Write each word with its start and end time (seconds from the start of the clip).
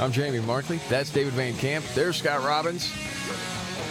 I'm 0.00 0.12
Jamie 0.12 0.40
Markley. 0.40 0.80
That's 0.88 1.10
David 1.10 1.34
Van 1.34 1.54
Camp. 1.56 1.84
There's 1.94 2.16
Scott 2.16 2.42
Robbins. 2.42 2.90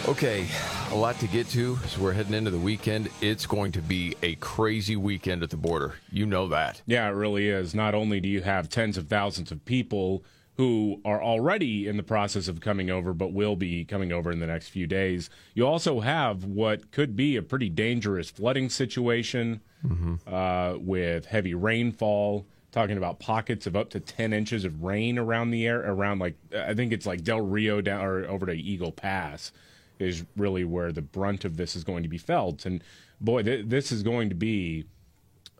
Okay, 0.08 0.48
a 0.90 0.94
lot 0.96 1.18
to 1.20 1.28
get 1.28 1.46
to 1.50 1.76
So 1.86 2.00
we're 2.00 2.12
heading 2.12 2.34
into 2.34 2.50
the 2.50 2.58
weekend. 2.58 3.08
It's 3.20 3.46
going 3.46 3.70
to 3.72 3.80
be 3.80 4.16
a 4.22 4.34
crazy 4.36 4.96
weekend 4.96 5.44
at 5.44 5.50
the 5.50 5.56
border. 5.56 5.94
You 6.10 6.26
know 6.26 6.48
that. 6.48 6.82
Yeah, 6.86 7.06
it 7.06 7.12
really 7.12 7.48
is. 7.48 7.76
Not 7.76 7.94
only 7.94 8.18
do 8.18 8.28
you 8.28 8.42
have 8.42 8.68
tens 8.68 8.98
of 8.98 9.06
thousands 9.06 9.52
of 9.52 9.64
people 9.64 10.24
who 10.56 11.00
are 11.04 11.22
already 11.22 11.86
in 11.86 11.96
the 11.96 12.02
process 12.02 12.48
of 12.48 12.60
coming 12.60 12.90
over, 12.90 13.14
but 13.14 13.32
will 13.32 13.54
be 13.54 13.84
coming 13.84 14.10
over 14.10 14.32
in 14.32 14.40
the 14.40 14.46
next 14.48 14.68
few 14.70 14.88
days, 14.88 15.30
you 15.54 15.64
also 15.64 16.00
have 16.00 16.44
what 16.44 16.90
could 16.90 17.14
be 17.14 17.36
a 17.36 17.42
pretty 17.42 17.68
dangerous 17.68 18.30
flooding 18.30 18.68
situation 18.68 19.60
Mm-hmm. 19.82 20.16
uh, 20.30 20.76
with 20.76 21.24
heavy 21.24 21.54
rainfall. 21.54 22.44
Talking 22.72 22.96
about 22.96 23.18
pockets 23.18 23.66
of 23.66 23.74
up 23.74 23.90
to 23.90 24.00
ten 24.00 24.32
inches 24.32 24.64
of 24.64 24.82
rain 24.82 25.18
around 25.18 25.50
the 25.50 25.66
air, 25.66 25.80
around 25.80 26.20
like 26.20 26.36
I 26.56 26.74
think 26.74 26.92
it's 26.92 27.06
like 27.06 27.24
Del 27.24 27.40
Rio 27.40 27.80
down 27.80 28.04
or 28.04 28.24
over 28.26 28.46
to 28.46 28.52
Eagle 28.52 28.92
Pass 28.92 29.50
is 29.98 30.24
really 30.36 30.64
where 30.64 30.92
the 30.92 31.02
brunt 31.02 31.44
of 31.44 31.56
this 31.56 31.76
is 31.76 31.84
going 31.84 32.02
to 32.02 32.08
be 32.08 32.18
felt. 32.18 32.64
And 32.64 32.82
boy, 33.20 33.42
th- 33.42 33.66
this 33.66 33.92
is 33.92 34.02
going 34.02 34.28
to 34.30 34.34
be 34.34 34.86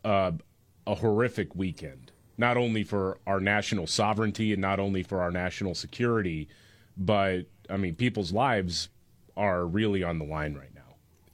uh, 0.04 0.32
a 0.86 0.94
horrific 0.94 1.54
weekend, 1.54 2.12
not 2.38 2.56
only 2.56 2.82
for 2.82 3.18
our 3.26 3.40
national 3.40 3.86
sovereignty 3.86 4.52
and 4.52 4.62
not 4.62 4.80
only 4.80 5.02
for 5.02 5.20
our 5.20 5.30
national 5.30 5.74
security, 5.74 6.48
but 6.96 7.42
I 7.68 7.76
mean, 7.76 7.94
people's 7.94 8.32
lives 8.32 8.88
are 9.36 9.66
really 9.66 10.02
on 10.02 10.18
the 10.18 10.24
line 10.24 10.54
right. 10.54 10.69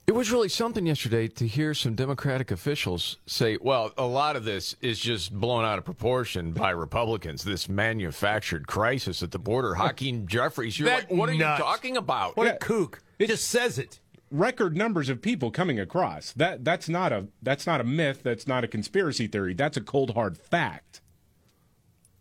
It 0.07 0.15
was 0.15 0.31
really 0.31 0.47
something 0.47 0.85
yesterday 0.85 1.27
to 1.27 1.45
hear 1.45 1.73
some 1.73 1.93
Democratic 1.93 2.49
officials 2.49 3.17
say, 3.25 3.57
well, 3.59 3.91
a 3.97 4.05
lot 4.05 4.37
of 4.37 4.45
this 4.45 4.73
is 4.79 4.99
just 4.99 5.33
blown 5.33 5.65
out 5.65 5.77
of 5.77 5.83
proportion 5.83 6.53
by 6.53 6.69
Republicans, 6.69 7.43
this 7.43 7.67
manufactured 7.67 8.67
crisis 8.67 9.21
at 9.21 9.31
the 9.31 9.37
border. 9.39 9.75
Hakeem 9.75 10.25
Jeffries, 10.25 10.79
you're 10.79 10.87
That 10.87 11.09
like, 11.11 11.19
what 11.19 11.27
are 11.27 11.33
you 11.33 11.41
talking 11.43 11.97
about? 11.97 12.37
What 12.37 12.47
Yeah. 12.47 12.53
a 12.53 12.57
kook. 12.57 13.01
It 13.19 13.27
just 13.27 13.49
says 13.49 13.77
it. 13.77 13.99
record 14.31 14.77
numbers 14.77 15.09
of 15.09 15.21
people 15.21 15.51
coming 15.51 15.77
across. 15.77 16.31
That 16.33 16.63
that's 16.63 16.87
not 16.89 17.11
a 17.13 17.27
that's 17.41 17.65
not 17.67 17.79
a 17.81 17.83
myth. 17.85 18.21
That's 18.23 18.45
not 18.47 18.63
a 18.63 18.67
conspiracy 18.67 19.27
theory. 19.27 19.53
That's 19.53 19.75
a 19.77 19.81
cold 19.81 20.13
hard 20.15 20.37
fact. 20.37 21.01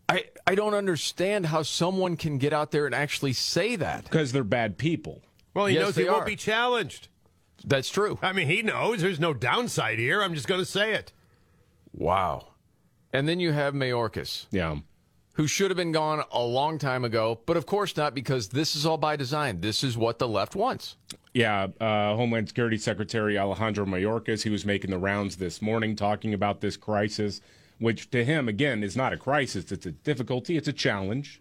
I, 0.09 0.25
I 0.47 0.55
don't 0.57 0.75
understand 0.75 1.47
how 1.47 1.63
someone 1.63 2.17
can 2.17 2.39
get 2.39 2.53
out 2.53 2.71
there 2.73 2.87
and 2.87 2.95
actually 2.95 3.33
say 3.33 3.75
that. 3.77 4.05
Because 4.05 4.31
they're 4.33 4.45
bad 4.45 4.77
people. 4.79 5.23
Well, 5.55 5.67
he 5.67 5.75
Yes, 5.77 5.85
knows 5.85 5.97
he 5.97 6.03
they 6.05 6.11
won't 6.11 6.27
be 6.27 6.37
challenged. 6.37 7.09
That's 7.67 7.89
true. 7.91 8.19
I 8.23 8.33
mean, 8.33 8.47
he 8.47 8.63
knows 8.63 9.03
there's 9.03 9.19
no 9.21 9.35
downside 9.35 9.99
here. 9.99 10.23
I'm 10.23 10.35
just 10.35 10.47
going 10.47 10.61
to 10.61 10.65
say 10.65 10.95
it. 10.95 11.13
Wow. 11.93 12.49
And 13.13 13.29
then 13.29 13.41
you 13.41 13.53
have 13.53 13.75
Mayorkas, 13.75 14.47
Yeah. 14.51 14.77
who 15.33 15.47
should 15.47 15.71
have 15.71 15.77
been 15.77 15.93
gone 15.93 16.23
a 16.33 16.43
long 16.43 16.79
time 16.79 17.05
ago, 17.05 17.41
but 17.47 17.57
of 17.57 17.67
course 17.67 17.97
not 17.97 18.15
because 18.15 18.49
this 18.51 18.77
is 18.77 18.87
all 18.87 18.99
by 18.99 19.17
design. 19.17 19.61
This 19.61 19.83
is 19.83 19.97
what 19.97 20.19
the 20.19 20.29
left 20.29 20.55
wants. 20.55 20.97
Yeah, 21.35 21.69
uh, 21.81 22.15
Homeland 22.17 22.49
Security 22.49 22.79
Secretary 22.79 23.37
Alejandro 23.39 23.85
Mayorkas, 23.85 24.43
he 24.43 24.51
was 24.51 24.65
making 24.65 24.91
the 24.91 24.99
rounds 24.99 25.37
this 25.37 25.61
morning 25.61 25.97
talking 25.97 26.33
about 26.33 26.61
this 26.61 26.77
crisis, 26.77 27.41
which 27.79 28.11
to 28.11 28.25
him, 28.25 28.49
again, 28.49 28.83
is 28.83 28.97
not 28.97 29.13
a 29.13 29.17
crisis. 29.19 29.71
It's 29.73 29.85
a 29.87 29.93
difficulty, 29.93 30.57
it's 30.57 30.69
a 30.69 30.73
challenge. 30.73 31.41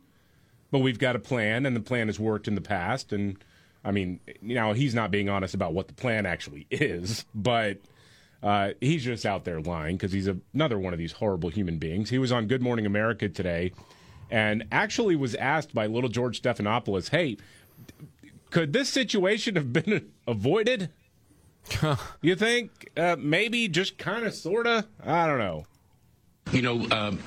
But 0.71 0.79
we've 0.79 0.99
got 0.99 1.15
a 1.15 1.19
plan, 1.19 1.65
and 1.65 1.75
the 1.75 1.79
plan 1.81 2.07
has 2.07 2.19
worked 2.19 2.47
in 2.47 2.55
the 2.55 2.61
past. 2.61 3.13
And 3.13 3.37
I 3.85 3.91
mean, 3.91 4.19
now 4.41 4.73
he's 4.73 4.95
not 4.95 5.11
being 5.11 5.29
honest 5.29 5.53
about 5.53 5.73
what 5.73 5.87
the 5.87 5.93
plan 5.93 6.25
actually 6.25 6.65
is, 6.71 7.23
but 7.35 7.77
uh, 8.41 8.71
he's 8.81 9.05
just 9.05 9.25
out 9.25 9.45
there 9.45 9.61
lying 9.61 9.95
because 9.95 10.11
he's 10.11 10.27
a, 10.27 10.37
another 10.53 10.79
one 10.79 10.91
of 10.91 10.99
these 10.99 11.13
horrible 11.13 11.49
human 11.49 11.77
beings. 11.77 12.09
He 12.09 12.17
was 12.17 12.31
on 12.31 12.47
Good 12.47 12.63
Morning 12.63 12.85
America 12.85 13.29
today 13.29 13.71
and 14.31 14.65
actually 14.71 15.15
was 15.15 15.35
asked 15.35 15.73
by 15.73 15.85
little 15.85 16.09
George 16.09 16.41
Stephanopoulos, 16.41 17.09
hey, 17.09 17.37
could 18.49 18.73
this 18.73 18.89
situation 18.89 19.55
have 19.55 19.71
been 19.71 20.11
avoided? 20.27 20.89
you 22.21 22.35
think 22.35 22.89
uh, 22.97 23.15
maybe 23.19 23.67
just 23.67 23.97
kind 23.97 24.25
of, 24.25 24.33
sort 24.33 24.67
of? 24.67 24.85
I 25.03 25.27
don't 25.27 25.39
know. 25.39 25.65
You 26.51 26.61
know, 26.61 26.87
um, 26.91 27.19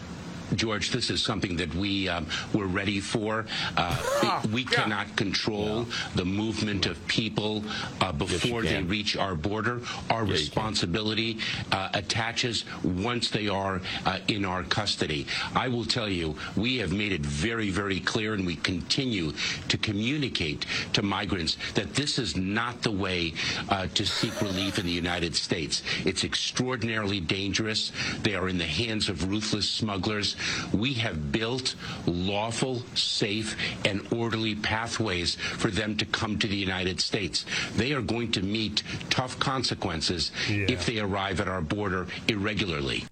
George, 0.54 0.90
this 0.90 1.10
is 1.10 1.22
something 1.22 1.56
that 1.56 1.74
we 1.74 2.08
um, 2.08 2.26
were 2.54 2.66
ready 2.66 3.00
for. 3.00 3.46
Uh, 3.76 4.42
we 4.52 4.64
cannot 4.64 5.14
control 5.16 5.86
the 6.14 6.24
movement 6.24 6.86
of 6.86 7.04
people 7.06 7.62
uh, 8.00 8.12
before 8.12 8.62
they 8.62 8.82
reach 8.82 9.16
our 9.16 9.34
border. 9.34 9.80
Our 10.10 10.24
responsibility 10.24 11.38
uh, 11.72 11.90
attaches 11.94 12.64
once 12.82 13.30
they 13.30 13.48
are 13.48 13.80
uh, 14.06 14.18
in 14.28 14.44
our 14.44 14.62
custody. 14.64 15.26
I 15.54 15.68
will 15.68 15.84
tell 15.84 16.08
you, 16.08 16.36
we 16.56 16.78
have 16.78 16.92
made 16.92 17.12
it 17.12 17.20
very, 17.20 17.70
very 17.70 18.00
clear, 18.00 18.34
and 18.34 18.46
we 18.46 18.56
continue 18.56 19.32
to 19.68 19.78
communicate 19.78 20.66
to 20.94 21.02
migrants 21.02 21.56
that 21.74 21.94
this 21.94 22.18
is 22.18 22.36
not 22.36 22.82
the 22.82 22.90
way 22.90 23.34
uh, 23.68 23.86
to 23.94 24.06
seek 24.06 24.40
relief 24.40 24.78
in 24.78 24.86
the 24.86 24.92
United 24.92 25.34
States. 25.34 25.82
It's 26.04 26.24
extraordinarily 26.24 27.20
dangerous. 27.20 27.92
They 28.22 28.34
are 28.34 28.48
in 28.48 28.58
the 28.58 28.64
hands 28.64 29.08
of 29.08 29.28
ruthless 29.28 29.68
smugglers. 29.68 30.36
We 30.72 30.94
have 30.94 31.32
built 31.32 31.74
lawful, 32.06 32.82
safe, 32.94 33.56
and 33.84 34.06
orderly 34.12 34.54
pathways 34.54 35.34
for 35.34 35.70
them 35.70 35.96
to 35.96 36.04
come 36.04 36.38
to 36.38 36.46
the 36.46 36.56
United 36.56 37.00
States. 37.00 37.44
They 37.74 37.92
are 37.92 38.02
going 38.02 38.32
to 38.32 38.42
meet 38.42 38.82
tough 39.10 39.38
consequences 39.38 40.32
if 40.48 40.86
they 40.86 40.98
arrive 40.98 41.40
at 41.40 41.48
our 41.48 41.60
border 41.60 42.06
irregularly. 42.28 43.04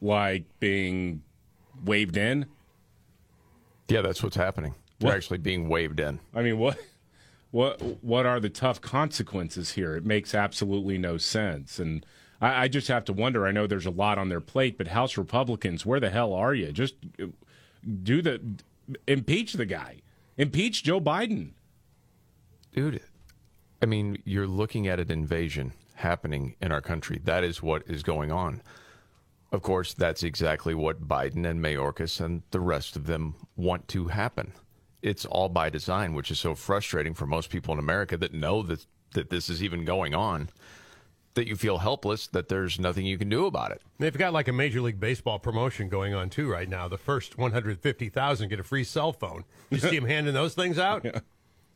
Like 0.00 0.44
being 0.60 1.22
waved 1.84 2.16
in. 2.16 2.46
Yeah, 3.88 4.02
that's 4.02 4.22
what's 4.22 4.36
happening. 4.36 4.74
They're 4.98 5.14
actually 5.14 5.38
being 5.38 5.68
waved 5.68 6.00
in. 6.00 6.20
I 6.34 6.42
mean, 6.42 6.58
what, 6.58 6.78
what, 7.50 7.80
what 8.02 8.26
are 8.26 8.40
the 8.40 8.48
tough 8.48 8.80
consequences 8.80 9.72
here? 9.72 9.96
It 9.96 10.04
makes 10.04 10.34
absolutely 10.34 10.98
no 10.98 11.18
sense, 11.18 11.78
and 11.78 12.04
I, 12.40 12.64
I 12.64 12.68
just 12.68 12.88
have 12.88 13.04
to 13.06 13.12
wonder. 13.12 13.46
I 13.46 13.52
know 13.52 13.66
there's 13.66 13.86
a 13.86 13.90
lot 13.90 14.18
on 14.18 14.28
their 14.28 14.40
plate, 14.40 14.78
but 14.78 14.88
House 14.88 15.16
Republicans, 15.16 15.86
where 15.86 16.00
the 16.00 16.10
hell 16.10 16.32
are 16.32 16.54
you? 16.54 16.72
Just 16.72 16.94
uh, 17.22 17.26
do 18.02 18.22
the 18.22 18.40
impeach 19.06 19.54
the 19.54 19.66
guy, 19.66 20.02
impeach 20.36 20.84
Joe 20.84 21.00
Biden. 21.00 21.50
Dude, 22.72 23.00
I 23.82 23.86
mean, 23.86 24.22
you're 24.24 24.46
looking 24.46 24.86
at 24.86 25.00
an 25.00 25.10
invasion 25.10 25.72
happening 25.94 26.56
in 26.60 26.72
our 26.72 26.82
country. 26.82 27.20
That 27.24 27.42
is 27.42 27.62
what 27.62 27.82
is 27.86 28.02
going 28.02 28.30
on. 28.30 28.62
Of 29.52 29.62
course, 29.62 29.94
that's 29.94 30.22
exactly 30.22 30.74
what 30.74 31.08
Biden 31.08 31.48
and 31.48 31.60
Mayorkas 31.60 32.20
and 32.20 32.42
the 32.50 32.60
rest 32.60 32.96
of 32.96 33.06
them 33.06 33.34
want 33.56 33.88
to 33.88 34.08
happen. 34.08 34.52
It's 35.02 35.24
all 35.24 35.48
by 35.48 35.70
design, 35.70 36.14
which 36.14 36.30
is 36.30 36.38
so 36.38 36.54
frustrating 36.54 37.14
for 37.14 37.26
most 37.26 37.48
people 37.48 37.72
in 37.72 37.78
America 37.78 38.16
that 38.16 38.34
know 38.34 38.62
that, 38.62 38.84
that 39.12 39.30
this 39.30 39.48
is 39.48 39.62
even 39.62 39.84
going 39.84 40.14
on, 40.14 40.50
that 41.36 41.46
you 41.46 41.54
feel 41.54 41.78
helpless, 41.78 42.26
that 42.28 42.48
there's 42.48 42.78
nothing 42.80 43.06
you 43.06 43.16
can 43.16 43.28
do 43.28 43.46
about 43.46 43.70
it. 43.70 43.80
They've 43.98 44.16
got 44.16 44.32
like 44.32 44.48
a 44.48 44.52
Major 44.52 44.80
League 44.80 44.98
Baseball 44.98 45.38
promotion 45.38 45.88
going 45.88 46.12
on 46.14 46.28
too 46.28 46.50
right 46.50 46.68
now. 46.68 46.88
The 46.88 46.98
first 46.98 47.38
150,000 47.38 48.48
get 48.48 48.58
a 48.60 48.64
free 48.64 48.84
cell 48.84 49.12
phone. 49.12 49.44
You 49.70 49.78
see 49.78 49.96
them 49.98 50.06
handing 50.08 50.34
those 50.34 50.54
things 50.54 50.78
out? 50.78 51.06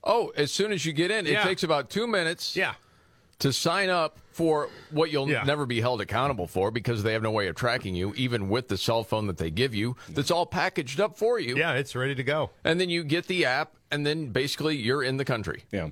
Oh, 0.03 0.33
as 0.37 0.51
soon 0.51 0.73
as 0.73 0.85
you 0.85 0.93
get 0.93 1.11
in, 1.11 1.27
it 1.27 1.41
takes 1.43 1.63
about 1.63 1.91
two 1.91 2.07
minutes 2.07 2.57
Yeah. 2.57 2.75
to 3.41 3.53
sign 3.53 3.91
up 3.91 4.19
for 4.33 4.71
what 4.91 5.11
you'll 5.11 5.29
Yeah. 5.29 5.43
never 5.45 5.67
be 5.67 5.81
held 5.81 6.01
accountable 6.01 6.47
for 6.47 6.71
because 6.71 7.03
they 7.03 7.13
have 7.13 7.23
no 7.23 7.31
way 7.31 7.47
of 7.49 7.55
tracking 7.57 7.95
you, 7.95 8.15
even 8.17 8.49
with 8.49 8.69
the 8.69 8.79
cell 8.79 9.05
phone 9.05 9.27
that 9.27 9.37
they 9.37 9.51
give 9.51 9.75
you 9.75 9.97
that's 10.09 10.31
all 10.31 10.47
packaged 10.47 11.01
up 11.01 11.19
for 11.19 11.39
you. 11.39 11.57
Yeah, 11.57 11.75
it's 11.75 11.95
ready 11.95 12.15
to 12.15 12.23
go. 12.23 12.51
And 12.65 12.81
then 12.81 12.89
you 12.89 13.05
get 13.05 13.27
the 13.27 13.45
app, 13.45 13.75
and 13.91 14.07
then 14.07 14.29
basically 14.29 14.77
you're 14.77 15.03
in 15.03 15.19
the 15.19 15.25
country. 15.25 15.65
Yeah. 15.71 15.91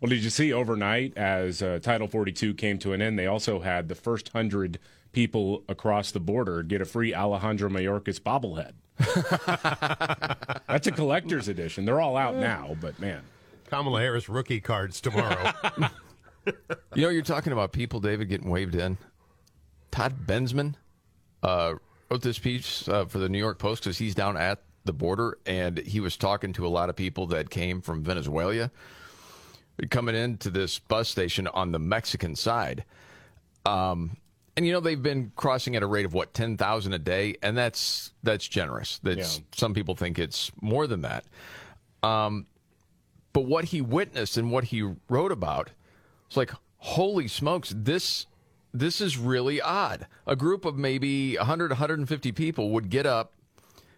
Well, 0.00 0.10
did 0.10 0.22
you 0.22 0.30
see 0.30 0.52
overnight 0.52 1.16
as 1.16 1.62
uh, 1.62 1.80
Title 1.82 2.06
42 2.06 2.54
came 2.54 2.78
to 2.78 2.92
an 2.92 3.02
end, 3.02 3.18
they 3.18 3.26
also 3.26 3.60
had 3.60 3.88
the 3.88 3.94
first 3.94 4.28
hundred 4.28 4.78
people 5.12 5.64
across 5.68 6.12
the 6.12 6.20
border 6.20 6.62
get 6.62 6.80
a 6.80 6.84
free 6.84 7.14
Alejandro 7.14 7.68
Mayorkas 7.68 8.20
bobblehead. 8.20 8.74
That's 10.68 10.86
a 10.86 10.92
collector's 10.92 11.48
edition. 11.48 11.84
They're 11.84 12.00
all 12.00 12.16
out 12.16 12.36
now, 12.36 12.76
but 12.80 12.98
man. 13.00 13.22
Kamala 13.66 14.00
Harris 14.00 14.28
rookie 14.28 14.60
cards 14.60 15.00
tomorrow. 15.00 15.52
You 16.94 17.02
know, 17.02 17.08
you're 17.10 17.22
talking 17.22 17.52
about 17.52 17.72
people, 17.72 18.00
David, 18.00 18.28
getting 18.28 18.48
waved 18.48 18.74
in. 18.74 18.96
Todd 19.90 20.26
Bensman 20.26 20.74
uh, 21.42 21.74
wrote 22.10 22.22
this 22.22 22.38
piece 22.38 22.88
uh, 22.88 23.04
for 23.04 23.18
the 23.18 23.28
New 23.28 23.38
York 23.38 23.58
Post 23.58 23.84
because 23.84 23.98
he's 23.98 24.14
down 24.14 24.36
at 24.36 24.62
the 24.84 24.92
border, 24.92 25.38
and 25.46 25.78
he 25.78 26.00
was 26.00 26.16
talking 26.16 26.52
to 26.54 26.66
a 26.66 26.68
lot 26.68 26.88
of 26.88 26.96
people 26.96 27.26
that 27.26 27.50
came 27.50 27.80
from 27.80 28.02
Venezuela 28.02 28.70
coming 29.90 30.14
into 30.14 30.50
this 30.50 30.78
bus 30.78 31.08
station 31.08 31.46
on 31.48 31.72
the 31.72 31.78
Mexican 31.78 32.34
side. 32.36 32.84
Um, 33.66 34.16
and 34.56 34.66
you 34.66 34.72
know 34.72 34.80
they've 34.80 35.02
been 35.02 35.30
crossing 35.36 35.76
at 35.76 35.82
a 35.82 35.86
rate 35.86 36.04
of 36.04 36.14
what 36.14 36.34
ten 36.34 36.56
thousand 36.56 36.92
a 36.92 36.98
day, 36.98 37.36
and 37.42 37.56
that's 37.56 38.12
that's 38.22 38.46
generous. 38.48 38.98
That's 39.02 39.38
Yeah. 39.38 39.44
some 39.54 39.74
people 39.74 39.94
think 39.94 40.18
it's 40.18 40.50
more 40.60 40.86
than 40.86 41.02
that. 41.02 41.24
Um, 42.02 42.46
but 43.32 43.42
what 43.42 43.66
he 43.66 43.80
witnessed 43.80 44.36
and 44.36 44.50
what 44.50 44.64
he 44.64 44.94
wrote 45.08 45.30
about 45.32 45.70
it's 46.28 46.36
like, 46.36 46.52
holy 46.78 47.26
smokes, 47.26 47.72
this 47.76 48.26
this 48.74 49.00
is 49.00 49.16
really 49.16 49.60
odd. 49.60 50.06
A 50.26 50.36
group 50.36 50.64
of 50.66 50.76
maybe 50.76 51.36
100, 51.36 51.70
150 51.70 52.32
people 52.32 52.70
would 52.70 52.90
get 52.90 53.06
up 53.06 53.32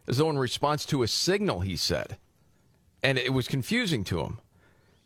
as 0.07 0.19
though 0.19 0.31
in 0.31 0.39
response 0.39 0.85
to 0.87 1.03
a 1.03 1.09
signal, 1.09 1.61
he 1.61 1.75
said. 1.77 2.17
And 3.03 3.19
it 3.19 3.33
was 3.33 3.49
confusing 3.49 4.05
to 4.05 4.21
him. 4.21 4.39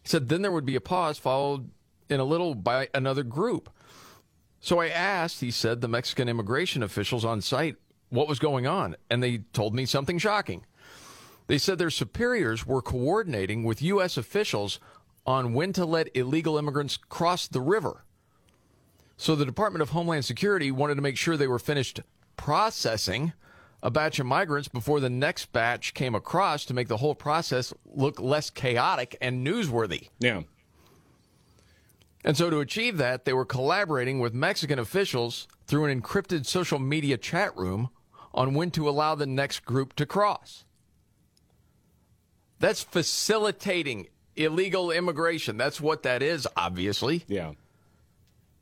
He 0.05 0.11
said 0.11 0.29
then 0.29 0.43
there 0.43 0.53
would 0.53 0.67
be 0.67 0.77
a 0.77 0.81
pause, 0.81 1.19
followed 1.19 1.71
in 2.09 2.21
a 2.21 2.25
little 2.25 2.55
by 2.55 2.89
another 2.95 3.23
group. 3.23 3.71
So 4.61 4.81
I 4.81 4.89
asked, 4.89 5.41
he 5.41 5.51
said, 5.51 5.81
the 5.81 5.89
Mexican 5.89 6.29
immigration 6.29 6.83
officials 6.83 7.25
on 7.25 7.41
site 7.41 7.77
what 8.11 8.29
was 8.29 8.39
going 8.39 8.67
on, 8.67 8.97
and 9.11 9.23
they 9.23 9.39
told 9.53 9.75
me 9.75 9.87
something 9.87 10.19
shocking. 10.19 10.65
They 11.47 11.59
said 11.59 11.79
their 11.79 11.91
superiors 11.91 12.67
were 12.67 12.83
coordinating 12.83 13.65
with 13.65 13.83
U.S. 13.83 14.17
officials 14.17 14.79
on 15.27 15.55
when 15.55 15.73
to 15.73 15.85
let 15.85 16.15
illegal 16.15 16.59
immigrants 16.59 16.97
cross 16.97 17.49
the 17.49 17.61
river. 17.61 18.05
So 19.17 19.35
the 19.35 19.47
Department 19.47 19.83
of 19.83 19.91
Homeland 19.91 20.25
Security 20.25 20.71
wanted 20.71 20.97
to 20.97 21.03
make 21.03 21.17
sure 21.17 21.37
they 21.37 21.47
were 21.47 21.59
finished 21.59 22.01
processing 22.37 23.33
a 23.85 23.91
batch 23.91 24.19
of 24.19 24.25
migrants 24.25 24.67
before 24.67 24.99
the 24.99 25.11
next 25.11 25.53
batch 25.53 25.93
came 25.93 26.15
across 26.15 26.65
to 26.65 26.75
make 26.75 26.89
the 26.89 26.97
whole 26.97 27.15
process 27.15 27.75
look 27.85 28.19
less 28.19 28.49
chaotic 28.49 29.15
and 29.21 29.47
newsworthy. 29.47 30.09
Yeah. 30.19 30.43
And 32.25 32.35
so, 32.35 32.49
to 32.49 32.61
achieve 32.61 32.97
that, 32.97 33.27
they 33.27 33.35
were 33.35 33.45
collaborating 33.45 34.19
with 34.19 34.33
Mexican 34.33 34.79
officials 34.79 35.47
through 35.67 35.85
an 35.85 36.01
encrypted 36.01 36.47
social 36.47 36.79
media 36.79 37.19
chat 37.19 37.55
room 37.55 37.91
on 38.33 38.55
when 38.55 38.71
to 38.71 38.89
allow 38.89 39.15
the 39.15 39.27
next 39.27 39.67
group 39.67 39.95
to 39.97 40.07
cross. 40.07 40.65
That's 42.61 42.83
facilitating 42.83 44.07
illegal 44.35 44.91
immigration. 44.91 45.59
That's 45.59 45.83
what 45.83 46.05
that 46.05 46.23
is, 46.23 46.49
obviously. 46.57 47.25
Yeah. 47.29 47.53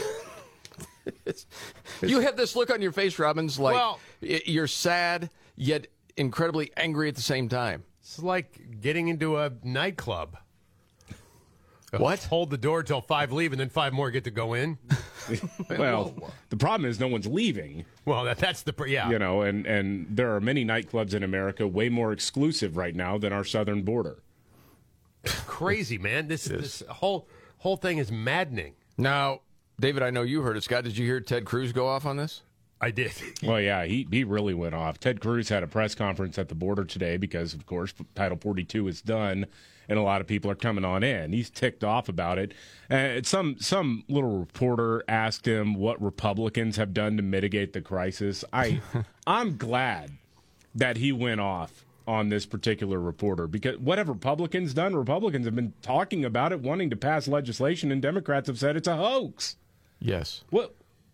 You 2.02 2.20
have 2.20 2.36
this 2.36 2.56
look 2.56 2.70
on 2.70 2.80
your 2.82 2.92
face, 2.92 3.18
Robbins, 3.18 3.58
like 3.58 3.74
Well- 3.74 4.00
you're 4.20 4.66
sad, 4.66 5.30
yet 5.56 5.86
incredibly 6.16 6.70
angry 6.76 7.08
at 7.08 7.16
the 7.16 7.22
same 7.22 7.48
time. 7.48 7.84
It's 8.00 8.22
like 8.22 8.80
getting 8.80 9.08
into 9.08 9.36
a 9.38 9.52
nightclub. 9.62 10.36
What? 11.96 12.24
Hold 12.24 12.50
the 12.50 12.58
door 12.58 12.82
till 12.82 13.00
five 13.00 13.30
leave, 13.32 13.52
and 13.52 13.60
then 13.60 13.68
five 13.68 13.92
more 13.92 14.10
get 14.10 14.24
to 14.24 14.30
go 14.30 14.54
in. 14.54 14.78
Well, 15.70 16.14
the 16.50 16.56
problem 16.58 16.90
is 16.90 17.00
no 17.00 17.08
one's 17.08 17.26
leaving. 17.26 17.86
Well, 18.04 18.24
that, 18.24 18.36
that's 18.36 18.60
the 18.60 18.74
pr- 18.74 18.88
yeah. 18.88 19.08
You 19.08 19.18
know, 19.18 19.40
and 19.40 19.64
and 19.66 20.06
there 20.10 20.34
are 20.36 20.40
many 20.40 20.66
nightclubs 20.66 21.14
in 21.14 21.22
America 21.22 21.66
way 21.66 21.88
more 21.88 22.12
exclusive 22.12 22.76
right 22.76 22.94
now 22.94 23.16
than 23.16 23.32
our 23.32 23.42
southern 23.42 23.84
border. 23.84 24.18
crazy 25.46 25.96
man. 25.96 26.28
This 26.28 26.44
this 26.44 26.82
whole 26.90 27.26
whole 27.56 27.78
thing 27.78 27.96
is 27.96 28.12
maddening. 28.12 28.74
Now, 28.98 29.40
David, 29.78 30.02
I 30.02 30.10
know 30.10 30.22
you 30.22 30.42
heard 30.42 30.56
it. 30.56 30.62
Scott, 30.62 30.84
did 30.84 30.96
you 30.96 31.04
hear 31.04 31.20
Ted 31.20 31.44
Cruz 31.44 31.72
go 31.72 31.86
off 31.86 32.06
on 32.06 32.16
this? 32.16 32.42
I 32.80 32.90
did. 32.90 33.12
Well, 33.42 33.60
yeah, 33.60 33.84
he 33.84 34.06
he 34.10 34.24
really 34.24 34.54
went 34.54 34.74
off. 34.74 34.98
Ted 34.98 35.20
Cruz 35.20 35.48
had 35.48 35.62
a 35.62 35.66
press 35.66 35.94
conference 35.94 36.38
at 36.38 36.48
the 36.48 36.54
border 36.54 36.84
today 36.84 37.16
because, 37.18 37.52
of 37.52 37.66
course, 37.66 37.92
Title 38.14 38.38
42 38.40 38.88
is 38.88 39.02
done, 39.02 39.46
and 39.88 39.98
a 39.98 40.02
lot 40.02 40.20
of 40.22 40.26
people 40.26 40.50
are 40.50 40.54
coming 40.54 40.84
on 40.84 41.02
in. 41.02 41.32
He's 41.32 41.50
ticked 41.50 41.84
off 41.84 42.08
about 42.08 42.38
it. 42.38 42.52
Uh, 42.90 43.20
some 43.22 43.56
some 43.58 44.04
little 44.08 44.38
reporter 44.38 45.04
asked 45.08 45.46
him 45.46 45.74
what 45.74 46.00
Republicans 46.02 46.76
have 46.76 46.94
done 46.94 47.16
to 47.18 47.22
mitigate 47.22 47.74
the 47.74 47.82
crisis. 47.82 48.44
I 48.52 48.80
I'm 49.26 49.56
glad 49.56 50.12
that 50.74 50.96
he 50.96 51.12
went 51.12 51.40
off 51.40 51.84
on 52.06 52.28
this 52.28 52.46
particular 52.46 52.98
reporter 52.98 53.46
because 53.46 53.78
what 53.78 53.98
have 53.98 54.08
Republicans 54.08 54.74
done? 54.74 54.94
Republicans 54.94 55.44
have 55.44 55.54
been 55.54 55.74
talking 55.82 56.24
about 56.24 56.52
it, 56.52 56.60
wanting 56.60 56.90
to 56.90 56.96
pass 56.96 57.28
legislation, 57.28 57.92
and 57.92 58.00
Democrats 58.00 58.46
have 58.46 58.58
said 58.58 58.76
it's 58.76 58.88
a 58.88 58.96
hoax. 58.96 59.56
Yes. 60.04 60.44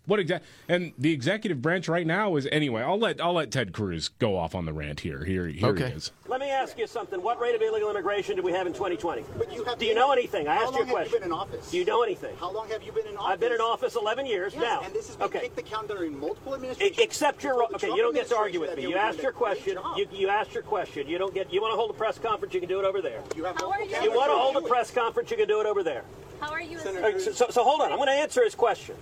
What 0.06 0.18
exactly? 0.18 0.48
And 0.68 0.92
the 0.98 1.12
executive 1.12 1.60
branch 1.62 1.86
right 1.88 2.06
now 2.06 2.34
is 2.36 2.48
anyway. 2.50 2.82
I'll 2.82 2.98
let 2.98 3.20
I'll 3.20 3.34
let 3.34 3.50
Ted 3.52 3.72
Cruz 3.72 4.08
go 4.08 4.36
off 4.36 4.54
on 4.54 4.64
the 4.64 4.72
rant 4.72 5.00
here. 5.00 5.24
Here, 5.24 5.46
here 5.46 5.68
Okay. 5.68 5.88
he 5.90 5.94
is. 5.96 6.10
Let 6.26 6.40
me 6.40 6.50
ask 6.50 6.78
you 6.78 6.86
something. 6.86 7.22
What 7.22 7.38
rate 7.40 7.54
of 7.54 7.62
illegal 7.62 7.90
immigration 7.90 8.34
do 8.34 8.42
we 8.42 8.50
have 8.52 8.66
in 8.66 8.72
2020? 8.72 9.24
But 9.36 9.52
you 9.52 9.62
have 9.64 9.78
do 9.78 9.86
you 9.86 9.94
know 9.94 10.10
anything? 10.10 10.48
I 10.48 10.56
How 10.56 10.64
asked 10.64 10.72
you 10.74 10.80
a 10.82 10.84
have 10.86 10.92
question. 10.94 11.12
you 11.12 11.18
been 11.20 11.28
in 11.28 11.32
office? 11.32 11.70
Do 11.70 11.76
you 11.76 11.84
know 11.84 12.02
anything? 12.02 12.34
How 12.38 12.50
long 12.50 12.68
have 12.70 12.82
you 12.82 12.92
been 12.92 13.06
in 13.06 13.16
office? 13.16 13.32
I've 13.32 13.40
been 13.40 13.52
in 13.52 13.60
office 13.60 13.94
11 13.94 14.26
years 14.26 14.52
Yes, 14.54 14.62
now. 14.62 14.80
and 14.82 14.92
this 14.94 15.06
has 15.08 15.16
been 15.16 15.26
okay. 15.26 15.40
kicked 15.40 15.56
the 15.56 15.62
count 15.62 15.88
during 15.88 16.18
multiple 16.18 16.54
administrations. 16.54 16.98
Except 16.98 17.44
your 17.44 17.54
Before 17.54 17.74
okay, 17.76 17.86
Trump 17.88 17.96
you 17.98 18.02
don't 18.02 18.14
get 18.14 18.28
to 18.28 18.36
argue 18.36 18.60
with 18.60 18.76
me. 18.76 18.82
You 18.82 18.92
they 18.94 18.98
asked 18.98 19.22
your 19.22 19.32
question. 19.32 19.78
You, 19.96 20.08
you 20.12 20.28
asked 20.28 20.54
your 20.54 20.62
question. 20.62 21.06
You 21.06 21.18
don't 21.18 21.34
get. 21.34 21.52
You 21.52 21.60
want 21.60 21.72
to 21.72 21.76
hold 21.76 21.90
a 21.90 21.94
press 21.94 22.18
conference? 22.18 22.54
You 22.54 22.60
can 22.60 22.68
do 22.68 22.80
it 22.80 22.84
over 22.86 23.00
there. 23.02 23.22
You 23.36 23.44
have 23.44 23.56
How 23.58 23.66
are 23.70 23.78
multiple 23.78 23.86
you? 23.86 23.92
cameras 23.94 24.12
You 24.12 24.18
want 24.18 24.30
to 24.32 24.36
hold 24.36 24.56
a 24.56 24.66
press 24.68 24.90
conference? 24.90 25.30
You 25.30 25.36
can 25.36 25.46
do 25.46 25.60
it 25.60 25.66
over 25.66 25.82
there. 25.84 26.02
How 26.40 26.50
are 26.52 26.60
you? 26.62 26.78
a 26.80 26.88
All 26.88 27.02
right, 27.02 27.20
so, 27.20 27.32
so, 27.32 27.46
so 27.50 27.62
hold 27.62 27.82
on. 27.82 27.92
I'm 27.92 27.98
going 27.98 28.08
to 28.08 28.14
answer 28.14 28.42
his 28.42 28.54
question. 28.54 28.96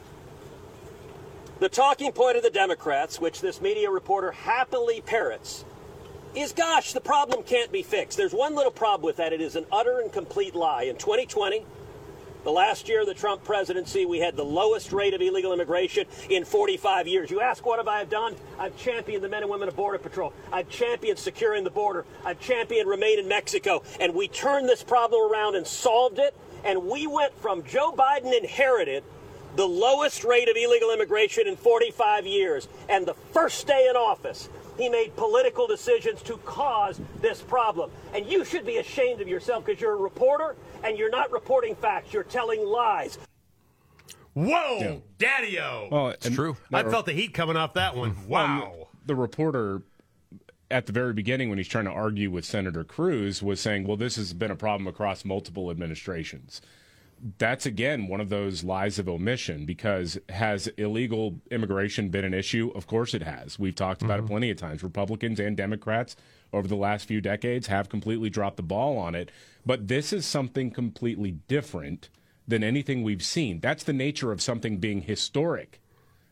The 1.60 1.68
talking 1.68 2.12
point 2.12 2.36
of 2.36 2.44
the 2.44 2.50
Democrats, 2.50 3.20
which 3.20 3.40
this 3.40 3.60
media 3.60 3.90
reporter 3.90 4.30
happily 4.30 5.00
parrots, 5.00 5.64
is 6.32 6.52
gosh, 6.52 6.92
the 6.92 7.00
problem 7.00 7.42
can't 7.42 7.72
be 7.72 7.82
fixed. 7.82 8.16
There's 8.16 8.32
one 8.32 8.54
little 8.54 8.70
problem 8.70 9.04
with 9.04 9.16
that. 9.16 9.32
It 9.32 9.40
is 9.40 9.56
an 9.56 9.66
utter 9.72 9.98
and 9.98 10.12
complete 10.12 10.54
lie. 10.54 10.84
In 10.84 10.94
2020, 10.94 11.64
the 12.44 12.52
last 12.52 12.88
year 12.88 13.00
of 13.00 13.08
the 13.08 13.14
Trump 13.14 13.42
presidency, 13.42 14.06
we 14.06 14.20
had 14.20 14.36
the 14.36 14.44
lowest 14.44 14.92
rate 14.92 15.14
of 15.14 15.20
illegal 15.20 15.52
immigration 15.52 16.06
in 16.30 16.44
45 16.44 17.08
years. 17.08 17.28
You 17.28 17.40
ask, 17.40 17.66
what 17.66 17.80
have 17.80 17.88
I 17.88 18.04
done? 18.04 18.36
I've 18.56 18.76
championed 18.76 19.24
the 19.24 19.28
men 19.28 19.42
and 19.42 19.50
women 19.50 19.66
of 19.66 19.74
Border 19.74 19.98
Patrol. 19.98 20.32
I've 20.52 20.68
championed 20.68 21.18
securing 21.18 21.64
the 21.64 21.70
border. 21.70 22.04
I've 22.24 22.38
championed 22.38 22.88
remain 22.88 23.18
in 23.18 23.26
Mexico. 23.26 23.82
And 23.98 24.14
we 24.14 24.28
turned 24.28 24.68
this 24.68 24.84
problem 24.84 25.28
around 25.28 25.56
and 25.56 25.66
solved 25.66 26.20
it. 26.20 26.36
And 26.64 26.86
we 26.86 27.08
went 27.08 27.36
from 27.40 27.64
Joe 27.64 27.90
Biden 27.90 28.36
inherited 28.36 29.02
the 29.56 29.66
lowest 29.66 30.24
rate 30.24 30.48
of 30.48 30.56
illegal 30.56 30.92
immigration 30.92 31.46
in 31.46 31.56
45 31.56 32.26
years. 32.26 32.68
And 32.88 33.06
the 33.06 33.14
first 33.32 33.66
day 33.66 33.86
in 33.88 33.96
office, 33.96 34.48
he 34.76 34.88
made 34.88 35.16
political 35.16 35.66
decisions 35.66 36.22
to 36.22 36.36
cause 36.38 37.00
this 37.20 37.42
problem. 37.42 37.90
And 38.14 38.26
you 38.26 38.44
should 38.44 38.64
be 38.64 38.76
ashamed 38.76 39.20
of 39.20 39.28
yourself 39.28 39.64
because 39.64 39.80
you're 39.80 39.94
a 39.94 39.96
reporter 39.96 40.56
and 40.84 40.96
you're 40.96 41.10
not 41.10 41.32
reporting 41.32 41.74
facts. 41.74 42.12
You're 42.12 42.22
telling 42.22 42.64
lies. 42.64 43.18
Whoa, 44.34 45.02
Daddy-O. 45.18 45.88
Well, 45.90 46.08
It's 46.10 46.30
true. 46.30 46.56
I 46.72 46.84
felt 46.84 47.06
the 47.06 47.12
heat 47.12 47.34
coming 47.34 47.56
off 47.56 47.74
that 47.74 47.96
one. 47.96 48.28
Wow. 48.28 48.88
The 49.04 49.16
reporter 49.16 49.82
at 50.70 50.86
the 50.86 50.92
very 50.92 51.12
beginning, 51.12 51.48
when 51.48 51.58
he's 51.58 51.66
trying 51.66 51.86
to 51.86 51.90
argue 51.90 52.30
with 52.30 52.44
Senator 52.44 52.84
Cruz, 52.84 53.42
was 53.42 53.58
saying, 53.58 53.86
"Well, 53.86 53.96
this 53.96 54.16
has 54.16 54.34
been 54.34 54.50
a 54.50 54.56
problem 54.56 54.86
across 54.86 55.24
multiple 55.24 55.70
administrations." 55.70 56.60
That's 57.38 57.66
again 57.66 58.06
one 58.06 58.20
of 58.20 58.28
those 58.28 58.64
lies 58.64 58.98
of 58.98 59.08
omission 59.08 59.66
because 59.66 60.18
has 60.28 60.68
illegal 60.76 61.40
immigration 61.50 62.10
been 62.10 62.24
an 62.24 62.34
issue? 62.34 62.70
Of 62.74 62.86
course 62.86 63.14
it 63.14 63.22
has. 63.22 63.58
We've 63.58 63.74
talked 63.74 64.02
about 64.02 64.18
it 64.18 64.22
mm-hmm. 64.22 64.32
plenty 64.32 64.50
of 64.50 64.56
times. 64.56 64.82
Republicans 64.82 65.40
and 65.40 65.56
Democrats 65.56 66.16
over 66.52 66.68
the 66.68 66.76
last 66.76 67.06
few 67.06 67.20
decades 67.20 67.66
have 67.66 67.88
completely 67.88 68.30
dropped 68.30 68.56
the 68.56 68.62
ball 68.62 68.96
on 68.98 69.14
it. 69.14 69.30
But 69.66 69.88
this 69.88 70.12
is 70.12 70.24
something 70.24 70.70
completely 70.70 71.32
different 71.32 72.08
than 72.46 72.64
anything 72.64 73.02
we've 73.02 73.24
seen. 73.24 73.60
That's 73.60 73.84
the 73.84 73.92
nature 73.92 74.32
of 74.32 74.40
something 74.40 74.78
being 74.78 75.02
historic. 75.02 75.80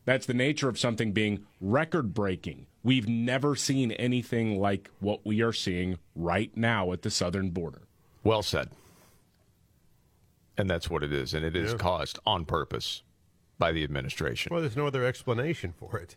That's 0.07 0.27
the 0.27 0.35
nature 0.35 0.69
of 0.69 0.79
something 0.79 1.13
being 1.13 1.45
record 1.61 2.15
breaking. 2.15 2.67
We've 2.83 3.09
never 3.09 3.57
seen 3.57 3.91
anything 3.93 4.59
like 4.59 4.89
what 5.01 5.27
we 5.27 5.43
are 5.43 5.53
seeing 5.53 5.99
right 6.15 6.57
now 6.57 6.93
at 6.93 7.03
the 7.03 7.11
southern 7.11 7.51
border. 7.51 7.83
Well 8.23 8.43
said. 8.43 8.71
And 10.59 10.69
that's 10.71 10.89
what 10.89 11.03
it 11.03 11.13
is. 11.13 11.35
And 11.35 11.45
it 11.45 11.55
is 11.57 11.73
Yeah. 11.73 11.79
caused 11.79 12.19
on 12.27 12.45
purpose 12.45 13.03
by 13.59 13.73
the 13.73 13.83
administration. 13.85 14.51
Well, 14.53 14.61
there's 14.63 14.77
no 14.77 14.87
other 14.87 15.05
explanation 15.05 15.73
for 15.79 15.99
it. 15.99 16.17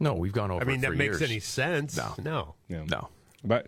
no, 0.00 0.14
we've 0.14 0.32
gone 0.32 0.50
over 0.50 0.60
I 0.62 0.64
mean, 0.64 0.78
it 0.78 0.82
that 0.82 0.96
makes 0.96 1.20
years. 1.20 1.30
any 1.30 1.40
sense. 1.40 1.96
No. 1.96 2.14
No. 2.22 2.54
Yeah. 2.68 2.84
No. 2.88 3.08
But 3.44 3.66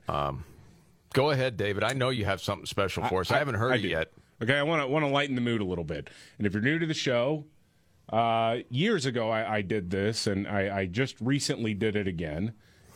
Go 1.12 1.30
ahead, 1.30 1.56
David. 1.56 1.82
I 1.82 1.92
know 1.92 2.10
you 2.10 2.24
have 2.24 2.40
something 2.40 2.66
special 2.66 3.04
for 3.04 3.20
us. 3.20 3.30
I, 3.32 3.38
haven't 3.38 3.56
heard 3.56 3.72
I 3.72 3.76
it 3.76 3.82
do. 3.82 3.88
yet. 3.88 4.12
Okay, 4.42 4.54
I 4.56 4.62
want 4.62 4.80
to 4.82 4.86
want 4.86 5.04
to 5.04 5.10
lighten 5.10 5.34
the 5.34 5.40
mood 5.40 5.60
a 5.60 5.64
little 5.64 5.84
bit. 5.84 6.08
And 6.38 6.46
if 6.46 6.52
you're 6.54 6.62
new 6.62 6.78
to 6.78 6.86
the 6.86 6.94
show, 6.94 7.44
uh, 8.10 8.58
years 8.70 9.06
ago 9.06 9.28
I, 9.28 9.56
I 9.56 9.62
did 9.62 9.90
this, 9.90 10.26
and 10.28 10.46
I, 10.46 10.78
I 10.80 10.86
just 10.86 11.16
recently 11.20 11.74
did 11.74 11.96
it 11.96 12.06
again. 12.06 12.52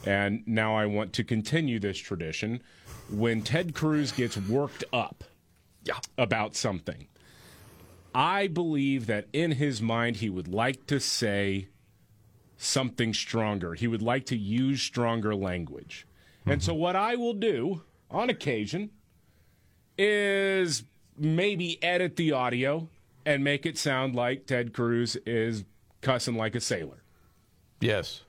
And 0.07 0.43
now 0.47 0.77
I 0.77 0.87
want 0.87 1.13
to 1.15 1.25
continue 1.25 1.81
this 1.81 1.99
tradition. 1.99 2.63
When 3.11 3.43
Ted 3.43 3.75
Cruz 3.75 4.13
gets 4.13 4.37
worked 4.37 4.85
up 4.93 5.25
Yeah. 5.85 5.99
about 6.19 6.57
something, 6.57 7.07
I 8.15 8.47
believe 8.47 9.07
that 9.07 9.27
in 9.33 9.53
his 9.53 9.83
mind 9.83 10.17
he 10.17 10.31
would 10.31 10.49
like 10.49 10.87
to 10.87 11.01
say 11.01 11.69
something 12.57 13.13
stronger. 13.13 13.75
He 13.75 13.89
would 13.89 14.03
like 14.03 14.27
to 14.27 14.37
use 14.37 14.83
stronger 14.83 15.35
language. 15.35 16.07
And 16.47 16.63
so, 16.63 16.73
mm-hmm. 16.73 16.81
what 16.81 16.97
I 16.97 17.17
will 17.17 17.35
do 17.35 17.83
on 18.11 18.29
occasion 18.31 18.91
is 19.97 20.85
maybe 21.17 21.83
edit 21.83 22.17
the 22.17 22.33
audio 22.33 22.89
and 23.25 23.43
make 23.43 23.65
it 23.65 23.79
sound 23.79 24.15
like 24.15 24.47
Ted 24.47 24.73
Cruz 24.73 25.17
is 25.27 25.65
cussing 26.01 26.37
like 26.37 26.55
a 26.55 26.61
sailor. 26.61 27.03
Yes. 27.81 28.23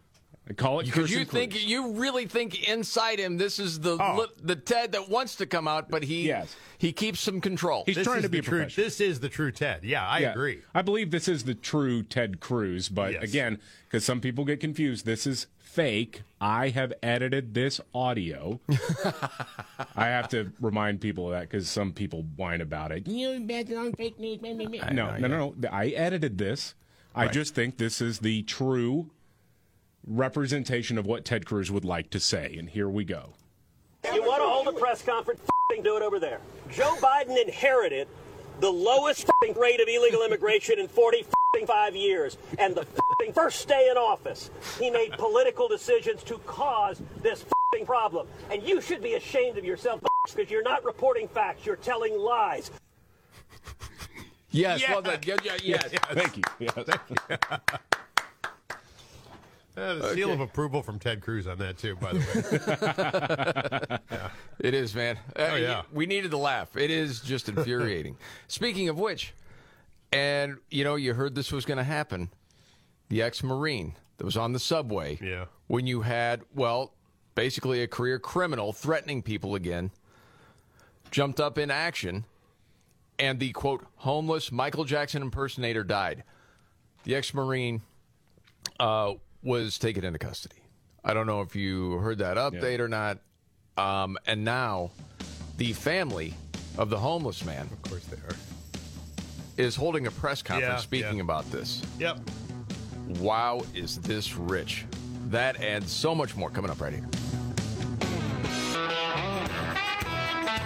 I 0.48 0.54
call 0.54 0.80
it 0.80 0.86
Because 0.86 1.06
cursing 1.06 1.20
you 1.20 1.26
think 1.26 1.52
Cruz. 1.54 1.66
you 1.66 1.94
really 1.94 2.28
think 2.28 2.68
inside 2.70 3.18
him 3.20 3.38
this 3.38 3.58
is 3.58 3.80
the 3.80 3.98
Oh. 4.00 4.16
li- 4.20 4.34
the 4.44 4.56
Ted 4.56 4.92
that 4.92 5.10
wants 5.10 5.36
to 5.38 5.48
come 5.48 5.68
out, 5.68 5.90
but 5.90 6.04
he 6.04 6.28
Yes. 6.28 6.56
he 6.78 6.92
keeps 6.94 7.20
some 7.20 7.42
control. 7.42 7.84
He's 7.88 7.96
This 7.96 8.06
trying 8.06 8.22
to 8.22 8.30
be 8.30 8.42
true. 8.42 8.68
This 8.76 9.02
is 9.02 9.22
the 9.22 9.30
true 9.30 9.52
Ted. 9.52 9.84
Yeah, 9.84 10.08
I 10.08 10.20
Yeah. 10.20 10.32
agree. 10.32 10.60
I 10.76 10.84
believe 10.84 11.10
this 11.10 11.28
is 11.28 11.46
the 11.46 11.56
true 11.56 12.04
Ted 12.04 12.40
Cruz, 12.40 12.90
but 12.90 13.14
Yes. 13.14 13.24
again, 13.24 13.60
because 13.88 14.06
some 14.06 14.22
people 14.22 14.46
get 14.46 14.60
confused, 14.60 15.06
this 15.06 15.26
is 15.26 15.48
fake. 15.58 16.22
I 16.40 16.70
have 16.70 16.94
edited 17.02 17.56
this 17.56 17.82
audio. 17.94 18.60
I 19.96 20.06
have 20.08 20.30
to 20.30 20.52
remind 20.62 21.02
people 21.02 21.26
of 21.26 21.32
that 21.32 21.42
because 21.50 21.68
some 21.70 21.92
people 21.92 22.24
whine 22.36 22.62
about 22.62 22.92
it. 22.92 23.08
You 23.08 23.40
bet 23.40 23.74
on 23.74 23.94
fake 23.94 24.20
news. 24.20 24.42
meh, 24.42 24.54
meh, 24.54 24.68
meh. 24.68 24.92
No, 24.92 25.18
no, 25.18 25.28
no, 25.28 25.54
no. 25.58 25.70
I 25.72 25.88
edited 25.88 26.38
this. 26.38 26.76
I 27.18 27.28
just 27.30 27.56
think 27.56 27.78
this 27.78 28.02
is 28.02 28.20
the 28.20 28.44
true 28.44 29.10
representation 30.08 30.98
of 30.98 31.06
what 31.06 31.26
Ted 31.26 31.46
Cruz 31.46 31.72
would 31.72 31.86
like 31.86 32.10
to 32.12 32.20
say, 32.20 32.56
and 32.58 32.70
here 32.70 32.90
we 32.90 33.04
go. 33.04 33.34
You 34.14 34.22
want 34.24 34.42
to 34.42 34.48
hold 34.48 34.68
a 34.68 34.72
press 34.74 35.02
conference? 35.02 35.42
Do 35.84 35.98
it 35.98 36.04
over 36.04 36.20
there. 36.20 36.40
Joe 36.72 36.96
Biden 37.02 37.42
inherited 37.42 38.08
the 38.62 38.70
lowest 38.70 39.30
rate 39.58 39.82
of 39.82 39.88
illegal 39.90 40.24
immigration 40.24 40.80
in 40.80 40.88
45 40.88 41.96
years, 41.96 42.38
and 42.60 42.74
the 42.76 42.86
first 43.34 43.68
day 43.68 43.90
in 43.92 43.98
office, 43.98 44.52
he 44.80 44.90
made 44.90 45.12
political 45.14 45.68
decisions 45.68 46.24
to 46.24 46.38
cause 46.40 47.02
this 47.22 47.44
problem. 47.84 48.28
And 48.50 48.64
you 48.64 48.80
should 48.80 49.04
be 49.04 49.16
ashamed 49.16 49.58
of 49.58 49.66
yourself 49.66 50.00
because 50.34 50.50
you're 50.50 50.64
not 50.64 50.86
reporting 50.86 51.28
facts, 51.28 51.66
you're 51.66 51.76
telling 51.76 52.18
lies. 52.18 52.72
yes, 54.52 54.82
Yeah. 54.82 54.94
well 54.94 55.02
done. 55.02 55.20
Yeah, 55.26 55.36
yeah, 55.44 55.58
yes. 55.62 55.90
Thank 56.12 56.38
you. 56.38 56.44
Yes. 56.60 56.74
Uh, 59.78 59.96
the 59.96 60.14
seal 60.14 60.32
of 60.32 60.40
approval 60.40 60.82
from 60.82 61.00
Ted 61.00 61.22
Cruz 61.22 61.48
on 61.48 61.58
that 61.58 61.78
too. 61.78 61.96
By 61.98 62.14
the 62.14 64.00
way, 64.20 64.20
It 64.60 64.74
is, 64.74 64.96
man. 64.96 65.18
Uh, 65.36 65.50
Oh, 65.52 65.56
yeah. 65.56 65.82
We 65.92 66.06
needed 66.06 66.32
to 66.32 66.38
laugh. 66.38 66.76
It 66.78 66.90
is 66.92 67.20
just 67.20 67.50
infuriating. 67.50 68.18
Speaking 68.48 68.90
of 68.90 68.98
which, 68.98 69.34
and 70.14 70.58
you 70.70 70.84
know, 70.84 70.96
you 70.96 71.14
heard 71.14 71.36
this 71.36 71.52
was 71.52 71.66
going 71.66 71.78
to 71.78 71.84
happen. 71.84 72.30
The 73.10 73.22
ex-marine 73.22 73.96
that 74.18 74.26
was 74.26 74.38
on 74.38 74.54
the 74.54 74.60
subway. 74.60 75.20
Yeah. 75.22 75.46
When 75.68 75.86
you 75.88 76.02
had, 76.02 76.42
well, 76.54 76.94
basically 77.36 77.82
a 77.84 77.88
career 77.88 78.18
criminal 78.18 78.72
threatening 78.72 79.22
people 79.22 79.56
again, 79.56 79.92
jumped 81.12 81.40
up 81.40 81.58
in 81.58 81.70
action, 81.70 82.26
and 83.20 83.40
the 83.40 83.52
quote 83.52 83.86
homeless 83.98 84.52
Michael 84.52 84.86
Jackson 84.86 85.22
impersonator 85.22 85.84
died. 85.84 86.24
The 87.04 87.16
ex-marine 87.16 87.82
uh, 88.80 89.14
was 89.46 89.78
taken 89.78 90.04
into 90.04 90.20
custody. 90.20 90.56
I 91.04 91.14
don't 91.14 91.28
know 91.28 91.42
if 91.42 91.56
you 91.56 91.94
heard 92.00 92.18
that 92.18 92.36
update 92.36 92.80
or 92.80 92.88
not. 92.90 93.20
Um, 93.78 94.18
and 94.26 94.44
now, 94.44 94.90
the 95.58 95.72
family 95.74 96.34
of 96.78 96.90
the 96.90 96.98
homeless 96.98 97.46
man 97.46 97.70
of 97.72 97.82
course 97.90 98.04
they 98.06 98.18
are. 98.18 98.36
is 99.58 99.76
holding 99.76 100.08
a 100.08 100.12
press 100.12 100.42
conference 100.42 100.72
Yeah, 100.72 100.78
speaking 100.78 101.18
yeah. 101.18 101.24
about 101.24 101.50
this. 101.52 101.82
Yep. 102.00 102.20
Wow, 103.20 103.62
is 103.76 103.98
this 104.00 104.36
rich? 104.36 104.86
That 105.28 105.62
and 105.62 105.88
so 105.88 106.16
much 106.16 106.36
more 106.36 106.50
coming 106.50 106.72
up 106.72 106.82
right 106.82 106.94
here. 106.94 107.08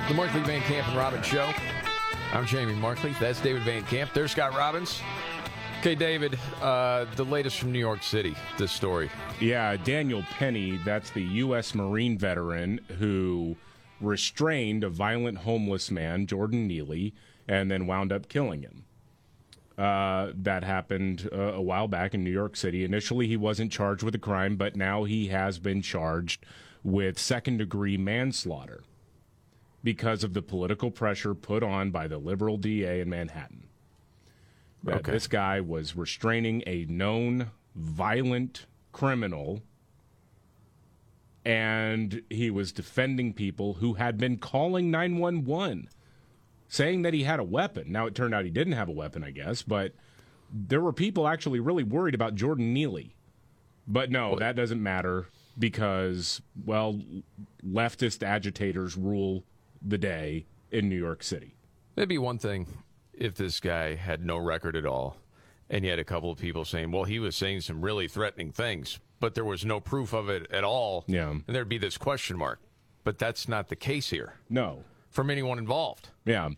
The 0.08 0.16
Markley 0.16 0.42
Van 0.42 0.62
Camp 0.62 0.88
and 0.88 0.98
Robbins 0.98 1.26
Show. 1.26 1.52
I'm 2.32 2.46
Jamie 2.46 2.74
Markley. 2.74 3.14
That's 3.20 3.42
David 3.42 3.62
Van 3.64 3.84
Camp. 3.84 4.12
There's 4.14 4.32
Scott 4.32 4.56
Robbins. 4.56 5.02
Okay, 5.80 5.96
David, 5.96 6.38
uh, 6.62 7.06
the 7.16 7.24
latest 7.24 7.58
from 7.58 7.72
New 7.72 7.80
York 7.80 8.04
City, 8.04 8.36
this 8.58 8.70
story. 8.70 9.10
Yeah, 9.40 9.78
Daniel 9.78 10.24
Penny, 10.24 10.78
that's 10.84 11.10
the 11.12 11.24
U.S. 11.24 11.74
Marine 11.74 12.18
veteran 12.18 12.82
who 12.98 13.56
restrained 14.02 14.84
a 14.84 14.90
violent 14.90 15.38
homeless 15.38 15.90
man, 15.90 16.28
Jordan 16.28 16.68
Neely, 16.68 17.14
and 17.48 17.72
then 17.72 17.88
wound 17.88 18.12
up 18.12 18.28
killing 18.28 18.62
him. 18.62 18.84
Uh, 19.78 20.34
that 20.36 20.66
happened 20.66 21.30
uh, 21.32 21.54
a 21.54 21.62
while 21.62 21.88
back 21.88 22.14
in 22.14 22.26
New 22.26 22.30
York 22.30 22.58
City. 22.58 22.84
Initially, 22.84 23.28
he 23.28 23.38
wasn't 23.38 23.72
charged 23.72 24.04
with 24.04 24.14
a 24.14 24.20
crime, 24.20 24.58
but 24.58 24.76
now 24.76 25.06
he 25.06 25.30
has 25.30 25.60
been 25.60 25.82
charged 25.82 26.46
with 26.84 27.18
second 27.18 27.56
degree 27.56 27.96
manslaughter 27.96 28.84
because 29.82 30.26
of 30.26 30.34
the 30.34 30.42
political 30.42 30.92
pressure 30.92 31.34
put 31.34 31.64
on 31.64 31.90
by 31.90 32.06
the 32.06 32.18
liberal 32.18 32.58
DA 32.58 33.00
in 33.00 33.10
Manhattan. 33.10 33.69
That 34.84 34.98
Okay. 34.98 35.12
this 35.12 35.28
guy 35.28 35.60
was 35.62 35.96
restraining 35.96 36.64
a 36.66 36.86
known 36.86 37.52
violent 37.76 38.66
criminal 38.92 39.62
and 41.46 42.22
he 42.30 42.50
was 42.50 42.72
defending 42.72 43.34
people 43.34 43.76
who 43.76 43.94
had 43.94 44.18
been 44.18 44.38
calling 44.38 44.92
911 44.92 45.90
saying 46.68 47.02
that 47.02 47.14
he 47.14 47.24
had 47.24 47.40
a 47.40 47.44
weapon. 47.44 47.92
Now 47.92 48.06
it 48.06 48.14
turned 48.16 48.34
out 48.34 48.46
he 48.46 48.52
didn't 48.52 48.74
have 48.74 48.90
a 48.90 48.94
weapon, 48.94 49.24
I 49.24 49.32
guess, 49.32 49.64
but 49.64 49.94
there 50.52 50.82
were 50.82 50.94
people 50.94 51.28
actually 51.28 51.60
really 51.60 51.84
worried 51.84 52.14
about 52.16 52.36
Jordan 52.36 52.74
Neely. 52.74 53.16
But 53.88 54.12
no, 54.12 54.38
that 54.38 54.56
doesn't 54.56 54.82
matter 54.82 55.28
because 55.58 56.42
well, 56.66 57.02
leftist 57.66 58.22
agitators 58.22 58.96
rule 58.96 59.44
the 59.82 59.98
day 59.98 60.46
in 60.72 60.90
New 60.90 60.98
York 60.98 61.24
City. 61.24 61.56
It'd 61.96 62.10
be 62.10 62.18
one 62.20 62.38
thing 62.38 62.68
if 63.20 63.36
this 63.36 63.60
guy 63.60 63.96
had 63.96 64.26
no 64.26 64.38
record 64.38 64.76
at 64.76 64.86
all, 64.86 65.18
and 65.70 65.84
you 65.84 65.90
had 65.92 66.00
a 66.00 66.04
couple 66.04 66.32
of 66.32 66.40
people 66.40 66.66
saying, 66.66 66.92
well, 66.92 67.04
he 67.04 67.20
was 67.20 67.36
saying 67.36 67.62
some 67.62 67.82
really 67.82 68.08
threatening 68.08 68.52
things, 68.52 69.00
but 69.20 69.36
there 69.36 69.46
was 69.46 69.64
no 69.66 69.80
proof 69.80 70.14
of 70.14 70.30
it 70.30 70.50
at 70.52 70.64
all. 70.64 71.04
Yeah. 71.08 71.30
And 71.30 71.44
there'd 71.48 71.70
be 71.70 71.78
this 71.78 71.98
question 71.98 72.38
mark. 72.38 72.60
But 73.04 73.18
that's 73.18 73.48
not 73.48 73.70
the 73.70 73.76
case 73.76 74.10
here 74.10 74.34
No, 74.50 74.84
from 75.10 75.30
anyone 75.30 75.58
involved. 75.58 76.10
Yeah. 76.26 76.50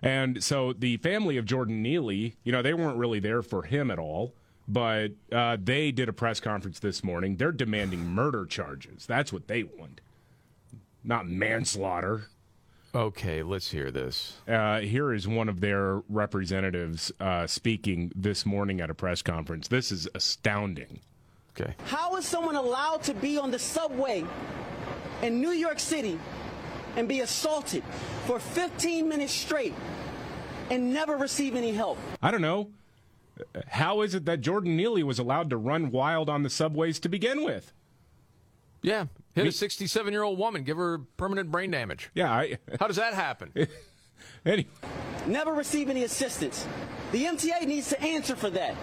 And 0.00 0.42
so 0.42 0.72
the 0.72 0.96
family 0.98 1.36
of 1.36 1.44
Jordan 1.44 1.82
Neely, 1.82 2.36
you 2.44 2.52
know, 2.52 2.62
they 2.62 2.72
weren't 2.72 2.96
really 2.96 3.20
there 3.20 3.42
for 3.42 3.62
him 3.64 3.90
at 3.90 3.98
all, 3.98 4.32
but 4.66 5.08
uh, 5.32 5.56
they 5.60 5.90
did 5.92 6.08
a 6.08 6.12
press 6.12 6.40
conference 6.40 6.78
this 6.78 7.02
morning. 7.02 7.36
They're 7.36 7.52
demanding 7.52 8.06
murder 8.06 8.46
charges. 8.46 9.06
That's 9.06 9.32
what 9.32 9.48
they 9.48 9.64
want, 9.64 10.00
not 11.02 11.26
manslaughter. 11.28 12.28
Okay, 12.94 13.42
let's 13.42 13.70
hear 13.70 13.90
this. 13.90 14.38
Uh, 14.48 14.80
here 14.80 15.12
is 15.12 15.28
one 15.28 15.48
of 15.48 15.60
their 15.60 16.02
representatives 16.08 17.12
uh, 17.20 17.46
speaking 17.46 18.10
this 18.14 18.46
morning 18.46 18.80
at 18.80 18.88
a 18.88 18.94
press 18.94 19.20
conference. 19.20 19.68
This 19.68 19.92
is 19.92 20.08
astounding. 20.14 21.00
Okay. 21.58 21.74
How 21.86 22.16
is 22.16 22.26
someone 22.26 22.56
allowed 22.56 23.02
to 23.04 23.14
be 23.14 23.36
on 23.36 23.50
the 23.50 23.58
subway 23.58 24.24
in 25.22 25.40
New 25.40 25.50
York 25.50 25.78
City 25.78 26.18
and 26.96 27.06
be 27.06 27.20
assaulted 27.20 27.82
for 28.26 28.38
15 28.38 29.06
minutes 29.06 29.32
straight 29.32 29.74
and 30.70 30.92
never 30.92 31.16
receive 31.16 31.56
any 31.56 31.72
help? 31.72 31.98
I 32.22 32.30
don't 32.30 32.42
know. 32.42 32.70
How 33.68 34.00
is 34.00 34.14
it 34.14 34.24
that 34.24 34.40
Jordan 34.40 34.76
Neely 34.76 35.02
was 35.02 35.18
allowed 35.18 35.50
to 35.50 35.56
run 35.56 35.90
wild 35.90 36.30
on 36.30 36.42
the 36.42 36.50
subways 36.50 36.98
to 37.00 37.08
begin 37.08 37.44
with? 37.44 37.72
Yeah. 38.82 39.06
Hit 39.38 39.46
a 39.48 39.52
67 39.52 40.12
year 40.12 40.22
old 40.22 40.38
woman, 40.38 40.62
give 40.64 40.76
her 40.76 40.98
permanent 41.16 41.50
brain 41.50 41.70
damage. 41.70 42.10
Yeah, 42.14 42.30
I, 42.32 42.58
How 42.80 42.86
does 42.86 42.96
that 42.96 43.14
happen? 43.14 43.52
anyway. 44.44 44.68
Never 45.26 45.52
receive 45.52 45.88
any 45.88 46.04
assistance. 46.04 46.66
The 47.12 47.24
MTA 47.24 47.66
needs 47.66 47.88
to 47.90 48.00
answer 48.02 48.36
for 48.36 48.50
that. 48.50 48.74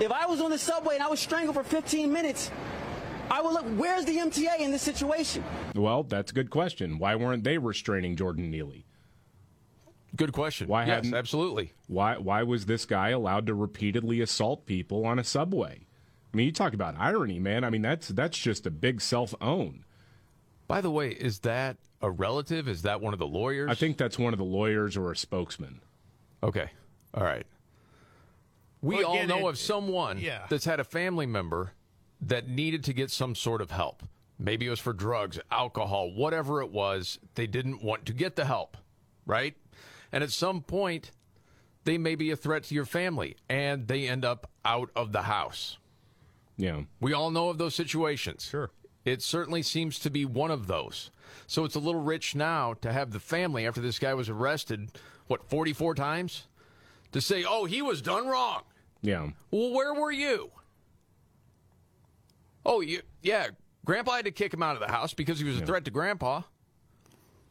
If 0.00 0.10
I 0.12 0.26
was 0.26 0.40
on 0.40 0.50
the 0.50 0.58
subway 0.58 0.94
and 0.94 1.02
I 1.02 1.08
was 1.08 1.20
strangled 1.20 1.56
for 1.56 1.64
15 1.64 2.12
minutes, 2.12 2.50
I 3.30 3.42
would 3.42 3.52
look, 3.52 3.64
where's 3.76 4.04
the 4.04 4.16
MTA 4.16 4.58
in 4.60 4.70
this 4.70 4.82
situation? 4.82 5.44
Well, 5.74 6.02
that's 6.02 6.30
a 6.32 6.34
good 6.34 6.50
question. 6.50 6.98
Why 6.98 7.14
weren't 7.16 7.44
they 7.44 7.58
restraining 7.58 8.16
Jordan 8.16 8.50
Neely? 8.50 8.86
Good 10.16 10.32
question. 10.32 10.66
Why 10.66 10.86
yes, 10.86 10.96
hadn't- 10.96 11.14
absolutely. 11.14 11.72
Why 11.86 12.16
why 12.18 12.42
was 12.42 12.66
this 12.66 12.84
guy 12.84 13.10
allowed 13.10 13.46
to 13.46 13.54
repeatedly 13.54 14.20
assault 14.20 14.66
people 14.66 15.06
on 15.06 15.18
a 15.20 15.24
subway? 15.24 15.86
I 16.32 16.36
mean, 16.36 16.46
you 16.46 16.52
talk 16.52 16.74
about 16.74 16.94
irony, 16.98 17.38
man. 17.38 17.64
I 17.64 17.70
mean, 17.70 17.82
that's 17.82 18.08
that's 18.08 18.38
just 18.38 18.66
a 18.66 18.70
big 18.70 19.00
self 19.00 19.34
own. 19.40 19.84
By 20.68 20.80
the 20.80 20.90
way, 20.90 21.10
is 21.10 21.40
that 21.40 21.76
a 22.00 22.10
relative? 22.10 22.68
Is 22.68 22.82
that 22.82 23.00
one 23.00 23.12
of 23.12 23.18
the 23.18 23.26
lawyers? 23.26 23.70
I 23.70 23.74
think 23.74 23.96
that's 23.96 24.18
one 24.18 24.32
of 24.32 24.38
the 24.38 24.44
lawyers 24.44 24.96
or 24.96 25.10
a 25.10 25.16
spokesman. 25.16 25.80
Okay. 26.42 26.70
All 27.14 27.24
right. 27.24 27.46
We 28.80 28.96
Well, 28.96 29.06
all 29.06 29.26
know 29.26 29.46
it- 29.48 29.50
of 29.50 29.58
someone 29.58 30.18
yeah. 30.18 30.46
that's 30.48 30.64
had 30.64 30.80
a 30.80 30.84
family 30.84 31.26
member 31.26 31.72
that 32.20 32.48
needed 32.48 32.84
to 32.84 32.92
get 32.92 33.10
some 33.10 33.34
sort 33.34 33.60
of 33.60 33.70
help. 33.72 34.02
Maybe 34.38 34.66
it 34.66 34.70
was 34.70 34.80
for 34.80 34.92
drugs, 34.94 35.38
alcohol, 35.50 36.12
whatever 36.14 36.62
it 36.62 36.70
was. 36.70 37.18
They 37.34 37.46
didn't 37.46 37.82
want 37.82 38.06
to 38.06 38.12
get 38.14 38.36
the 38.36 38.46
help, 38.46 38.76
right? 39.26 39.54
And 40.12 40.24
at 40.24 40.30
some 40.30 40.62
point, 40.62 41.10
they 41.84 41.98
may 41.98 42.14
be 42.14 42.30
a 42.30 42.36
threat 42.36 42.62
to 42.64 42.74
your 42.74 42.84
family 42.86 43.36
and 43.50 43.86
they 43.88 44.08
end 44.08 44.24
up 44.24 44.50
out 44.64 44.90
of 44.96 45.12
the 45.12 45.22
house. 45.22 45.76
Yeah. 46.60 46.82
We 47.00 47.12
all 47.12 47.30
know 47.30 47.48
of 47.48 47.58
those 47.58 47.74
situations. 47.74 48.48
Sure. 48.50 48.70
It 49.04 49.22
certainly 49.22 49.62
seems 49.62 49.98
to 50.00 50.10
be 50.10 50.24
one 50.24 50.50
of 50.50 50.66
those. 50.66 51.10
So 51.46 51.64
it's 51.64 51.74
a 51.74 51.80
little 51.80 52.02
rich 52.02 52.34
now 52.34 52.74
to 52.74 52.92
have 52.92 53.12
the 53.12 53.20
family, 53.20 53.66
after 53.66 53.80
this 53.80 53.98
guy 53.98 54.14
was 54.14 54.28
arrested, 54.28 54.90
what, 55.26 55.48
44 55.48 55.94
times? 55.94 56.46
To 57.12 57.20
say, 57.20 57.44
oh, 57.48 57.64
he 57.64 57.82
was 57.82 58.02
done 58.02 58.26
wrong. 58.26 58.62
Yeah. 59.00 59.30
Well, 59.50 59.72
where 59.72 59.94
were 59.94 60.12
you? 60.12 60.50
Oh, 62.64 62.82
you, 62.82 63.00
yeah, 63.22 63.48
Grandpa 63.86 64.16
had 64.16 64.26
to 64.26 64.30
kick 64.30 64.52
him 64.52 64.62
out 64.62 64.74
of 64.74 64.80
the 64.80 64.92
house 64.92 65.14
because 65.14 65.38
he 65.38 65.46
was 65.46 65.58
a 65.58 65.64
threat 65.64 65.86
to 65.86 65.90
Grandpa. 65.90 66.42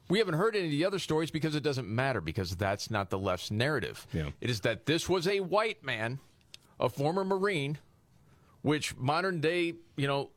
We 0.08 0.20
haven't 0.20 0.36
heard 0.36 0.56
any 0.56 0.66
of 0.66 0.72
the 0.72 0.86
other 0.86 1.00
stories 1.00 1.32
because 1.32 1.56
it 1.56 1.64
doesn't 1.64 1.88
matter 1.88 2.22
because 2.22 2.56
that's 2.56 2.92
not 2.92 3.10
the 3.10 3.18
left's 3.18 3.52
narrative. 3.52 4.06
Yeah. 4.14 4.30
It 4.40 4.50
is 4.50 4.62
that 4.62 4.86
this 4.86 5.10
was 5.10 5.28
a 5.28 5.40
white 5.40 5.84
man, 5.84 6.20
a 6.80 6.90
former 6.90 7.24
Marine, 7.24 7.80
which 8.62 8.96
modern 8.98 9.40
day, 9.42 9.74
you 9.96 10.08
know, 10.08 10.30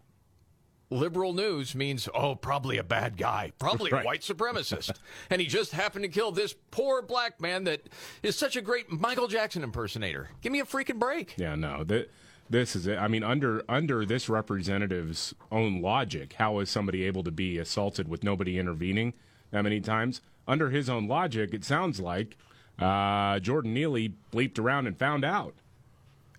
liberal 0.90 1.32
news 1.32 1.74
means, 1.74 2.08
oh, 2.14 2.34
probably 2.34 2.76
a 2.76 2.84
bad 2.84 3.16
guy, 3.16 3.52
probably 3.58 3.90
Right. 3.90 4.02
a 4.02 4.06
white 4.06 4.20
supremacist. 4.20 4.92
and 5.30 5.40
he 5.40 5.46
just 5.46 5.72
happened 5.72 6.04
to 6.04 6.08
kill 6.08 6.32
this 6.32 6.54
poor 6.70 7.00
black 7.02 7.40
man 7.40 7.64
that 7.64 7.88
is 8.22 8.36
such 8.36 8.56
a 8.56 8.60
great 8.60 8.90
Michael 8.92 9.26
Jackson 9.28 9.64
impersonator. 9.64 10.28
Give 10.42 10.52
me 10.52 10.60
a 10.60 10.64
freaking 10.64 10.98
break. 10.98 11.34
Yeah, 11.38 11.54
no. 11.54 11.82
That 11.84 12.10
this 12.50 12.76
is 12.76 12.86
it. 12.86 12.98
I 12.98 13.08
mean, 13.08 13.22
under 13.24 13.62
under 13.68 14.04
this 14.04 14.28
representative's 14.28 15.34
own 15.50 15.80
logic, 15.80 16.34
how 16.34 16.58
is 16.58 16.68
somebody 16.68 17.04
able 17.04 17.24
to 17.24 17.30
be 17.30 17.56
assaulted 17.58 18.08
with 18.08 18.22
nobody 18.22 18.58
intervening 18.58 19.14
that 19.50 19.62
many 19.62 19.80
times? 19.80 20.20
Under 20.46 20.68
his 20.70 20.90
own 20.90 21.06
logic, 21.08 21.54
it 21.54 21.64
sounds 21.64 22.00
like 22.00 22.36
uh, 22.78 23.38
Jordan 23.38 23.72
Neely 23.72 24.14
bleeped 24.32 24.58
around 24.58 24.86
and 24.86 24.98
found 24.98 25.24
out. 25.24 25.54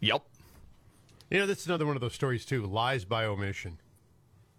Yep. 0.01 0.23
You 1.33 1.39
know, 1.39 1.47
this 1.47 1.61
is 1.61 1.65
another 1.67 1.87
one 1.87 1.95
of 1.95 2.01
those 2.01 2.13
stories 2.13 2.45
too. 2.45 2.63
Lies 2.65 3.05
by 3.05 3.25
omission. 3.25 3.79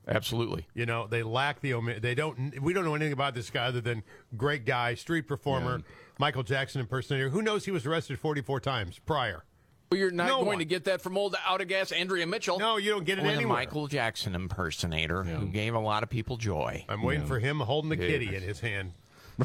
Absolutely. 0.08 0.66
You 0.74 0.86
know, 0.86 1.06
they 1.06 1.22
lack 1.22 1.60
the 1.60 1.72
omi- 1.74 2.00
They 2.00 2.16
don't. 2.16 2.60
We 2.60 2.72
don't 2.74 2.84
know 2.84 2.96
anything 2.96 3.12
about 3.12 3.34
this 3.34 3.48
guy 3.48 3.66
other 3.66 3.80
than 3.80 4.02
great 4.36 4.66
guy, 4.66 4.94
street 4.96 5.22
performer, 5.28 5.82
Michael 6.18 6.42
Jackson 6.42 6.80
impersonator. 6.80 7.28
Who 7.30 7.42
knows? 7.42 7.64
He 7.64 7.70
was 7.70 7.86
arrested 7.86 8.18
44 8.18 8.58
times 8.60 8.98
prior. 8.98 9.44
Well, 9.92 10.00
you're 10.00 10.10
not 10.10 10.26
No 10.26 10.34
going 10.38 10.46
one. 10.46 10.58
to 10.58 10.64
get 10.64 10.84
that 10.84 11.00
from 11.00 11.16
old 11.16 11.36
out 11.46 11.60
of 11.60 11.68
gas 11.68 11.92
Andrea 11.92 12.26
Mitchell. 12.26 12.58
No, 12.58 12.76
you 12.76 12.90
don't 12.90 13.04
get 13.04 13.18
it 13.18 13.22
Or 13.22 13.28
the 13.28 13.32
anywhere. 13.34 13.54
Michael 13.56 13.86
Jackson 13.86 14.34
impersonator 14.34 15.22
who 15.22 15.46
gave 15.46 15.74
a 15.74 15.78
lot 15.80 16.02
of 16.02 16.10
people 16.10 16.36
joy. 16.36 16.84
I'm 16.88 17.02
waiting 17.02 17.26
for 17.26 17.38
him 17.38 17.60
holding 17.60 17.88
the 17.90 17.96
Yeah. 17.96 18.08
kitty 18.08 18.34
in 18.34 18.42
his 18.42 18.58
hand, 18.60 18.94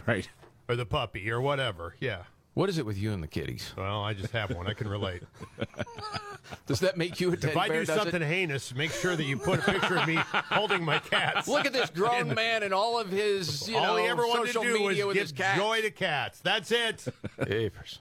Right. 0.07 0.27
or 0.67 0.75
the 0.75 0.85
puppy, 0.87 1.29
or 1.29 1.39
whatever. 1.39 1.95
Yeah. 1.99 2.23
What 2.59 2.67
is 2.67 2.77
it 2.77 2.85
with 2.85 2.97
you 2.97 3.13
and 3.13 3.23
the 3.23 3.27
kitties? 3.27 3.71
Well, 3.77 4.03
I 4.03 4.13
just 4.13 4.33
have 4.33 4.53
one. 4.53 4.67
I 4.67 4.73
can 4.73 4.89
relate. 4.89 5.23
Does 6.67 6.81
that 6.81 6.97
make 6.97 7.21
you 7.21 7.31
a 7.31 7.37
teddy 7.37 7.53
if 7.53 7.57
I 7.57 7.69
bear? 7.69 7.79
do 7.79 7.85
does 7.85 7.95
it? 7.95 8.01
something 8.01 8.21
heinous, 8.21 8.75
make 8.75 8.91
sure 8.91 9.15
that 9.15 9.23
you 9.23 9.37
put 9.37 9.59
a 9.59 9.61
picture 9.61 9.97
of 9.97 10.05
me 10.05 10.15
holding 10.33 10.83
my 10.83 10.99
cats. 10.99 11.47
Look 11.47 11.65
at 11.65 11.71
this 11.71 11.89
grown 11.89 12.33
man 12.33 12.63
and 12.63 12.73
all 12.73 12.99
of 12.99 13.07
his, 13.07 13.69
you 13.69 13.77
All 13.77 13.95
know, 13.95 13.95
he 13.95 14.09
ever 14.09 14.27
wanted 14.27 14.47
social 14.47 14.63
to 14.63 14.73
do 14.73 14.73
media 14.73 15.05
was 15.05 15.15
with 15.15 15.23
his 15.23 15.31
give 15.31 15.45
cat. 15.45 15.57
joy 15.57 15.81
to 15.83 15.91
cats. 15.91 16.41
That's 16.41 16.71
it. 16.71 17.05
Apers. 17.39 17.99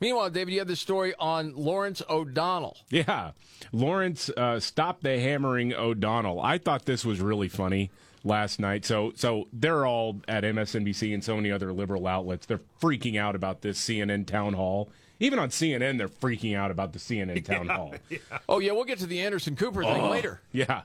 Meanwhile, 0.00 0.30
David, 0.30 0.52
you 0.52 0.58
have 0.60 0.68
this 0.68 0.80
story 0.80 1.14
on 1.18 1.54
Lawrence 1.54 2.02
O'Donnell. 2.08 2.76
Yeah. 2.90 3.32
Lawrence 3.72 4.28
uh, 4.30 4.60
stopped 4.60 5.02
the 5.02 5.18
hammering 5.18 5.72
O'Donnell. 5.72 6.40
I 6.40 6.58
thought 6.58 6.84
this 6.84 7.04
was 7.04 7.20
really 7.20 7.48
funny 7.48 7.90
last 8.24 8.58
night. 8.58 8.84
So 8.84 9.12
so 9.14 9.48
they're 9.52 9.86
all 9.86 10.20
at 10.26 10.44
MSNBC 10.44 11.12
and 11.12 11.22
so 11.22 11.36
many 11.36 11.50
other 11.50 11.72
liberal 11.72 12.06
outlets. 12.06 12.46
They're 12.46 12.60
freaking 12.80 13.18
out 13.18 13.34
about 13.34 13.60
this 13.60 13.78
CNN 13.80 14.26
town 14.26 14.54
hall. 14.54 14.90
Even 15.20 15.38
on 15.38 15.50
CNN, 15.50 15.98
they're 15.98 16.08
freaking 16.08 16.56
out 16.56 16.70
about 16.70 16.92
the 16.92 16.98
CNN 16.98 17.44
town 17.46 17.68
hall. 17.68 17.94
Oh 18.48 18.58
yeah, 18.58 18.72
we'll 18.72 18.84
get 18.84 18.98
to 18.98 19.06
the 19.06 19.20
Anderson 19.20 19.54
Cooper 19.56 19.82
thing 19.84 20.10
later. 20.10 20.40
Yeah. 20.52 20.82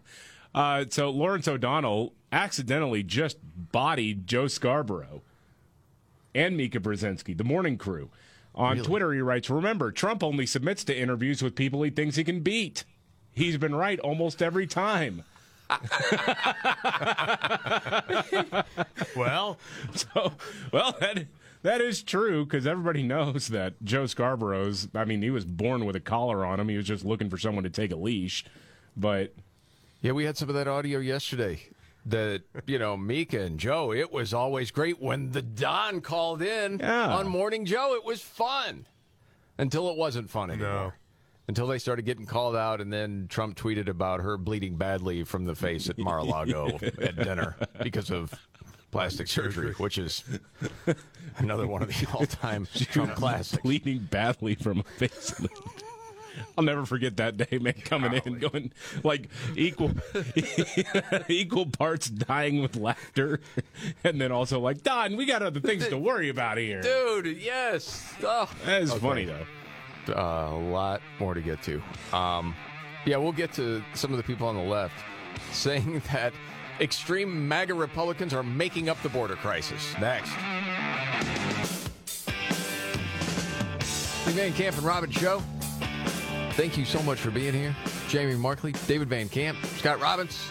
Uh, 0.53 0.85
so 0.89 1.09
Lawrence 1.09 1.47
O'Donnell 1.47 2.13
accidentally 2.31 3.03
just 3.03 3.37
bodied 3.43 4.27
Joe 4.27 4.47
Scarborough 4.47 5.21
and 6.33 6.57
Mika 6.57 6.79
Brzezinski, 6.79 7.37
the 7.37 7.43
morning 7.43 7.77
crew. 7.77 8.09
On 8.59 8.77
Twitter, 8.77 9.13
he 9.13 9.21
writes, 9.21 9.49
Remember, 9.49 9.91
Trump 9.91 10.21
only 10.23 10.45
submits 10.45 10.83
to 10.83 10.97
interviews 10.97 11.41
with 11.41 11.55
people 11.55 11.81
he 11.81 11.89
thinks 11.89 12.17
he 12.17 12.23
can 12.25 12.41
beat. 12.41 12.83
He's 13.31 13.57
been 13.57 13.73
right 13.73 13.99
almost 14.01 14.41
every 14.41 14.67
time. 14.67 15.23
Well, 19.15 19.57
So, 19.95 20.33
well, 20.71 20.95
that, 20.99 21.25
that 21.63 21.81
is 21.81 22.03
true 22.03 22.45
because 22.45 22.67
everybody 22.67 23.03
knows 23.03 23.47
that 23.49 23.73
Joe 23.83 24.05
Scarborough's, 24.05 24.87
I 24.93 25.05
mean, 25.05 25.21
he 25.21 25.29
was 25.29 25.45
born 25.45 25.85
with 25.85 25.95
a 25.95 25.99
collar 25.99 26.45
on 26.45 26.59
him. 26.59 26.69
He 26.69 26.77
was 26.77 26.85
just 26.85 27.05
looking 27.05 27.29
for 27.29 27.37
someone 27.37 27.63
to 27.63 27.69
take 27.69 27.91
a 27.91 27.95
leash. 27.95 28.45
But 28.95 29.33
Yeah, 30.01 30.11
we 30.13 30.25
had 30.25 30.37
some 30.37 30.49
of 30.49 30.55
that 30.55 30.67
audio 30.67 30.99
yesterday. 30.99 31.61
That 32.05 32.41
you 32.65 32.79
know, 32.79 32.95
Mika 32.97 33.41
and 33.41 33.59
Joe. 33.59 33.91
It 33.93 34.11
was 34.11 34.33
always 34.33 34.71
great 34.71 34.99
when 35.01 35.31
the 35.31 35.41
Don 35.41 36.01
called 36.01 36.41
in 36.41 36.79
Yeah. 36.79 37.13
on 37.15 37.27
Morning 37.27 37.65
Joe. 37.65 37.93
It 37.93 38.03
was 38.05 38.21
fun 38.21 38.87
until 39.57 39.89
it 39.89 39.97
wasn't 39.97 40.29
fun 40.29 40.49
anymore. 40.49 40.69
No. 40.69 40.93
Until 41.49 41.65
they 41.67 41.79
started 41.79 42.05
getting 42.05 42.25
called 42.27 42.55
out, 42.55 42.79
and 42.79 42.93
then 42.93 43.25
Trump 43.27 43.57
tweeted 43.57 43.89
about 43.89 44.21
her 44.21 44.37
bleeding 44.37 44.75
badly 44.75 45.23
from 45.23 45.45
the 45.45 45.55
face 45.55 45.89
at 45.89 45.97
Mar-a-Lago 45.97 46.77
at 47.01 47.15
dinner 47.15 47.55
because 47.81 48.11
of 48.11 48.31
plastic 48.91 49.27
surgery, 49.27 49.73
which 49.73 49.97
is 49.97 50.23
another 51.37 51.65
one 51.67 51.81
of 51.81 51.87
the 51.89 52.07
all-time 52.13 52.67
Trump 52.91 53.15
classics. 53.15 53.61
bleeding 53.63 53.97
badly 54.11 54.53
from 54.55 54.79
a 54.79 54.83
face. 54.83 55.33
I'll 56.57 56.63
never 56.63 56.85
forget 56.85 57.17
that 57.17 57.37
day, 57.37 57.57
man, 57.59 57.73
coming 57.85 58.13
in, 58.25 58.39
going 58.39 58.71
like 59.03 59.29
equal 59.55 59.91
equal 61.27 61.65
parts 61.67 62.09
dying 62.09 62.61
with 62.61 62.75
laughter, 62.75 63.39
and 64.03 64.19
then 64.19 64.31
also 64.31 64.59
like 64.59 64.83
Don, 64.83 65.15
we 65.17 65.25
got 65.25 65.41
other 65.41 65.59
things 65.59 65.87
to 65.87 65.97
worry 65.97 66.29
about 66.29 66.57
here. 66.57 66.81
Dude, 66.81 67.37
yes. 67.37 68.13
Oh. 68.23 68.49
That 68.65 68.81
is 68.83 68.93
funny 68.93 69.25
though. 69.25 69.45
uh, 70.13 70.49
a 70.53 70.59
lot 70.71 71.01
more 71.19 71.33
to 71.33 71.41
get 71.41 71.61
to. 71.63 71.81
Um, 72.13 72.55
yeah, 73.05 73.17
we'll 73.17 73.31
get 73.31 73.53
to 73.53 73.83
some 73.93 74.11
of 74.11 74.17
the 74.17 74.23
people 74.23 74.47
on 74.47 74.55
the 74.55 74.61
left 74.61 74.95
saying 75.51 76.01
that 76.11 76.33
extreme 76.79 77.47
MAGA 77.47 77.73
Republicans 77.73 78.33
are 78.33 78.43
making 78.43 78.89
up 78.89 79.01
the 79.01 79.09
border 79.09 79.35
crisis. 79.35 79.93
Next. 79.99 80.31
Steve 83.81 84.35
Van 84.35 84.53
Camp 84.53 84.77
and 84.77 84.85
Robbins 84.85 85.13
Show. 85.15 85.41
Thank 86.59 86.77
you 86.77 86.83
so 86.83 87.01
much 87.03 87.19
for 87.19 87.31
being 87.31 87.53
here. 87.53 87.73
Jamie 88.09 88.35
Markley, 88.35 88.73
David 88.85 89.07
Van 89.07 89.29
Camp, 89.29 89.57
Scott 89.77 90.01
Robbins. 90.01 90.45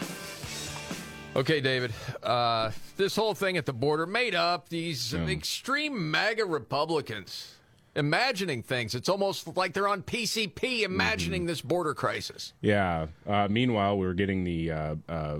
Okay, 1.36 1.60
David. 1.60 1.92
Uh, 2.22 2.70
this 2.96 3.14
whole 3.14 3.34
thing 3.34 3.58
at 3.58 3.66
the 3.66 3.74
border 3.74 4.06
made 4.06 4.34
up 4.34 4.70
these 4.70 5.12
extreme 5.12 6.10
MAGA 6.10 6.46
Republicans 6.46 7.56
imagining 7.94 8.62
things. 8.62 8.94
It's 8.94 9.10
almost 9.10 9.54
like 9.54 9.74
they're 9.74 9.86
on 9.86 10.02
PCP 10.02 10.80
imagining 10.80 11.44
this 11.44 11.60
border 11.60 11.92
crisis. 11.92 12.54
Yeah. 12.62 13.08
Uh, 13.26 13.46
meanwhile, 13.50 13.98
we 13.98 14.06
were 14.06 14.14
getting 14.14 14.44
the 14.44 14.70
uh, 14.70 14.94
uh, 15.10 15.38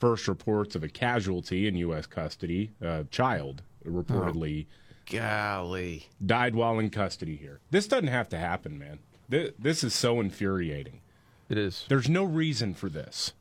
first 0.00 0.26
reports 0.26 0.74
of 0.74 0.82
a 0.82 0.88
casualty 0.88 1.68
in 1.68 1.76
U.S. 1.76 2.06
custody, 2.06 2.72
a 2.80 3.04
child 3.12 3.62
reportedly 3.86 4.66
Golly. 5.08 6.08
died 6.26 6.56
while 6.56 6.80
in 6.80 6.90
custody 6.90 7.36
here. 7.36 7.60
This 7.70 7.86
doesn't 7.86 8.08
have 8.08 8.28
to 8.30 8.38
happen, 8.38 8.76
man. 8.76 8.98
This, 9.30 9.52
this 9.58 9.84
is 9.84 9.94
so 9.94 10.20
infuriating. 10.20 11.00
It 11.48 11.56
is. 11.56 11.86
There's 11.88 12.08
no 12.08 12.24
reason 12.24 12.74
for 12.74 12.88
this. 12.88 13.32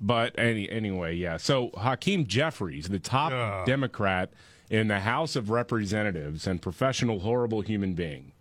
But 0.00 0.36
any 0.36 0.68
anyway, 0.68 1.14
yeah. 1.14 1.36
So 1.36 1.70
Hakeem 1.76 2.26
Jeffries, 2.26 2.88
the 2.88 2.98
top 2.98 3.66
Democrat 3.66 4.32
in 4.68 4.88
the 4.88 5.00
House 5.00 5.36
of 5.36 5.50
Representatives 5.50 6.46
and 6.46 6.60
professional 6.60 7.20
horrible 7.20 7.60
human 7.60 7.94
being, 7.94 8.32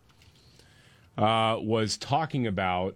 uh, 1.18 1.58
was 1.62 1.98
talking 1.98 2.48
about 2.48 2.96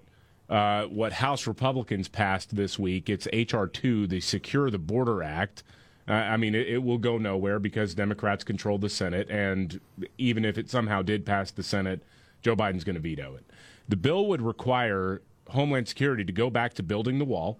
uh, 0.49 0.85
what 0.85 1.13
House 1.13 1.45
Republicans 1.45 2.07
passed 2.07 2.55
this 2.55 2.79
week. 2.79 3.09
It's 3.09 3.27
HR 3.27 3.65
two, 3.65 4.07
the 4.07 4.21
Secure 4.21 4.71
the 4.71 4.79
Border 4.79 5.21
Act. 5.21 5.63
Uh, 6.07 6.13
I 6.13 6.37
mean, 6.37 6.55
it, 6.55 6.67
it 6.67 6.83
will 6.83 6.97
go 6.97 7.17
nowhere 7.17 7.59
because 7.59 7.93
Democrats 7.93 8.43
control 8.43 8.77
the 8.77 8.89
Senate, 8.89 9.29
and 9.29 9.79
even 10.17 10.45
if 10.45 10.57
it 10.57 10.69
somehow 10.69 11.01
did 11.01 11.25
pass 11.25 11.51
the 11.51 11.63
Senate, 11.63 12.01
Joe 12.45 12.55
Biden's 12.55 12.83
going 12.83 12.95
to 12.95 13.01
veto 13.01 13.33
it. 13.33 13.43
The 13.89 13.95
bill 13.95 14.27
would 14.27 14.39
require 14.39 15.23
Homeland 15.49 15.87
Security 15.87 16.23
to 16.23 16.31
go 16.31 16.51
back 16.51 16.75
to 16.75 16.83
building 16.83 17.17
the 17.17 17.25
wall, 17.25 17.57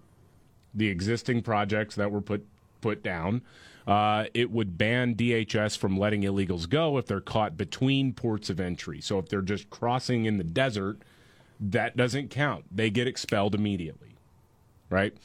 the 0.72 0.86
existing 0.86 1.42
projects 1.42 1.96
that 1.96 2.12
were 2.12 2.20
put 2.20 2.46
put 2.80 3.02
down. 3.02 3.42
Uh, 3.84 4.26
it 4.32 4.52
would 4.52 4.78
ban 4.78 5.16
DHS 5.16 5.76
from 5.76 5.98
letting 5.98 6.22
illegals 6.22 6.68
go 6.68 6.98
if 6.98 7.06
they're 7.06 7.20
caught 7.20 7.56
between 7.56 8.12
ports 8.12 8.48
of 8.48 8.60
entry. 8.60 9.00
So 9.00 9.18
if 9.18 9.28
they're 9.28 9.42
just 9.42 9.70
crossing 9.70 10.24
in 10.24 10.38
the 10.38 10.44
desert, 10.44 10.98
that 11.58 11.96
doesn't 11.96 12.30
count. 12.30 12.64
They 12.70 12.88
get 12.88 13.08
expelled 13.08 13.56
immediately, 13.56 14.14
right? 14.88 15.16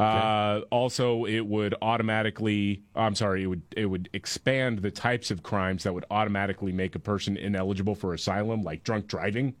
Uh, 0.00 0.60
also, 0.70 1.24
it 1.24 1.46
would 1.46 1.74
automatically. 1.82 2.82
I'm 2.94 3.14
sorry. 3.14 3.42
It 3.42 3.46
would 3.46 3.62
it 3.76 3.86
would 3.86 4.08
expand 4.12 4.80
the 4.80 4.90
types 4.90 5.30
of 5.30 5.42
crimes 5.42 5.84
that 5.84 5.92
would 5.92 6.04
automatically 6.10 6.72
make 6.72 6.94
a 6.94 6.98
person 6.98 7.36
ineligible 7.36 7.94
for 7.94 8.14
asylum, 8.14 8.62
like 8.62 8.84
drunk 8.84 9.06
driving. 9.06 9.54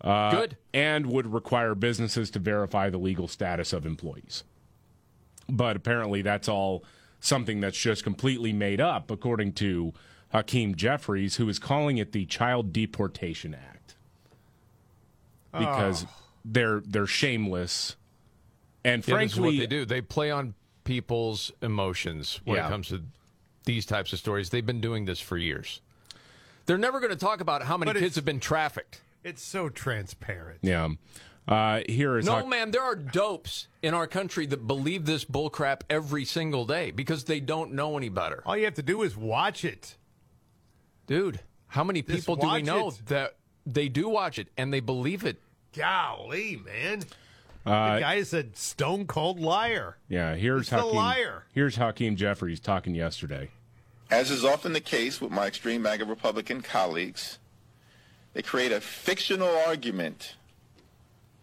Uh, 0.00 0.30
Good. 0.30 0.56
And 0.74 1.06
would 1.06 1.32
require 1.32 1.74
businesses 1.74 2.30
to 2.32 2.38
verify 2.38 2.90
the 2.90 2.98
legal 2.98 3.28
status 3.28 3.72
of 3.72 3.86
employees. 3.86 4.44
But 5.48 5.76
apparently, 5.76 6.22
that's 6.22 6.48
all 6.48 6.84
something 7.20 7.60
that's 7.60 7.78
just 7.78 8.02
completely 8.02 8.52
made 8.52 8.80
up, 8.80 9.10
according 9.10 9.52
to 9.52 9.92
Hakeem 10.32 10.74
Jeffries, 10.74 11.36
who 11.36 11.48
is 11.48 11.58
calling 11.58 11.98
it 11.98 12.12
the 12.12 12.26
Child 12.26 12.72
Deportation 12.72 13.54
Act 13.54 13.94
because 15.52 16.06
they're 16.44 16.82
they're 16.86 17.06
shameless 17.06 17.96
and 18.84 19.06
Yeah, 19.06 19.14
what 19.14 19.18
frankly 19.30 19.58
they 19.58 19.66
do. 19.66 19.84
They 19.84 20.00
play 20.00 20.30
on 20.30 20.54
people's 20.84 21.52
emotions 21.62 22.40
when 22.44 22.56
Yeah. 22.56 22.66
it 22.66 22.70
comes 22.70 22.88
to 22.88 23.02
these 23.64 23.86
types 23.86 24.12
of 24.12 24.18
stories. 24.18 24.50
They've 24.50 24.66
been 24.66 24.80
doing 24.80 25.04
this 25.04 25.20
for 25.20 25.36
years. 25.36 25.80
They're 26.66 26.78
never 26.78 27.00
going 27.00 27.10
to 27.12 27.16
talk 27.18 27.40
about 27.40 27.62
how 27.62 27.76
many 27.76 27.92
But 27.92 28.00
kids 28.00 28.16
have 28.16 28.24
been 28.24 28.40
trafficked. 28.40 29.00
It's 29.24 29.42
so 29.42 29.68
transparent. 29.68 30.58
Yeah. 30.62 30.88
Uh, 31.46 31.82
here 31.88 32.18
is 32.18 32.26
No, 32.26 32.36
Hak- 32.36 32.48
man, 32.48 32.70
there 32.70 32.82
are 32.82 32.94
dopes 32.94 33.66
in 33.82 33.94
our 33.94 34.06
country 34.06 34.46
that 34.46 34.66
believe 34.66 35.06
this 35.06 35.24
bullcrap 35.24 35.80
every 35.90 36.24
single 36.24 36.64
day 36.66 36.90
because 36.92 37.24
they 37.24 37.40
don't 37.40 37.72
know 37.72 37.96
any 37.96 38.08
better. 38.08 38.42
All 38.46 38.56
you 38.56 38.64
have 38.64 38.74
to 38.74 38.82
do 38.82 39.02
is 39.02 39.16
watch 39.16 39.64
it. 39.64 39.96
Dude, 41.06 41.40
how 41.68 41.82
many 41.84 42.02
people 42.02 42.36
do 42.36 42.48
we 42.48 42.62
know 42.62 42.88
it. 42.90 43.02
that 43.06 43.36
they 43.66 43.88
do 43.88 44.08
watch 44.08 44.38
it 44.38 44.48
and 44.56 44.72
they 44.72 44.80
believe 44.80 45.24
it? 45.24 45.40
Golly, 45.76 46.56
man. 46.64 47.02
Uh, 47.64 47.94
the 47.94 48.00
guy 48.00 48.14
is 48.14 48.32
a 48.34 48.44
stone 48.54 49.06
cold 49.06 49.38
liar. 49.38 49.96
Yeah, 50.08 50.34
here's 50.34 50.68
He's 50.68 50.72
a 50.72 50.76
Hakeem. 50.78 50.96
liar. 50.96 51.44
Here's 51.52 51.76
Hakeem 51.76 52.16
Jeffries 52.16 52.60
talking 52.60 52.94
yesterday. 52.94 53.50
As 54.10 54.30
is 54.30 54.44
often 54.44 54.72
the 54.72 54.80
case 54.80 55.20
with 55.20 55.30
my 55.30 55.46
extreme 55.46 55.82
MAGA 55.82 56.04
Republican 56.04 56.60
colleagues, 56.60 57.38
they 58.34 58.42
create 58.42 58.72
a 58.72 58.80
fictional 58.80 59.48
argument 59.66 60.34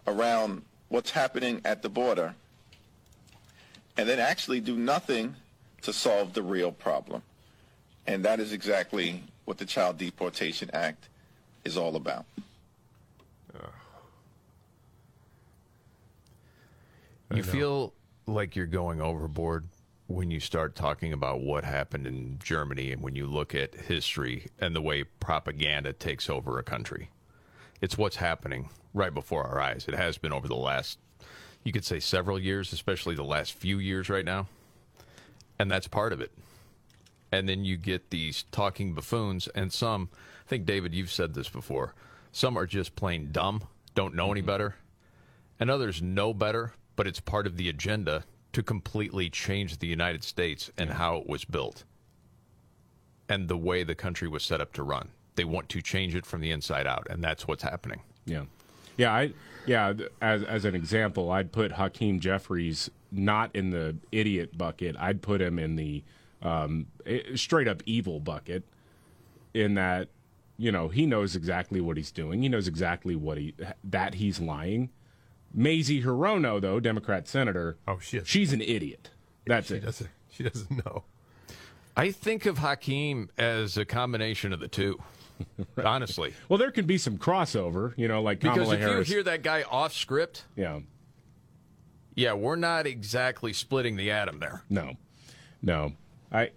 around 0.05 0.63
what's 0.89 1.11
happening 1.11 1.61
at 1.63 1.81
the 1.81 1.89
border 1.89 2.35
and 3.97 4.07
then 4.09 4.19
actually 4.19 4.59
do 4.59 4.75
nothing 4.75 5.35
to 5.81 5.93
solve 5.93 6.33
the 6.33 6.43
real 6.43 6.71
problem. 6.71 7.21
And 8.07 8.25
that 8.25 8.39
is 8.39 8.53
exactly 8.53 9.23
what 9.45 9.57
the 9.57 9.65
Child 9.65 9.97
Deportation 9.97 10.69
Act 10.73 11.09
is 11.63 11.77
all 11.77 11.95
about. 11.95 12.25
You 17.33 17.43
feel 17.43 17.93
like 18.25 18.55
you're 18.55 18.65
going 18.65 19.01
overboard 19.01 19.67
when 20.07 20.31
you 20.31 20.39
start 20.39 20.75
talking 20.75 21.13
about 21.13 21.41
what 21.41 21.63
happened 21.63 22.07
in 22.07 22.39
Germany 22.43 22.91
and 22.91 23.03
when 23.03 23.15
you 23.15 23.27
look 23.27 23.53
at 23.53 23.75
history 23.75 24.47
and 24.59 24.75
the 24.75 24.81
way 24.81 25.03
propaganda 25.03 25.93
takes 25.93 26.29
over 26.29 26.57
a 26.57 26.63
country. 26.63 27.09
It's 27.81 27.97
what's 27.97 28.15
happening 28.15 28.69
right 28.93 29.13
before 29.13 29.43
our 29.43 29.59
eyes. 29.59 29.85
It 29.87 29.93
has 29.93 30.17
been 30.17 30.33
over 30.33 30.47
the 30.47 30.55
last, 30.55 30.97
you 31.63 31.71
could 31.71 31.85
say, 31.85 31.99
several 31.99 32.39
years, 32.39 32.73
especially 32.73 33.13
the 33.13 33.23
last 33.23 33.53
few 33.53 33.77
years 33.77 34.09
right 34.09 34.25
now. 34.25 34.47
And 35.59 35.69
that's 35.69 35.87
part 35.87 36.13
of 36.13 36.21
it. 36.21 36.31
And 37.31 37.47
then 37.47 37.63
you 37.63 37.77
get 37.77 38.09
these 38.09 38.43
talking 38.51 38.95
buffoons, 38.95 39.47
and 39.49 39.71
some, 39.71 40.09
I 40.47 40.49
think, 40.49 40.65
David, 40.65 40.95
you've 40.95 41.11
said 41.11 41.35
this 41.35 41.49
before, 41.49 41.93
some 42.31 42.57
are 42.57 42.65
just 42.65 42.95
plain 42.95 43.29
dumb, 43.31 43.63
don't 43.93 44.15
know 44.15 44.31
any 44.31 44.41
mm-hmm. 44.41 44.47
better 44.47 44.75
and 45.59 45.69
others 45.69 46.01
know 46.01 46.33
better, 46.33 46.73
but 46.99 47.07
it's 47.07 47.21
part 47.21 47.47
of 47.47 47.55
the 47.55 47.69
agenda 47.69 48.25
to 48.51 48.61
completely 48.61 49.29
change 49.29 49.77
the 49.77 49.87
United 49.87 50.21
States 50.21 50.69
and 50.77 50.89
how 50.89 51.15
it 51.15 51.29
was 51.29 51.45
built 51.45 51.85
and 53.29 53.47
the 53.47 53.55
way 53.55 53.83
the 53.83 53.95
country 53.95 54.27
was 54.27 54.43
set 54.43 54.59
up 54.59 54.73
to 54.73 54.83
run. 54.83 55.07
They 55.35 55.45
want 55.45 55.69
to 55.69 55.81
change 55.81 56.13
it 56.13 56.25
from 56.25 56.41
the 56.41 56.51
inside 56.51 56.85
out, 56.85 57.07
and 57.09 57.23
that's 57.23 57.47
what's 57.47 57.63
happening. 57.63 58.01
Yeah, 58.25 58.43
yeah, 58.97 59.13
I 59.13 59.31
yeah. 59.65 59.93
As 60.21 60.43
as 60.43 60.65
an 60.65 60.75
example, 60.75 61.31
I'd 61.31 61.53
put 61.53 61.71
Hakeem 61.71 62.19
Jeffries 62.19 62.91
not 63.13 63.55
in 63.55 63.69
the 63.69 63.95
idiot 64.11 64.57
bucket. 64.57 64.97
I'd 64.99 65.21
put 65.21 65.39
him 65.39 65.57
in 65.57 65.77
the 65.77 66.03
um, 66.41 66.87
eh, 67.05 67.21
straight 67.35 67.69
up 67.69 67.81
evil 67.85 68.19
bucket. 68.19 68.65
In 69.53 69.75
that, 69.75 70.09
you 70.57 70.73
know, 70.73 70.89
he 70.89 71.05
knows 71.05 71.37
exactly 71.37 71.79
what 71.79 71.95
he's 71.95 72.11
doing. 72.11 72.41
He 72.41 72.49
knows 72.49 72.67
exactly 72.67 73.15
what 73.15 73.37
he 73.37 73.55
that 73.85 74.15
he's 74.15 74.41
lying. 74.41 74.89
Mazie 75.53 76.03
Hirono, 76.03 76.61
though, 76.61 76.79
Democrat 76.79 77.27
senator, 77.27 77.77
Oh, 77.87 77.99
shit. 77.99 78.27
she's 78.27 78.53
an 78.53 78.61
idiot. 78.61 79.09
That's 79.47 79.67
She 79.67 79.75
it. 79.75 79.83
doesn't. 79.85 80.09
She 80.31 80.43
doesn't 80.43 80.85
know. 80.85 81.03
I 81.97 82.11
think 82.11 82.45
of 82.45 82.59
Hakeem 82.59 83.29
as 83.37 83.77
a 83.77 83.83
combination 83.83 84.53
of 84.53 84.59
the 84.61 84.67
two, 84.69 85.01
honestly. 85.83 86.33
Well, 86.47 86.57
there 86.59 86.71
can 86.71 86.85
be 86.85 86.97
some 86.97 87.17
crossover, 87.17 87.93
you 87.97 88.07
know, 88.07 88.21
like 88.21 88.39
Kamala 88.39 88.59
Because 88.59 88.73
if 88.73 88.79
Harris. 88.79 89.09
you 89.09 89.15
hear 89.15 89.23
that 89.23 89.41
guy 89.43 89.63
off 89.63 89.93
script, 89.93 90.45
yeah, 90.55 90.79
yeah, 92.15 92.33
we're 92.33 92.55
not 92.55 92.85
exactly 92.87 93.51
splitting 93.53 93.95
the 93.97 94.11
atom 94.11 94.39
there. 94.39 94.63
No, 94.69 94.93
no. 95.61 95.93
I 96.31 96.51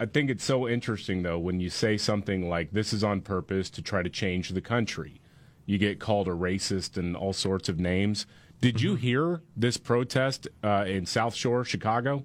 I 0.00 0.06
think 0.06 0.28
it's 0.28 0.44
so 0.44 0.68
interesting 0.68 1.22
though 1.22 1.38
when 1.38 1.60
you 1.60 1.70
say 1.70 1.96
something 1.96 2.48
like 2.48 2.72
this 2.72 2.92
is 2.92 3.04
on 3.04 3.20
purpose 3.22 3.70
to 3.70 3.80
try 3.82 4.02
to 4.02 4.10
change 4.10 4.50
the 4.50 4.60
country. 4.60 5.20
You 5.66 5.78
get 5.78 5.98
called 5.98 6.28
a 6.28 6.32
racist 6.32 6.96
and 6.96 7.16
all 7.16 7.32
sorts 7.32 7.68
of 7.68 7.78
names. 7.78 8.26
Did 8.60 8.80
you 8.80 8.94
hear 8.94 9.42
this 9.56 9.76
protest 9.76 10.48
uh, 10.62 10.84
in 10.86 11.06
South 11.06 11.34
Shore, 11.34 11.64
Chicago? 11.64 12.24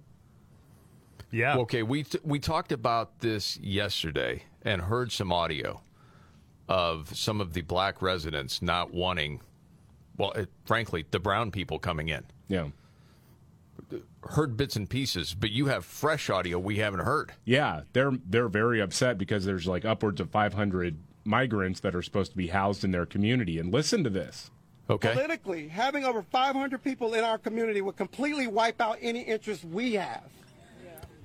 Yeah. 1.31 1.57
Okay, 1.57 1.83
we 1.83 2.03
t- 2.03 2.19
we 2.23 2.39
talked 2.39 2.71
about 2.71 3.19
this 3.19 3.57
yesterday 3.57 4.43
and 4.63 4.81
heard 4.81 5.11
some 5.11 5.31
audio 5.31 5.81
of 6.67 7.15
some 7.15 7.41
of 7.41 7.53
the 7.53 7.61
black 7.61 8.01
residents 8.01 8.61
not 8.61 8.93
wanting, 8.93 9.41
well, 10.17 10.31
it, 10.31 10.49
frankly, 10.65 11.05
the 11.11 11.19
brown 11.19 11.51
people 11.51 11.79
coming 11.79 12.09
in. 12.09 12.23
Yeah. 12.47 12.67
Heard 14.23 14.57
bits 14.57 14.75
and 14.75 14.89
pieces, 14.89 15.33
but 15.33 15.49
you 15.51 15.67
have 15.67 15.85
fresh 15.85 16.29
audio 16.29 16.59
we 16.59 16.77
haven't 16.77 17.01
heard. 17.01 17.31
Yeah, 17.45 17.81
they're 17.93 18.11
they're 18.27 18.49
very 18.49 18.81
upset 18.81 19.17
because 19.17 19.45
there's 19.45 19.65
like 19.65 19.85
upwards 19.85 20.19
of 20.19 20.29
500 20.29 20.97
migrants 21.29 21.79
that 21.81 21.95
are 21.95 22.01
supposed 22.01 22.31
to 22.31 22.37
be 22.37 22.47
housed 22.47 22.83
in 22.83 22.91
their 22.91 23.05
community. 23.05 23.59
And 23.59 23.71
listen 23.71 24.03
to 24.03 24.09
this. 24.09 24.49
Okay. 24.89 25.13
Politically, 25.13 25.67
having 25.67 26.03
over 26.03 26.23
500 26.23 26.83
people 26.83 27.13
in 27.13 27.23
our 27.23 27.37
community 27.37 27.79
would 27.81 27.95
completely 27.95 28.47
wipe 28.47 28.81
out 28.81 28.97
any 29.01 29.21
interest 29.21 29.63
we 29.63 29.93
have. 29.93 30.23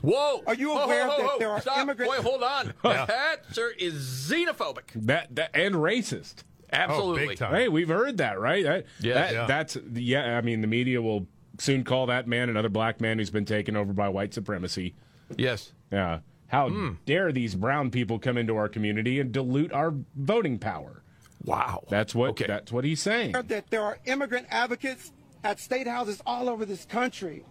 Whoa! 0.02 0.42
Are 0.46 0.54
you 0.54 0.68
Whoa, 0.68 0.82
aware 0.84 1.08
whoa, 1.08 1.16
whoa, 1.16 1.22
that 1.28 1.38
there 1.38 1.50
are 1.50 1.60
Stop. 1.62 1.78
immigrant- 1.78 2.10
Wait, 2.10 2.20
hold 2.20 2.42
on. 2.42 2.74
That, 2.82 3.36
sir, 3.52 3.72
is 3.78 3.94
xenophobic. 4.30 4.90
That, 4.94 5.34
that 5.34 5.50
and 5.54 5.76
racist. 5.76 6.42
Oh, 6.64 6.76
Absolutely. 6.76 7.38
Oh. 7.40 7.46
Hey, 7.50 7.68
we've 7.68 7.88
heard 7.88 8.18
that, 8.18 8.38
right? 8.38 8.64
That, 8.64 8.86
Yeah. 9.00 9.14
that- 9.14 9.32
Yeah. 9.32 9.46
That's 9.46 9.78
yeah. 9.94 10.36
I 10.36 10.42
mean, 10.42 10.60
the 10.60 10.66
media 10.66 11.00
will 11.00 11.26
soon 11.58 11.84
call 11.84 12.04
that 12.06 12.26
man 12.28 12.50
another 12.50 12.68
black 12.68 13.00
man 13.00 13.18
who's 13.18 13.30
been 13.30 13.46
taken 13.46 13.76
over 13.76 13.94
by 13.94 14.10
white 14.10 14.34
supremacy. 14.34 14.94
Yes. 15.38 15.72
Yeah. 15.90 16.18
How 16.54 16.68
Hmm. 16.68 16.90
dare 17.04 17.32
these 17.32 17.56
brown 17.56 17.90
people 17.90 18.20
come 18.20 18.38
into 18.38 18.54
our 18.54 18.68
community 18.68 19.18
and 19.18 19.32
dilute 19.32 19.72
our 19.72 19.92
voting 20.14 20.56
power? 20.60 21.02
Wow. 21.44 21.82
That's 21.90 22.14
what 22.14 22.30
Okay. 22.30 22.46
that's 22.46 22.70
what 22.70 22.84
he's 22.84 23.02
saying. 23.02 23.32
That 23.32 23.70
there 23.70 23.82
are 23.82 23.98
immigrant 24.04 24.46
advocates 24.50 25.10
at 25.42 25.58
state 25.58 25.88
houses 25.88 26.22
all 26.24 26.48
over 26.48 26.64
this 26.64 26.84
country 26.84 27.44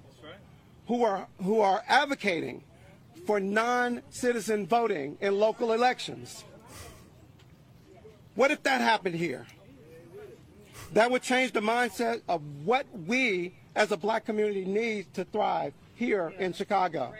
who 0.88 1.04
are 1.04 1.28
who 1.44 1.60
are 1.60 1.84
advocating 1.89 2.63
for 3.28 3.42
non-citizen 3.42 4.68
voting 4.68 5.18
in 5.20 5.38
local 5.38 5.74
elections. 5.74 6.46
What 8.36 8.52
if 8.52 8.63
that 8.63 8.80
happened 8.80 9.16
here? 9.16 9.48
That 10.94 11.12
would 11.12 11.24
change 11.24 11.52
the 11.52 11.60
mindset 11.60 12.22
of 12.30 12.42
what 12.63 12.86
we 12.98 13.54
as 13.76 13.92
a 13.92 13.98
black 13.98 14.24
community 14.26 14.63
need 14.63 15.13
to 15.16 15.26
thrive 15.26 15.74
here 15.96 16.34
in 16.40 16.54
Chicago. 16.54 17.14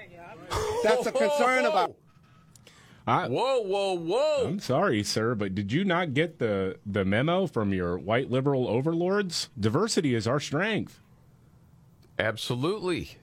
That's 0.84 1.06
a 1.06 1.12
concern 1.12 1.66
about. 1.66 1.96
I, 3.06 3.28
Whoa, 3.28 3.60
whoa, 3.64 3.98
whoa. 3.98 4.46
I'm 4.48 4.60
sorry, 4.60 5.04
sir, 5.04 5.36
but 5.36 5.54
did 5.54 5.74
you 5.74 5.84
not 5.84 6.14
get 6.14 6.40
the 6.40 6.78
the 6.86 7.04
memo 7.04 7.48
from 7.48 7.74
your 7.74 7.98
white 7.98 8.32
liberal 8.32 8.66
overlords? 8.68 9.50
Diversity 9.60 10.16
is 10.16 10.26
our 10.26 10.40
strength. 10.40 11.02
Absolutely. 12.18 13.18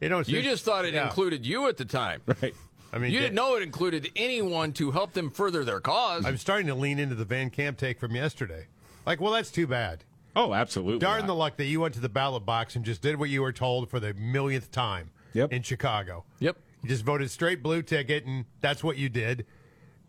You 0.00 0.08
know, 0.08 0.20
You 0.20 0.42
just 0.42 0.64
thought 0.64 0.84
it 0.84 0.94
yeah. 0.94 1.04
included 1.06 1.46
you 1.46 1.68
at 1.68 1.76
the 1.76 1.84
time. 1.84 2.22
Right. 2.42 2.54
I 2.92 2.98
mean, 2.98 3.12
You 3.12 3.18
da- 3.18 3.24
didn't 3.26 3.36
know 3.36 3.54
it 3.54 3.62
included 3.62 4.10
anyone 4.16 4.72
to 4.72 4.90
help 4.90 5.12
them 5.12 5.30
further 5.30 5.62
their 5.62 5.78
cause. 5.78 6.24
I'm 6.26 6.36
starting 6.38 6.66
to 6.66 6.74
lean 6.74 6.98
into 6.98 7.14
the 7.14 7.24
Van 7.24 7.50
Camp 7.50 7.78
take 7.78 8.00
from 8.00 8.16
yesterday. 8.16 8.66
Like, 9.06 9.20
well, 9.20 9.32
that's 9.32 9.52
too 9.52 9.68
bad. 9.68 10.02
Oh, 10.36 10.54
absolutely. 10.54 10.98
Darn 11.00 11.26
the 11.26 11.34
luck 11.34 11.56
that 11.56 11.64
you 11.64 11.80
went 11.80 11.94
to 11.94 12.00
the 12.00 12.08
ballot 12.08 12.44
box 12.46 12.76
and 12.76 12.84
just 12.84 13.02
did 13.02 13.18
what 13.18 13.30
you 13.30 13.42
were 13.42 13.52
told 13.52 13.90
for 13.90 13.98
the 14.00 14.14
millionth 14.14 14.70
time 14.70 15.10
Yep. 15.32 15.52
in 15.52 15.62
Chicago. 15.62 16.24
Yep. 16.38 16.56
You 16.82 16.88
just 16.88 17.04
voted 17.04 17.30
straight 17.30 17.62
blue 17.62 17.82
ticket, 17.82 18.24
and 18.24 18.44
that's 18.60 18.82
what 18.82 18.96
you 18.96 19.08
did, 19.08 19.44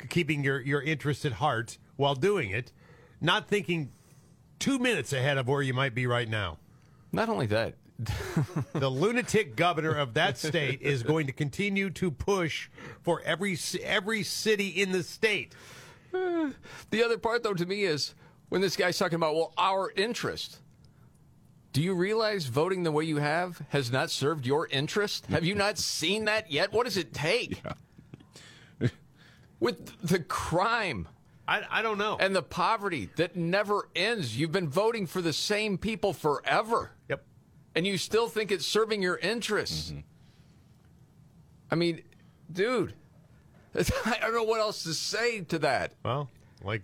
keeping 0.10 0.44
your, 0.44 0.62
your 0.62 0.82
interest 0.82 1.26
at 1.26 1.34
heart 1.34 1.78
while 1.96 2.16
doing 2.16 2.50
it, 2.52 2.72
not 3.20 3.48
thinking 3.48 3.92
two 4.60 4.80
minutes 4.80 5.12
ahead 5.14 5.38
of 5.38 5.48
where 5.48 5.62
you 5.62 5.74
might 5.74 5.94
be 5.96 6.08
right 6.08 6.30
now. 6.30 6.58
Not 7.12 7.28
only 7.30 7.46
that, 7.48 7.76
The 8.74 8.90
lunatic 8.90 9.56
governor 9.56 9.92
of 9.96 10.16
that 10.16 10.38
state 10.38 10.82
is 10.82 11.04
going 11.04 11.28
to 11.28 11.34
continue 11.34 11.90
to 11.92 12.10
push 12.10 12.68
for 13.04 13.22
every 13.22 13.58
every 13.84 14.24
city 14.24 14.70
in 14.70 14.92
the 14.92 15.04
state. 15.04 15.54
Uh, 16.14 16.50
the 16.90 17.04
other 17.04 17.18
part 17.20 17.44
though 17.44 17.54
to 17.54 17.66
me 17.66 17.84
is 17.84 18.16
when 18.52 18.60
this 18.60 18.76
guy's 18.76 18.98
talking 18.98 19.16
about, 19.16 19.34
well, 19.34 19.54
our 19.58 19.94
interest. 19.96 20.60
Do 21.72 21.82
you 21.82 21.94
realize 21.94 22.48
voting 22.48 22.84
the 22.84 22.92
way 22.92 23.06
you 23.06 23.16
have 23.16 23.62
has 23.70 23.94
not 23.94 24.12
served 24.12 24.46
your 24.46 24.68
interest? 24.68 25.26
Have 25.28 25.46
you 25.46 25.56
not 25.56 25.78
seen 25.78 26.26
that 26.26 26.52
yet? 26.52 26.74
What 26.74 26.84
does 26.84 26.98
it 26.98 27.14
take? 27.14 27.64
With 29.62 29.98
the 30.02 30.20
crime 30.20 31.08
I, 31.48 31.62
I 31.72 31.82
don't 31.82 31.98
know. 31.98 32.18
and 32.20 32.36
the 32.36 32.42
poverty 32.42 33.10
that 33.16 33.38
never 33.38 33.88
ends, 33.96 34.38
you've 34.38 34.52
been 34.52 34.68
voting 34.68 35.08
for 35.08 35.22
the 35.22 35.32
same 35.32 35.78
people 35.78 36.12
forever. 36.12 36.92
Yep. 37.08 37.24
And 37.74 37.88
you 37.88 37.98
still 37.98 38.28
think 38.28 38.52
it's 38.52 38.66
serving 38.66 39.02
your 39.02 39.16
interests. 39.16 39.92
Mm-hmm. 39.92 40.00
I 41.72 41.76
mean, 41.76 42.02
dude, 42.52 42.96
I 43.76 44.18
don't 44.20 44.34
know 44.34 44.44
what 44.44 44.60
else 44.60 44.84
to 44.84 44.94
say 44.94 45.40
to 45.40 45.60
that. 45.60 45.94
Well, 46.04 46.28
like, 46.66 46.82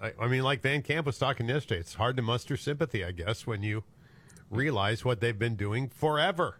I, 0.00 0.12
I 0.20 0.28
mean, 0.28 0.42
like 0.42 0.62
Van 0.62 0.82
Camp 0.82 1.06
was 1.06 1.18
talking 1.18 1.48
yesterday, 1.48 1.80
it's 1.80 1.94
hard 1.94 2.16
to 2.16 2.22
muster 2.22 2.56
sympathy, 2.56 3.04
I 3.04 3.12
guess, 3.12 3.46
when 3.46 3.62
you 3.62 3.84
realize 4.50 5.04
what 5.04 5.20
they've 5.20 5.38
been 5.38 5.56
doing 5.56 5.88
forever. 5.88 6.58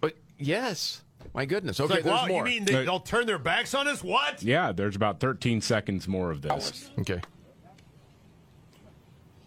But 0.00 0.14
yes, 0.38 1.02
my 1.34 1.44
goodness. 1.44 1.78
Okay, 1.80 1.94
like, 1.94 2.04
there's 2.04 2.20
wow, 2.22 2.26
more. 2.26 2.38
you 2.48 2.54
mean 2.54 2.64
they, 2.64 2.84
they'll 2.84 3.00
turn 3.00 3.26
their 3.26 3.38
backs 3.38 3.74
on 3.74 3.86
us? 3.86 4.02
What? 4.02 4.42
Yeah, 4.42 4.72
there's 4.72 4.96
about 4.96 5.20
13 5.20 5.60
seconds 5.60 6.08
more 6.08 6.30
of 6.30 6.42
this. 6.42 6.90
Okay. 7.00 7.20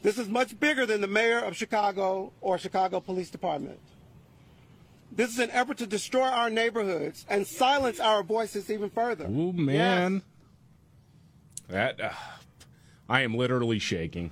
This 0.03 0.17
is 0.17 0.27
much 0.27 0.59
bigger 0.59 0.85
than 0.85 1.01
the 1.01 1.07
mayor 1.07 1.39
of 1.39 1.55
Chicago 1.55 2.31
or 2.41 2.57
Chicago 2.57 2.99
Police 2.99 3.29
Department. 3.29 3.79
This 5.11 5.29
is 5.31 5.39
an 5.39 5.51
effort 5.51 5.77
to 5.79 5.87
destroy 5.87 6.23
our 6.23 6.49
neighborhoods 6.49 7.25
and 7.29 7.45
silence 7.45 7.99
our 7.99 8.23
voices 8.23 8.71
even 8.71 8.89
further. 8.89 9.25
Oh 9.25 9.51
man, 9.51 10.21
that 11.67 11.99
uh, 11.99 12.09
I 13.11 13.21
am 13.21 13.35
literally 13.35 13.77
shaking 13.77 14.31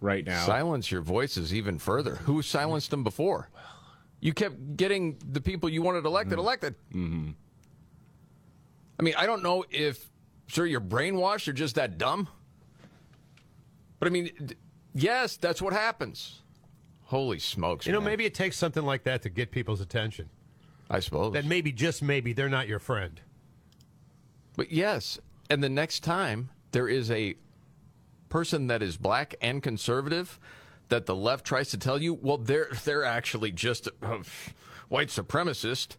right 0.00 0.24
now. 0.24 0.46
Silence 0.46 0.90
your 0.90 1.02
voices 1.02 1.52
even 1.52 1.78
further. 1.78 2.14
Who 2.14 2.40
silenced 2.40 2.90
them 2.90 3.04
before? 3.04 3.50
You 4.20 4.32
kept 4.32 4.78
getting 4.78 5.18
the 5.32 5.42
people 5.42 5.68
you 5.68 5.82
wanted 5.82 6.06
elected 6.06 6.38
elected. 6.38 6.76
Mm-hmm. 6.94 7.32
I 8.98 9.02
mean, 9.02 9.14
I 9.18 9.26
don't 9.26 9.42
know 9.42 9.66
if, 9.70 10.10
sure, 10.46 10.64
you're 10.64 10.80
brainwashed 10.80 11.46
or 11.46 11.52
just 11.52 11.74
that 11.74 11.98
dumb. 11.98 12.26
But 13.98 14.08
I 14.08 14.10
mean, 14.10 14.30
yes, 14.94 15.36
that's 15.36 15.60
what 15.60 15.74
happens. 15.74 16.40
Holy 17.02 17.38
smokes. 17.38 17.86
You 17.86 17.92
know, 17.92 18.00
man. 18.00 18.06
maybe 18.06 18.24
it 18.24 18.32
takes 18.32 18.56
something 18.56 18.82
like 18.82 19.04
that 19.04 19.20
to 19.22 19.28
get 19.28 19.50
people's 19.50 19.82
attention. 19.82 20.30
I 20.88 21.00
suppose. 21.00 21.34
That 21.34 21.44
maybe, 21.44 21.70
just 21.70 22.02
maybe, 22.02 22.32
they're 22.32 22.48
not 22.48 22.66
your 22.66 22.78
friend. 22.78 23.20
But 24.56 24.72
yes, 24.72 25.18
and 25.50 25.62
the 25.62 25.68
next 25.68 26.00
time 26.00 26.48
there 26.72 26.88
is 26.88 27.10
a 27.10 27.34
person 28.36 28.66
that 28.66 28.82
is 28.82 28.98
black 28.98 29.34
and 29.40 29.62
conservative 29.62 30.38
that 30.90 31.06
the 31.06 31.14
left 31.16 31.46
tries 31.46 31.70
to 31.70 31.78
tell 31.78 32.02
you, 32.02 32.12
well, 32.12 32.36
they're 32.36 32.68
they're 32.84 33.02
actually 33.02 33.50
just 33.50 33.86
a 34.02 34.20
white 34.90 35.08
supremacist. 35.08 35.96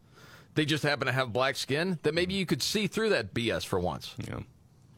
They 0.53 0.63
just 0.63 0.83
happen 0.83 1.07
to 1.07 1.11
have 1.11 1.33
black 1.33 1.55
skin. 1.55 1.97
That 2.03 2.13
maybe 2.13 2.35
you 2.35 2.45
could 2.45 2.61
see 2.61 2.85
through 2.85 3.09
that 3.09 3.33
BS 3.33 3.65
for 3.65 3.79
once. 3.79 4.13
Yeah. 4.19 4.41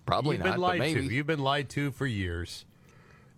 Probably 0.05 0.35
You've 0.35 0.43
not, 0.45 0.51
been 0.55 0.61
lied 0.61 0.81
to. 0.81 1.01
You've 1.01 1.27
been 1.27 1.39
lied 1.39 1.69
to 1.69 1.91
for 1.91 2.05
years. 2.05 2.65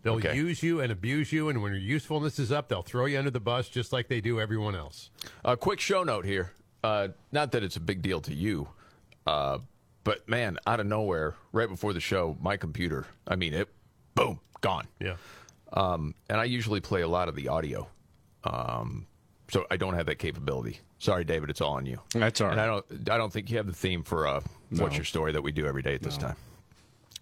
They'll 0.02 0.16
Okay. 0.16 0.36
use 0.36 0.64
you 0.64 0.82
and 0.82 0.92
abuse 0.92 1.32
you, 1.32 1.50
and 1.50 1.62
when 1.62 1.72
your 1.72 1.82
usefulness 1.82 2.40
is 2.40 2.52
up, 2.52 2.70
they'll 2.70 2.82
throw 2.82 3.06
you 3.06 3.20
under 3.20 3.30
the 3.30 3.40
bus 3.40 3.70
just 3.70 3.94
like 3.94 4.08
they 4.08 4.20
do 4.20 4.42
everyone 4.42 4.74
else. 4.74 5.12
A 5.46 5.56
quick 5.56 5.80
show 5.80 6.04
note 6.04 6.26
here. 6.26 6.54
Uh, 6.84 7.10
not 7.32 7.52
that 7.52 7.62
it's 7.62 7.76
a 7.76 7.80
big 7.80 8.02
deal 8.02 8.20
to 8.22 8.34
you, 8.34 8.68
uh, 9.28 9.60
but 10.04 10.28
man, 10.28 10.58
out 10.66 10.80
of 10.80 10.88
nowhere, 10.88 11.36
right 11.52 11.70
before 11.70 11.94
the 11.94 12.00
show, 12.00 12.36
my 12.42 12.58
computer, 12.58 13.06
I 13.28 13.36
mean, 13.36 13.54
it, 13.54 13.70
boom, 14.16 14.40
gone. 14.62 14.88
Yeah. 15.00 15.16
Um, 15.74 16.16
and 16.30 16.40
I 16.40 16.46
usually 16.46 16.82
play 16.82 17.02
a 17.02 17.08
lot 17.08 17.30
of 17.30 17.36
the 17.36 17.48
audio. 17.48 17.88
Um, 18.44 19.08
so 19.50 19.66
I 19.70 19.78
don't 19.78 19.94
have 19.94 20.06
that 20.08 20.16
capability. 20.16 20.80
Sorry, 21.00 21.24
David, 21.24 21.50
it's 21.50 21.62
all 21.62 21.74
on 21.74 21.86
you. 21.86 22.00
That's 22.14 22.42
all 22.42 22.52
And. 22.52 22.60
I 22.60 22.66
don't, 22.66 22.86
I 23.10 23.18
don't 23.18 23.32
think 23.32 23.50
you 23.50 23.58
have 23.58 23.68
the 23.68 23.74
theme 23.74 24.04
for 24.04 24.28
uh, 24.28 24.42
No. 24.70 24.84
What's 24.84 24.96
Your 24.96 25.06
Story 25.06 25.32
that 25.34 25.42
we 25.42 25.52
do 25.52 25.66
every 25.66 25.82
day 25.82 25.96
at 25.96 26.02
this 26.02 26.18
time. 26.18 26.36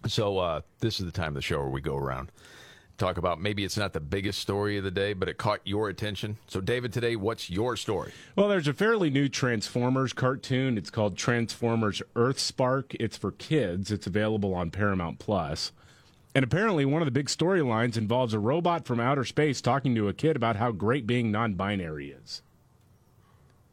So 0.06 0.38
uh, 0.38 0.60
this 0.80 1.00
is 1.00 1.06
the 1.06 1.12
time 1.12 1.28
of 1.28 1.34
the 1.34 1.42
show 1.42 1.58
where 1.58 1.68
we 1.68 1.80
go 1.80 1.96
around, 1.96 2.30
talk 2.98 3.18
about 3.18 3.40
maybe 3.40 3.64
it's 3.64 3.76
not 3.76 3.92
the 3.92 4.00
biggest 4.00 4.38
story 4.38 4.78
of 4.78 4.84
the 4.84 4.90
day, 4.90 5.12
but 5.12 5.28
it 5.28 5.36
caught 5.38 5.60
your 5.64 5.88
attention. 5.88 6.36
So, 6.46 6.60
David, 6.60 6.92
today, 6.92 7.16
what's 7.16 7.50
your 7.50 7.76
story? 7.76 8.12
Well, 8.36 8.48
there's 8.48 8.68
a 8.68 8.74
fairly 8.74 9.10
new 9.10 9.28
Transformers 9.28 10.12
cartoon. 10.12 10.78
It's 10.78 10.90
called 10.90 11.16
Transformers 11.16 12.02
Earthspark. 12.14 12.96
It's 12.98 13.16
for 13.16 13.32
kids. 13.32 13.90
It's 13.90 14.06
available 14.06 14.54
on 14.54 14.70
Paramount 14.70 15.18
Plus. 15.18 15.72
And 16.34 16.44
apparently, 16.44 16.84
one 16.84 17.02
of 17.02 17.06
the 17.06 17.12
big 17.12 17.26
storylines 17.26 17.96
involves 17.96 18.34
a 18.34 18.38
robot 18.38 18.86
from 18.86 19.00
outer 19.00 19.24
space 19.24 19.60
talking 19.60 19.94
to 19.96 20.08
a 20.08 20.12
kid 20.12 20.36
about 20.36 20.56
how 20.56 20.70
great 20.70 21.06
being 21.06 21.32
non-binary 21.32 22.10
is. 22.10 22.42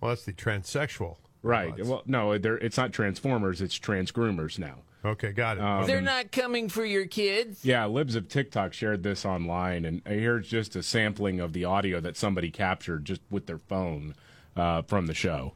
Well, 0.02 0.10
that's 0.10 0.26
the 0.26 0.34
transsexual. 0.34 1.18
Right. 1.44 1.72
robots. 1.72 1.90
Well, 1.90 2.04
no, 2.08 2.38
they're, 2.38 2.58
it's 2.58 2.78
not 2.78 2.94
Transformers. 2.94 3.62
It's 3.62 3.78
Transgroomers 3.78 4.58
now. 4.58 4.80
Okay, 5.06 5.32
got 5.32 5.58
it. 5.58 5.64
Um, 5.64 5.86
They're 5.86 6.02
not 6.02 6.32
coming 6.32 6.68
for 6.68 6.84
your 6.84 7.06
kids. 7.06 7.64
Yeah, 7.64 7.86
Libs 7.86 8.16
of 8.16 8.28
TikTok 8.28 8.74
shared 8.74 9.04
this 9.04 9.26
online, 9.26 9.86
and 9.86 10.02
here's 10.06 10.50
just 10.50 10.76
a 10.76 10.84
sampling 10.84 11.40
of 11.40 11.54
the 11.54 11.66
audio 11.66 12.00
that 12.02 12.18
somebody 12.18 12.50
captured 12.50 13.06
just 13.06 13.22
with 13.30 13.46
their 13.46 13.60
phone 13.60 14.16
uh, 14.56 14.82
from 14.82 15.06
the 15.06 15.14
show. 15.14 15.54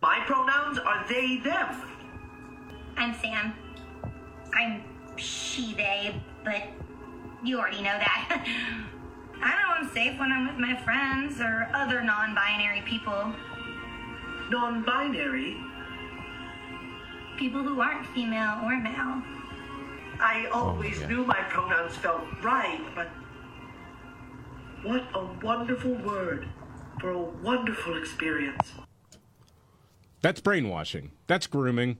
My 0.00 0.20
pronouns 0.24 0.78
are 0.78 1.04
they, 1.08 1.38
them. 1.38 1.82
I'm 2.96 3.14
Sam. 3.20 3.52
I'm 4.54 4.82
she, 5.20 5.74
they, 5.74 6.14
but 6.44 6.62
you 7.42 7.58
already 7.58 7.78
know 7.82 7.98
that. 7.98 8.46
I 9.42 9.50
know 9.50 9.68
I'm 9.74 9.90
safe 9.94 10.18
when 10.18 10.30
I'm 10.30 10.46
with 10.48 10.58
my 10.58 10.76
friends 10.82 11.40
or 11.40 11.68
other 11.72 12.02
non 12.02 12.34
binary 12.34 12.82
people. 12.82 13.32
Non 14.50 14.82
binary? 14.84 15.56
People 17.38 17.62
who 17.62 17.80
aren't 17.80 18.06
female 18.08 18.60
or 18.64 18.76
male. 18.78 19.22
I 20.20 20.48
oh, 20.52 20.68
always 20.68 21.00
yeah. 21.00 21.06
knew 21.06 21.24
my 21.24 21.40
pronouns 21.48 21.96
felt 21.96 22.22
right, 22.42 22.80
but 22.94 23.08
what 24.82 25.04
a 25.14 25.24
wonderful 25.42 25.94
word 25.94 26.48
for 27.00 27.10
a 27.10 27.18
wonderful 27.18 27.96
experience. 27.96 28.72
That's 30.20 30.40
brainwashing. 30.40 31.12
That's 31.26 31.46
grooming. 31.46 31.96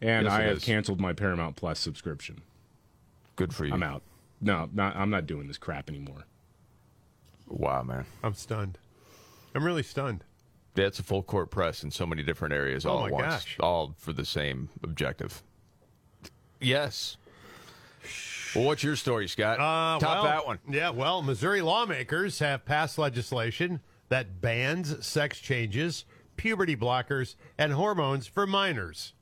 And 0.00 0.24
Yes, 0.24 0.32
I 0.32 0.42
have 0.42 0.56
is. 0.56 0.64
canceled 0.64 1.00
my 1.00 1.12
Paramount 1.12 1.54
Plus 1.54 1.78
subscription. 1.78 2.42
Good 3.36 3.54
for 3.54 3.64
you. 3.64 3.72
I'm 3.72 3.82
out. 3.82 4.02
No, 4.40 4.68
not, 4.72 4.96
I'm 4.96 5.10
not 5.10 5.26
doing 5.26 5.46
this 5.46 5.58
crap 5.58 5.88
anymore. 5.88 6.24
Wow, 7.46 7.82
man. 7.82 8.06
I'm 8.22 8.34
stunned. 8.34 8.78
I'm 9.54 9.64
really 9.64 9.82
stunned. 9.82 10.24
That's 10.74 10.98
a 10.98 11.02
full 11.02 11.22
court 11.22 11.50
press 11.50 11.84
in 11.84 11.90
so 11.90 12.06
many 12.06 12.22
different 12.22 12.54
areas 12.54 12.86
Oh, 12.86 12.90
all 12.92 13.00
my 13.00 13.06
at 13.08 13.12
once, 13.12 13.24
gosh. 13.26 13.56
all 13.60 13.94
for 13.98 14.12
the 14.12 14.24
same 14.24 14.70
objective. 14.82 15.42
Yes. 16.60 17.16
Well, 18.54 18.64
what's 18.64 18.82
your 18.82 18.96
story, 18.96 19.28
Scott? 19.28 19.58
Uh, 19.58 19.98
Top 19.98 20.02
well, 20.02 20.24
that 20.24 20.46
one. 20.46 20.58
Yeah, 20.68 20.90
well, 20.90 21.22
Missouri 21.22 21.60
lawmakers 21.62 22.38
have 22.38 22.64
passed 22.64 22.98
legislation 22.98 23.80
that 24.08 24.40
bans 24.40 25.04
sex 25.06 25.38
changes, 25.40 26.04
puberty 26.36 26.76
blockers, 26.76 27.34
and 27.58 27.72
hormones 27.72 28.26
for 28.26 28.46
minors. 28.46 29.12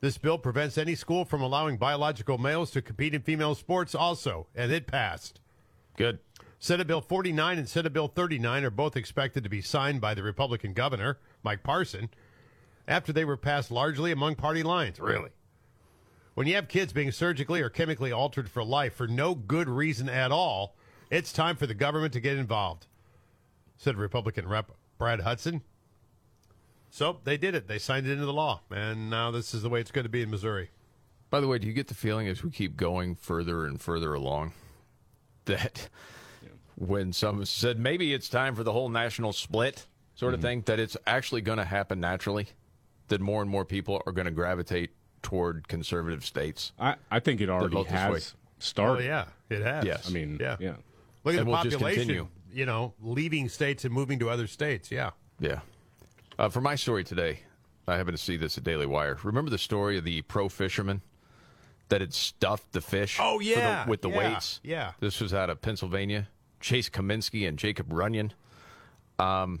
This 0.00 0.16
bill 0.16 0.38
prevents 0.38 0.78
any 0.78 0.94
school 0.94 1.24
from 1.24 1.42
allowing 1.42 1.76
biological 1.76 2.38
males 2.38 2.70
to 2.70 2.82
compete 2.82 3.14
in 3.14 3.22
female 3.22 3.54
sports, 3.54 3.94
also, 3.94 4.46
and 4.54 4.72
it 4.72 4.86
passed. 4.86 5.40
Good. 5.96 6.20
Senate 6.58 6.86
Bill 6.86 7.00
49 7.00 7.58
and 7.58 7.68
Senate 7.68 7.92
Bill 7.92 8.08
39 8.08 8.64
are 8.64 8.70
both 8.70 8.96
expected 8.96 9.44
to 9.44 9.50
be 9.50 9.60
signed 9.60 10.00
by 10.00 10.14
the 10.14 10.22
Republican 10.22 10.72
governor, 10.72 11.18
Mike 11.42 11.62
Parson, 11.62 12.08
after 12.88 13.12
they 13.12 13.24
were 13.24 13.36
passed 13.36 13.70
largely 13.70 14.10
among 14.12 14.34
party 14.36 14.62
lines. 14.62 14.98
Really? 15.00 15.30
When 16.34 16.46
you 16.46 16.54
have 16.54 16.68
kids 16.68 16.92
being 16.92 17.12
surgically 17.12 17.60
or 17.60 17.68
chemically 17.68 18.12
altered 18.12 18.50
for 18.50 18.64
life 18.64 18.94
for 18.94 19.06
no 19.06 19.34
good 19.34 19.68
reason 19.68 20.08
at 20.08 20.32
all, 20.32 20.76
it's 21.10 21.32
time 21.32 21.56
for 21.56 21.66
the 21.66 21.74
government 21.74 22.12
to 22.14 22.20
get 22.20 22.38
involved, 22.38 22.86
said 23.76 23.96
Republican 23.96 24.48
Rep. 24.48 24.72
Brad 24.96 25.20
Hudson. 25.20 25.62
So 26.90 27.18
they 27.24 27.36
did 27.36 27.54
it. 27.54 27.68
They 27.68 27.78
signed 27.78 28.06
it 28.06 28.12
into 28.12 28.26
the 28.26 28.32
law. 28.32 28.60
And 28.70 29.10
now 29.10 29.30
this 29.30 29.54
is 29.54 29.62
the 29.62 29.68
way 29.68 29.80
it's 29.80 29.90
going 29.90 30.04
to 30.04 30.10
be 30.10 30.22
in 30.22 30.30
Missouri. 30.30 30.70
By 31.30 31.40
the 31.40 31.46
way, 31.46 31.58
do 31.58 31.66
you 31.66 31.72
get 31.72 31.86
the 31.86 31.94
feeling 31.94 32.26
as 32.26 32.42
we 32.42 32.50
keep 32.50 32.76
going 32.76 33.14
further 33.14 33.64
and 33.64 33.80
further 33.80 34.12
along 34.14 34.52
that 35.44 35.88
when 36.74 37.12
some 37.12 37.44
said 37.44 37.78
maybe 37.78 38.12
it's 38.12 38.28
time 38.28 38.56
for 38.56 38.64
the 38.64 38.72
whole 38.72 38.88
national 38.88 39.32
split 39.32 39.86
sort 40.16 40.34
of 40.34 40.40
mm-hmm. 40.40 40.48
thing, 40.48 40.62
that 40.62 40.80
it's 40.80 40.96
actually 41.06 41.40
going 41.40 41.58
to 41.58 41.64
happen 41.64 42.00
naturally? 42.00 42.48
That 43.08 43.20
more 43.20 43.42
and 43.42 43.50
more 43.50 43.64
people 43.64 44.02
are 44.06 44.12
going 44.12 44.26
to 44.26 44.32
gravitate 44.32 44.90
toward 45.22 45.68
conservative 45.68 46.24
states? 46.24 46.72
I, 46.78 46.96
I 47.10 47.20
think 47.20 47.40
it 47.40 47.48
already 47.48 47.74
vote 47.74 47.84
this 47.84 47.92
way. 47.92 47.98
has 47.98 48.34
started. 48.58 49.04
Oh, 49.04 49.06
yeah, 49.06 49.24
it 49.48 49.62
has. 49.62 49.84
Yes. 49.84 50.08
I 50.08 50.12
mean, 50.12 50.38
Yeah. 50.40 50.56
yeah. 50.58 50.74
Look 51.24 51.34
at 51.34 51.40
And 51.40 51.48
the 51.48 51.50
we'll 51.50 51.62
population, 51.62 52.28
you 52.52 52.66
know, 52.66 52.94
leaving 53.00 53.48
states 53.48 53.84
and 53.84 53.92
moving 53.92 54.18
to 54.20 54.30
other 54.30 54.46
states. 54.46 54.90
Yeah. 54.90 55.10
Yeah. 55.38 55.60
Uh, 56.40 56.48
for 56.48 56.62
my 56.62 56.74
story 56.74 57.04
today, 57.04 57.40
I 57.86 57.98
happen 57.98 58.12
to 58.12 58.18
see 58.18 58.38
this 58.38 58.56
at 58.56 58.64
Daily 58.64 58.86
Wire. 58.86 59.18
Remember 59.24 59.50
the 59.50 59.58
story 59.58 59.98
of 59.98 60.04
the 60.04 60.22
pro 60.22 60.48
fisherman 60.48 61.02
that 61.90 62.00
had 62.00 62.14
stuffed 62.14 62.72
the 62.72 62.80
fish. 62.80 63.18
Oh, 63.20 63.36
for 63.36 63.44
the- 63.44 63.50
yeah, 63.50 63.86
with 63.86 64.00
the 64.00 64.08
yeah, 64.08 64.16
weights. 64.16 64.58
yeah. 64.62 64.92
This 65.00 65.20
was 65.20 65.34
out 65.34 65.50
of 65.50 65.60
Pennsylvania. 65.60 66.28
Chase 66.58 66.88
Cominsky 66.88 67.46
and 67.46 67.58
Jacob 67.58 67.90
Runyan. 67.90 68.30
Um, 69.18 69.60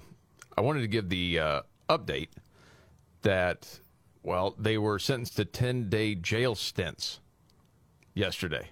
I 0.56 0.62
wanted 0.62 0.80
to 0.80 0.88
give 0.88 1.10
the 1.10 1.38
uh, 1.38 1.60
update 1.90 2.28
that 3.20 3.78
well 4.22 4.54
they 4.58 4.78
were 4.78 4.98
sentenced 4.98 5.36
to 5.36 5.44
ten 5.44 5.90
day 5.90 6.14
jail 6.14 6.54
stints 6.54 7.20
yesterday. 8.14 8.70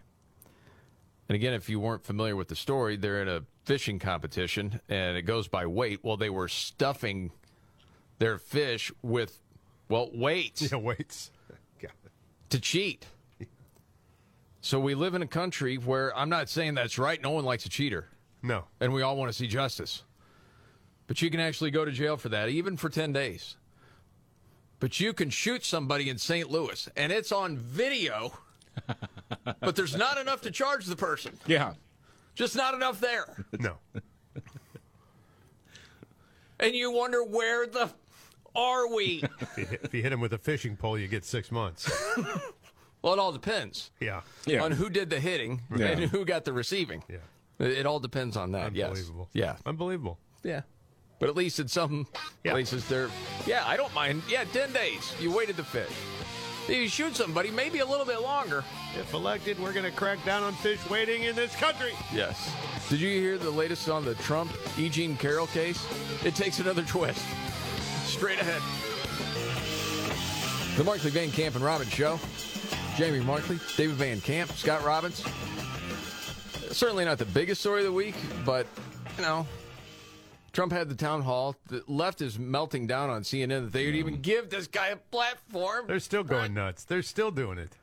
And 1.29 1.37
again, 1.37 1.53
if 1.53 1.69
you 1.69 1.79
weren't 1.79 2.05
familiar 2.07 2.37
with 2.37 2.49
the 2.49 2.57
story, 2.57 2.97
they're 2.97 3.21
in 3.21 3.29
a 3.29 3.43
fishing 3.67 3.99
competition 3.99 4.81
and 4.89 5.19
it 5.19 5.23
goes 5.23 5.47
by 5.47 5.67
weight. 5.67 6.01
Well, 6.03 6.17
they 6.17 6.31
were 6.31 6.49
stuffing 6.49 7.33
their 8.19 8.39
fish 8.39 8.93
with, 9.03 9.41
well, 9.89 10.11
weights. 10.13 10.71
Yeah, 10.71 10.79
weights. 10.79 11.31
To 12.51 12.59
cheat. 12.59 13.05
So 14.63 14.81
we 14.81 14.95
live 14.95 15.15
in 15.15 15.21
a 15.21 15.27
country 15.27 15.77
where 15.77 16.17
I'm 16.17 16.31
not 16.31 16.49
saying 16.49 16.77
that's 16.77 16.99
right. 16.99 17.21
No 17.23 17.33
one 17.33 17.45
likes 17.45 17.67
a 17.67 17.69
cheater. 17.69 18.09
No. 18.43 18.65
And 18.81 18.95
we 18.95 19.03
all 19.03 19.19
want 19.19 19.31
to 19.31 19.37
see 19.37 19.47
justice. 19.47 20.03
But 21.09 21.21
you 21.21 21.31
can 21.31 21.41
actually 21.41 21.71
go 21.71 21.85
to 21.85 21.93
jail 21.93 22.17
for 22.17 22.31
that, 22.31 22.49
even 22.49 22.79
for 22.79 22.89
10 22.89 23.13
days. 23.13 23.59
But 24.81 24.99
you 24.99 25.13
can 25.13 25.29
shoot 25.29 25.63
somebody 25.63 26.09
in 26.09 26.17
St. 26.17 26.51
Louis, 26.51 26.89
and 26.97 27.13
it's 27.13 27.33
on 27.33 27.59
video, 27.59 28.33
but 29.61 29.77
there's 29.77 29.95
not 29.95 30.17
enough 30.17 30.41
to 30.43 30.51
charge 30.51 30.87
the 30.87 30.97
person. 30.97 31.37
Yeah. 31.47 31.75
Just 32.35 32.57
not 32.57 32.73
enough 32.73 32.99
there. 32.99 33.45
No. 33.59 33.75
And 36.61 36.75
you 36.75 36.91
wonder 36.91 37.23
where 37.23 37.67
the 37.67 37.91
are 38.59 38.89
we? 38.95 39.23
if, 39.41 39.59
you 39.59 39.65
hit, 39.67 39.81
if 39.85 39.95
you 39.95 40.03
hit 40.03 40.13
him 40.13 40.21
with 40.21 40.33
a 40.33 40.39
fishing 40.39 40.77
pole, 40.77 40.99
you 40.99 41.09
get 41.09 41.25
six 41.25 41.51
months. 41.51 41.91
well, 43.03 43.13
it 43.15 43.19
all 43.19 43.33
depends 43.33 43.91
Yeah. 44.01 44.23
Yeah. 44.47 44.63
on 44.65 44.73
who 44.73 44.91
did 44.91 45.11
the 45.11 45.21
hitting 45.21 45.63
Yeah. 45.77 45.87
and 45.87 46.01
who 46.11 46.25
got 46.25 46.45
the 46.45 46.53
receiving. 46.53 47.03
Yeah. 47.09 47.17
It, 47.59 47.79
it 47.79 47.87
all 47.87 48.01
depends 48.01 48.37
on 48.37 48.53
that. 48.53 48.75
Yes. 48.75 48.89
Unbelievable. 48.89 49.29
Yeah. 49.33 49.57
Unbelievable. 49.67 50.19
Yeah. 50.43 50.63
But 51.21 51.29
at 51.29 51.37
least 51.37 51.59
in 51.59 51.69
some 51.69 52.07
Yeah. 52.45 52.53
places, 52.53 52.87
they're, 52.89 53.09
yeah, 53.47 53.65
I 53.67 53.77
don't 53.77 53.93
mind. 53.95 54.23
Yeah, 54.29 54.45
10 54.45 54.73
days. 54.73 55.13
You 55.21 55.33
waited 55.33 55.57
to 55.57 55.65
fish. 55.65 55.91
If 56.69 56.77
you 56.77 56.89
shoot 56.89 57.17
somebody, 57.17 57.51
maybe 57.51 57.79
a 57.79 57.87
little 57.87 58.05
bit 58.05 58.21
longer. 58.21 58.63
If 58.95 59.15
elected, 59.15 59.59
we're 59.59 59.73
going 59.73 59.87
to 59.87 59.91
crack 59.91 60.23
down 60.27 60.43
on 60.43 60.53
fish 60.55 60.79
waiting 60.91 61.23
in 61.23 61.35
this 61.35 61.57
country. 61.57 61.93
Yes. 62.15 62.55
Did 62.91 63.01
you 63.01 63.09
hear 63.09 63.39
the 63.39 63.51
latest 63.51 63.89
on 63.89 64.05
the 64.05 64.15
Trump 64.17 64.53
E. 64.79 64.91
Jean 64.91 65.17
Carroll 65.17 65.47
case? 65.47 65.83
It 66.25 66.35
takes 66.35 66.59
another 66.61 66.83
twist. 66.83 67.25
Straight 68.19 68.41
ahead. 68.41 68.61
The 70.77 70.83
Markley 70.83 71.11
Van 71.11 71.31
Camp 71.31 71.55
and 71.55 71.65
Robbins 71.65 71.93
Show. 71.93 72.19
Jamie 72.97 73.21
Markley, 73.21 73.61
David 73.77 73.95
Van 73.95 74.21
Camp, 74.21 74.51
Scott 74.53 74.85
Robbins. 74.85 75.25
Certainly 76.73 77.05
not 77.05 77.19
the 77.19 77.27
biggest 77.27 77.61
story 77.61 77.81
of 77.81 77.87
the 77.87 77.93
week, 77.93 78.17
but, 78.45 78.67
you 79.17 79.23
know, 79.23 79.47
Trump 80.53 80.73
had 80.73 80.89
the 80.89 80.97
town 80.97 81.23
hall. 81.23 81.55
The 81.69 81.85
left 81.87 82.21
is 82.21 82.41
melting 82.41 82.89
down 82.89 83.09
on 83.09 83.23
CNN 83.23 83.67
that 83.67 83.73
they 83.73 83.87
would 83.87 83.95
even 83.95 84.21
give 84.21 84.51
this 84.51 84.67
guy 84.67 84.89
a 84.89 84.97
platform. 84.97 85.87
They're 85.87 86.01
still 86.01 86.25
going 86.25 86.55
nuts. 86.55 86.83
They're 86.83 87.03
still 87.03 87.31
doing 87.31 87.59
it. 87.59 87.77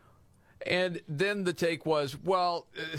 And 0.68 1.00
then 1.08 1.46
the 1.46 1.54
take 1.54 1.86
was, 1.86 2.18
well, 2.22 2.68
uh, 2.78 2.98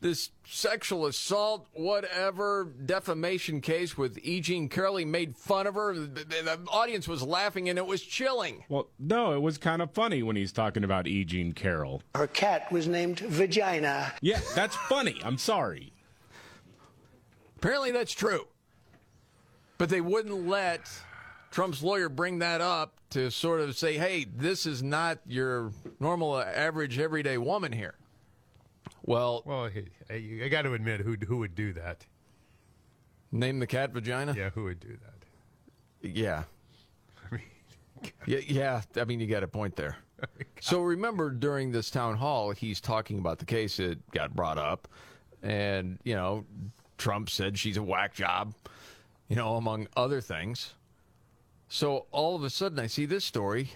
this 0.00 0.30
sexual 0.44 1.06
assault, 1.06 1.66
whatever, 1.72 2.68
defamation 2.84 3.60
case 3.60 3.96
with 3.96 4.18
E. 4.22 4.40
Jean 4.40 4.68
Carroll, 4.68 4.96
he 4.96 5.04
made 5.04 5.36
fun 5.36 5.66
of 5.66 5.74
her. 5.74 5.94
The, 5.94 6.24
the 6.24 6.58
audience 6.68 7.08
was 7.08 7.22
laughing 7.22 7.68
and 7.68 7.78
it 7.78 7.86
was 7.86 8.02
chilling. 8.02 8.64
Well, 8.68 8.88
no, 8.98 9.32
it 9.32 9.42
was 9.42 9.58
kind 9.58 9.80
of 9.80 9.90
funny 9.92 10.22
when 10.22 10.36
he's 10.36 10.52
talking 10.52 10.84
about 10.84 11.06
E. 11.06 11.24
Jean 11.24 11.52
Carroll. 11.52 12.02
Her 12.14 12.26
cat 12.26 12.70
was 12.70 12.86
named 12.86 13.20
Vagina. 13.20 14.12
Yeah, 14.20 14.40
that's 14.54 14.76
funny. 14.76 15.20
I'm 15.24 15.38
sorry. 15.38 15.92
Apparently 17.56 17.90
that's 17.90 18.12
true. 18.12 18.46
But 19.78 19.88
they 19.88 20.00
wouldn't 20.00 20.46
let 20.46 20.88
Trump's 21.50 21.82
lawyer 21.82 22.08
bring 22.08 22.38
that 22.40 22.60
up 22.60 22.94
to 23.10 23.30
sort 23.30 23.60
of 23.60 23.76
say, 23.76 23.96
hey, 23.96 24.24
this 24.24 24.66
is 24.66 24.82
not 24.82 25.18
your 25.26 25.72
normal, 26.00 26.34
uh, 26.34 26.44
average, 26.44 26.98
everyday 26.98 27.38
woman 27.38 27.72
here. 27.72 27.94
Well, 29.06 29.42
Well, 29.46 29.70
I 30.10 30.48
got 30.48 30.62
to 30.62 30.74
admit, 30.74 31.00
who 31.00 31.16
who 31.26 31.38
would 31.38 31.54
do 31.54 31.72
that? 31.74 32.04
name 33.32 33.58
the 33.58 33.66
cat 33.66 33.92
vagina? 33.92 34.34
Yeah, 34.36 34.50
who 34.50 34.64
would 34.64 34.80
do 34.80 34.96
that? 35.04 36.08
Yeah. 36.08 36.44
yeah, 38.26 38.38
yeah. 38.46 38.82
I 38.96 39.04
mean, 39.04 39.20
you 39.20 39.26
got 39.26 39.42
a 39.42 39.48
point 39.48 39.76
there. 39.76 39.96
So 40.60 40.80
remember, 40.80 41.30
during 41.30 41.70
this 41.70 41.90
town 41.90 42.16
hall, 42.16 42.50
he's 42.50 42.80
talking 42.80 43.18
about 43.18 43.38
the 43.38 43.44
case 43.44 43.76
that 43.76 43.98
got 44.12 44.34
brought 44.34 44.56
up, 44.58 44.88
and 45.42 45.98
you 46.04 46.14
know, 46.14 46.44
Trump 46.96 47.28
said 47.28 47.58
she's 47.58 47.76
a 47.76 47.82
whack 47.82 48.14
job, 48.14 48.54
you 49.28 49.36
know, 49.36 49.56
among 49.56 49.86
other 49.96 50.20
things. 50.22 50.72
So 51.68 52.06
all 52.12 52.34
of 52.34 52.42
a 52.44 52.50
sudden, 52.50 52.78
I 52.78 52.86
see 52.86 53.04
this 53.04 53.24
story 53.24 53.70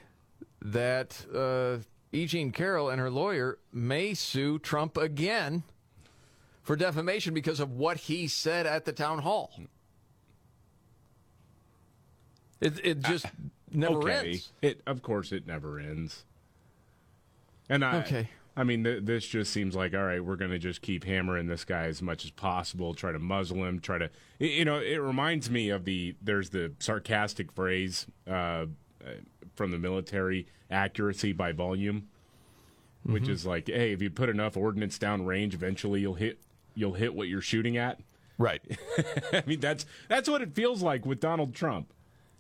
that 0.63 1.25
uh, 1.35 1.85
E. 2.13 2.27
Jean 2.27 2.51
Carroll 2.51 2.89
and 2.91 3.01
her 3.01 3.11
lawyer 3.11 3.59
may 3.73 4.15
sue 4.15 4.59
Trump 4.59 4.97
again 4.97 5.63
for 6.63 6.77
defamation 6.77 7.35
because 7.35 7.61
of 7.61 7.73
what 7.73 7.97
he 7.97 8.27
said 8.27 8.67
at 8.67 8.85
the 8.85 8.93
town 8.93 9.21
hall. 9.21 9.53
It 12.61 12.79
it 12.85 13.01
just 13.01 13.27
never 13.73 13.99
okay. 13.99 14.31
ends. 14.31 14.53
It 14.61 14.83
of 14.87 15.03
course 15.03 15.33
it 15.33 15.47
never 15.47 15.79
ends. 15.79 16.25
And 17.69 17.85
I 17.85 17.99
Okay. 17.99 18.29
I 18.57 18.65
mean 18.65 18.85
th- 18.85 19.05
this 19.05 19.27
just 19.27 19.53
seems 19.53 19.75
like 19.75 19.95
all 19.95 20.05
right, 20.05 20.23
we're 20.23 20.37
going 20.37 20.51
to 20.51 20.59
just 20.59 20.83
keep 20.83 21.05
hammering 21.05 21.47
this 21.47 21.65
guy 21.65 21.85
as 21.85 22.03
much 22.03 22.25
as 22.25 22.31
possible, 22.31 22.93
try 22.93 23.13
to 23.13 23.19
muzzle 23.19 23.65
him, 23.65 23.81
try 23.81 23.99
to 23.99 24.11
you 24.39 24.65
know, 24.65 24.79
it 24.79 24.99
reminds 24.99 25.49
me 25.49 25.71
of 25.71 25.85
the 25.85 26.15
there's 26.21 26.51
the 26.51 26.73
sarcastic 26.81 27.53
phrase 27.53 28.07
uh, 28.29 28.33
uh, 28.33 28.67
from 29.61 29.73
the 29.73 29.79
military 29.79 30.47
accuracy 30.71 31.35
by 31.35 31.53
volume, 31.53 32.09
which 33.03 33.25
Mm-hmm. 33.25 33.33
is 33.33 33.45
like, 33.45 33.67
hey, 33.67 33.93
if 33.93 34.01
you 34.01 34.09
put 34.09 34.31
enough 34.31 34.57
ordnance 34.57 34.99
down 34.99 35.27
range, 35.27 35.53
eventually 35.53 36.01
you'll 36.01 36.15
hit 36.15 36.41
you'll 36.75 36.95
hit 36.95 37.15
what 37.15 37.29
you're 37.29 37.43
shooting 37.43 37.77
at. 37.77 38.01
Right. 38.39 38.63
I 39.35 39.43
mean, 39.47 39.61
that's 39.61 39.85
that's 40.09 40.31
what 40.31 40.41
it 40.41 40.55
feels 40.55 40.81
like 40.83 41.05
with 41.05 41.21
Donald 41.21 41.55
Trump. 41.55 41.93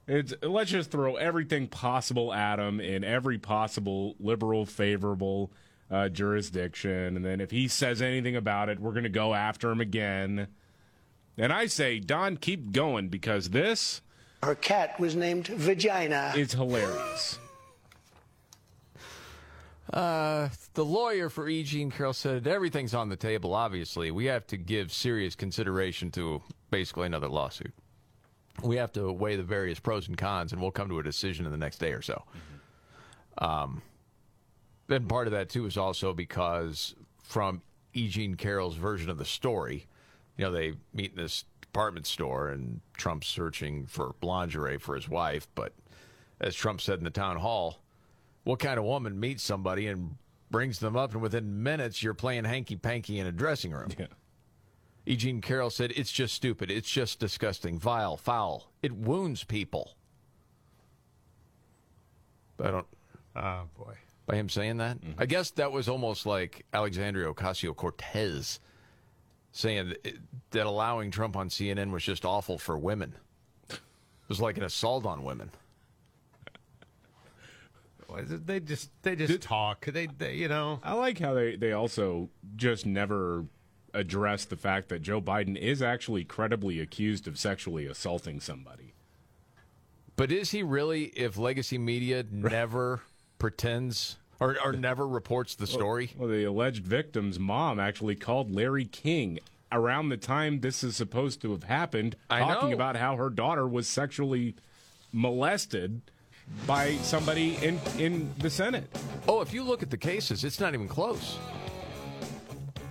It's 0.09 0.33
let's 0.43 0.71
just 0.71 0.91
throw 0.91 1.17
everything 1.17 1.67
possible 1.69 2.33
at 2.33 2.59
him 2.59 2.81
in 2.81 3.05
every 3.05 3.37
possible 3.37 4.15
liberal, 4.19 4.65
favorable 4.65 5.53
uh, 5.91 6.09
jurisdiction, 6.09 7.17
and 7.17 7.23
then 7.23 7.43
if 7.43 7.51
he 7.51 7.69
says 7.69 8.01
anything 8.01 8.35
about 8.35 8.71
it, 8.71 8.81
we're 8.81 8.93
going 8.93 9.03
to 9.03 9.11
go 9.11 9.35
after 9.35 9.71
him 9.71 9.83
again. 9.83 10.49
And 11.37 11.53
I 11.53 11.67
say, 11.67 11.99
Don, 11.99 12.39
keep 12.39 12.73
going 12.73 13.09
because 13.09 13.51
this 13.51 14.01
Her 14.42 14.55
cat 14.55 14.98
was 14.98 15.14
named 15.14 15.48
Vagina. 15.48 16.33
It's 16.35 16.55
hilarious. 16.55 17.38
Uh, 19.92 20.48
the 20.74 20.85
lawyer 20.85 21.29
for 21.29 21.48
E. 21.48 21.64
Jean 21.64 21.90
Carroll 21.90 22.12
said 22.12 22.46
everything's 22.46 22.94
on 22.94 23.09
the 23.09 23.16
table. 23.16 23.55
Obviously, 23.55 24.12
we 24.12 24.26
have 24.26 24.46
to 24.46 24.57
give 24.57 24.92
serious 24.92 25.35
consideration 25.35 26.12
to 26.12 26.40
basically 26.70 27.07
another 27.07 27.29
lawsuit. 27.29 27.72
We 28.62 28.76
have 28.76 28.92
to 28.92 29.11
weigh 29.11 29.35
the 29.35 29.42
various 29.42 29.81
pros 29.81 30.07
and 30.07 30.16
cons, 30.16 30.53
and 30.53 30.62
we'll 30.62 30.70
come 30.70 30.88
to 30.90 31.00
a 31.00 31.03
decision 31.03 31.44
in 31.44 31.50
the 31.50 31.59
next 31.59 31.79
day 31.79 31.92
or 31.92 32.03
so. 32.03 32.22
Um, 33.38 33.83
then 34.87 35.07
part 35.07 35.26
of 35.26 35.33
that 35.33 35.48
too 35.48 35.66
is 35.66 35.76
also 35.76 36.12
because 36.12 36.94
from 37.24 37.61
E. 37.92 38.09
Jean 38.09 38.37
Carroll's 38.37 38.76
version 38.76 39.11
of 39.11 39.18
the 39.18 39.24
story, 39.24 39.87
you 40.37 40.44
know, 40.44 40.53
they 40.53 40.74
meet 40.94 41.11
in 41.11 41.16
this 41.16 41.44
department 41.73 42.07
store, 42.07 42.49
and 42.49 42.81
Trump's 42.97 43.29
searching 43.29 43.87
for 43.87 44.15
lingerie 44.23 44.79
for 44.79 44.97
his 44.97 45.09
wife, 45.09 45.47
but 45.55 45.73
as 46.41 46.55
Trump 46.55 46.81
said 46.81 46.99
in 46.99 47.05
the 47.05 47.11
town 47.11 47.37
hall, 47.37 47.81
what 48.43 48.59
kind 48.59 48.79
of 48.79 48.85
woman 48.85 49.21
meets 49.21 49.43
somebody 49.43 49.87
and 49.87 50.17
brings 50.51 50.81
them 50.81 50.97
up, 50.97 51.13
and 51.13 51.23
within 51.23 51.63
minutes 51.63 52.03
you're 52.03 52.15
playing 52.15 52.45
hanky 52.45 52.75
panky 52.75 53.21
in 53.21 53.27
a 53.27 53.33
dressing 53.33 53.71
room? 53.71 53.91
Yeah. 53.99 54.07
E. 55.07 55.17
Jean 55.17 55.41
Carroll 55.41 55.71
said, 55.71 55.93
It's 55.95 56.11
just 56.11 56.35
stupid. 56.35 56.71
It's 56.71 56.91
just 56.91 57.21
disgusting, 57.21 57.79
vile, 57.79 58.16
foul. 58.16 58.71
It 58.83 58.93
wounds 58.93 59.45
people. 59.45 59.95
I 62.62 62.71
don't. 62.71 62.87
Oh 63.37 63.62
boy. 63.79 63.95
By 64.27 64.37
him 64.37 64.49
saying 64.49 64.79
that? 64.79 65.01
Mm-hmm. 65.01 65.21
I 65.21 65.27
guess 65.27 65.51
that 65.53 65.73
was 65.73 65.89
almost 65.89 66.27
like 66.27 66.66
Alexandria 66.73 67.33
Ocasio 67.33 67.75
Cortez 67.75 68.61
saying 69.53 69.88
that, 69.88 70.14
that 70.51 70.66
allowing 70.66 71.11
Trump 71.11 71.36
on 71.36 71.48
CNN 71.48 71.90
was 71.90 72.03
just 72.03 72.24
awful 72.24 72.59
for 72.59 72.78
women. 72.78 73.14
It 73.68 73.78
was 74.28 74.40
like 74.40 74.57
an 74.57 74.64
assault 74.64 75.07
on 75.07 75.24
women. 75.24 75.51
They 78.26 78.59
just 78.59 78.90
they 79.03 79.14
just 79.14 79.40
talk. 79.40 79.86
They, 79.86 80.07
they 80.07 80.34
you 80.34 80.48
know. 80.48 80.80
I 80.82 80.94
like 80.94 81.18
how 81.20 81.34
they, 81.34 81.55
they 81.55 81.72
also 81.72 82.28
just 82.57 82.84
never 82.84 83.44
address 83.94 84.44
the 84.44 84.57
fact 84.57 84.88
that 84.88 85.03
Joe 85.03 85.20
Biden 85.20 85.57
is 85.57 85.82
actually 85.82 86.24
credibly 86.24 86.80
accused 86.80 87.26
of 87.28 87.38
sexually 87.38 87.86
assaulting 87.86 88.40
somebody. 88.40 88.94
But 90.16 90.30
is 90.30 90.51
he 90.51 90.62
really, 90.62 91.05
if 91.16 91.38
legacy 91.38 91.78
media 91.78 92.24
never 92.30 93.01
pretends 93.38 94.16
or, 94.41 94.57
or 94.64 94.72
never 94.72 95.07
reports 95.07 95.55
the 95.55 95.66
story. 95.66 96.12
Well, 96.16 96.28
the 96.28 96.45
alleged 96.45 96.84
victim's 96.84 97.38
mom 97.38 97.78
actually 97.78 98.16
called 98.16 98.53
Larry 98.53 98.86
King 98.86 99.38
around 99.70 100.09
the 100.09 100.16
time 100.16 100.61
this 100.61 100.82
is 100.82 100.97
supposed 100.97 101.41
to 101.43 101.53
have 101.53 101.64
happened, 101.64 102.16
I 102.28 102.41
talking 102.41 102.70
know. 102.70 102.74
about 102.74 102.97
how 102.97 103.16
her 103.16 103.30
daughter 103.30 103.68
was 103.68 103.86
sexually 103.86 104.57
molested 105.12 106.01
by 106.66 106.97
somebody 106.97 107.57
in 107.64 107.78
in 107.99 108.32
the 108.38 108.51
Senate. 108.51 108.84
Oh, 109.28 109.41
if 109.41 109.53
you 109.53 109.62
look 109.62 109.82
at 109.82 109.91
the 109.91 109.97
cases, 109.97 110.43
it's 110.43 110.59
not 110.59 110.74
even 110.74 110.88
close. 110.88 111.38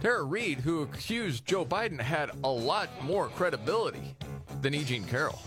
Tara 0.02 0.24
Reade, 0.24 0.60
who 0.60 0.84
accused 0.84 1.46
Joe 1.46 1.66
Biden, 1.66 2.00
had 2.00 2.32
a 2.46 2.50
lot 2.50 2.90
more 3.04 3.28
credibility 3.28 4.16
than 4.62 4.74
E. 4.74 4.86
Jean 4.86 5.04
Carroll 5.04 5.40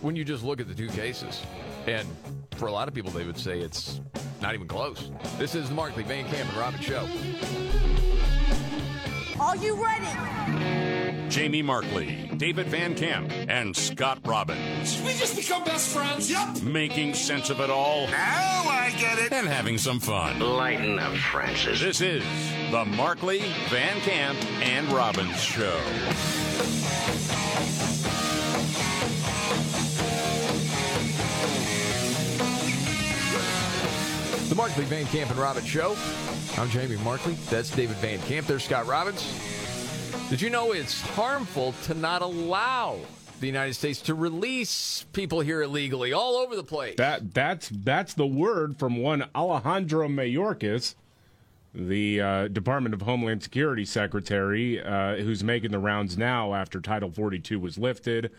when 0.00 0.16
you 0.16 0.24
just 0.24 0.42
look 0.42 0.60
at 0.60 0.66
the 0.66 0.74
two 0.74 0.88
cases. 0.88 1.40
And 1.86 2.08
for 2.56 2.66
a 2.66 2.72
lot 2.72 2.88
of 2.88 2.94
people, 2.94 3.10
they 3.10 3.24
would 3.24 3.38
say 3.38 3.60
it's 3.60 4.00
not 4.40 4.54
even 4.54 4.66
close. 4.68 5.10
This 5.38 5.54
is 5.54 5.68
the 5.68 5.74
Markley 5.74 6.02
Van 6.04 6.24
Camp 6.26 6.48
and 6.50 6.58
Robbins 6.58 6.84
Show. 6.84 7.06
Are 9.40 9.56
you 9.56 9.82
ready? 9.82 11.28
Jamie 11.28 11.62
Markley, 11.62 12.30
David 12.36 12.66
Van 12.68 12.94
Camp, 12.94 13.32
and 13.48 13.74
Scott 13.76 14.20
Robbins. 14.24 15.00
We 15.04 15.12
just 15.14 15.34
become 15.36 15.64
best 15.64 15.88
friends. 15.88 16.30
Yep. 16.30 16.62
Making 16.62 17.14
sense 17.14 17.50
of 17.50 17.60
it 17.60 17.70
all 17.70 18.06
Now 18.08 18.62
I 18.68 18.94
get 18.98 19.18
it. 19.18 19.32
and 19.32 19.48
having 19.48 19.76
some 19.78 19.98
fun. 19.98 20.38
Lighten 20.38 20.98
up, 20.98 21.14
Francis. 21.14 21.80
This 21.80 22.00
is 22.00 22.22
the 22.70 22.84
Markley, 22.84 23.40
Van 23.70 24.00
Camp, 24.02 24.38
and 24.62 24.86
Robbins 24.92 25.42
Show. 25.42 25.80
The 34.54 34.58
Markley 34.58 34.84
Van 34.84 35.04
Camp 35.06 35.30
and 35.30 35.40
Robbins 35.40 35.66
Show. 35.66 35.96
I'm 36.56 36.70
Jamie 36.70 36.96
Markley. 36.98 37.32
That's 37.50 37.74
David 37.74 37.96
Van 37.96 38.20
Camp. 38.20 38.46
There's 38.46 38.62
Scott 38.62 38.86
Robbins. 38.86 39.20
Did 40.30 40.40
you 40.40 40.48
know 40.48 40.70
it's 40.70 41.00
harmful 41.00 41.74
to 41.86 41.94
not 41.94 42.22
allow 42.22 43.00
the 43.40 43.48
United 43.48 43.74
States 43.74 44.00
to 44.02 44.14
release 44.14 45.06
people 45.12 45.40
here 45.40 45.62
illegally 45.62 46.12
all 46.12 46.36
over 46.36 46.54
the 46.54 46.62
place? 46.62 46.94
That 46.98 47.34
that's 47.34 47.68
that's 47.68 48.14
the 48.14 48.28
word 48.28 48.78
from 48.78 48.98
one 48.98 49.24
Alejandro 49.34 50.06
Mayorkas, 50.06 50.94
the 51.74 52.20
uh, 52.20 52.46
Department 52.46 52.94
of 52.94 53.02
Homeland 53.02 53.42
Security 53.42 53.84
Secretary, 53.84 54.80
uh, 54.80 55.16
who's 55.16 55.42
making 55.42 55.72
the 55.72 55.80
rounds 55.80 56.16
now 56.16 56.54
after 56.54 56.80
Title 56.80 57.10
42 57.10 57.58
was 57.58 57.76
lifted. 57.76 58.30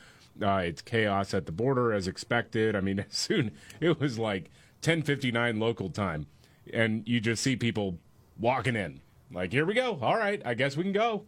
Uh, 0.42 0.62
it's 0.64 0.82
chaos 0.82 1.34
at 1.34 1.46
the 1.46 1.52
border 1.52 1.92
as 1.92 2.08
expected. 2.08 2.74
I 2.74 2.80
mean, 2.80 3.04
soon 3.10 3.52
it 3.82 4.00
was 4.00 4.18
like 4.18 4.50
10:59 4.86 5.60
local 5.60 5.90
time, 5.90 6.28
and 6.72 7.08
you 7.08 7.20
just 7.20 7.42
see 7.42 7.56
people 7.56 7.98
walking 8.40 8.76
in. 8.76 9.02
Like, 9.32 9.52
here 9.52 9.66
we 9.66 9.74
go. 9.74 9.98
All 10.02 10.16
right, 10.16 10.40
I 10.46 10.54
guess 10.54 10.78
we 10.78 10.84
can 10.84 10.94
go. 10.94 11.24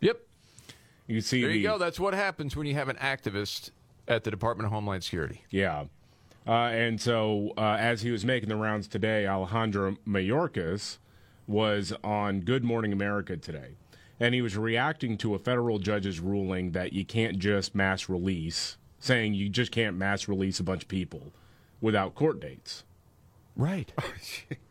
Yep. 0.00 0.20
You 1.08 1.20
see, 1.20 1.42
There 1.42 1.50
you 1.50 1.58
the- 1.58 1.64
go. 1.64 1.78
That's 1.78 1.98
what 1.98 2.14
happens 2.14 2.56
when 2.56 2.66
you 2.68 2.74
have 2.74 2.88
an 2.88 2.96
activist 2.96 3.70
at 4.06 4.22
the 4.22 4.30
Department 4.30 4.66
of 4.66 4.72
Homeland 4.72 5.02
Security. 5.02 5.42
Yeah. 5.50 5.86
Uh, 6.46 6.52
and 6.52 7.00
so, 7.00 7.52
uh, 7.56 7.76
as 7.78 8.02
he 8.02 8.10
was 8.12 8.24
making 8.24 8.48
the 8.48 8.56
rounds 8.56 8.86
today, 8.86 9.26
Alejandro 9.26 9.96
Mayorkas 10.06 10.98
was 11.48 11.92
on 12.04 12.40
Good 12.40 12.62
Morning 12.64 12.92
America 12.92 13.36
today. 13.36 13.76
And 14.20 14.34
he 14.34 14.42
was 14.42 14.56
reacting 14.56 15.16
to 15.18 15.34
a 15.34 15.38
federal 15.40 15.78
judge's 15.80 16.20
ruling 16.20 16.70
that 16.72 16.92
you 16.92 17.04
can't 17.04 17.38
just 17.40 17.74
mass 17.74 18.08
release, 18.08 18.76
saying 19.00 19.34
you 19.34 19.48
just 19.48 19.72
can't 19.72 19.96
mass 19.96 20.28
release 20.28 20.60
a 20.60 20.64
bunch 20.64 20.82
of 20.82 20.88
people 20.88 21.32
without 21.80 22.14
court 22.14 22.40
dates. 22.40 22.84
Right. 23.56 23.92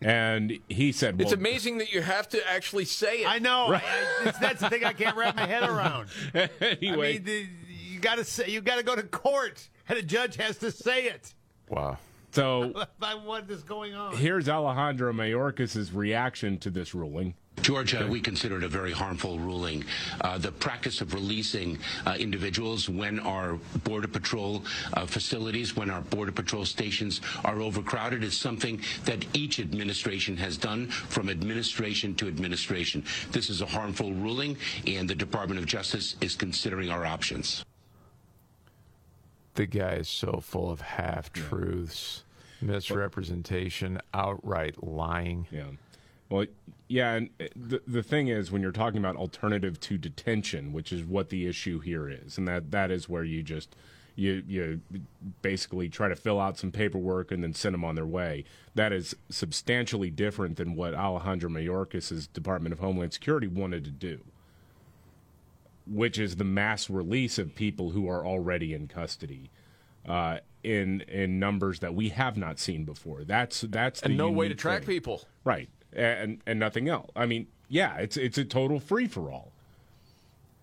Oh, 0.04 0.08
and 0.08 0.58
he 0.68 0.92
said, 0.92 1.20
well, 1.20 1.28
It's 1.28 1.34
amazing 1.34 1.78
that 1.78 1.94
you 1.94 2.02
have 2.02 2.28
to 2.30 2.50
actually 2.50 2.86
say 2.86 3.22
it. 3.22 3.28
I 3.30 3.38
know. 3.38 3.68
I, 3.68 3.76
I, 3.76 3.82
it's, 4.26 4.40
that's 4.40 4.62
the 4.62 4.70
thing 4.70 4.84
I 4.84 4.94
can't 4.94 5.16
wrap 5.16 5.36
my 5.36 5.46
head 5.46 5.62
around. 5.62 6.08
anyway, 6.34 7.10
I 7.10 7.14
mean, 7.14 7.24
the, 7.24 7.48
you 7.70 8.00
got 8.00 8.16
to 8.16 8.26
say 8.26 8.50
you 8.50 8.62
got 8.62 8.78
to 8.78 8.84
go 8.84 8.96
to 8.96 9.04
court, 9.04 9.70
and 9.88 10.00
a 10.00 10.02
judge 10.02 10.38
has 10.38 10.58
to 10.58 10.72
say 10.72 11.06
it. 11.06 11.36
Wow. 11.70 11.98
So 12.34 12.86
what 13.26 13.52
is 13.52 13.62
going 13.62 13.94
on? 13.94 14.16
here's 14.16 14.48
Alejandro 14.48 15.12
Mayorkas' 15.12 15.94
reaction 15.94 16.58
to 16.60 16.70
this 16.70 16.96
ruling. 16.96 17.34
Georgia, 17.62 18.08
we 18.10 18.20
consider 18.20 18.58
it 18.58 18.64
a 18.64 18.68
very 18.68 18.92
harmful 18.92 19.38
ruling. 19.38 19.86
Uh, 20.22 20.38
the 20.38 20.52
practice 20.52 21.00
of 21.02 21.14
releasing 21.14 21.78
uh, 22.06 22.16
individuals 22.20 22.90
when 22.90 23.20
our 23.20 23.56
Border 23.84 24.08
Patrol 24.08 24.64
uh, 24.94 25.06
facilities, 25.06 25.76
when 25.76 25.90
our 25.90 26.02
Border 26.02 26.32
Patrol 26.32 26.66
stations 26.66 27.22
are 27.46 27.62
overcrowded 27.62 28.24
is 28.24 28.38
something 28.38 28.82
that 29.06 29.26
each 29.34 29.60
administration 29.60 30.36
has 30.38 30.58
done 30.58 30.88
from 30.88 31.30
administration 31.30 32.16
to 32.16 32.28
administration. 32.28 33.04
This 33.32 33.50
is 33.50 33.62
a 33.62 33.68
harmful 33.68 34.12
ruling, 34.14 34.58
and 34.88 35.08
the 35.08 35.16
Department 35.16 35.60
of 35.60 35.68
Justice 35.68 36.16
is 36.20 36.36
considering 36.36 36.90
our 36.90 37.06
options. 37.06 37.64
The 39.54 39.68
guy 39.68 39.94
is 39.94 40.10
so 40.10 40.42
full 40.42 40.72
of 40.72 40.82
half 40.82 41.32
truths, 41.32 42.24
misrepresentation, 42.62 44.00
outright 44.14 44.82
lying. 44.84 45.46
Yeah. 45.52 45.64
Well, 46.32 46.46
yeah, 46.88 47.16
and 47.16 47.30
uh, 47.42 47.46
the 47.56 47.82
the 47.86 48.02
thing 48.02 48.30
is, 48.30 48.52
when 48.52 48.62
you're 48.62 48.72
talking 48.72 49.00
about 49.00 49.18
alternative 49.18 49.80
to 49.82 49.98
detention, 49.98 50.72
which 50.72 50.94
is 50.94 51.04
what 51.04 51.30
the 51.30 51.46
issue 51.46 51.80
here 51.80 52.10
is, 52.10 52.38
and 52.38 52.48
that 52.48 52.72
that 52.72 52.90
is 52.90 53.10
where 53.10 53.26
you 53.26 53.44
just 53.44 53.76
you 54.16 54.42
you 54.48 54.82
basically 55.42 55.90
try 55.90 56.08
to 56.08 56.16
fill 56.16 56.40
out 56.40 56.58
some 56.58 56.72
paperwork 56.72 57.32
and 57.32 57.44
then 57.44 57.54
send 57.54 57.74
them 57.74 57.84
on 57.84 57.96
their 57.96 58.06
way. 58.06 58.46
That 58.76 58.94
is 58.94 59.14
substantially 59.30 60.10
different 60.10 60.56
than 60.56 60.76
what 60.76 60.94
Alejandro 60.94 61.50
Mayorkas' 61.50 62.32
Department 62.32 62.72
of 62.72 62.80
Homeland 62.80 63.12
Security 63.12 63.48
wanted 63.48 63.84
to 63.84 63.92
do, 63.92 64.22
which 65.86 66.18
is 66.18 66.38
the 66.38 66.46
mass 66.46 66.90
release 66.90 67.38
of 67.38 67.56
people 67.56 67.92
who 67.92 68.08
are 68.10 68.26
already 68.26 68.74
in 68.74 68.88
custody. 68.88 69.52
Uh, 70.08 70.40
in 70.64 71.02
in 71.02 71.40
numbers 71.40 71.80
that 71.80 71.94
we 71.94 72.10
have 72.10 72.38
not 72.38 72.58
seen 72.58 72.86
before. 72.86 73.24
That's 73.24 73.62
that's 73.62 74.02
the 74.02 74.08
And 74.08 74.18
no 74.18 74.32
way 74.32 74.48
to 74.48 74.56
track 74.56 74.84
thing. 74.84 74.96
people. 74.96 75.28
Right. 75.44 75.70
And 75.94 76.42
and 76.46 76.60
nothing 76.60 76.88
else. 76.88 77.10
I 77.16 77.26
mean, 77.26 77.48
yeah, 77.68 77.98
it's 77.98 78.18
it's 78.18 78.38
a 78.38 78.46
total 78.46 78.80
free 78.80 79.08
for 79.08 79.32
all. 79.32 79.52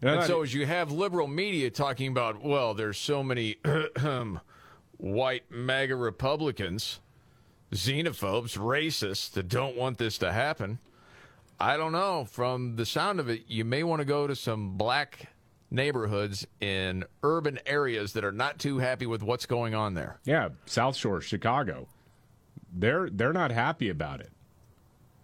And 0.00 0.24
so, 0.24 0.42
as 0.42 0.54
you 0.54 0.64
have 0.64 0.92
liberal 0.92 1.26
media 1.26 1.70
talking 1.70 2.08
about, 2.08 2.42
well, 2.42 2.72
there's 2.72 2.98
so 2.98 3.22
many 3.22 3.56
white 4.96 5.50
MAGA 5.50 5.96
Republicans, 5.96 7.00
xenophobes, 7.72 8.56
racists 8.56 9.30
that 9.32 9.48
don't 9.48 9.76
want 9.76 9.98
this 9.98 10.16
to 10.18 10.32
happen. 10.32 10.78
I 11.58 11.76
don't 11.76 11.90
know. 11.90 12.24
From 12.24 12.76
the 12.76 12.86
sound 12.86 13.18
of 13.18 13.28
it, 13.28 13.44
you 13.48 13.64
may 13.64 13.82
want 13.82 13.98
to 13.98 14.04
go 14.04 14.28
to 14.28 14.36
some 14.36 14.76
black 14.76 15.32
neighborhoods 15.70 16.46
in 16.60 17.04
urban 17.22 17.58
areas 17.66 18.12
that 18.12 18.24
are 18.24 18.32
not 18.32 18.58
too 18.58 18.78
happy 18.78 19.06
with 19.06 19.22
what's 19.22 19.46
going 19.46 19.74
on 19.74 19.94
there. 19.94 20.20
Yeah, 20.24 20.50
South 20.66 20.96
Shore, 20.96 21.20
Chicago. 21.20 21.88
They're 22.72 23.10
they're 23.10 23.32
not 23.32 23.50
happy 23.50 23.88
about 23.88 24.20
it. 24.20 24.30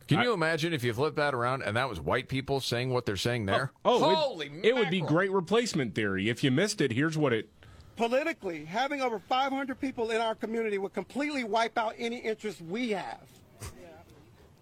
Can 0.06 0.22
you 0.22 0.32
imagine 0.32 0.72
if 0.72 0.84
you 0.84 0.92
flip 0.92 1.16
that 1.16 1.34
around 1.34 1.62
and 1.62 1.76
that 1.76 1.88
was 1.88 2.00
white 2.00 2.28
people 2.28 2.60
saying 2.60 2.90
what 2.90 3.06
they're 3.06 3.16
saying 3.16 3.46
there? 3.46 3.72
Oh, 3.84 4.04
oh 4.04 4.10
it- 4.10 4.14
holy 4.14 4.52
it, 4.62 4.74
would 4.74 4.90
be 4.90 5.00
great 5.00 5.30
replacement 5.32 5.94
theory. 5.94 6.28
If 6.28 6.44
you 6.44 6.50
missed 6.50 6.80
it, 6.80 6.92
here's 6.92 7.16
what 7.16 7.32
it 7.32 7.48
Politically, 7.96 8.64
having 8.64 9.00
over 9.00 9.20
500 9.20 9.80
people 9.80 10.10
in 10.10 10.20
our 10.20 10.34
community 10.34 10.78
would 10.78 10.92
completely 10.92 11.44
wipe 11.44 11.78
out 11.78 11.94
any 11.96 12.16
interest 12.18 12.60
we 12.60 12.90
have. 12.90 13.20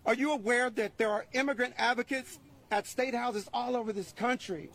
Are 0.04 0.14
you 0.14 0.32
aware 0.32 0.68
that 0.68 0.98
there 0.98 1.08
are 1.08 1.24
immigrant 1.32 1.74
advocates 1.78 2.38
at 2.70 2.86
state 2.86 3.14
houses 3.14 3.48
all 3.54 3.74
over 3.74 3.92
this 3.92 4.12
country 4.12 4.68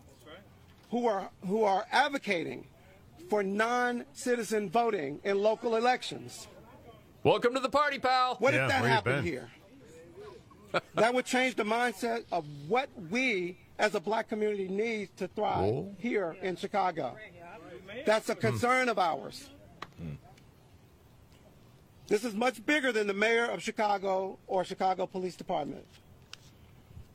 who 0.89 1.05
are 1.05 1.30
who 1.45 1.63
are 1.65 1.86
advocating 1.91 2.65
for 3.30 3.43
non-citizen 3.43 4.70
voting 4.70 5.20
in 5.24 5.38
local 5.38 5.76
elections? 5.76 6.47
Welcome 7.24 7.53
to 7.53 7.59
the 7.59 7.70
party, 7.70 7.99
pal. 7.99 8.38
What 8.39 8.53
Yeah, 8.53 8.63
if 8.63 8.70
that 8.70 8.82
where 8.82 8.89
happened 8.89 9.26
here? 9.26 9.49
that 10.95 11.13
would 11.13 11.26
change 11.26 11.55
the 11.55 11.63
mindset 11.63 12.24
of 12.32 12.45
what 12.68 12.89
we 13.09 13.57
as 13.80 13.95
a 13.95 13.99
black 13.99 14.28
community 14.28 14.68
need 14.68 15.15
to 15.18 15.28
thrive 15.28 15.74
Whoa. 15.74 15.95
here 15.99 16.36
in 16.41 16.55
Chicago. 16.55 17.15
That's 18.05 18.30
a 18.30 18.36
concern 18.36 18.89
of 18.89 18.99
ours. 18.99 19.49
Hmm. 19.99 20.13
This 22.07 22.24
is 22.24 22.34
much 22.34 22.65
bigger 22.65 22.91
than 22.91 23.07
the 23.07 23.13
mayor 23.13 23.45
of 23.45 23.61
Chicago 23.61 24.39
or 24.47 24.63
Chicago 24.63 25.05
Police 25.05 25.36
Department. 25.36 25.86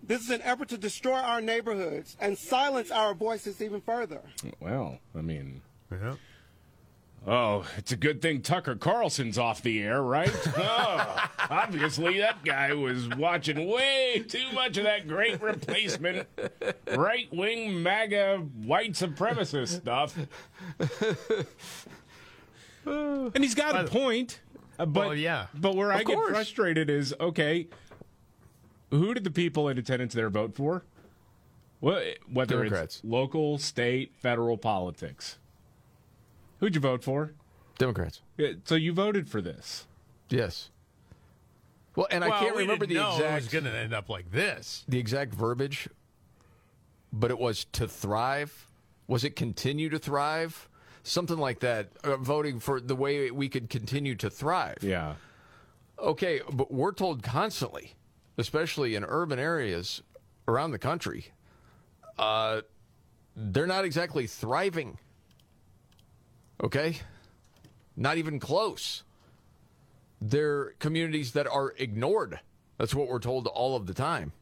This 0.03 0.22
is 0.22 0.30
an 0.30 0.42
effort 0.42 0.68
to 0.70 0.78
destroy 0.78 1.14
our 1.14 1.40
neighborhoods 1.40 2.16
and 2.20 2.36
silence 2.36 2.90
our 2.90 3.14
voices 3.14 3.62
even 3.62 3.80
further. 3.80 4.20
well, 4.61 4.98
I 5.16 5.20
mean 5.20 5.62
Yeah. 5.90 6.14
Oh, 7.24 7.64
it's 7.76 7.92
a 7.92 7.96
good 7.96 8.20
thing 8.20 8.42
Tucker 8.42 8.74
Carlson's 8.74 9.38
off 9.38 9.62
the 9.62 9.80
air, 9.80 10.02
right? 10.02 10.32
oh, 10.56 11.28
obviously, 11.50 12.18
that 12.18 12.44
guy 12.44 12.72
was 12.74 13.08
watching 13.10 13.68
way 13.68 14.24
too 14.26 14.50
much 14.52 14.76
of 14.76 14.84
that 14.84 15.06
great 15.06 15.40
replacement, 15.40 16.26
right 16.96 17.32
wing 17.32 17.80
MAGA 17.80 18.38
white 18.38 18.92
supremacist 18.92 19.68
stuff. 19.68 20.18
and 22.86 23.44
he's 23.44 23.54
got 23.54 23.84
a 23.84 23.88
point. 23.88 24.40
But, 24.78 24.92
Well, 24.92 25.14
yeah. 25.14 25.46
But 25.54 25.76
where 25.76 25.92
I 25.92 26.00
Of 26.00 26.06
get 26.06 26.18
frustrated 26.28 26.90
is 26.90 27.14
okay, 27.20 27.68
who 28.90 29.14
did 29.14 29.22
the 29.22 29.30
people 29.30 29.68
in 29.68 29.78
attendance 29.78 30.12
there 30.12 30.28
vote 30.28 30.56
for? 30.56 30.84
Well, 31.80 32.02
whether 32.32 32.56
Democrats. 32.56 32.96
it's 32.96 33.04
local, 33.04 33.58
state, 33.58 34.12
federal 34.16 34.56
politics. 34.56 35.38
Who'd 36.62 36.76
you 36.76 36.80
vote 36.80 37.02
for? 37.02 37.32
Democrats. 37.76 38.20
Yeah, 38.36 38.52
So 38.64 38.76
you 38.76 38.92
voted 38.92 39.28
for 39.28 39.40
this. 39.40 39.84
Yes. 40.30 40.70
Well, 41.96 42.06
and 42.08 42.22
I 42.22 42.30
can't 42.38 42.54
we 42.54 42.62
remember 42.62 42.86
the 42.86 42.94
didn't 42.94 43.02
know 43.08 43.14
exact 43.16 43.32
It 43.32 43.34
was 43.34 43.48
going 43.48 43.64
to 43.64 43.76
end 43.76 43.92
up 43.92 44.08
like 44.08 44.30
this. 44.30 44.84
the 44.86 45.00
exact 45.00 45.34
verbiage, 45.34 45.88
but 47.12 47.32
it 47.32 47.38
was 47.40 47.64
to 47.72 47.88
thrive. 47.88 48.68
Was 49.08 49.24
it 49.24 49.34
continue 49.34 49.88
to 49.88 49.98
thrive? 49.98 50.68
Something 51.02 51.38
like 51.38 51.58
that. 51.60 51.88
Uh, 52.04 52.16
voting 52.18 52.60
for 52.60 52.80
the 52.80 52.94
way 52.94 53.32
we 53.32 53.48
could 53.48 53.68
continue 53.68 54.14
to 54.14 54.30
thrive. 54.30 54.78
Yeah. 54.82 55.14
Okay, 55.98 56.42
but 56.52 56.72
we're 56.72 56.92
told 56.92 57.24
constantly, 57.24 57.94
especially 58.38 58.94
in 58.94 59.04
urban 59.04 59.40
areas 59.40 60.00
around 60.46 60.70
the 60.70 60.78
country, 60.78 61.26
uh, 62.20 62.60
they're 63.34 63.66
not 63.66 63.84
exactly 63.84 64.28
thriving. 64.28 64.98
Okay? 66.62 66.98
Not 67.96 68.18
even 68.18 68.38
close. 68.38 69.02
They're 70.20 70.70
communities 70.78 71.32
that 71.32 71.46
are 71.46 71.74
ignored. 71.78 72.40
That's 72.78 72.94
what 72.94 73.08
we're 73.08 73.18
told 73.18 73.46
all 73.48 73.76
of 73.76 73.86
the 73.86 73.94
time. 73.94 74.32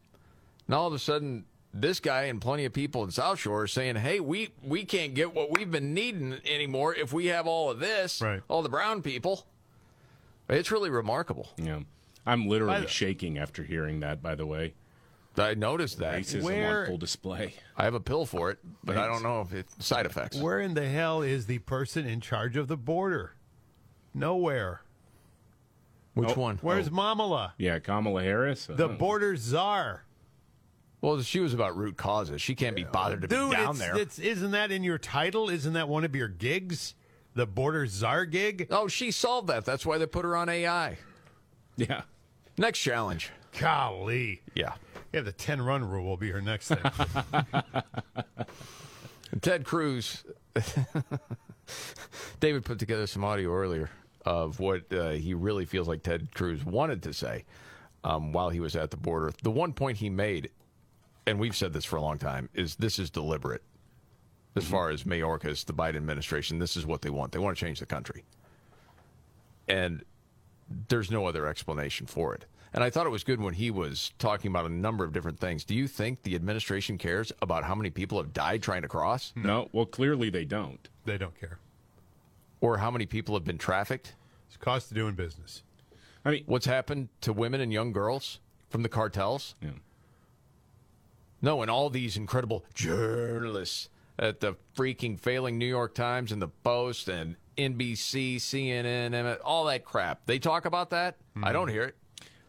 Now 0.68 0.80
all 0.82 0.86
of 0.88 0.92
a 0.94 0.98
sudden, 0.98 1.46
this 1.72 2.00
guy 2.00 2.24
and 2.24 2.40
plenty 2.40 2.64
of 2.64 2.72
people 2.72 3.02
in 3.04 3.10
South 3.10 3.38
Shore 3.38 3.62
are 3.62 3.66
saying, 3.66 3.96
"Hey, 3.96 4.20
we 4.20 4.50
we 4.62 4.84
can't 4.84 5.14
get 5.14 5.34
what 5.34 5.50
we've 5.56 5.70
been 5.70 5.94
needing 5.94 6.38
anymore 6.44 6.94
if 6.94 7.12
we 7.12 7.26
have 7.26 7.46
all 7.46 7.70
of 7.70 7.78
this, 7.80 8.20
Right. 8.20 8.42
all 8.48 8.62
the 8.62 8.68
brown 8.68 9.02
people." 9.02 9.46
It's 10.48 10.70
really 10.70 10.90
remarkable. 10.90 11.48
Yeah. 11.56 11.80
I'm 12.26 12.46
literally 12.46 12.82
the- 12.82 12.88
shaking 12.88 13.38
after 13.38 13.62
hearing 13.64 14.00
that, 14.00 14.20
by 14.22 14.34
the 14.34 14.46
way. 14.46 14.74
I 15.40 15.54
noticed 15.54 15.98
that. 15.98 16.14
Racism 16.20 16.42
Where- 16.42 16.80
on 16.82 16.86
full 16.86 16.98
display. 16.98 17.54
I 17.76 17.84
have 17.84 17.94
a 17.94 18.00
pill 18.00 18.26
for 18.26 18.50
it, 18.50 18.58
but 18.84 18.96
I 18.96 19.06
don't 19.06 19.22
know 19.22 19.40
if 19.40 19.52
it's 19.52 19.84
side 19.84 20.06
effects. 20.06 20.36
Where 20.36 20.60
in 20.60 20.74
the 20.74 20.88
hell 20.88 21.22
is 21.22 21.46
the 21.46 21.58
person 21.60 22.06
in 22.06 22.20
charge 22.20 22.56
of 22.56 22.68
the 22.68 22.76
border? 22.76 23.34
Nowhere. 24.14 24.82
Which 26.14 26.30
Oh, 26.30 26.40
one? 26.40 26.58
Where's 26.60 26.90
Mamala? 26.90 27.52
Yeah, 27.56 27.78
Kamala 27.78 28.22
Harris. 28.22 28.66
The 28.66 28.86
Uh, 28.88 28.92
border 28.96 29.36
czar. 29.36 30.04
Well, 31.00 31.22
she 31.22 31.40
was 31.40 31.54
about 31.54 31.76
root 31.76 31.96
causes. 31.96 32.42
She 32.42 32.54
can't 32.54 32.76
be 32.76 32.84
bothered 32.84 33.22
to 33.22 33.28
Dude, 33.28 33.50
be 33.50 33.56
down 33.56 33.70
it's, 33.70 33.78
there. 33.78 33.96
it's 33.96 34.18
isn't 34.18 34.50
that 34.50 34.70
in 34.70 34.82
your 34.84 34.98
title? 34.98 35.48
Isn't 35.48 35.72
that 35.72 35.88
one 35.88 36.04
of 36.04 36.14
your 36.14 36.28
gigs? 36.28 36.94
The 37.34 37.46
border 37.46 37.86
czar 37.86 38.26
gig? 38.26 38.66
oh, 38.70 38.88
she 38.88 39.10
solved 39.10 39.46
that. 39.48 39.64
That's 39.64 39.86
why 39.86 39.96
they 39.98 40.06
put 40.06 40.24
her 40.24 40.36
on 40.36 40.48
AI. 40.48 40.98
Yeah. 41.76 42.02
Next 42.58 42.80
challenge. 42.80 43.30
Golly. 43.58 44.42
Yeah. 44.54 44.74
Yeah, 45.12 45.22
the 45.22 45.32
10 45.32 45.62
run 45.62 45.84
rule 45.84 46.04
will 46.04 46.16
be 46.16 46.30
her 46.30 46.40
next 46.40 46.68
thing. 46.68 46.78
Ted 49.40 49.64
Cruz. 49.64 50.24
David 52.40 52.64
put 52.64 52.78
together 52.78 53.06
some 53.06 53.24
audio 53.24 53.52
earlier 53.52 53.90
of 54.24 54.60
what 54.60 54.92
uh, 54.92 55.10
he 55.10 55.34
really 55.34 55.64
feels 55.64 55.88
like 55.88 56.02
Ted 56.02 56.28
Cruz 56.34 56.64
wanted 56.64 57.02
to 57.04 57.12
say 57.12 57.44
um, 58.04 58.32
while 58.32 58.50
he 58.50 58.60
was 58.60 58.76
at 58.76 58.90
the 58.90 58.96
border. 58.96 59.32
The 59.42 59.50
one 59.50 59.72
point 59.72 59.98
he 59.98 60.10
made, 60.10 60.50
and 61.26 61.38
we've 61.38 61.56
said 61.56 61.72
this 61.72 61.84
for 61.84 61.96
a 61.96 62.00
long 62.00 62.18
time, 62.18 62.48
is 62.54 62.76
this 62.76 62.98
is 62.98 63.10
deliberate. 63.10 63.62
As 64.56 64.64
far 64.64 64.90
as 64.90 65.04
Mayorkas, 65.04 65.64
the 65.64 65.72
Biden 65.72 65.96
administration, 65.96 66.58
this 66.58 66.76
is 66.76 66.84
what 66.84 67.02
they 67.02 67.10
want. 67.10 67.30
They 67.30 67.38
want 67.38 67.56
to 67.56 67.64
change 67.64 67.78
the 67.78 67.86
country. 67.86 68.24
And 69.68 70.02
there's 70.88 71.10
no 71.10 71.26
other 71.26 71.46
explanation 71.46 72.06
for 72.06 72.34
it. 72.34 72.46
And 72.72 72.84
I 72.84 72.90
thought 72.90 73.06
it 73.06 73.10
was 73.10 73.24
good 73.24 73.40
when 73.40 73.54
he 73.54 73.70
was 73.70 74.12
talking 74.18 74.50
about 74.50 74.66
a 74.66 74.68
number 74.68 75.04
of 75.04 75.12
different 75.12 75.40
things. 75.40 75.64
Do 75.64 75.74
you 75.74 75.88
think 75.88 76.22
the 76.22 76.34
administration 76.36 76.98
cares 76.98 77.32
about 77.42 77.64
how 77.64 77.74
many 77.74 77.90
people 77.90 78.18
have 78.18 78.32
died 78.32 78.62
trying 78.62 78.82
to 78.82 78.88
cross? 78.88 79.32
Hmm. 79.32 79.46
No, 79.46 79.68
well, 79.72 79.86
clearly 79.86 80.30
they 80.30 80.44
don't. 80.44 80.88
they 81.04 81.18
don't 81.18 81.38
care. 81.38 81.58
Or 82.60 82.78
how 82.78 82.90
many 82.90 83.06
people 83.06 83.34
have 83.34 83.44
been 83.44 83.58
trafficked? 83.58 84.14
It's 84.46 84.56
cost 84.56 84.90
of 84.90 84.96
doing 84.96 85.14
business. 85.14 85.62
I 86.24 86.30
mean, 86.30 86.44
What's 86.46 86.66
happened 86.66 87.08
to 87.22 87.32
women 87.32 87.60
and 87.60 87.72
young 87.72 87.92
girls 87.92 88.40
from 88.68 88.82
the 88.82 88.88
cartels? 88.88 89.54
Yeah. 89.60 89.70
No, 91.42 91.62
and 91.62 91.70
all 91.70 91.88
these 91.88 92.16
incredible 92.16 92.64
journalists 92.74 93.88
at 94.18 94.40
the 94.40 94.54
freaking 94.76 95.18
failing 95.18 95.56
New 95.58 95.66
York 95.66 95.94
Times 95.94 96.30
and 96.30 96.42
the 96.42 96.48
Post 96.48 97.08
and 97.08 97.36
NBC, 97.56 98.36
CNN, 98.36 99.14
and 99.14 99.38
all 99.40 99.64
that 99.64 99.84
crap. 99.84 100.26
They 100.26 100.38
talk 100.38 100.66
about 100.66 100.90
that? 100.90 101.16
I 101.42 101.48
hmm. 101.48 101.52
don't 101.52 101.68
hear 101.68 101.84
it. 101.84 101.96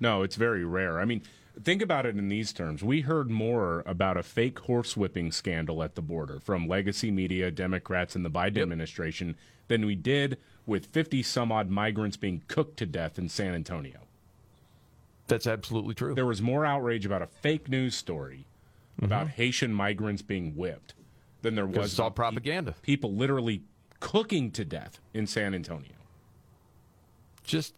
No, 0.02 0.22
it's 0.24 0.36
very 0.36 0.66
rare. 0.66 1.00
I 1.00 1.06
mean, 1.06 1.22
think 1.62 1.82
about 1.82 2.06
it 2.06 2.18
in 2.18 2.28
these 2.28 2.52
terms. 2.52 2.84
We 2.84 3.02
heard 3.02 3.30
more 3.30 3.84
about 3.86 4.18
a 4.18 4.24
fake 4.24 4.56
horsewhipping 4.62 5.34
scandal 5.34 5.82
at 5.84 5.96
the 5.96 6.02
border 6.02 6.40
from 6.42 6.68
legacy 6.68 7.12
media, 7.12 7.52
Democrats, 7.52 8.16
and 8.16 8.26
the 8.26 8.30
Biden 8.32 8.62
administration 8.62 9.38
than 9.70 9.86
we 9.86 9.96
did 9.96 10.38
with 10.66 10.88
50 10.88 11.22
some 11.24 11.52
odd 11.52 11.70
migrants 11.70 12.18
being 12.18 12.42
cooked 12.50 12.78
to 12.78 12.86
death 12.86 13.18
in 13.20 13.30
San 13.30 13.54
Antonio. 13.54 14.00
That's 15.28 15.48
absolutely 15.48 15.94
true. 15.94 16.14
There 16.16 16.26
was 16.26 16.42
more 16.42 16.66
outrage 16.66 17.06
about 17.06 17.22
a 17.22 17.28
fake 17.28 17.70
news 17.70 17.96
story 17.96 18.46
about 19.02 19.30
Haitian 19.30 19.74
migrants 19.74 20.22
being 20.22 20.56
whipped 20.56 20.94
than 21.42 21.56
there 21.56 21.66
Mm-hmm. 21.66 21.80
was 21.80 21.92
it's 21.94 22.00
all 22.00 22.08
about 22.08 22.16
propaganda. 22.16 22.76
people 22.82 23.14
literally 23.16 23.64
cooking 24.00 24.52
to 24.52 24.66
death 24.66 25.00
in 25.14 25.26
San 25.26 25.54
Antonio. 25.56 25.94
Just 27.44 27.74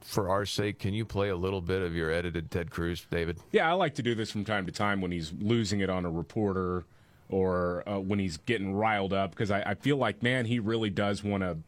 for 0.00 0.28
our 0.28 0.44
sake, 0.46 0.78
can 0.78 0.94
you 0.94 1.04
play 1.04 1.28
a 1.28 1.36
little 1.36 1.60
bit 1.60 1.82
of 1.82 1.94
your 1.94 2.10
edited 2.10 2.50
Ted 2.50 2.70
Cruz, 2.70 3.06
David? 3.10 3.38
Yeah, 3.52 3.68
I 3.68 3.72
like 3.74 3.94
to 3.96 4.02
do 4.02 4.14
this 4.14 4.30
from 4.30 4.44
time 4.44 4.66
to 4.66 4.72
time 4.72 5.00
when 5.00 5.10
he's 5.12 5.32
losing 5.40 5.80
it 5.80 5.90
on 5.90 6.04
a 6.04 6.10
reporter 6.10 6.84
or 7.28 7.88
uh, 7.88 7.98
when 8.00 8.18
he's 8.18 8.38
getting 8.38 8.74
riled 8.74 9.12
up 9.12 9.30
because 9.30 9.50
I, 9.50 9.60
I 9.62 9.74
feel 9.74 9.96
like, 9.96 10.22
man, 10.22 10.46
he 10.46 10.58
really 10.58 10.90
does 10.90 11.22
want 11.22 11.42
to 11.42 11.58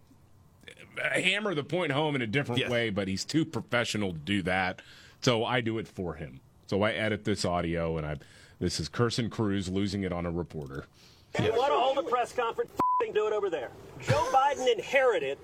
hammer 1.02 1.54
the 1.54 1.64
point 1.64 1.92
home 1.92 2.14
in 2.16 2.22
a 2.22 2.26
different 2.26 2.60
Yes. 2.60 2.70
way, 2.70 2.90
but 2.90 3.08
he's 3.08 3.24
too 3.24 3.44
professional 3.44 4.12
to 4.12 4.18
do 4.18 4.42
that. 4.42 4.82
So 5.20 5.44
I 5.44 5.60
do 5.60 5.78
it 5.78 5.86
for 5.88 6.14
him. 6.14 6.40
So 6.66 6.82
I 6.82 6.92
edit 6.92 7.24
this 7.24 7.44
audio, 7.44 7.96
and 7.98 8.06
I 8.06 8.16
this 8.58 8.80
is 8.80 8.88
Curson 8.88 9.30
Cruz 9.30 9.68
losing 9.68 10.02
it 10.04 10.12
on 10.12 10.24
a 10.26 10.30
reporter. 10.30 10.86
You 11.38 11.52
want 11.52 11.72
to 11.72 11.78
hold 11.78 11.98
a 11.98 12.02
press 12.02 12.32
conference? 12.32 12.70
F***ing 12.74 13.12
do 13.12 13.26
it 13.26 13.32
over 13.32 13.50
there. 13.50 13.70
Joe 14.00 14.28
Biden 14.32 14.72
inherited 14.72 15.38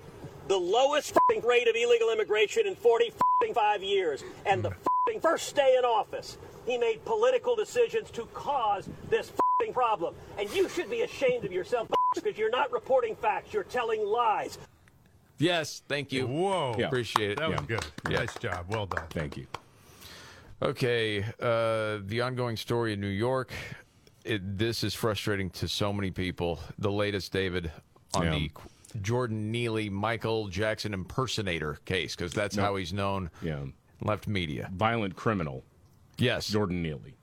the 0.49 0.57
lowest 0.57 1.15
f***ing 1.15 1.45
rate 1.45 1.67
of 1.67 1.75
illegal 1.75 2.11
immigration 2.11 2.65
in 2.65 2.75
45 2.75 3.83
years, 3.83 4.23
and 4.47 4.63
the 4.63 4.71
f***ing 4.71 5.21
first 5.21 5.55
day 5.55 5.75
in 5.77 5.85
office, 5.85 6.37
he 6.65 6.77
made 6.77 7.05
political 7.05 7.55
decisions 7.55 8.09
to 8.11 8.25
cause 8.33 8.89
this 9.09 9.29
f***ing 9.29 9.73
problem. 9.73 10.15
And 10.39 10.49
you 10.51 10.67
should 10.67 10.89
be 10.89 11.01
ashamed 11.01 11.45
of 11.45 11.51
yourself 11.51 11.87
because 12.15 12.35
you're 12.37 12.49
not 12.49 12.71
reporting 12.71 13.15
facts. 13.15 13.53
You're 13.53 13.63
telling 13.63 14.03
lies. 14.05 14.57
Yes, 15.37 15.83
thank 15.87 16.11
you. 16.11 16.25
Whoa. 16.27 16.75
Yeah. 16.77 16.87
Appreciate 16.87 17.31
it. 17.31 17.37
That 17.37 17.51
was 17.51 17.61
good. 17.61 17.85
Yeah. 18.09 18.19
Nice 18.19 18.35
job. 18.39 18.65
Well 18.69 18.87
done. 18.87 19.05
Thank 19.11 19.37
you. 19.37 19.45
Okay, 20.61 21.23
uh, 21.39 21.99
the 22.05 22.21
ongoing 22.21 22.57
story 22.57 22.93
in 22.93 22.99
New 22.99 23.07
York. 23.07 23.53
It, 24.25 24.57
this 24.57 24.83
is 24.83 24.93
frustrating 24.93 25.49
to 25.51 25.67
so 25.69 25.93
many 25.93 26.11
people. 26.11 26.59
The 26.79 26.91
latest, 26.91 27.31
David, 27.31 27.71
on 28.15 28.23
Yeah. 28.25 28.31
the 28.31 28.51
Jordan 29.01 29.51
Neely 29.51 29.89
Michael 29.89 30.47
Jackson 30.47 30.93
impersonator 30.93 31.79
case, 31.85 32.15
because 32.15 32.33
that's 32.33 32.55
No. 32.55 32.63
how 32.63 32.75
he's 32.75 32.93
known. 32.93 33.29
Yeah. 33.41 33.65
Left 34.01 34.27
media. 34.27 34.69
Violent 34.73 35.15
criminal. 35.15 35.63
Yes. 36.17 36.47
Jordan 36.47 36.81
Neely, 36.81 37.17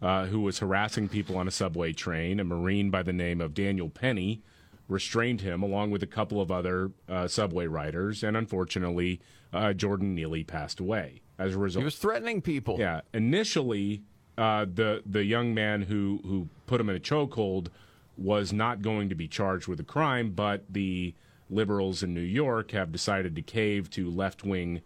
uh, 0.00 0.26
who 0.26 0.40
was 0.40 0.58
harassing 0.60 1.08
people 1.08 1.36
on 1.36 1.46
a 1.48 1.50
subway 1.50 1.92
train. 1.92 2.40
A 2.40 2.44
Marine 2.44 2.90
by 2.90 3.02
the 3.02 3.12
name 3.12 3.40
of 3.40 3.54
Daniel 3.54 3.88
Penny 3.88 4.42
restrained 4.88 5.40
him 5.40 5.62
along 5.62 5.90
with 5.90 6.02
a 6.02 6.06
couple 6.06 6.40
of 6.40 6.50
other 6.50 6.90
uh, 7.08 7.26
subway 7.28 7.66
riders, 7.66 8.22
and 8.22 8.36
unfortunately, 8.36 9.20
uh, 9.52 9.72
Jordan 9.72 10.14
Neely 10.14 10.44
passed 10.44 10.80
away 10.80 11.22
as 11.38 11.54
a 11.54 11.58
result. 11.58 11.82
He 11.82 11.84
was 11.84 11.96
threatening 11.96 12.40
people. 12.42 12.76
Yeah. 12.78 13.00
Initially, 13.14 14.02
uh, 14.38 14.64
the 14.72 15.02
the 15.06 15.24
young 15.24 15.54
man 15.54 15.82
who 15.82 16.20
who 16.24 16.48
put 16.66 16.80
him 16.80 16.88
in 16.88 16.96
a 16.96 17.00
chokehold 17.00 17.68
was 18.16 18.52
not 18.52 18.82
going 18.82 19.08
to 19.08 19.14
be 19.14 19.26
charged 19.28 19.68
with 19.68 19.80
a 19.80 19.84
crime, 19.84 20.30
but 20.30 20.64
the 20.70 21.14
liberals 21.50 22.02
in 22.02 22.14
New 22.14 22.20
York 22.20 22.70
have 22.72 22.92
decided 22.92 23.34
to 23.36 23.42
cave 23.42 23.90
to 23.90 24.10
left 24.10 24.44
wing 24.44 24.80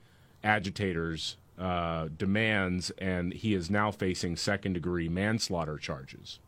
agitators' 0.45 1.37
uh, 1.59 2.09
demands, 2.17 2.91
and 2.99 3.33
he 3.33 3.55
is 3.55 3.71
now 3.71 3.91
facing 3.91 4.37
second 4.37 4.75
degree 4.75 5.09
manslaughter 5.09 5.77
charges. 5.79 6.39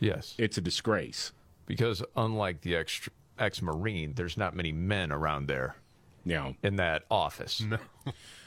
Yes. 0.00 0.34
It's 0.38 0.58
a 0.58 0.60
disgrace. 0.60 1.32
Because 1.66 2.02
unlike 2.16 2.60
the 2.60 2.76
ex 2.76 3.08
ex 3.38 3.60
Marine, 3.60 4.14
there's 4.14 4.36
not 4.36 4.54
many 4.54 4.72
men 4.72 5.10
around 5.12 5.46
there 5.46 5.76
Yeah. 6.24 6.52
in 6.62 6.76
that 6.76 7.04
office. 7.10 7.60
No. 7.60 7.78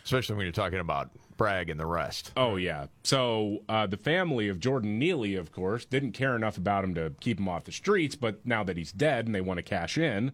Especially 0.03 0.36
when 0.36 0.45
you're 0.45 0.51
talking 0.53 0.80
about 0.80 1.11
Bragg 1.40 1.70
and 1.70 1.80
the 1.80 1.86
rest. 1.88 2.32
Oh 2.38 2.58
yeah. 2.58 2.88
So 3.04 3.64
uh, 3.68 3.88
the 3.88 3.98
family 3.98 4.50
of 4.50 4.60
Jordan 4.60 5.00
Neely, 5.00 5.36
of 5.36 5.52
course, 5.52 5.86
didn't 5.86 6.12
care 6.12 6.36
enough 6.36 6.58
about 6.58 6.84
him 6.84 6.94
to 6.96 7.14
keep 7.22 7.40
him 7.40 7.48
off 7.48 7.64
the 7.64 7.72
streets. 7.72 8.16
But 8.16 8.46
now 8.46 8.64
that 8.66 8.78
he's 8.78 8.92
dead 8.92 9.26
and 9.26 9.34
they 9.34 9.42
want 9.42 9.58
to 9.58 9.64
cash 9.64 9.98
in, 9.98 10.34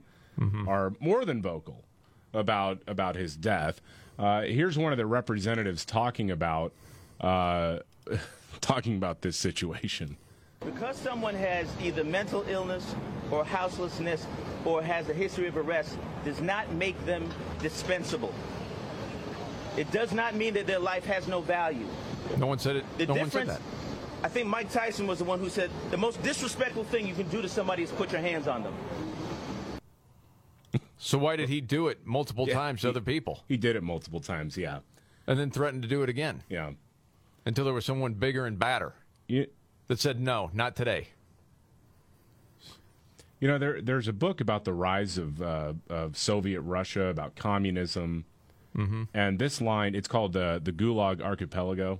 are 0.67 0.93
more 0.99 1.23
than 1.23 1.41
vocal 1.41 1.85
about 2.33 2.81
about 2.87 3.15
his 3.15 3.37
death. 3.37 3.79
Uh, 4.17 4.41
here's 4.41 4.77
one 4.77 4.91
of 4.91 4.97
the 4.97 5.05
representatives 5.05 5.85
talking 5.85 6.31
about 6.31 6.73
uh, 7.21 7.79
talking 8.59 8.97
about 8.97 9.21
this 9.21 9.37
situation. 9.37 10.17
Because 10.59 10.97
someone 10.97 11.35
has 11.35 11.67
either 11.83 12.03
mental 12.03 12.43
illness 12.49 12.95
or 13.29 13.45
houselessness 13.45 14.25
or 14.65 14.81
has 14.81 15.07
a 15.09 15.13
history 15.13 15.47
of 15.47 15.55
arrest 15.55 15.97
does 16.23 16.41
not 16.41 16.71
make 16.73 16.97
them 17.05 17.29
dispensable. 17.61 18.33
It 19.77 19.91
does 19.91 20.13
not 20.13 20.35
mean 20.35 20.53
that 20.53 20.67
their 20.67 20.79
life 20.79 21.05
has 21.05 21.27
no 21.27 21.41
value. 21.41 21.85
No 22.37 22.47
one 22.47 22.59
said 22.59 22.77
it. 22.77 22.85
The 22.97 23.07
no 23.07 23.15
one 23.15 23.29
said 23.29 23.47
difference, 23.47 23.59
that. 23.59 24.25
I 24.25 24.29
think 24.29 24.47
Mike 24.47 24.71
Tyson 24.71 25.05
was 25.05 25.19
the 25.19 25.25
one 25.25 25.39
who 25.39 25.49
said 25.49 25.69
the 25.91 25.97
most 25.97 26.21
disrespectful 26.23 26.83
thing 26.85 27.05
you 27.07 27.13
can 27.13 27.27
do 27.27 27.41
to 27.41 27.49
somebody 27.49 27.83
is 27.83 27.91
put 27.91 28.11
your 28.11 28.21
hands 28.21 28.47
on 28.47 28.63
them. 28.63 28.73
So 30.97 31.17
why 31.19 31.35
did 31.35 31.49
he 31.49 31.61
do 31.61 31.89
it 31.89 31.99
multiple 32.05 32.47
Yeah, 32.47 32.55
times 32.55 32.81
to 32.81 32.87
he- 32.87 32.91
other 32.91 33.01
people? 33.01 33.43
He 33.47 33.57
did 33.57 33.75
it 33.75 33.83
multiple 33.83 34.19
times, 34.21 34.57
yeah. 34.57 34.79
And 35.27 35.39
then 35.39 35.51
threatened 35.51 35.83
to 35.83 35.87
do 35.87 36.01
it 36.03 36.09
again. 36.09 36.41
Yeah. 36.49 36.71
Until 37.45 37.65
there 37.65 37.73
was 37.73 37.85
someone 37.85 38.13
bigger 38.13 38.45
and 38.45 38.57
badder 38.57 38.93
Yeah. 39.27 39.45
that 39.87 39.99
said, 39.99 40.19
no, 40.19 40.49
not 40.53 40.75
today. 40.75 41.09
You 43.39 43.47
know, 43.49 43.57
there 43.57 43.81
there's 43.81 44.07
a 44.07 44.13
book 44.13 44.41
about 44.41 44.63
the 44.65 44.73
rise 44.73 45.17
of 45.17 45.41
uh, 45.41 45.73
of 45.89 46.17
Soviet 46.17 46.61
Russia, 46.61 47.07
about 47.07 47.35
communism, 47.35 48.25
Mm-hmm. 48.75 49.03
and 49.13 49.39
this 49.39 49.61
line 49.61 49.95
it's 49.95 50.07
called 50.07 50.35
uh, 50.35 50.59
the 50.61 50.71
Gulag 50.73 51.21
Archipelago, 51.21 51.99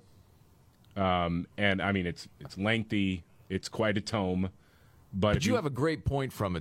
um, 0.96 1.48
and 1.58 1.82
I 1.82 1.92
mean 1.92 2.06
it's 2.06 2.28
it's 2.40 2.58
lengthy, 2.58 3.24
it's 3.50 3.70
quite 3.70 3.98
a 3.98 4.02
tome, 4.02 4.50
but, 5.14 5.30
But 5.30 5.38
if 5.38 5.46
you, 5.46 5.56
have 5.56 5.66
a 5.66 5.70
great 5.70 6.04
point 6.06 6.34
from 6.34 6.58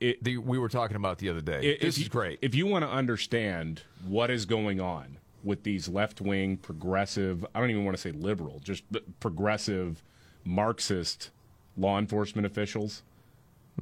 it, 0.00 0.22
the, 0.22 0.36
we 0.38 0.58
were 0.58 0.68
talking 0.68 0.96
about 0.96 1.18
the 1.18 1.30
other 1.30 1.40
day. 1.40 1.58
i- 1.58 1.78
this 1.84 1.94
if 1.94 1.98
you, 1.98 2.02
is 2.04 2.08
great. 2.08 2.38
If 2.42 2.54
you 2.54 2.66
want 2.66 2.84
to 2.84 2.90
understand 2.90 3.82
what 4.06 4.30
is 4.30 4.44
going 4.44 4.80
on 4.80 5.16
with 5.42 5.62
these 5.62 5.88
left 5.88 6.20
wing, 6.20 6.56
progressive, 6.58 7.44
I 7.54 7.60
don't 7.60 7.70
even 7.70 7.84
want 7.84 7.96
to 7.96 8.00
say 8.00 8.12
liberal, 8.12 8.60
just 8.62 8.82
progressive, 9.20 10.02
Marxist 10.44 11.30
law 11.76 11.98
enforcement 11.98 12.44
officials 12.46 13.02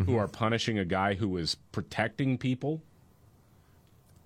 who 0.07 0.16
are 0.16 0.28
punishing 0.28 0.78
a 0.78 0.85
guy 0.85 1.14
who 1.14 1.37
is 1.37 1.57
protecting 1.72 2.39
people. 2.39 2.80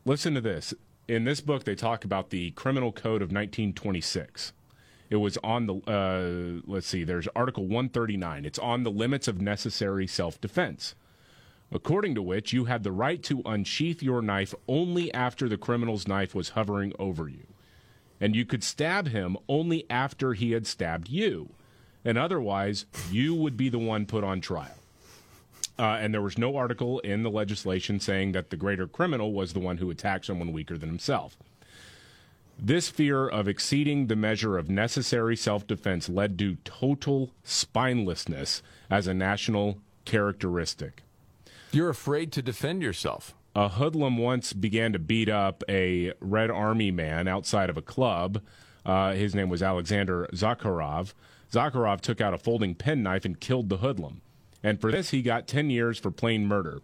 Listen 0.05 0.35
to 0.35 0.41
this. 0.41 0.73
In 1.09 1.25
this 1.25 1.41
book, 1.41 1.65
they 1.65 1.75
talk 1.75 2.05
about 2.05 2.31
the 2.31 2.51
Criminal 2.53 2.93
Code 2.93 3.23
of 3.23 3.31
1926. 3.31 4.53
It 5.09 5.17
was 5.17 5.39
on 5.45 5.67
the, 5.67 5.75
uh, 5.87 6.63
let's 6.67 6.89
see, 6.89 7.05
there's 7.05 7.29
Article 7.37 7.65
139. 7.65 8.45
It's 8.45 8.59
on 8.59 8.83
the 8.83 8.91
limits 8.91 9.29
of 9.29 9.41
necessary 9.41 10.07
self 10.07 10.41
defense 10.41 10.95
according 11.73 12.15
to 12.15 12.23
which 12.23 12.53
you 12.53 12.67
had 12.67 12.83
the 12.83 12.93
right 12.93 13.23
to 13.25 13.43
unsheath 13.45 14.03
your 14.03 14.23
knife 14.23 14.55
only 14.69 15.13
after 15.13 15.49
the 15.49 15.57
criminal's 15.57 16.07
knife 16.07 16.35
was 16.35 16.51
hovering 16.51 16.93
over 16.99 17.29
you. 17.29 17.47
And 18.21 18.35
you 18.35 18.45
could 18.45 18.65
stab 18.65 19.09
him 19.09 19.37
only 19.49 19.85
after 19.91 20.33
he 20.35 20.53
had 20.53 20.67
stabbed 20.67 21.09
you. 21.09 21.51
And 22.05 22.17
otherwise, 22.17 22.87
you 23.11 23.35
would 23.35 23.57
be 23.57 23.69
the 23.69 23.79
one 23.79 24.07
put 24.07 24.25
on 24.25 24.41
trial. 24.41 24.79
Uh, 25.79 25.99
and 26.01 26.15
there 26.15 26.23
was 26.23 26.39
no 26.39 26.57
article 26.57 27.01
in 27.01 27.23
the 27.23 27.31
legislation 27.31 28.01
saying 28.01 28.33
that 28.33 28.51
the 28.51 28.57
greater 28.57 28.87
criminal 28.87 29.33
was 29.33 29.53
the 29.53 29.61
one 29.61 29.77
who 29.77 29.91
attacked 29.91 30.25
someone 30.25 30.53
weaker 30.53 30.79
than 30.79 30.89
himself. 30.89 31.37
This 32.59 32.89
fear 32.89 33.29
of 33.29 33.47
exceeding 33.47 34.07
the 34.07 34.17
measure 34.17 34.57
of 34.57 34.71
necessary 34.71 35.37
self 35.37 35.67
defense 35.67 36.09
led 36.09 36.39
to 36.39 36.57
total 36.65 37.31
spinelessness 37.45 38.63
as 38.89 39.07
a 39.07 39.13
national 39.13 39.79
characteristic. 40.07 41.03
You're 41.71 41.91
afraid 41.91 42.33
to 42.33 42.43
defend 42.43 42.83
yourself. 42.83 43.35
A 43.55 43.69
hoodlum 43.69 44.17
once 44.17 44.55
began 44.55 44.93
to 44.95 44.99
beat 44.99 45.29
up 45.29 45.63
a 45.69 46.15
Red 46.21 46.51
Army 46.51 46.91
man 46.91 47.29
outside 47.29 47.69
of 47.69 47.77
a 47.77 47.83
club. 47.83 48.41
Uh, 48.87 49.13
his 49.13 49.35
name 49.35 49.51
was 49.51 49.63
Alexander 49.63 50.29
Zakharov. 50.33 51.13
Zakharov 51.53 52.01
took 52.01 52.21
out 52.21 52.35
a 52.35 52.39
folding 52.39 52.75
penknife 52.75 53.25
and 53.25 53.39
killed 53.39 53.69
the 53.69 53.79
hoodlum. 53.79 54.23
And 54.67 54.81
for 54.81 54.91
this, 54.91 55.11
he 55.11 55.23
got 55.23 55.47
10 55.47 55.71
years 55.71 55.97
for 55.97 56.11
plain 56.11 56.45
murder. 56.45 56.81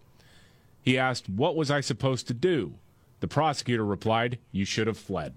He 0.81 0.97
asked, 0.97 1.27
What 1.27 1.57
was 1.57 1.69
I 1.69 1.81
supposed 1.81 2.27
to 2.27 2.33
do? 2.33 2.75
The 3.19 3.27
prosecutor 3.27 3.85
replied, 3.85 4.39
You 4.53 4.63
should 4.63 4.87
have 4.87 4.97
fled. 4.97 5.33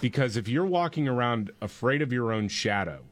Because 0.00 0.38
if 0.38 0.48
you're 0.48 0.64
walking 0.64 1.06
around 1.06 1.50
afraid 1.60 2.00
of 2.00 2.10
your 2.10 2.32
own 2.32 2.48
shadow, 2.48 3.04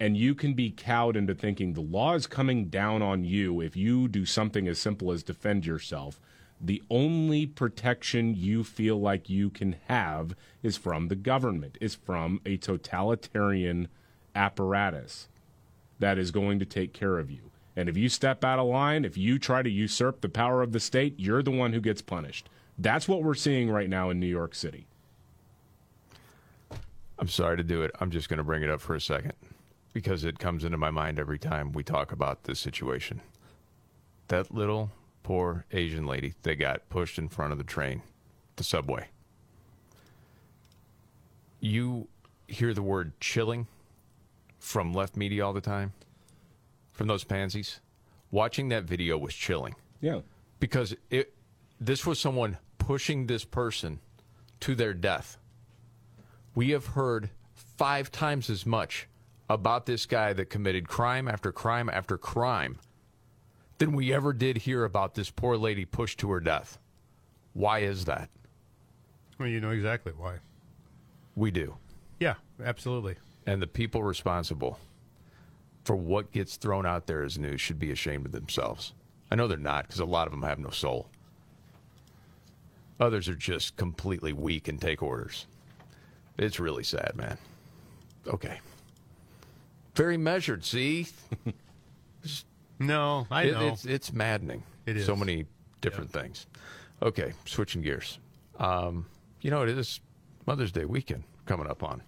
and 0.00 0.16
you 0.16 0.34
can 0.34 0.54
be 0.54 0.72
cowed 0.76 1.16
into 1.16 1.36
thinking 1.36 1.72
the 1.72 1.80
law 1.80 2.16
is 2.16 2.26
coming 2.26 2.64
down 2.64 3.00
on 3.00 3.22
you 3.22 3.60
if 3.60 3.76
you 3.76 4.08
do 4.08 4.26
something 4.26 4.66
as 4.66 4.80
simple 4.80 5.12
as 5.12 5.22
defend 5.22 5.64
yourself, 5.64 6.20
the 6.60 6.82
only 6.90 7.46
protection 7.46 8.34
you 8.34 8.64
feel 8.64 9.00
like 9.00 9.30
you 9.30 9.50
can 9.50 9.76
have 9.86 10.34
is 10.64 10.76
from 10.76 11.06
the 11.06 11.14
government, 11.14 11.78
is 11.80 11.94
from 11.94 12.40
a 12.44 12.56
totalitarian 12.56 13.86
apparatus 14.34 15.28
that 15.98 16.18
is 16.18 16.30
going 16.30 16.58
to 16.58 16.64
take 16.64 16.92
care 16.92 17.18
of 17.18 17.30
you. 17.30 17.50
And 17.76 17.88
if 17.88 17.96
you 17.96 18.08
step 18.08 18.44
out 18.44 18.58
of 18.58 18.66
line, 18.66 19.04
if 19.04 19.16
you 19.16 19.38
try 19.38 19.62
to 19.62 19.70
usurp 19.70 20.20
the 20.20 20.28
power 20.28 20.62
of 20.62 20.72
the 20.72 20.80
state, 20.80 21.14
you're 21.18 21.42
the 21.42 21.50
one 21.50 21.72
who 21.72 21.80
gets 21.80 22.02
punished. 22.02 22.48
That's 22.78 23.08
what 23.08 23.22
we're 23.22 23.34
seeing 23.34 23.70
right 23.70 23.88
now 23.88 24.10
in 24.10 24.20
New 24.20 24.26
York 24.26 24.54
City. 24.54 24.86
I'm 27.18 27.28
sorry 27.28 27.56
to 27.56 27.64
do 27.64 27.82
it. 27.82 27.90
I'm 28.00 28.10
just 28.10 28.28
going 28.28 28.38
to 28.38 28.44
bring 28.44 28.62
it 28.62 28.70
up 28.70 28.80
for 28.80 28.94
a 28.94 29.00
second 29.00 29.34
because 29.92 30.24
it 30.24 30.38
comes 30.38 30.64
into 30.64 30.76
my 30.76 30.90
mind 30.90 31.18
every 31.18 31.38
time 31.38 31.72
we 31.72 31.84
talk 31.84 32.12
about 32.12 32.44
this 32.44 32.58
situation. 32.58 33.20
That 34.28 34.52
little 34.52 34.90
poor 35.22 35.64
Asian 35.72 36.06
lady 36.06 36.34
that 36.42 36.56
got 36.56 36.88
pushed 36.88 37.18
in 37.18 37.28
front 37.28 37.52
of 37.52 37.58
the 37.58 37.64
train, 37.64 38.02
the 38.56 38.64
subway. 38.64 39.08
You 41.60 42.08
hear 42.48 42.74
the 42.74 42.82
word 42.82 43.18
chilling 43.20 43.68
from 44.64 44.94
left 44.94 45.14
media 45.14 45.44
all 45.44 45.52
the 45.52 45.60
time, 45.60 45.92
from 46.92 47.06
those 47.06 47.22
pansies. 47.22 47.80
Watching 48.30 48.70
that 48.70 48.84
video 48.84 49.18
was 49.18 49.34
chilling. 49.34 49.74
Yeah. 50.00 50.20
Because 50.58 50.96
it 51.10 51.34
this 51.78 52.06
was 52.06 52.18
someone 52.18 52.56
pushing 52.78 53.26
this 53.26 53.44
person 53.44 54.00
to 54.60 54.74
their 54.74 54.94
death. 54.94 55.36
We 56.54 56.70
have 56.70 56.86
heard 56.86 57.30
five 57.52 58.10
times 58.10 58.48
as 58.48 58.64
much 58.64 59.06
about 59.50 59.84
this 59.84 60.06
guy 60.06 60.32
that 60.32 60.46
committed 60.46 60.88
crime 60.88 61.28
after 61.28 61.52
crime 61.52 61.90
after 61.90 62.16
crime 62.16 62.78
than 63.78 63.92
we 63.92 64.14
ever 64.14 64.32
did 64.32 64.58
hear 64.58 64.84
about 64.84 65.14
this 65.14 65.30
poor 65.30 65.58
lady 65.58 65.84
pushed 65.84 66.18
to 66.20 66.30
her 66.30 66.40
death. 66.40 66.78
Why 67.52 67.80
is 67.80 68.06
that? 68.06 68.30
Well, 69.38 69.48
you 69.48 69.60
know 69.60 69.70
exactly 69.70 70.12
why. 70.16 70.36
We 71.36 71.50
do. 71.50 71.76
Yeah, 72.18 72.34
absolutely. 72.64 73.16
And 73.46 73.60
the 73.60 73.66
people 73.66 74.02
responsible 74.02 74.78
for 75.84 75.96
what 75.96 76.32
gets 76.32 76.56
thrown 76.56 76.86
out 76.86 77.06
there 77.06 77.22
as 77.22 77.38
news 77.38 77.60
should 77.60 77.78
be 77.78 77.90
ashamed 77.90 78.26
of 78.26 78.32
themselves. 78.32 78.94
I 79.30 79.34
know 79.34 79.46
they're 79.48 79.58
not 79.58 79.86
because 79.86 80.00
a 80.00 80.04
lot 80.04 80.26
of 80.26 80.30
them 80.32 80.42
have 80.42 80.58
no 80.58 80.70
soul. 80.70 81.08
Others 83.00 83.28
are 83.28 83.34
just 83.34 83.76
completely 83.76 84.32
weak 84.32 84.68
and 84.68 84.80
take 84.80 85.02
orders. 85.02 85.46
It's 86.38 86.58
really 86.60 86.84
sad, 86.84 87.12
man. 87.16 87.36
Okay. 88.26 88.60
Very 89.94 90.16
measured, 90.16 90.64
see? 90.64 91.06
No, 92.78 93.26
I 93.30 93.44
It- 93.44 93.52
know. 93.52 93.68
it's, 93.68 93.84
it's 93.84 94.12
maddening. 94.12 94.62
It 94.86 94.96
is. 94.96 95.06
So 95.06 95.14
many 95.16 95.46
different 95.80 96.10
things. 96.10 96.46
Okay, 97.02 97.32
switching 97.44 97.82
gears. 97.82 98.18
Um, 98.58 99.06
you 99.40 99.50
know, 99.50 99.62
it 99.62 99.68
is 99.68 100.00
Mother's 100.46 100.72
Day 100.72 100.84
weekend 100.84 101.24
coming 101.46 101.66
up 101.68 101.82
on. 101.82 102.02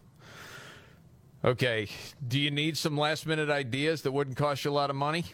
Okay, 1.46 1.86
do 2.26 2.40
you 2.40 2.50
need 2.50 2.76
some 2.76 2.96
last 2.98 3.24
minute 3.26 3.48
ideas 3.50 4.02
that 4.02 4.10
wouldn't 4.12 4.36
cost 4.36 4.64
you 4.64 4.70
a 4.70 4.74
lot 4.74 4.90
of 4.90 4.96
money? 4.96 5.24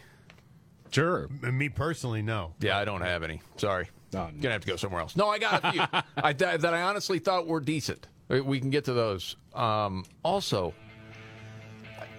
Sure. 0.91 1.27
Me 1.41 1.69
personally, 1.69 2.21
no. 2.21 2.53
Yeah, 2.59 2.77
I 2.77 2.85
don't 2.85 3.01
have 3.01 3.23
any. 3.23 3.41
Sorry. 3.57 3.87
No, 4.13 4.29
Gonna 4.39 4.51
have 4.51 4.61
to 4.61 4.67
go 4.67 4.75
somewhere 4.75 5.01
else. 5.01 5.15
No, 5.15 5.27
I 5.27 5.39
got 5.39 5.63
a 5.63 5.71
few 5.71 5.81
I, 6.17 6.33
that 6.33 6.61
that 6.61 6.73
I 6.75 6.83
honestly 6.83 7.17
thought 7.17 7.47
were 7.47 7.59
decent. 7.59 8.07
We 8.29 8.59
can 8.59 8.69
get 8.69 8.85
to 8.85 8.93
those. 8.93 9.35
Um, 9.55 10.05
also, 10.23 10.75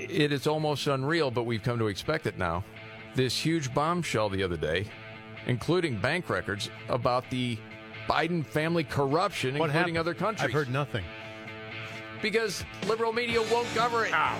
it 0.00 0.32
is 0.32 0.48
almost 0.48 0.88
unreal, 0.88 1.30
but 1.30 1.44
we've 1.44 1.62
come 1.62 1.78
to 1.78 1.86
expect 1.86 2.26
it 2.26 2.36
now. 2.36 2.64
This 3.14 3.38
huge 3.38 3.72
bombshell 3.72 4.28
the 4.28 4.42
other 4.42 4.56
day, 4.56 4.86
including 5.46 5.98
bank 6.00 6.28
records 6.28 6.68
about 6.88 7.30
the 7.30 7.56
Biden 8.08 8.44
family 8.44 8.82
corruption, 8.82 9.56
What 9.56 9.66
including 9.70 9.94
happened? 9.94 9.98
other 9.98 10.14
countries. 10.14 10.46
I've 10.46 10.52
heard 10.52 10.68
nothing. 10.68 11.04
Because 12.24 12.64
liberal 12.88 13.12
media 13.12 13.42
won't 13.52 13.68
cover 13.74 14.06
it. 14.06 14.12
Ah, 14.14 14.38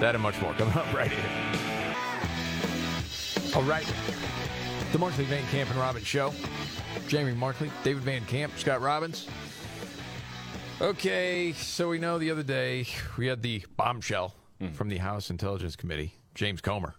that 0.00 0.14
and 0.14 0.22
much 0.22 0.38
more 0.42 0.52
coming 0.52 0.74
up 0.74 0.92
right 0.92 1.10
here. 1.10 1.24
All 3.56 3.62
right. 3.62 3.90
The 4.92 4.98
Markley 4.98 5.24
Van 5.24 5.42
Camp 5.46 5.70
and 5.70 5.78
Robbins 5.78 6.06
Show. 6.06 6.34
Jamie 7.08 7.32
Markley, 7.32 7.70
David 7.82 8.02
Van 8.02 8.24
Camp, 8.26 8.52
Scott 8.58 8.82
Robbins. 8.82 9.26
Okay, 10.82 11.54
so 11.54 11.88
we 11.88 11.98
know 11.98 12.18
the 12.18 12.30
other 12.30 12.42
day 12.42 12.86
we 13.16 13.28
had 13.28 13.40
the 13.40 13.64
bombshell 13.78 14.34
hmm. 14.60 14.68
from 14.68 14.90
the 14.90 14.98
House 14.98 15.30
Intelligence 15.30 15.74
Committee, 15.74 16.12
James 16.34 16.60
Comer. 16.60 16.96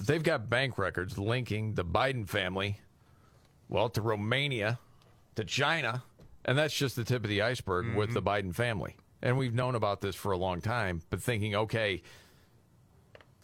They've 0.00 0.22
got 0.22 0.48
bank 0.48 0.78
records 0.78 1.18
linking 1.18 1.74
the 1.74 1.84
Biden 1.84 2.26
family, 2.26 2.80
well, 3.68 3.90
to 3.90 4.00
Romania, 4.00 4.78
to 5.34 5.44
China, 5.44 6.04
And 6.48 6.56
that's 6.56 6.72
just 6.72 6.96
the 6.96 7.04
tip 7.04 7.24
of 7.24 7.28
the 7.28 7.42
iceberg 7.42 7.94
with 7.94 8.14
the 8.14 8.22
Biden 8.22 8.54
family. 8.54 8.96
And 9.20 9.36
we've 9.36 9.52
known 9.52 9.74
about 9.74 10.00
this 10.00 10.16
for 10.16 10.32
a 10.32 10.38
long 10.38 10.62
time, 10.62 11.02
but 11.10 11.20
thinking, 11.20 11.54
okay, 11.54 12.00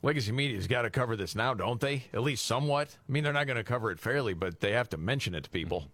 legacy 0.01 0.33
media's 0.33 0.67
got 0.67 0.83
to 0.83 0.91
cover 0.91 1.15
this 1.15 1.35
now, 1.35 1.53
don't 1.53 1.83
they? 1.83 2.05
At 2.15 2.23
least 2.23 2.47
somewhat. 2.47 2.97
I 3.07 3.13
mean, 3.13 3.23
they're 3.23 3.35
not 3.35 3.47
going 3.47 3.59
to 3.59 3.63
cover 3.63 3.91
it 3.91 4.01
fairly, 4.01 4.33
but 4.33 4.61
they 4.61 4.73
have 4.73 4.89
to 4.89 4.97
mention 4.97 5.35
it 5.35 5.45
to 5.45 5.51
people. 5.51 5.89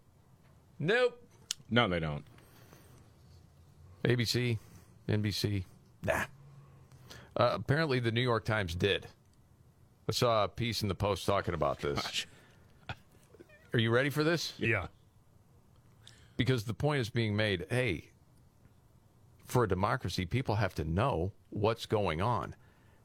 Nope. 0.79 1.21
No, 1.69 1.89
they 1.89 1.99
don't. 1.99 2.23
ABC, 4.05 4.57
NBC, 5.09 5.65
nah. 6.05 6.23
Uh, 7.35 7.51
apparently, 7.55 7.99
the 7.99 8.13
New 8.13 8.21
York 8.21 8.45
Times 8.45 8.73
did. 8.73 9.05
I 10.07 10.13
saw 10.13 10.45
a 10.45 10.47
piece 10.47 10.81
in 10.81 10.87
the 10.87 10.95
Post 10.95 11.25
talking 11.25 11.55
about 11.55 11.81
this. 11.81 12.25
Are 13.73 13.79
you 13.79 13.91
ready 13.91 14.09
for 14.09 14.23
this? 14.23 14.53
Yeah. 14.57 14.87
Because 16.41 16.63
the 16.63 16.73
point 16.73 16.99
is 16.99 17.11
being 17.11 17.35
made 17.35 17.67
hey, 17.69 18.09
for 19.45 19.65
a 19.65 19.67
democracy, 19.67 20.25
people 20.25 20.55
have 20.55 20.73
to 20.73 20.83
know 20.83 21.33
what's 21.51 21.85
going 21.85 22.19
on. 22.19 22.55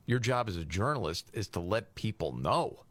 Your 0.06 0.18
job 0.18 0.48
as 0.48 0.56
a 0.56 0.64
journalist 0.64 1.28
is 1.34 1.46
to 1.48 1.60
let 1.60 1.94
people 1.94 2.32
know. 2.32 2.84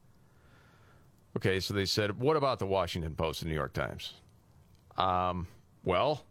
Okay, 1.36 1.60
so 1.60 1.74
they 1.74 1.86
said, 1.86 2.20
what 2.20 2.38
about 2.38 2.60
the 2.60 2.68
Washington 2.68 3.16
Post 3.16 3.42
and 3.42 3.50
New 3.50 3.56
York 3.56 3.74
Times? 3.74 4.14
Um, 4.98 5.48
well, 5.84 6.26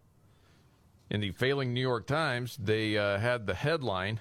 in 1.11 1.21
the 1.21 1.33
failing 1.33 1.75
New 1.75 1.81
York 1.81 2.07
Times, 2.07 2.57
they 2.63 2.97
uh, 2.97 3.19
had 3.19 3.49
the 3.49 3.55
headline 3.55 4.21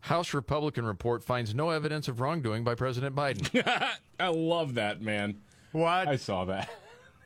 House 0.00 0.34
Republican 0.34 0.84
report 0.84 1.22
finds 1.22 1.54
no 1.54 1.70
evidence 1.70 2.08
of 2.08 2.18
wrongdoing 2.18 2.64
by 2.64 2.74
President 2.74 3.14
Biden. 3.14 3.64
I 4.18 4.26
love 4.26 4.74
that, 4.74 5.02
man. 5.02 5.36
What? 5.70 6.08
I 6.08 6.16
saw 6.16 6.46
that. 6.46 6.68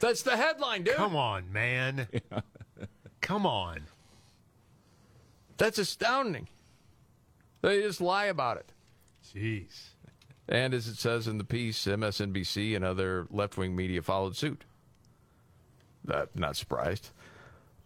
That's 0.01 0.23
the 0.23 0.37
headline, 0.37 0.85
dude. 0.85 0.95
Come 0.95 1.17
on, 1.17 1.53
man. 1.53 2.09
Come 3.21 3.47
on. 3.47 3.83
That's 5.57 5.79
astounding. 5.79 6.49
They 7.63 7.83
just 7.83 8.01
lie 8.01 8.27
about 8.27 8.59
it. 8.59 8.73
Jeez. 9.35 9.89
And 10.49 10.73
as 10.73 10.87
it 10.87 10.97
says 10.97 11.27
in 11.27 11.37
the 11.39 11.45
piece, 11.45 11.85
MSNBC 11.85 12.75
and 12.75 12.85
other 12.85 13.27
left 13.31 13.59
wing 13.59 13.77
media 13.77 14.01
followed 14.01 14.37
suit. 14.37 14.65
Uh, 16.09 16.27
not 16.35 16.57
surprised. 16.57 17.11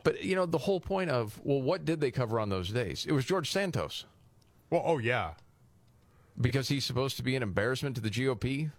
But, 0.05 0.23
you 0.23 0.37
know, 0.37 0.47
the 0.47 0.59
whole 0.59 0.81
point 0.81 1.11
of, 1.11 1.41
well, 1.43 1.63
what 1.63 1.85
did 1.85 2.01
they 2.01 2.11
cover 2.11 2.39
on 2.39 2.51
those 2.51 2.71
days? 2.71 3.07
It 3.09 3.13
was 3.13 3.25
George 3.25 3.51
Santos. 3.51 4.05
Well, 4.71 4.83
oh, 4.85 4.99
yeah. 4.99 5.33
Because 6.41 6.69
he's 6.69 6.85
supposed 6.85 7.17
to 7.17 7.23
be 7.23 7.37
an 7.37 7.43
embarrassment 7.43 7.97
to 7.97 8.03
the 8.03 8.11
GOP. 8.11 8.71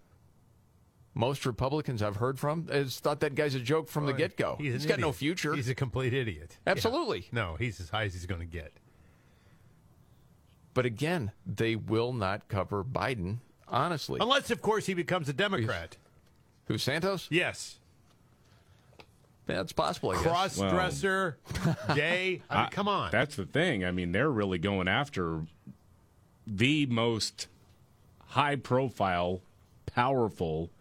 Most 1.16 1.46
Republicans 1.46 2.02
I've 2.02 2.16
heard 2.16 2.40
from 2.40 2.68
has 2.70 3.00
thought 3.00 3.20
that 3.20 3.36
guy's 3.36 3.54
a 3.54 3.60
joke 3.60 3.88
from 3.88 4.08
the 4.08 4.14
oh, 4.14 4.18
get 4.18 4.36
go. 4.36 4.56
he's 4.60 4.74
he's 4.74 4.86
got 4.86 5.00
no 5.00 5.12
future. 5.12 5.54
He's 5.54 5.70
a 5.70 5.76
complete 5.76 6.14
idiot. 6.14 6.58
Absolutely. 6.66 7.20
Yeah. 7.20 7.26
No, 7.32 7.56
he's 7.56 7.80
as 7.80 7.90
high 7.90 8.04
as 8.06 8.14
he's 8.14 8.26
going 8.26 8.42
to 8.42 8.48
get. 8.48 8.74
But 10.74 10.86
again, 10.88 11.32
they 11.46 11.76
will 11.76 12.14
not 12.14 12.48
cover 12.48 12.84
Biden, 12.84 13.38
honestly. 13.68 14.18
Unless, 14.20 14.50
of 14.50 14.62
course, 14.62 14.88
he 14.88 14.96
becomes 14.96 15.30
a 15.30 15.34
Democrat. 15.34 15.98
Who, 16.66 16.80
Santos? 16.80 17.28
Yes. 17.30 17.78
Yeah, 19.48 19.62
it's 19.62 19.74
possible, 19.74 20.12
I 20.12 20.14
guess. 20.16 20.24
Cross 20.24 20.58
dresser, 20.58 21.38
gay. 21.96 22.42
I 22.50 22.58
mean, 22.58 22.66
I- 22.66 22.70
come 22.70 22.88
on. 22.88 23.12
That's 23.12 23.36
the 23.36 23.46
thing. 23.46 23.84
I 23.86 23.92
mean, 23.92 24.14
they're 24.14 24.32
really 24.32 24.58
going 24.58 24.88
after 24.88 25.42
the 26.48 26.86
most 26.88 27.48
high 28.30 28.56
profile, 28.56 29.42
powerful 29.86 30.72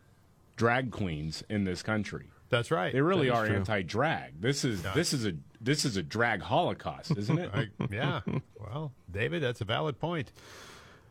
drag 0.56 0.90
queens 0.90 1.42
in 1.48 1.64
this 1.64 1.82
country. 1.82 2.26
That's 2.48 2.70
right. 2.70 2.92
They 2.92 3.00
really 3.00 3.28
That 3.28 3.34
is 3.34 3.38
are 3.40 3.46
true. 3.46 3.56
anti-drag. 3.56 4.40
This 4.40 4.64
is 4.64 4.82
this 4.94 5.12
is 5.14 5.24
a 5.26 5.32
this 5.60 5.84
is 5.84 5.96
a 5.96 6.02
drag 6.02 6.42
holocaust, 6.42 7.12
isn't 7.16 7.38
it? 7.38 7.50
I- 7.54 7.68
yeah. 7.90 8.20
Well, 8.60 8.92
David, 9.10 9.42
that's 9.42 9.60
a 9.60 9.64
valid 9.64 9.98
point. 9.98 10.32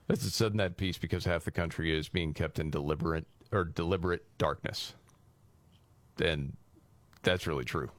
As 0.09 0.23
it 0.25 0.31
said 0.33 0.51
in 0.51 0.57
that 0.57 0.77
piece, 0.77 0.97
because 0.97 1.25
half 1.25 1.45
the 1.45 1.51
country 1.51 1.97
is 1.97 2.09
being 2.09 2.33
kept 2.33 2.59
in 2.59 2.69
deliberate 2.69 3.25
or 3.51 3.63
deliberate 3.63 4.25
darkness. 4.37 4.93
And 6.21 6.55
that's 7.23 7.47
really 7.47 7.63
true. 7.65 7.89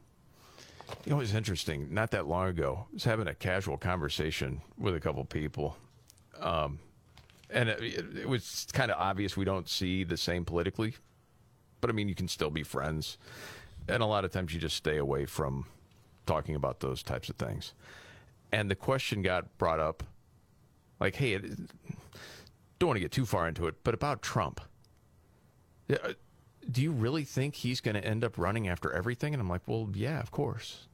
You 1.07 1.13
know, 1.13 1.21
it's 1.21 1.33
interesting. 1.35 1.93
Not 1.93 2.11
that 2.11 2.27
long 2.27 2.49
ago, 2.49 2.87
I 2.91 2.95
was 2.95 3.05
having 3.05 3.27
a 3.29 3.35
casual 3.35 3.79
conversation 3.79 4.61
with 4.79 4.95
a 4.95 5.01
couple 5.01 5.25
people. 5.25 5.77
Um, 6.39 6.79
and 7.51 7.69
it, 7.69 7.83
it 8.19 8.29
was 8.29 8.67
kind 8.73 8.91
of 8.91 8.99
obvious 8.99 9.37
we 9.37 9.45
don't 9.45 9.69
see 9.69 10.05
the 10.05 10.17
same 10.17 10.45
politically. 10.45 10.95
But 11.83 11.91
I 11.91 11.93
mean, 11.93 12.09
you 12.09 12.15
can 12.15 12.29
still 12.29 12.49
be 12.49 12.63
friends. 12.63 13.19
And 13.89 14.03
a 14.03 14.07
lot 14.07 14.25
of 14.25 14.31
times 14.31 14.55
you 14.55 14.61
just 14.61 14.77
stay 14.77 14.97
away 14.97 15.27
from 15.27 15.67
talking 16.25 16.55
about 16.55 16.81
those 16.81 17.03
types 17.03 17.29
of 17.29 17.37
things. 17.37 17.75
And 18.53 18.71
the 18.71 18.77
question 18.77 19.21
got 19.21 19.59
brought 19.59 19.81
up 19.81 20.03
like, 21.01 21.17
hey, 21.17 21.35
it, 21.35 21.43
don't 22.79 22.87
want 22.89 22.97
to 22.97 23.01
get 23.01 23.11
too 23.11 23.27
far 23.27 23.49
into 23.49 23.67
it, 23.67 23.75
but 23.83 23.93
about 23.93 24.23
Trump. 24.23 24.61
Uh, 25.91 26.13
Do 26.71 26.81
you 26.81 26.93
really 26.93 27.25
think 27.25 27.57
he's 27.57 27.81
going 27.81 27.97
to 27.97 28.05
end 28.05 28.23
up 28.23 28.39
running 28.39 28.69
after 28.69 28.93
everything? 28.93 29.35
And 29.35 29.41
I'm 29.41 29.49
like, 29.49 29.63
well, 29.67 29.89
yeah, 29.93 30.21
of 30.21 30.31
course. 30.31 30.87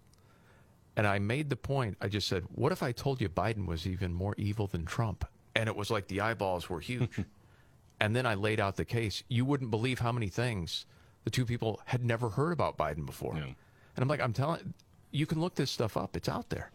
And 0.97 1.07
I 1.07 1.19
made 1.19 1.51
the 1.51 1.57
point. 1.57 1.99
I 2.01 2.09
just 2.09 2.27
said, 2.27 2.45
what 2.55 2.73
if 2.73 2.83
I 2.83 2.93
told 2.93 3.21
you 3.21 3.29
Biden 3.29 3.67
was 3.67 3.87
even 3.87 4.15
more 4.15 4.35
evil 4.39 4.67
than 4.67 4.87
Trump? 4.87 5.27
And 5.55 5.69
it 5.69 5.77
was 5.77 5.91
like 5.91 6.09
the 6.09 6.23
eyeballs 6.23 6.71
were 6.71 6.81
huge. 6.81 7.11
and 8.01 8.15
then 8.15 8.27
I 8.27 8.35
laid 8.35 8.61
out 8.61 8.77
the 8.77 8.85
case. 8.85 9.23
You 9.29 9.45
wouldn't 9.45 9.71
believe 9.71 9.99
how 9.99 10.13
many 10.13 10.29
things 10.29 10.87
the 11.25 11.31
two 11.31 11.45
people 11.45 11.81
had 11.85 12.05
never 12.05 12.29
heard 12.31 12.53
about 12.53 12.77
Biden 12.79 13.05
before. 13.07 13.35
And 13.35 13.55
I'm 13.97 14.09
like, 14.09 14.21
I'm 14.21 14.33
telling 14.33 14.75
you, 15.11 15.27
can 15.27 15.41
look 15.41 15.55
this 15.55 15.71
stuff 15.71 15.97
up. 15.97 16.17
It's 16.17 16.29
out 16.29 16.49
there. 16.51 16.71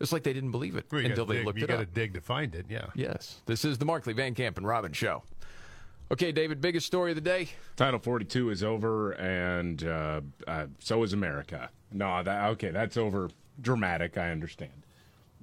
It's 0.00 0.12
like 0.12 0.22
they 0.22 0.32
didn't 0.32 0.50
believe 0.50 0.76
it 0.76 0.86
Well, 0.90 1.04
until 1.04 1.24
gotta 1.26 1.32
they 1.32 1.36
dig, 1.38 1.46
looked 1.46 1.58
you 1.58 1.64
it 1.64 1.68
gotta 1.68 1.82
up. 1.82 1.94
dig 1.94 2.14
to 2.14 2.20
find 2.20 2.54
it, 2.54 2.66
yeah. 2.70 2.86
Yes. 2.94 3.40
This 3.46 3.64
is 3.64 3.76
the 3.78 3.84
Markley 3.84 4.14
Van 4.14 4.34
Camp 4.34 4.56
and 4.56 4.66
Robbins 4.66 4.96
show. 4.96 5.22
Okay, 6.12 6.32
David, 6.32 6.60
biggest 6.60 6.86
story 6.86 7.12
of 7.12 7.14
the 7.16 7.20
day. 7.20 7.48
Title 7.76 8.00
42 8.00 8.50
is 8.50 8.64
over, 8.64 9.12
and 9.12 9.84
uh, 9.84 10.22
uh, 10.48 10.66
so 10.80 11.02
is 11.04 11.12
America. 11.12 11.70
No, 11.92 12.22
that 12.22 12.46
okay, 12.52 12.70
that's 12.70 12.96
over. 12.96 13.28
Dramatic, 13.60 14.16
I 14.18 14.30
understand. 14.30 14.72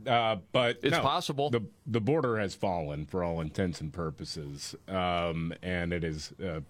Uh, 0.05 0.37
but 0.51 0.79
It's 0.83 0.97
no, 0.97 1.01
possible. 1.01 1.49
The 1.49 1.63
the 1.85 2.01
border 2.01 2.37
has 2.37 2.53
fallen 2.53 3.05
for 3.05 3.23
all 3.23 3.41
intents 3.41 3.81
and 3.81 3.91
purposes, 3.91 4.75
um, 4.87 5.53
and 5.61 5.93
it 5.93 6.03
is. 6.03 6.33
Uh, 6.43 6.61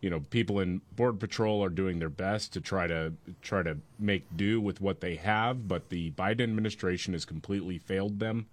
you 0.00 0.10
know, 0.10 0.20
people 0.20 0.60
in 0.60 0.82
border 0.94 1.16
patrol 1.16 1.64
are 1.64 1.70
doing 1.70 1.98
their 1.98 2.10
best 2.10 2.52
to 2.52 2.60
try 2.60 2.86
to 2.86 3.14
try 3.40 3.62
to 3.62 3.78
make 3.98 4.24
do 4.36 4.60
with 4.60 4.82
what 4.82 5.00
they 5.00 5.16
have, 5.16 5.66
but 5.66 5.88
the 5.88 6.10
Biden 6.10 6.42
administration 6.42 7.14
has 7.14 7.24
completely 7.24 7.78
failed 7.78 8.18
them. 8.18 8.44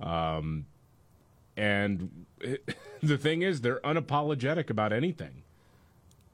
Um, 0.00 0.66
and 1.56 2.26
it, 2.40 2.76
the 3.02 3.16
thing 3.16 3.42
is, 3.42 3.60
they're 3.60 3.78
unapologetic 3.80 4.70
about 4.70 4.92
anything 4.92 5.44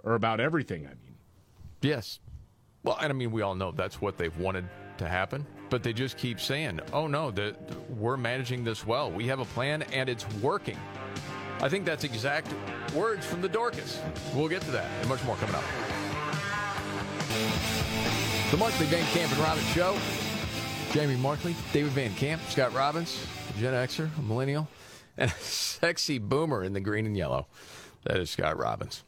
or 0.02 0.14
about 0.14 0.40
everything. 0.40 0.86
I 0.86 0.90
mean, 0.90 1.16
Yes. 1.80 2.18
Well, 2.82 2.96
and 3.00 3.10
I 3.10 3.12
mean, 3.12 3.30
we 3.30 3.42
all 3.42 3.54
know 3.54 3.72
that's 3.72 4.00
what 4.00 4.16
they've 4.16 4.36
wanted 4.38 4.64
to 4.98 5.08
happen, 5.08 5.46
but 5.70 5.82
they 5.82 5.92
just 5.92 6.16
keep 6.16 6.40
saying, 6.40 6.80
oh, 6.92 7.06
no, 7.06 7.30
the, 7.30 7.54
we're 7.98 8.16
managing 8.16 8.64
this 8.64 8.86
well. 8.86 9.10
We 9.10 9.26
have 9.26 9.40
a 9.40 9.44
plan 9.44 9.82
and 9.92 10.08
it's 10.08 10.28
working. 10.40 10.78
I 11.60 11.68
think 11.68 11.84
that's 11.84 12.04
exact 12.04 12.54
words 12.94 13.26
from 13.26 13.42
the 13.42 13.48
Dorcas. 13.48 14.00
We'll 14.34 14.48
get 14.48 14.62
to 14.62 14.70
that 14.70 14.90
and 15.00 15.08
much 15.08 15.22
more 15.24 15.36
coming 15.36 15.54
up. 15.54 15.64
The 18.50 18.56
Markley 18.56 18.86
Van 18.86 19.04
Camp 19.06 19.30
and 19.32 19.40
Robbins 19.40 19.68
Show. 19.70 19.96
Jamie 20.92 21.16
Markley, 21.16 21.54
David 21.72 21.92
Van 21.92 22.14
Camp, 22.14 22.40
Scott 22.48 22.72
Robbins, 22.72 23.22
Gen 23.58 23.74
Xer, 23.74 24.08
a 24.18 24.22
millennial, 24.22 24.68
and 25.18 25.30
a 25.30 25.34
sexy 25.34 26.18
boomer 26.18 26.64
in 26.64 26.72
the 26.72 26.80
green 26.80 27.04
and 27.04 27.14
yellow. 27.14 27.46
That 28.04 28.16
is 28.16 28.30
Scott 28.30 28.56
Robbins. 28.56 29.04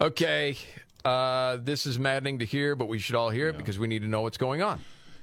Okay, 0.00 0.56
uh, 1.04 1.58
this 1.60 1.86
is 1.86 1.96
maddening 1.96 2.40
to 2.40 2.44
hear, 2.44 2.74
but 2.74 2.88
we 2.88 2.98
should 2.98 3.14
all 3.14 3.30
hear 3.30 3.48
it 3.48 3.56
because 3.56 3.78
we 3.78 3.86
need 3.86 4.02
to 4.02 4.08
know 4.08 4.22
what's 4.22 4.36
going 4.36 4.62
on. 4.62 4.80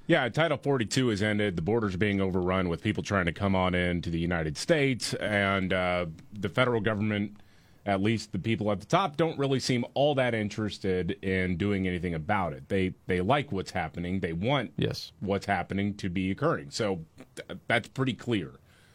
Yeah, 0.08 0.28
Title 0.30 0.58
42 0.58 1.10
has 1.10 1.22
ended. 1.22 1.56
The 1.56 1.62
border's 1.62 1.96
being 1.96 2.20
overrun 2.20 2.70
with 2.70 2.82
people 2.82 3.04
trying 3.04 3.26
to 3.26 3.32
come 3.32 3.56
on 3.56 3.74
in 3.74 4.02
to 4.02 4.10
the 4.10 4.20
United 4.20 4.58
States, 4.58 5.14
and 5.16 5.72
uh, 5.72 6.08
the 6.34 6.50
federal 6.50 6.82
government, 6.82 7.38
at 7.86 8.02
least 8.02 8.32
the 8.32 8.40
people 8.40 8.72
at 8.72 8.80
the 8.80 8.86
top, 8.86 9.16
don't 9.16 9.38
really 9.40 9.60
seem 9.60 9.86
all 9.94 10.16
that 10.16 10.34
interested 10.34 11.12
in 11.24 11.56
doing 11.58 11.88
anything 11.88 12.14
about 12.14 12.54
it. 12.54 12.68
They 12.68 12.94
they 13.08 13.22
like 13.22 13.52
what's 13.52 13.72
happening. 13.72 14.20
They 14.20 14.34
want 14.34 14.72
yes 14.78 15.12
what's 15.22 15.46
happening 15.46 15.94
to 15.96 16.10
be 16.10 16.32
occurring. 16.32 16.72
So 16.72 17.06
th- 17.36 17.60
that's 17.68 17.88
pretty 17.88 18.14
clear. 18.14 18.52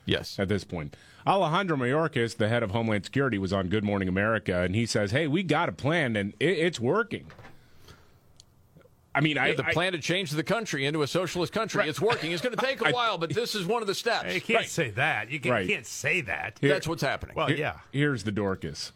Yes. 0.09 0.39
At 0.39 0.49
this 0.49 0.65
point. 0.65 0.97
Alejandro 1.27 1.77
Mayorkas, 1.77 2.39
the 2.39 2.49
head 2.49 2.63
of 2.63 2.71
Homeland 2.71 3.05
Security, 3.05 3.37
was 3.37 3.53
on 3.53 3.69
Good 3.69 3.85
Morning 3.85 4.09
America, 4.09 4.63
and 4.63 4.75
he 4.75 4.87
says, 4.87 5.11
hey, 5.11 5.27
we 5.27 5.43
got 5.43 5.69
a 5.69 5.73
plan, 5.73 6.17
and 6.17 6.33
it, 6.41 6.59
it's 6.59 6.81
working. 6.81 7.27
I 9.15 9.21
mean, 9.21 9.39
I, 9.39 9.49
Yeah, 9.49 9.55
the 9.55 9.67
I- 9.67 9.73
plan 9.73 9.93
to 9.93 9.99
change 9.99 10.31
the 10.31 10.43
country 10.45 10.87
into 10.87 11.03
a 11.03 11.07
socialist 11.07 11.53
country. 11.53 11.89
It's 11.89 12.01
working. 12.01 12.33
It's 12.33 12.43
going 12.43 12.55
to 12.57 12.65
take 12.65 12.81
a 12.83 12.89
I- 12.89 12.93
while, 12.93 13.19
but 13.19 13.31
this 13.35 13.55
is 13.55 13.67
one 13.67 13.83
of 13.83 13.89
the 13.89 13.95
steps. 13.95 14.35
You 14.35 14.41
can't 14.41 14.67
say 14.67 14.91
that. 14.91 15.31
You 15.31 15.41
can, 15.41 15.51
Right. 15.53 15.69
can't 15.69 15.87
say 15.87 16.21
that. 16.23 16.59
That's 16.61 16.87
what's 16.87 17.03
happening. 17.03 17.35
Well, 17.35 17.49
Here- 17.49 17.57
yeah. 17.57 17.73
Here's 17.93 18.25
the 18.25 18.33
Dorcas. 18.33 18.93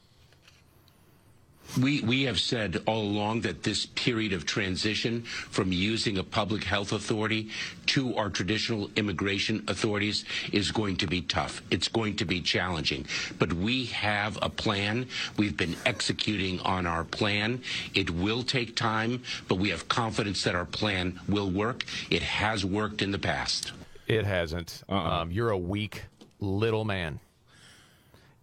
We, 1.80 2.02
we 2.02 2.24
have 2.24 2.38
said 2.38 2.82
all 2.86 3.02
along 3.02 3.42
that 3.42 3.62
this 3.62 3.86
period 3.86 4.32
of 4.32 4.44
transition 4.44 5.22
from 5.22 5.72
using 5.72 6.18
a 6.18 6.22
public 6.22 6.64
health 6.64 6.92
authority 6.92 7.48
to 7.86 8.14
our 8.16 8.28
traditional 8.28 8.90
immigration 8.96 9.64
authorities 9.68 10.24
is 10.52 10.70
going 10.70 10.96
to 10.98 11.06
be 11.06 11.22
tough. 11.22 11.62
It's 11.70 11.88
going 11.88 12.16
to 12.16 12.24
be 12.24 12.42
challenging. 12.42 13.06
But 13.38 13.52
we 13.52 13.86
have 13.86 14.38
a 14.42 14.50
plan. 14.50 15.06
We've 15.36 15.56
been 15.56 15.76
executing 15.86 16.60
on 16.60 16.86
our 16.86 17.04
plan. 17.04 17.62
It 17.94 18.10
will 18.10 18.42
take 18.42 18.76
time, 18.76 19.22
but 19.48 19.56
we 19.56 19.70
have 19.70 19.88
confidence 19.88 20.44
that 20.44 20.54
our 20.54 20.66
plan 20.66 21.20
will 21.28 21.50
work. 21.50 21.84
It 22.10 22.22
has 22.22 22.64
worked 22.64 23.00
in 23.00 23.12
the 23.12 23.18
past. 23.18 23.72
It 24.08 24.26
hasn't. 24.26 24.82
Um, 24.88 25.30
you're 25.30 25.50
a 25.50 25.58
weak 25.58 26.04
little 26.40 26.84
man. 26.84 27.18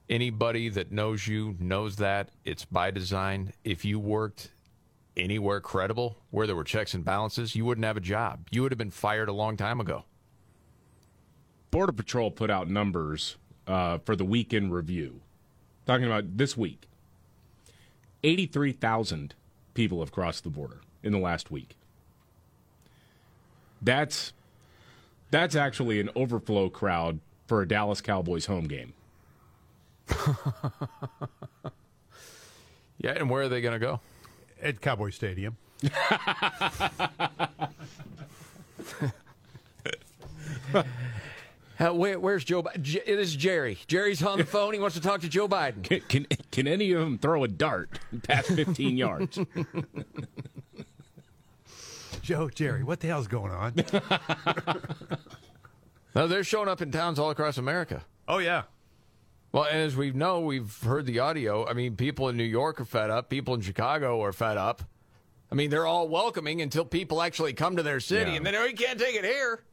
Anybody 0.10 0.70
that 0.70 0.91
knows 0.91 1.28
you 1.28 1.55
knows 1.60 1.97
that. 1.97 2.30
It's 2.43 2.66
by 2.66 2.89
design. 2.89 3.53
If 3.64 3.86
you 3.86 3.99
worked 3.99 4.49
anywhere 5.16 5.62
credible 5.62 6.18
where 6.32 6.47
there 6.47 6.55
were 6.55 6.64
checks 6.64 6.95
and 6.95 7.05
balances, 7.05 7.55
you 7.55 7.64
wouldn't 7.64 7.86
have 7.86 7.97
a 7.97 8.01
job. 8.01 8.47
You 8.49 8.64
would 8.64 8.72
have 8.72 8.80
been 8.80 8.89
fired 8.89 9.30
a 9.30 9.34
long 9.34 9.55
time 9.55 9.80
ago. 9.80 10.05
Border 11.70 11.91
Patrol 11.91 12.32
put 12.32 12.49
out 12.49 12.68
numbers 12.68 13.38
uh, 13.68 13.99
for 13.99 14.16
the 14.16 14.26
weekend 14.26 14.74
review, 14.74 15.22
talking 15.86 16.07
about 16.07 16.38
this 16.38 16.57
week. 16.57 16.88
83,000 18.24 19.36
people 19.76 19.99
have 19.99 20.12
crossed 20.12 20.43
the 20.43 20.49
border 20.49 20.82
in 21.03 21.12
the 21.12 21.20
last 21.20 21.51
week. 21.51 21.76
That's 23.82 24.34
that's 25.32 25.55
actually 25.55 25.99
an 25.99 26.10
overflow 26.16 26.70
crowd 26.70 27.20
for 27.47 27.62
a 27.62 27.68
Dallas 27.68 28.01
Cowboys 28.01 28.47
home 28.47 28.68
game. 28.68 28.93
Yeah, 33.01 33.12
and 33.12 33.30
where 33.30 33.43
are 33.43 33.47
they 33.49 33.62
going 33.62 33.72
to 33.74 33.80
go? 33.80 34.01
At 34.62 34.82
Cowboy 34.82 35.12
Stadium. 35.12 35.55
Uh, 41.80 41.93
where, 41.93 42.20
where's 42.20 42.43
Joe? 42.43 42.62
Bi- 42.62 42.76
J- 42.82 43.01
it 43.05 43.18
is 43.20 43.34
Jerry. 43.38 43.78
Jerry's 43.88 44.22
on 44.22 44.38
the 44.38 44.43
phone. 44.45 44.74
He 44.74 44.80
wants 44.82 44.97
to 44.97 45.01
talk 45.01 45.22
to 45.22 45.30
Joe 45.30 45.47
Biden. 45.47 45.82
Can, 45.82 46.01
can, 46.10 46.28
can 46.51 46.68
any 46.68 46.91
of 46.91 46.99
them 46.99 47.18
throw 47.18 47.45
a 47.45 47.47
dart 47.47 47.99
past 48.24 48.49
15 48.49 48.97
yards? 48.97 49.39
Joe, 52.22 52.49
Jerry, 52.49 52.84
what 52.84 52.99
the 52.99 53.07
hell's 53.07 53.28
going 53.30 53.53
on? 53.53 53.76
No, 56.14 56.28
they're 56.28 56.43
showing 56.43 56.68
up 56.68 56.82
in 56.82 56.91
towns 56.91 57.18
all 57.18 57.30
across 57.30 57.57
America. 57.57 58.03
oh, 58.28 58.39
yeah. 58.39 58.64
Well, 59.52 59.64
and 59.64 59.80
as 59.80 59.95
we 59.95 60.12
know, 60.12 60.41
we've 60.41 60.78
heard 60.84 61.06
the 61.06 61.20
audio. 61.20 61.66
I 61.68 61.74
mean, 61.74 61.95
people 61.95 62.30
in 62.30 62.38
New 62.38 62.43
York 62.43 62.80
are 62.80 62.86
fed 62.86 63.10
up. 63.10 63.30
People 63.30 63.56
in 63.56 63.62
Chicago 63.62 64.22
are 64.24 64.32
fed 64.32 64.58
up. 64.58 64.84
I 65.52 65.56
mean, 65.56 65.72
they're 65.72 65.88
all 65.88 66.08
welcoming 66.08 66.62
until 66.62 66.86
people 66.86 67.22
actually 67.22 67.54
come 67.54 67.76
to 67.78 67.84
their 67.84 68.00
city, 68.00 68.32
Yeah. 68.32 68.38
and 68.38 68.45
then 68.45 68.56
oh, 68.56 68.66
you 68.66 68.76
can't 68.76 69.00
take 69.00 69.16
it 69.16 69.26
here. 69.26 69.64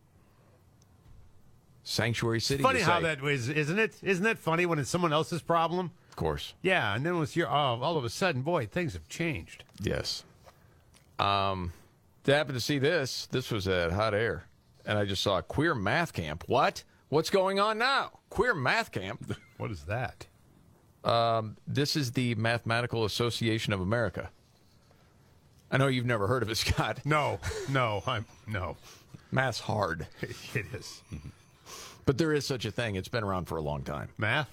Sanctuary 1.85 2.41
city. 2.41 2.63
Funny 2.63 2.81
how 2.81 3.01
that 3.01 3.21
was, 3.21 3.49
isn't 3.49 3.79
it? 3.79 3.97
Isn't 4.03 4.25
that 4.25 4.39
funny 4.39 4.67
when 4.67 4.79
it's 4.79 4.91
someone 4.91 5.13
else's 5.13 5.43
problem? 5.43 5.91
Of 6.09 6.17
course. 6.17 6.55
Yeah, 6.63 6.95
and 6.95 7.05
then 7.05 7.15
it's 7.23 7.37
your, 7.37 7.49
oh, 7.49 7.79
all 7.81 7.97
of 7.99 8.05
a 8.05 8.09
sudden, 8.11 8.43
boy, 8.43 8.67
things 8.67 8.95
have 8.95 9.07
changed. 9.09 9.65
Yes. 9.81 10.25
Um, 11.19 11.73
they 12.25 12.33
happened 12.33 12.57
to 12.59 12.65
see 12.65 12.79
this. 12.79 13.27
This 13.27 13.51
was 13.51 13.69
at 13.69 13.93
Hot 13.93 14.15
Air, 14.15 14.45
and 14.87 14.99
I 14.99 15.05
just 15.05 15.23
saw 15.23 15.39
a 15.39 15.43
queer 15.43 15.75
math 15.75 16.13
camp. 16.15 16.45
What? 16.49 16.83
What's 17.11 17.31
going 17.31 17.61
on 17.61 17.79
now? 17.79 18.19
Queer 18.37 18.55
math 18.55 18.93
camp. 18.93 19.35
What 19.57 19.71
is 19.71 19.85
that? 19.85 20.27
Um, 21.03 21.57
this 21.67 21.97
is 21.97 22.13
the 22.13 22.35
Mathematical 22.35 23.07
Association 23.07 23.73
of 23.73 23.81
America. 23.81 24.29
I 25.71 25.79
know 25.79 25.87
you've 25.87 26.05
never 26.05 26.27
heard 26.27 26.43
of 26.43 26.51
it, 26.51 26.57
Scott. 26.59 27.01
No, 27.07 27.41
no, 27.71 28.03
I'm 28.07 28.27
no. 28.47 28.77
Math's 29.33 29.61
hard, 29.61 30.07
It 30.21 30.67
is. 30.75 31.01
but 32.05 32.19
there 32.19 32.35
is 32.35 32.45
such 32.47 32.67
a 32.67 32.71
thing. 32.71 32.97
It's 32.97 33.09
been 33.09 33.25
around 33.25 33.47
for 33.47 33.57
a 33.57 33.63
long 33.63 33.83
time. 33.83 34.11
Math? 34.19 34.51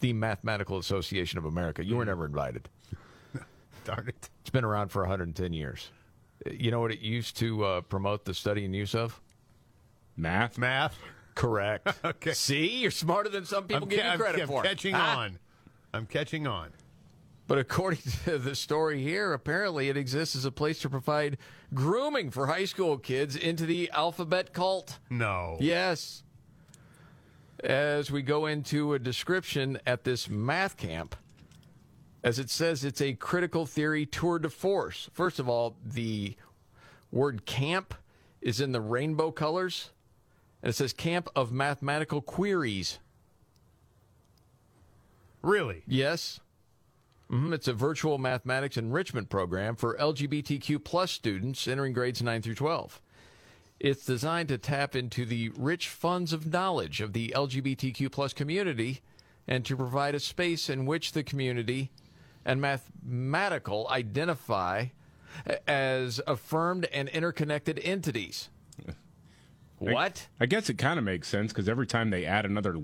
The 0.00 0.14
Mathematical 0.14 0.78
Association 0.78 1.38
of 1.38 1.44
America. 1.44 1.84
You 1.84 1.96
were 1.96 2.06
never 2.06 2.24
invited. 2.24 2.70
Darn 3.84 4.08
it. 4.08 4.30
It's 4.40 4.48
been 4.50 4.64
around 4.64 4.88
for 4.88 5.02
110 5.02 5.52
years. 5.52 5.90
You 6.50 6.70
know 6.70 6.80
what 6.80 6.92
it 6.92 7.00
used 7.00 7.36
to 7.40 7.62
uh, 7.62 7.80
promote 7.82 8.24
the 8.24 8.32
study 8.32 8.64
and 8.64 8.74
use 8.74 8.94
of? 8.94 9.20
Math? 10.16 10.56
Math? 10.56 10.96
Correct. 11.34 11.88
Okay. 12.04 12.32
See, 12.32 12.78
you're 12.82 12.90
smarter 12.90 13.28
than 13.28 13.44
some 13.44 13.64
people 13.66 13.84
I'm, 13.84 13.88
give 13.88 13.98
ca- 14.00 14.04
you 14.04 14.10
I'm- 14.10 14.18
credit 14.18 14.40
I'm 14.42 14.46
for. 14.48 14.62
catching 14.62 14.94
Ah. 14.94 15.18
on. 15.20 15.38
I'm 15.92 16.06
catching 16.06 16.46
on. 16.46 16.70
But 17.46 17.58
according 17.58 18.00
to 18.24 18.38
the 18.38 18.54
story 18.54 19.02
here, 19.02 19.32
apparently 19.32 19.88
it 19.88 19.96
exists 19.96 20.34
as 20.36 20.44
a 20.44 20.50
place 20.52 20.80
to 20.80 20.90
provide 20.90 21.36
grooming 21.74 22.30
for 22.30 22.46
high 22.46 22.64
school 22.64 22.96
kids 22.98 23.36
into 23.36 23.66
the 23.66 23.90
alphabet 23.92 24.52
cult. 24.52 24.98
No. 25.10 25.56
Yes. 25.60 26.22
As 27.62 28.10
we 28.10 28.22
go 28.22 28.46
into 28.46 28.94
a 28.94 28.98
description 28.98 29.78
at 29.86 30.04
this 30.04 30.28
math 30.28 30.76
camp, 30.76 31.16
as 32.22 32.38
it 32.38 32.50
says, 32.50 32.84
it's 32.84 33.00
a 33.00 33.14
critical 33.14 33.66
theory 33.66 34.06
tour 34.06 34.38
de 34.38 34.48
force. 34.50 35.08
First 35.12 35.38
of 35.38 35.48
all, 35.48 35.76
the 35.84 36.36
word 37.10 37.46
camp 37.46 37.94
is 38.40 38.60
in 38.60 38.72
the 38.72 38.80
rainbow 38.80 39.30
colors, 39.30 39.90
and 40.64 40.70
it 40.70 40.72
says 40.76 40.94
Camp 40.94 41.28
of 41.36 41.52
Mathematical 41.52 42.22
Queries. 42.22 42.98
Really? 45.42 45.82
Yes. 45.86 46.40
Mhm, 47.30 47.52
It's 47.52 47.68
a 47.68 47.74
virtual 47.74 48.16
mathematics 48.16 48.78
enrichment 48.78 49.28
program 49.28 49.76
for 49.76 49.94
LGBTQ 49.98 50.78
plus 50.82 51.10
students 51.12 51.68
entering 51.68 51.92
grades 51.92 52.22
9 52.22 52.40
through 52.40 52.54
12. 52.54 52.98
It's 53.78 54.06
designed 54.06 54.48
to 54.48 54.56
tap 54.56 54.96
into 54.96 55.26
the 55.26 55.50
rich 55.50 55.88
funds 55.90 56.32
of 56.32 56.46
knowledge 56.50 57.02
of 57.02 57.12
the 57.12 57.34
LGBTQ 57.36 58.10
plus 58.10 58.32
community 58.32 59.02
and 59.46 59.66
to 59.66 59.76
provide 59.76 60.14
a 60.14 60.20
space 60.20 60.70
in 60.70 60.86
which 60.86 61.12
the 61.12 61.22
community 61.22 61.90
and 62.42 62.58
mathematical 62.58 63.86
identify 63.90 64.86
as 65.66 66.22
affirmed 66.26 66.86
and 66.86 67.10
interconnected 67.10 67.78
entities. 67.80 68.48
What? 69.78 70.28
I 70.40 70.46
guess 70.46 70.70
it 70.70 70.78
kind 70.78 70.98
of 70.98 71.04
makes 71.04 71.28
sense 71.28 71.52
because 71.52 71.68
every 71.68 71.86
time 71.86 72.10
they 72.10 72.24
add 72.24 72.46
another 72.46 72.78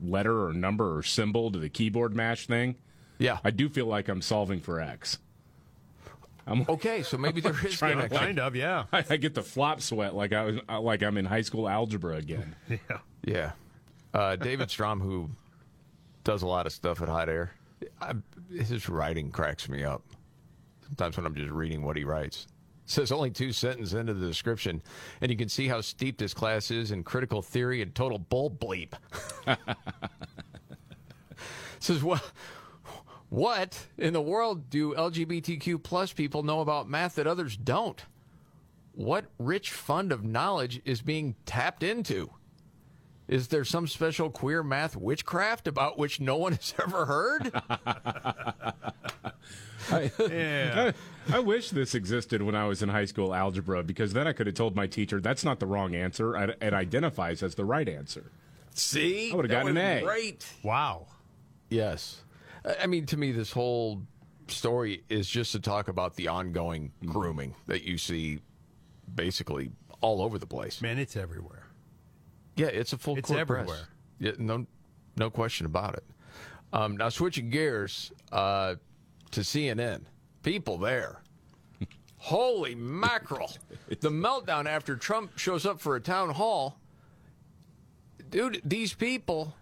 letter 0.00 0.46
or 0.46 0.52
number 0.52 0.96
or 0.96 1.02
symbol 1.02 1.50
to 1.50 1.58
the 1.58 1.68
keyboard 1.68 2.14
mash 2.14 2.46
thing, 2.46 2.76
yeah, 3.18 3.38
I 3.44 3.50
do 3.50 3.68
feel 3.68 3.86
like 3.86 4.08
I'm 4.08 4.22
solving 4.22 4.60
for 4.60 4.80
X. 4.80 5.18
I'm 6.46 6.64
okay, 6.68 7.02
so 7.02 7.18
maybe 7.18 7.40
there 7.40 7.54
is 7.64 7.76
trying 7.76 7.98
to. 7.98 8.08
Kind 8.08 8.38
of, 8.38 8.54
yeah. 8.54 8.84
I, 8.92 9.04
I 9.10 9.16
get 9.16 9.34
the 9.34 9.42
flop 9.42 9.80
sweat 9.80 10.14
like 10.14 10.32
I 10.32 10.44
was 10.44 10.56
uh, 10.68 10.80
like 10.80 11.02
I'm 11.02 11.16
in 11.18 11.24
high 11.24 11.40
school 11.42 11.68
algebra 11.68 12.16
again. 12.16 12.54
Yeah. 12.68 12.98
Yeah. 13.24 13.52
Uh, 14.14 14.36
David 14.36 14.70
Strom, 14.70 15.00
who 15.00 15.28
does 16.24 16.42
a 16.42 16.46
lot 16.46 16.66
of 16.66 16.72
stuff 16.72 17.02
at 17.02 17.08
Hot 17.08 17.28
Air, 17.28 17.52
I, 18.00 18.14
his 18.50 18.88
writing 18.88 19.30
cracks 19.30 19.68
me 19.68 19.82
up. 19.84 20.02
Sometimes 20.86 21.16
when 21.16 21.26
I'm 21.26 21.34
just 21.34 21.50
reading 21.50 21.82
what 21.82 21.96
he 21.96 22.04
writes. 22.04 22.46
Says 22.86 23.10
only 23.10 23.30
two 23.30 23.52
sentences 23.52 23.94
into 23.94 24.14
the 24.14 24.26
description, 24.26 24.80
and 25.20 25.30
you 25.30 25.36
can 25.36 25.48
see 25.48 25.66
how 25.66 25.80
steep 25.80 26.18
this 26.18 26.32
class 26.32 26.70
is 26.70 26.92
in 26.92 27.02
critical 27.02 27.42
theory 27.42 27.82
and 27.82 27.92
total 27.94 28.18
bull 28.18 28.48
bleep. 28.48 28.92
Says 31.80 32.02
what? 32.02 32.30
What 33.28 33.86
in 33.98 34.12
the 34.12 34.22
world 34.22 34.70
do 34.70 34.94
LGBTQ 34.94 35.82
plus 35.82 36.12
people 36.12 36.44
know 36.44 36.60
about 36.60 36.88
math 36.88 37.16
that 37.16 37.26
others 37.26 37.56
don't? 37.56 38.00
What 38.92 39.26
rich 39.38 39.72
fund 39.72 40.12
of 40.12 40.24
knowledge 40.24 40.80
is 40.84 41.02
being 41.02 41.34
tapped 41.44 41.82
into? 41.82 42.30
Is 43.28 43.48
there 43.48 43.64
some 43.64 43.88
special 43.88 44.30
queer 44.30 44.62
math 44.62 44.96
witchcraft 44.96 45.66
about 45.66 45.98
which 45.98 46.20
no 46.20 46.36
one 46.36 46.52
has 46.52 46.72
ever 46.80 47.04
heard? 47.06 47.50
I, 49.90 50.10
Yeah. 50.30 50.92
I, 51.30 51.36
I 51.36 51.38
wish 51.40 51.70
this 51.70 51.94
existed 51.94 52.42
when 52.42 52.54
I 52.54 52.64
was 52.66 52.82
in 52.82 52.88
high 52.88 53.04
school 53.04 53.34
algebra 53.34 53.82
because 53.82 54.12
then 54.12 54.26
I 54.26 54.32
could 54.32 54.46
have 54.46 54.54
told 54.56 54.76
my 54.76 54.86
teacher 54.86 55.20
that's 55.20 55.44
not 55.44 55.60
the 55.60 55.66
wrong 55.66 55.94
answer 55.94 56.34
and 56.34 56.54
it 56.60 56.72
identifies 56.74 57.42
as 57.42 57.54
the 57.54 57.64
right 57.64 57.88
answer. 57.88 58.30
See, 58.74 59.32
I 59.32 59.34
would've 59.36 59.50
gotten 59.50 59.76
an 59.76 60.02
would've 60.02 60.02
A. 60.02 60.04
Great. 60.04 60.46
Wow. 60.62 61.06
Yes, 61.70 62.22
I 62.64 62.76
I 62.82 62.86
mean 62.86 63.06
to 63.06 63.16
me, 63.16 63.32
this 63.32 63.50
whole 63.52 64.02
story 64.48 65.02
is 65.08 65.28
just 65.28 65.52
to 65.52 65.60
talk 65.60 65.88
about 65.88 66.14
the 66.14 66.28
ongoing 66.28 66.92
grooming 67.04 67.54
that 67.66 67.82
you 67.82 67.98
see, 67.98 68.38
basically 69.12 69.70
all 70.00 70.22
over 70.22 70.38
the 70.38 70.46
place. 70.46 70.80
Man, 70.80 70.98
it's 70.98 71.16
everywhere. 71.16 71.64
Yeah, 72.54 72.66
it's 72.68 72.92
a 72.92 72.98
full 72.98 73.16
It's 73.16 73.28
court 73.28 73.46
press. 73.46 73.60
everywhere. 73.62 73.88
Yeah, 74.20 74.32
no, 74.38 74.66
no 75.16 75.30
question 75.30 75.66
about 75.66 75.94
it. 75.94 76.04
Um, 76.72 76.96
now 76.96 77.08
switching 77.08 77.50
gears 77.50 78.12
uh, 78.30 78.76
to 79.32 79.40
CNN, 79.40 80.02
people 80.46 80.78
there. 80.78 81.20
Holy 82.18 82.74
mackerel! 82.76 83.50
the 83.88 84.08
meltdown 84.10 84.66
after 84.66 84.94
Trump 84.96 85.36
shows 85.36 85.66
up 85.66 85.80
for 85.80 85.96
a 85.96 86.00
town 86.00 86.30
hall. 86.30 86.78
Dude, 88.30 88.60
these 88.64 88.94
people 88.94 89.54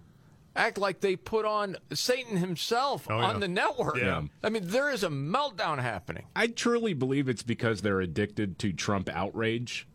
act 0.54 0.76
like 0.78 1.00
they 1.00 1.16
put 1.16 1.44
on 1.46 1.76
Satan 1.92 2.36
himself 2.36 3.06
Oh, 3.10 3.18
yeah. 3.18 3.24
on 3.26 3.40
the 3.40 3.48
network. 3.48 3.96
Yeah. 3.96 4.22
I 4.42 4.50
mean, 4.50 4.66
there 4.66 4.90
is 4.90 5.02
a 5.02 5.08
meltdown 5.08 5.80
happening. 5.80 6.26
I 6.36 6.46
truly 6.48 6.92
believe 6.94 7.28
it's 7.28 7.42
because 7.42 7.80
they're 7.82 8.00
addicted 8.00 8.58
to 8.60 8.72
Trump 8.72 9.08
outrage. 9.12 9.86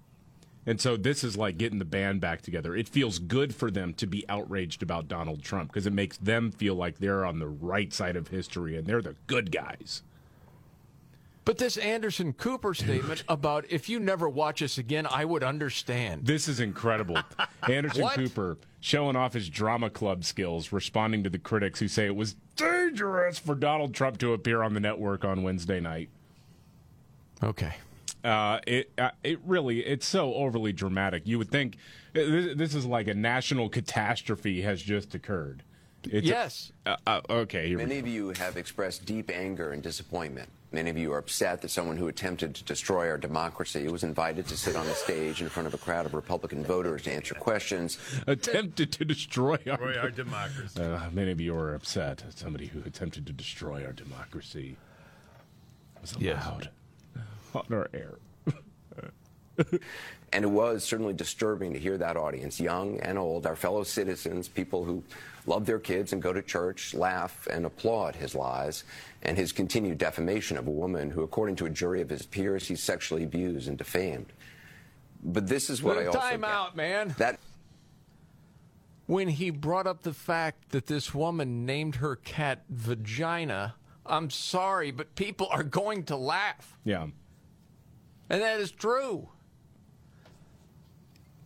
And 0.65 0.81
so 0.81 0.97
this 0.97 1.23
is 1.23 1.37
like 1.37 1.57
getting 1.57 1.79
the 1.79 1.85
band 1.85 2.19
back 2.19 2.41
together. 2.41 2.75
It 2.75 2.89
feels 2.89 3.17
good 3.19 3.55
for 3.55 3.71
them 3.71 3.93
to 3.95 4.05
be 4.07 4.25
outraged 4.27 4.83
about 4.83 5.07
Donald 5.07 5.41
Trump 5.43 5.71
because 5.71 5.87
it 5.87 5.93
makes 5.93 6.17
them 6.17 6.51
feel 6.51 6.75
like 6.75 6.97
they're 6.97 7.25
on 7.25 7.39
the 7.39 7.47
right 7.47 7.93
side 7.93 8.15
of 8.15 8.27
history 8.27 8.75
and 8.75 8.85
they're 8.85 9.01
the 9.01 9.15
good 9.27 9.51
guys. 9.51 10.03
But 11.50 11.58
this 11.58 11.78
Anderson 11.78 12.34
Cooper 12.34 12.76
statement 12.76 13.24
about 13.28 13.66
if 13.70 13.89
you 13.89 14.00
never 14.00 14.30
watch 14.30 14.62
us 14.62 14.78
again, 14.78 15.08
I 15.10 15.26
would 15.26 15.43
understand. 15.43 16.24
This 16.28 16.47
is 16.47 16.60
incredible. 16.60 17.18
Anderson 17.68 18.04
What? 18.04 18.14
Cooper 18.14 18.60
showing 18.82 19.16
off 19.16 19.34
his 19.34 19.50
drama 19.50 19.89
club 19.89 20.24
skills, 20.24 20.72
responding 20.72 21.24
to 21.24 21.30
the 21.32 21.39
critics 21.39 21.80
who 21.80 21.88
say 21.88 22.06
it 22.06 22.16
was 22.16 22.36
dangerous 22.56 23.39
for 23.39 23.56
Donald 23.56 23.95
Trump 23.95 24.20
to 24.20 24.34
appear 24.34 24.62
on 24.62 24.76
the 24.76 24.80
network 24.80 25.26
on 25.26 25.41
Wednesday 25.41 25.80
night. 25.80 26.10
Okay. 27.41 27.74
Uh, 28.24 28.60
it 28.68 28.91
uh, 29.00 29.10
it 29.24 29.39
really 29.43 29.80
it's 29.80 30.06
so 30.06 30.36
overly 30.36 30.72
dramatic. 30.72 31.26
You 31.26 31.39
would 31.39 31.50
think 31.50 31.78
uh, 32.16 32.20
this, 32.20 32.58
this 32.58 32.76
is 32.76 32.86
like 32.86 33.08
a 33.08 33.16
national 33.16 33.70
catastrophe 33.70 34.62
has 34.62 34.84
just 34.84 35.16
occurred. 35.16 35.64
It's 36.04 36.28
yes. 36.28 36.72
uh, 36.86 36.97
uh, 37.08 37.22
okay. 37.28 37.70
Here 37.70 37.80
we 37.80 37.86
Many 37.86 37.97
of 37.97 38.08
you 38.08 38.34
have 38.34 38.56
expressed 38.56 39.06
deep 39.06 39.32
anger 39.32 39.72
and 39.72 39.82
disappointment. 39.82 40.47
Many 40.72 40.91
of 40.91 40.97
you 40.99 41.11
are 41.13 41.17
upset 41.17 41.61
that 41.63 41.70
someone 41.72 41.97
who 41.97 42.07
attempted 42.07 42.53
to 42.55 42.63
destroy 42.63 43.09
our 43.09 43.17
democracy 43.17 43.88
was 43.88 44.03
invited 44.03 44.47
to 44.49 44.55
sit 44.57 44.76
on 44.76 44.86
a 44.86 44.93
stage 44.93 45.41
in 45.41 45.49
front 45.49 45.65
of 45.67 45.74
a 45.74 45.80
crowd 45.80 46.05
of 46.05 46.13
Republican 46.13 46.63
voters 46.63 47.01
to 47.03 47.11
answer 47.11 47.34
questions. 47.34 47.97
attempted 48.28 48.91
to 48.91 49.03
destroy 49.03 49.53
our, 49.53 49.78
Destroy 49.78 49.97
our 49.97 50.11
democracy. 50.11 50.80
Uh, 50.80 51.09
many 51.11 51.32
of 51.32 51.41
you 51.41 51.55
are 51.55 51.74
upset. 51.74 52.24
at 52.28 52.38
Somebody 52.38 52.67
who 52.67 52.82
attempted 52.86 53.26
to 53.26 53.34
destroy 53.34 53.84
our 53.84 53.93
democracy 53.93 54.78
was 56.01 56.15
Yes. 56.20 56.45
on 57.55 57.63
our 57.72 57.89
air. 57.93 58.20
And 60.32 60.45
it 60.45 60.49
was 60.51 60.84
certainly 60.86 61.13
disturbing 61.13 61.74
to 61.74 61.80
hear 61.80 61.97
that 61.97 62.15
audience, 62.15 62.59
young 62.61 62.99
and 63.01 63.17
old, 63.17 63.47
our 63.47 63.55
fellow 63.57 63.84
citizens, 63.84 64.47
people 64.47 64.86
who 64.86 65.03
love 65.45 65.65
their 65.65 65.79
kids 65.79 66.13
and 66.13 66.21
go 66.21 66.33
to 66.33 66.41
church, 66.41 66.93
laugh 66.93 67.47
and 67.51 67.65
applaud 67.65 68.15
his 68.15 68.35
lies 68.35 68.83
and 69.23 69.37
his 69.37 69.51
continued 69.51 69.97
defamation 69.97 70.57
of 70.57 70.67
a 70.67 70.71
woman 70.71 71.11
who, 71.11 71.23
according 71.23 71.55
to 71.57 71.65
a 71.65 71.69
jury 71.69 72.01
of 72.01 72.09
his 72.09 72.25
peers, 72.25 72.67
he 72.67 72.75
sexually 72.75 73.23
abused 73.23 73.67
and 73.67 73.77
defamed. 73.77 74.31
But 75.23 75.47
this 75.47 75.69
is 75.69 75.83
what 75.83 75.97
I 75.97 76.05
also 76.05 76.19
Time 76.19 76.41
get. 76.41 76.49
out, 76.49 76.75
man. 76.75 77.15
That 77.17 77.39
when 79.07 79.27
he 79.27 79.49
brought 79.49 79.87
up 79.87 80.03
the 80.03 80.13
fact 80.13 80.69
that 80.69 80.85
this 80.85 81.13
woman 81.13 81.65
named 81.65 81.95
her 81.95 82.15
cat 82.15 82.63
Vagina, 82.69 83.75
I'm 84.05 84.29
sorry, 84.29 84.91
but 84.91 85.15
people 85.15 85.47
are 85.51 85.63
going 85.63 86.03
to 86.05 86.15
laugh. 86.15 86.77
Yeah. 86.85 87.07
And 88.29 88.41
that 88.41 88.59
is 88.59 88.71
true. 88.71 89.27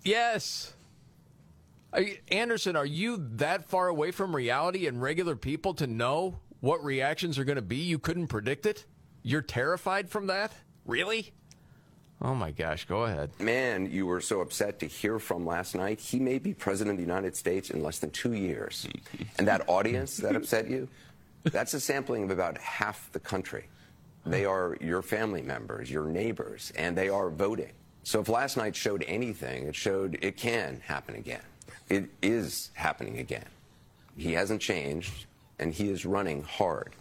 Yes. 0.03 0.73
Anderson, 2.29 2.75
are 2.75 2.85
you 2.85 3.17
that 3.35 3.69
far 3.69 3.87
away 3.87 4.11
from 4.11 4.35
reality 4.35 4.87
and 4.87 5.01
regular 5.01 5.35
people 5.35 5.73
to 5.75 5.87
know 5.87 6.39
what 6.59 6.83
reactions 6.83 7.37
are 7.37 7.43
going 7.43 7.57
to 7.57 7.61
be? 7.61 7.77
You 7.77 7.99
couldn't 7.99 8.27
predict 8.27 8.65
it? 8.65 8.85
You're 9.21 9.41
terrified 9.41 10.09
from 10.09 10.27
that? 10.27 10.53
Really? 10.85 11.31
Oh 12.21 12.33
my 12.33 12.51
gosh, 12.51 12.85
go 12.85 13.03
ahead. 13.03 13.31
man 13.39 13.91
you 13.91 14.05
were 14.05 14.21
so 14.21 14.39
upset 14.39 14.79
to 14.79 14.85
hear 14.85 15.19
from 15.19 15.45
last 15.45 15.75
night, 15.75 15.99
he 15.99 16.19
may 16.19 16.39
be 16.39 16.53
president 16.53 16.93
of 16.93 16.97
the 16.97 17.03
United 17.03 17.35
States 17.35 17.69
in 17.69 17.83
less 17.83 17.99
than 17.99 18.11
two 18.11 18.33
years. 18.33 18.87
And 19.37 19.47
that 19.47 19.67
audience 19.67 20.17
that 20.17 20.35
upset 20.35 20.69
you, 20.69 20.87
that's 21.43 21.73
a 21.73 21.79
sampling 21.79 22.23
of 22.23 22.31
about 22.31 22.57
half 22.59 23.11
the 23.11 23.19
country. 23.19 23.67
They 24.25 24.45
are 24.45 24.77
your 24.79 25.01
family 25.01 25.41
members, 25.41 25.91
your 25.91 26.05
neighbors, 26.05 26.71
and 26.77 26.95
they 26.95 27.09
are 27.09 27.29
voting. 27.29 27.71
So 28.03 28.21
if 28.21 28.29
last 28.29 28.57
night 28.57 28.75
showed 28.75 29.03
anything, 29.07 29.67
it 29.67 29.75
showed 29.75 30.17
it 30.21 30.37
can 30.37 30.81
happen 30.85 31.15
again. 31.15 31.41
It 31.89 32.09
is 32.21 32.71
happening 32.73 33.17
again. 33.19 33.45
He 34.17 34.33
hasn't 34.33 34.61
changed, 34.61 35.25
and 35.59 35.73
he 35.73 35.89
is 35.89 36.05
running 36.05 36.43
hard. 36.43 36.93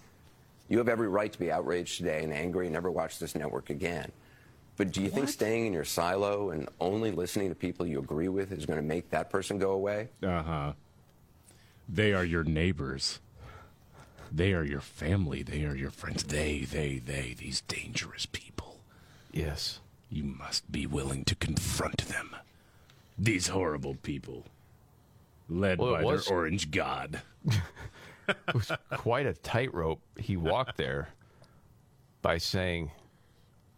You 0.69 0.79
have 0.79 0.89
every 0.89 1.09
right 1.09 1.33
to 1.33 1.39
be 1.39 1.53
outraged 1.53 1.99
today 1.99 2.25
and 2.25 2.33
angry 2.33 2.67
and 2.67 2.73
never 2.73 2.91
watch 2.91 3.19
this 3.19 3.35
network 3.35 3.71
again. 3.71 4.11
But 4.77 4.91
do 4.91 5.03
you 5.03 5.11
think 5.11 5.29
staying 5.29 5.67
in 5.67 5.73
your 5.73 5.85
silo 5.85 6.51
and 6.51 6.69
only 6.81 7.11
listening 7.11 7.51
to 7.51 7.55
people 7.55 7.87
you 7.87 7.99
agree 7.99 8.29
with 8.29 8.53
is 8.53 8.65
going 8.65 8.79
to 8.79 8.87
make 8.87 9.11
that 9.11 9.29
person 9.29 9.59
go 9.59 9.73
away? 9.73 10.09
Uh 10.23 10.43
huh. 10.43 10.73
They 11.89 12.15
are 12.15 12.25
your 12.25 12.45
neighbors. 12.45 13.21
They 14.31 14.55
are 14.55 14.65
your 14.65 14.81
family. 14.81 15.43
They 15.43 15.65
are 15.67 15.77
your 15.77 15.91
friends. 15.91 16.25
They, 16.25 16.61
they, 16.61 17.03
they, 17.05 17.37
these 17.39 17.61
dangerous 17.63 18.25
people. 18.25 18.81
Yes. 19.31 19.81
You 20.11 20.25
must 20.25 20.73
be 20.73 20.87
willing 20.87 21.25
to 21.27 21.35
confront 21.35 22.09
them. 22.09 22.35
These 23.19 23.49
horrible 23.49 23.97
people. 24.03 24.45
Led 25.61 25.79
Well, 25.79 25.95
by 25.95 26.03
was- 26.03 26.27
their 26.27 26.37
orange 26.37 26.71
god. 26.71 27.23
It 28.29 28.55
was 28.55 28.71
quite 28.93 29.27
a 29.27 29.35
tightrope 29.35 30.01
he 30.17 30.37
walked 30.37 30.77
there 30.77 31.09
by 32.23 32.39
saying, 32.39 32.93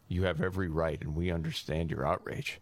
You 0.07 0.25
have 0.25 0.43
every 0.43 0.69
right 0.69 1.01
and 1.01 1.17
we 1.17 1.31
understand 1.31 1.91
your 1.91 2.07
outrage, 2.07 2.61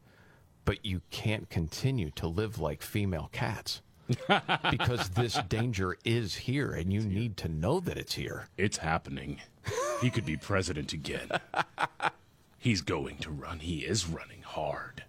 but 0.65 0.87
you 0.87 1.03
can't 1.11 1.51
continue 1.51 2.11
to 2.13 2.29
live 2.29 2.61
like 2.61 2.83
female 2.83 3.29
cats. 3.33 3.83
because 4.71 5.11
this 5.11 5.39
danger 5.49 5.97
is 6.05 6.35
here 6.35 6.73
and 6.73 6.93
you 6.93 7.01
need 7.01 7.37
to 7.39 7.49
know 7.49 7.81
that 7.81 7.99
it's 7.99 8.15
here. 8.15 8.49
It's 8.57 8.79
happening. 8.79 9.41
He 10.01 10.09
could 10.11 10.25
be 10.25 10.37
president 10.37 10.93
again. 10.93 11.31
He's 12.59 12.81
going 12.81 13.19
to 13.19 13.31
run. 13.31 13.59
He 13.59 13.79
is 13.81 14.07
running 14.07 14.43
hard. 14.43 15.05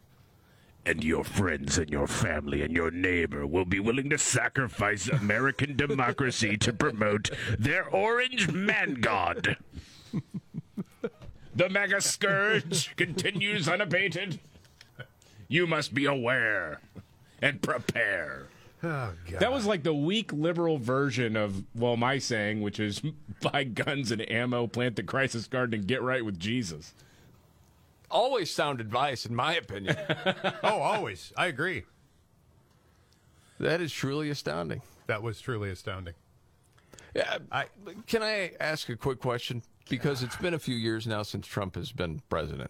And 0.85 1.03
your 1.03 1.23
friends 1.23 1.77
and 1.77 1.89
your 1.89 2.07
family 2.07 2.61
and 2.61 2.75
your 2.75 2.91
neighbor 2.91 3.47
will 3.47 3.65
be 3.65 3.79
willing 3.79 4.09
to 4.09 4.17
sacrifice 4.17 5.07
American 5.07 5.75
democracy 5.77 6.57
to 6.57 6.73
promote 6.73 7.29
their 7.57 7.87
orange 7.87 8.51
man 8.51 8.95
god. 8.95 9.57
The 11.55 11.69
MAGA 11.69 12.01
scourge 12.01 12.95
continues 12.95 13.69
unabated. 13.69 14.39
You 15.47 15.67
must 15.67 15.93
be 15.93 16.05
aware 16.05 16.81
and 17.41 17.61
prepare. 17.61 18.47
Oh, 18.81 19.13
God. 19.29 19.39
That 19.39 19.51
was 19.51 19.65
like 19.65 19.83
the 19.83 19.93
weak 19.93 20.33
liberal 20.33 20.77
version 20.77 21.37
of, 21.37 21.63
well, 21.75 21.95
my 21.95 22.17
saying, 22.17 22.61
which 22.61 22.79
is 22.79 23.01
buy 23.41 23.63
guns 23.63 24.11
and 24.11 24.29
ammo, 24.29 24.67
plant 24.67 24.95
the 24.95 25.03
crisis 25.03 25.47
garden, 25.47 25.79
and 25.79 25.87
get 25.87 26.01
right 26.01 26.25
with 26.25 26.39
Jesus. 26.39 26.93
Always 28.13 28.51
sound 28.51 28.79
advice, 28.79 29.25
in 29.25 29.33
my 29.33 29.55
opinion. 29.55 29.97
oh, 30.63 30.79
always. 30.79 31.33
I 31.35 31.47
agree. 31.47 31.83
That 33.59 33.81
is 33.81 33.91
truly 33.91 34.29
astounding. 34.29 34.83
That 35.07 35.23
was 35.23 35.41
truly 35.41 35.71
astounding. 35.71 36.13
Yeah, 37.15 37.39
I, 37.51 37.65
can 38.05 38.21
I 38.21 38.51
ask 38.59 38.87
a 38.89 38.95
quick 38.95 39.19
question? 39.19 39.63
Because 39.89 40.21
it's 40.21 40.35
been 40.35 40.53
a 40.53 40.59
few 40.59 40.75
years 40.75 41.07
now 41.07 41.23
since 41.23 41.47
Trump 41.47 41.73
has 41.73 41.91
been 41.91 42.21
president. 42.29 42.69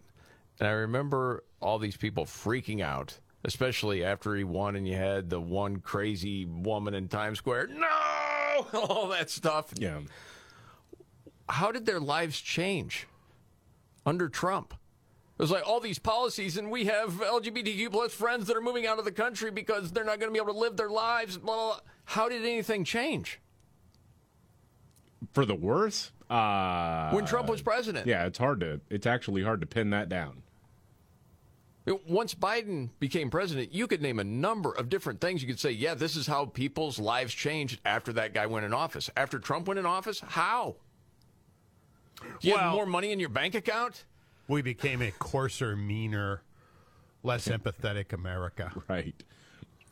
And 0.59 0.67
I 0.67 0.71
remember 0.71 1.43
all 1.61 1.77
these 1.77 1.97
people 1.97 2.23
freaking 2.23 2.81
out, 2.81 3.19
especially 3.43 4.01
after 4.03 4.35
he 4.35 4.45
won 4.45 4.77
and 4.77 4.87
you 4.87 4.95
had 4.95 5.29
the 5.29 5.41
one 5.41 5.77
crazy 5.77 6.45
woman 6.45 6.93
in 6.93 7.09
Times 7.09 7.39
Square. 7.39 7.67
No! 7.67 8.67
All 8.73 9.07
that 9.09 9.29
stuff. 9.29 9.73
Yeah. 9.77 9.99
How 11.49 11.71
did 11.71 11.85
their 11.85 11.99
lives 11.99 12.39
change 12.39 13.07
under 14.05 14.29
Trump? 14.29 14.73
It 15.37 15.41
was 15.41 15.49
like 15.51 15.67
all 15.67 15.79
these 15.79 15.97
policies, 15.97 16.57
and 16.57 16.69
we 16.69 16.85
have 16.85 17.13
LGBTQ 17.13 17.91
plus 17.91 18.13
friends 18.13 18.45
that 18.47 18.55
are 18.55 18.61
moving 18.61 18.85
out 18.85 18.99
of 18.99 19.05
the 19.05 19.11
country 19.11 19.49
because 19.49 19.91
they're 19.91 20.03
not 20.03 20.19
going 20.19 20.31
to 20.31 20.33
be 20.33 20.41
able 20.41 20.53
to 20.53 20.59
live 20.59 20.77
their 20.77 20.89
lives. 20.91 21.37
Blah, 21.37 21.55
blah, 21.55 21.65
blah. 21.65 21.79
How 22.05 22.29
did 22.29 22.43
anything 22.45 22.83
change? 22.83 23.39
For 25.31 25.43
the 25.45 25.55
worse? 25.55 26.11
Uh, 26.29 27.09
When 27.11 27.25
Trump 27.25 27.49
was 27.49 27.63
president. 27.63 28.05
Yeah, 28.05 28.25
it's 28.25 28.37
hard 28.37 28.59
to, 28.59 28.79
it's 28.91 29.07
actually 29.07 29.43
hard 29.43 29.61
to 29.61 29.67
pin 29.67 29.89
that 29.89 30.07
down. 30.07 30.43
Once 32.07 32.33
Biden 32.33 32.91
became 32.99 33.29
president, 33.29 33.73
you 33.73 33.87
could 33.87 34.01
name 34.01 34.19
a 34.19 34.23
number 34.23 34.71
of 34.71 34.87
different 34.87 35.19
things. 35.19 35.41
You 35.41 35.47
could 35.47 35.59
say, 35.59 35.71
yeah, 35.71 35.95
this 35.95 36.15
is 36.15 36.27
how 36.27 36.45
people's 36.45 36.97
lives 36.97 37.33
changed 37.33 37.81
after 37.83 38.13
that 38.13 38.33
guy 38.33 38.45
went 38.45 38.65
in 38.65 38.73
office. 38.73 39.09
After 39.17 39.37
Trump 39.37 39.67
went 39.67 39.79
in 39.79 39.85
office, 39.85 40.21
how? 40.21 40.75
You 42.39 42.55
have 42.55 42.71
more 42.73 42.85
money 42.85 43.11
in 43.11 43.19
your 43.19 43.27
bank 43.29 43.53
account? 43.55 44.05
We 44.47 44.61
became 44.61 45.01
a 45.01 45.11
coarser, 45.11 45.75
meaner, 45.75 46.41
less 47.23 47.47
empathetic 47.47 48.13
America. 48.13 48.71
Right. 48.87 49.23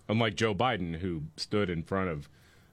Unlike 0.09 0.35
Joe 0.35 0.53
Biden, 0.53 0.97
who 0.97 1.23
stood 1.37 1.69
in 1.69 1.83
front 1.83 2.09
of 2.09 2.29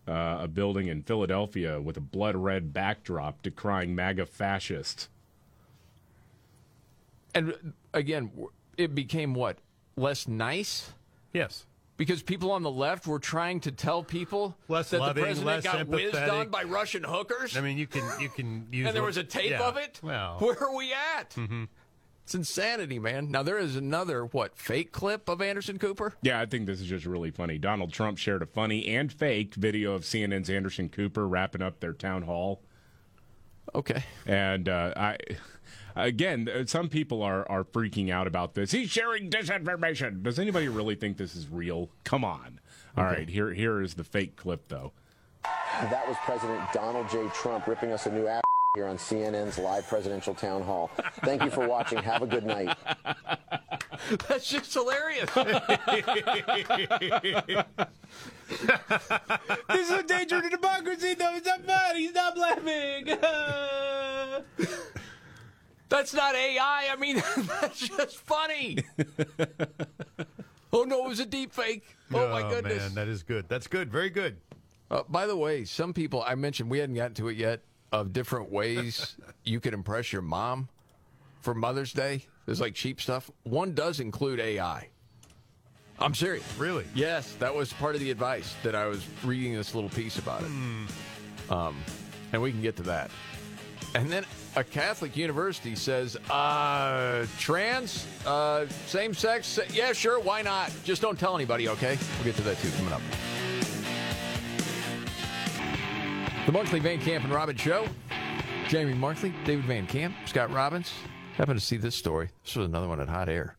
uh, 0.09 0.43
a 0.43 0.49
building 0.49 0.89
in 0.89 1.03
Philadelphia 1.03 1.81
with 1.81 1.97
a 1.97 2.01
blood 2.01 2.35
red 2.35 2.72
backdrop 2.72 3.43
decrying 3.43 3.95
MAGA 3.95 4.26
fascists. 4.26 5.09
And 7.35 7.53
uh, 7.53 7.55
again, 7.95 8.33
it 8.76 8.95
became 8.95 9.35
what? 9.35 9.59
Less 9.97 10.26
nice? 10.26 10.93
Yes. 11.33 11.66
Because 11.99 12.22
people 12.22 12.53
on 12.53 12.62
the 12.62 12.70
left 12.70 13.07
were 13.07 13.18
trying 13.18 13.61
to 13.61 13.72
tell 13.72 14.03
people 14.03 14.57
Less 14.68 14.88
that 14.90 15.01
loving, 15.01 15.16
the 15.16 15.26
president 15.26 15.46
less 15.46 15.64
got 15.64 15.88
whizzed 15.88 16.16
on 16.16 16.49
by 16.49 16.62
Russian 16.62 17.05
hookers. 17.05 17.57
I 17.57 17.61
mean, 17.61 17.76
you 17.76 17.86
can 17.86 18.09
you 18.18 18.30
can 18.30 18.68
use. 18.72 18.86
and 18.86 18.96
there 18.96 19.03
was 19.03 19.18
a 19.18 19.24
tape 19.24 19.51
yeah. 19.51 19.68
of 19.68 19.76
it. 19.76 20.01
Well, 20.03 20.36
Where 20.38 20.59
are 20.62 20.74
we 20.74 20.94
at? 20.94 21.30
Mm-hmm. 21.34 21.64
It's 22.24 22.34
insanity, 22.34 22.99
man. 22.99 23.30
Now 23.30 23.42
there 23.42 23.59
is 23.59 23.74
another 23.76 24.26
what 24.26 24.57
fake 24.57 24.92
clip 24.92 25.28
of 25.28 25.42
Anderson 25.42 25.78
Cooper. 25.78 26.14
Yeah, 26.22 26.40
I 26.40 26.46
think 26.46 26.66
this 26.66 26.80
is 26.80 26.86
just 26.86 27.05
really 27.05 27.30
funny. 27.30 27.59
Donald 27.59 27.92
Trump 27.92 28.18
shared 28.18 28.42
a 28.42 28.46
funny 28.46 28.86
and 28.86 29.12
fake 29.12 29.55
video 29.55 29.92
of 29.94 30.03
CNN's 30.03 30.49
Anderson 30.49 30.88
Cooper 30.88 31.26
wrapping 31.26 31.62
up 31.62 31.80
their 31.80 31.94
town 31.94 32.22
hall. 32.22 32.62
Okay. 33.74 34.05
And 34.26 34.68
uh, 34.68 34.92
I, 34.96 35.16
again, 36.05 36.49
uh, 36.49 36.64
some 36.66 36.88
people 36.88 37.22
are 37.22 37.49
are 37.51 37.64
freaking 37.64 38.11
out 38.11 38.26
about 38.26 38.55
this. 38.55 38.70
He's 38.72 38.90
sharing 38.90 39.30
disinformation. 39.30 40.22
Does 40.22 40.38
anybody 40.38 40.68
really 40.68 40.94
think 40.94 41.16
this 41.16 41.34
is 41.34 41.49
real? 41.49 41.90
Come 42.05 42.24
on. 42.24 42.61
All 42.96 43.05
Okay. 43.05 43.16
right, 43.18 43.28
here 43.28 43.53
here 43.53 43.80
is 43.82 43.94
the 43.94 44.05
fake 44.05 44.36
clip 44.36 44.68
though. 44.68 44.92
That 45.82 46.07
was 46.09 46.16
President 46.24 46.61
Donald 46.72 47.09
J. 47.09 47.28
Trump 47.34 47.66
ripping 47.66 47.92
us 47.92 48.07
a 48.07 48.12
new 48.12 48.26
app 48.26 48.42
here 48.74 48.86
on 48.86 48.96
CNN's 48.99 49.59
live 49.59 49.86
presidential 49.86 50.34
town 50.34 50.62
hall. 50.62 50.90
Thank 51.24 51.42
you 51.44 51.51
for 51.51 51.66
watching. 51.68 51.99
Have 52.03 52.22
a 52.22 52.26
good 52.26 52.44
night. 52.44 52.76
That's 54.28 54.49
just 54.49 54.72
hilarious. 54.74 55.30
this 59.68 59.90
is 59.90 59.90
a 59.90 60.03
danger 60.03 60.40
to 60.42 60.49
democracy. 60.49 61.14
No, 61.18 61.34
it's 61.34 61.46
not 61.46 61.64
funny. 61.64 62.09
Stop 62.09 62.36
laughing. 62.36 63.18
That's 65.89 66.12
not 66.12 66.34
AI. 66.34 66.89
I 66.91 66.97
mean, 66.97 67.16
that's 67.61 67.89
just 67.89 68.18
funny. 68.18 68.78
oh 70.72 70.84
no, 70.84 71.05
it 71.05 71.09
was 71.09 71.20
a 71.20 71.26
deep 71.26 71.53
fake. 71.53 71.84
Oh, 72.12 72.28
my 72.28 72.49
goodness. 72.49 72.78
man, 72.78 72.95
that 72.95 73.09
is 73.09 73.22
good. 73.22 73.49
That's 73.49 73.66
good. 73.66 73.91
Very 73.91 74.11
good. 74.11 74.36
Uh, 74.91 75.03
by 75.09 75.26
the 75.26 75.36
way, 75.36 75.64
some 75.64 75.93
people 75.93 76.24
I 76.26 76.34
mentioned 76.34 76.70
we 76.70 76.78
hadn't 76.78 76.97
gotten 76.97 77.14
to 77.14 77.28
it 77.28 77.36
yet 77.36 77.61
of 77.93 78.12
different 78.12 78.51
ways 78.51 79.16
you 79.45 79.61
could 79.61 79.74
impress 79.74 80.12
your 80.12 80.22
mom 80.22 80.68
for 81.41 81.55
Mother's 81.55 81.93
Day. 81.93 82.24
There's 82.47 82.61
like 82.61 82.74
cheap 82.74 83.01
stuff. 83.01 83.30
One 83.45 83.74
does 83.74 84.01
include 84.01 84.41
AI. 84.41 84.89
I'm 86.01 86.14
serious. 86.14 86.45
Really? 86.57 86.84
Yes, 86.95 87.34
that 87.41 87.55
was 87.55 87.72
part 87.72 87.95
of 87.95 88.01
the 88.01 88.11
advice 88.11 88.55
that 88.62 88.74
I 88.74 88.86
was 88.86 89.05
reading 89.24 89.55
this 89.55 89.74
little 89.74 89.91
piece 89.91 90.18
about 90.18 90.43
it. 90.43 90.51
Um, 91.51 91.76
and 92.32 92.41
we 92.41 92.53
can 92.53 92.62
get 92.62 92.76
to 92.76 92.82
that. 92.84 93.11
And 93.95 94.11
then 94.11 94.24
a 94.55 94.62
Catholic 94.62 95.16
university 95.16 95.74
says, 95.74 96.16
uh, 96.30 97.26
trans, 97.39 98.07
uh, 98.26 98.66
same 98.86 99.14
sex, 99.14 99.59
yeah, 99.72 99.93
sure, 99.93 100.20
why 100.20 100.43
not? 100.43 100.70
Just 100.84 101.01
don't 101.01 101.18
tell 101.18 101.34
anybody, 101.34 101.68
okay? 101.68 101.99
We'll 102.16 102.24
get 102.24 102.36
to 102.36 102.43
that 102.43 102.59
too 102.59 102.70
coming 102.76 102.93
up. 102.93 103.01
The 106.47 106.53
Markley 106.53 106.80
Van 106.80 107.01
Camp 107.01 107.24
and 107.24 107.32
Robbins 107.32 107.61
Show. 107.61 107.86
Jamie 108.68 108.95
Markley, 108.95 109.32
David 109.45 109.64
Van 109.64 109.86
Camp, 109.86 110.14
Scott 110.26 110.53
Robbins. 110.53 110.93
Happened 111.36 111.59
to 111.59 111.64
see 111.64 111.78
this 111.78 111.95
story. 111.95 112.28
This 112.45 112.57
was 112.57 112.66
another 112.66 112.89
one 112.89 113.01
at 113.01 113.09
Hot 113.09 113.28
Air. 113.28 113.57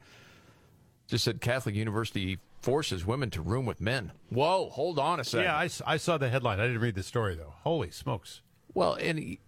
Just 1.08 1.24
said 1.24 1.42
Catholic 1.42 1.74
University 1.74 2.38
forces 2.62 3.06
women 3.06 3.32
to 3.32 3.42
room 3.42 3.66
with 3.66 3.82
men. 3.82 4.12
Whoa, 4.30 4.70
hold 4.70 5.00
on 5.00 5.20
a 5.20 5.24
second. 5.24 5.46
Yeah, 5.46 5.68
I 5.88 5.98
saw 5.98 6.18
the 6.18 6.30
headline. 6.30 6.60
I 6.60 6.68
didn't 6.68 6.82
read 6.82 6.96
the 6.96 7.04
story 7.04 7.36
though. 7.36 7.54
Holy 7.64 7.90
smokes! 7.90 8.42
Well, 8.76 8.94
and 8.94 9.18
he, 9.18 9.40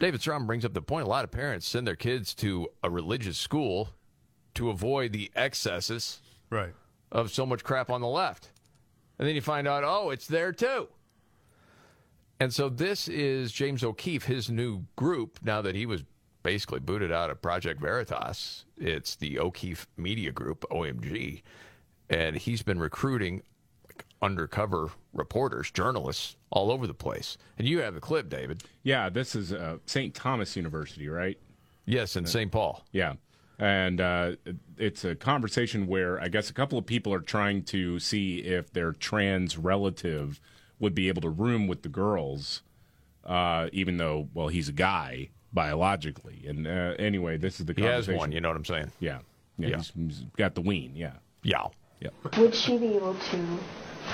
David 0.00 0.22
Strom 0.22 0.46
brings 0.46 0.64
up 0.64 0.72
the 0.72 0.80
point. 0.80 1.06
A 1.06 1.10
lot 1.10 1.24
of 1.24 1.30
parents 1.30 1.68
send 1.68 1.86
their 1.86 1.94
kids 1.94 2.34
to 2.36 2.68
a 2.82 2.88
religious 2.88 3.36
school 3.36 3.90
to 4.54 4.70
avoid 4.70 5.12
the 5.12 5.30
excesses 5.36 6.22
right. 6.48 6.72
of 7.12 7.30
so 7.30 7.44
much 7.44 7.62
crap 7.62 7.90
on 7.90 8.00
the 8.00 8.08
left. 8.08 8.50
And 9.18 9.28
then 9.28 9.34
you 9.34 9.42
find 9.42 9.68
out, 9.68 9.84
oh, 9.84 10.08
it's 10.08 10.26
there 10.26 10.52
too. 10.52 10.88
And 12.40 12.52
so 12.52 12.70
this 12.70 13.08
is 13.08 13.52
James 13.52 13.84
O'Keefe, 13.84 14.24
his 14.24 14.48
new 14.48 14.86
group, 14.96 15.38
now 15.42 15.60
that 15.60 15.74
he 15.74 15.84
was 15.84 16.02
basically 16.42 16.80
booted 16.80 17.12
out 17.12 17.28
of 17.28 17.42
Project 17.42 17.78
Veritas. 17.78 18.64
It's 18.78 19.16
the 19.16 19.38
O'Keefe 19.38 19.86
Media 19.98 20.32
Group, 20.32 20.64
OMG. 20.70 21.42
And 22.08 22.36
he's 22.36 22.62
been 22.62 22.78
recruiting 22.78 23.42
undercover 24.22 24.90
reporters, 25.12 25.70
journalists 25.70 26.36
all 26.50 26.70
over 26.70 26.86
the 26.86 26.94
place. 26.94 27.38
And 27.58 27.66
you 27.66 27.80
have 27.80 27.94
the 27.94 28.00
clip, 28.00 28.28
David. 28.28 28.62
Yeah, 28.82 29.08
this 29.08 29.34
is 29.34 29.52
uh, 29.52 29.78
St. 29.86 30.14
Thomas 30.14 30.56
University, 30.56 31.08
right? 31.08 31.38
Yes, 31.86 32.16
in 32.16 32.26
St. 32.26 32.50
Paul. 32.52 32.84
Yeah. 32.92 33.14
And 33.58 34.00
uh, 34.00 34.32
it's 34.78 35.04
a 35.04 35.14
conversation 35.14 35.86
where 35.86 36.20
I 36.20 36.28
guess 36.28 36.48
a 36.50 36.54
couple 36.54 36.78
of 36.78 36.86
people 36.86 37.12
are 37.12 37.20
trying 37.20 37.62
to 37.64 37.98
see 37.98 38.38
if 38.38 38.72
their 38.72 38.92
trans 38.92 39.58
relative 39.58 40.40
would 40.78 40.94
be 40.94 41.08
able 41.08 41.20
to 41.22 41.28
room 41.28 41.66
with 41.66 41.82
the 41.82 41.88
girls, 41.90 42.62
uh, 43.24 43.68
even 43.72 43.98
though, 43.98 44.28
well, 44.32 44.48
he's 44.48 44.68
a 44.68 44.72
guy 44.72 45.28
biologically. 45.52 46.44
And 46.46 46.66
uh, 46.66 46.94
anyway, 46.98 47.36
this 47.36 47.60
is 47.60 47.66
the 47.66 47.74
He 47.74 47.82
has 47.82 48.06
conversation. 48.06 48.18
one, 48.18 48.32
you 48.32 48.40
know 48.40 48.48
what 48.48 48.56
I'm 48.56 48.64
saying? 48.64 48.92
Yeah. 48.98 49.18
Yeah. 49.58 49.68
Yeah. 49.68 49.76
He's, 49.76 49.92
he's 49.94 50.24
got 50.38 50.54
the 50.54 50.62
ween. 50.62 50.92
Yeah. 50.94 51.12
Yeah. 51.42 51.66
Yeah. 52.00 52.08
Would 52.38 52.54
she 52.54 52.78
be 52.78 52.94
able 52.96 53.14
to 53.14 53.58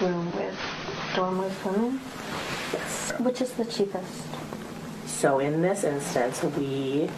room 0.01 0.31
with 0.37 0.59
dormless 1.15 1.65
women? 1.65 2.01
Yes. 2.73 3.13
Which 3.19 3.41
is 3.41 3.53
the 3.53 3.65
cheapest? 3.65 4.25
So 5.07 5.39
in 5.39 5.63
this 5.63 5.85
instance, 5.85 6.43
we 6.43 7.09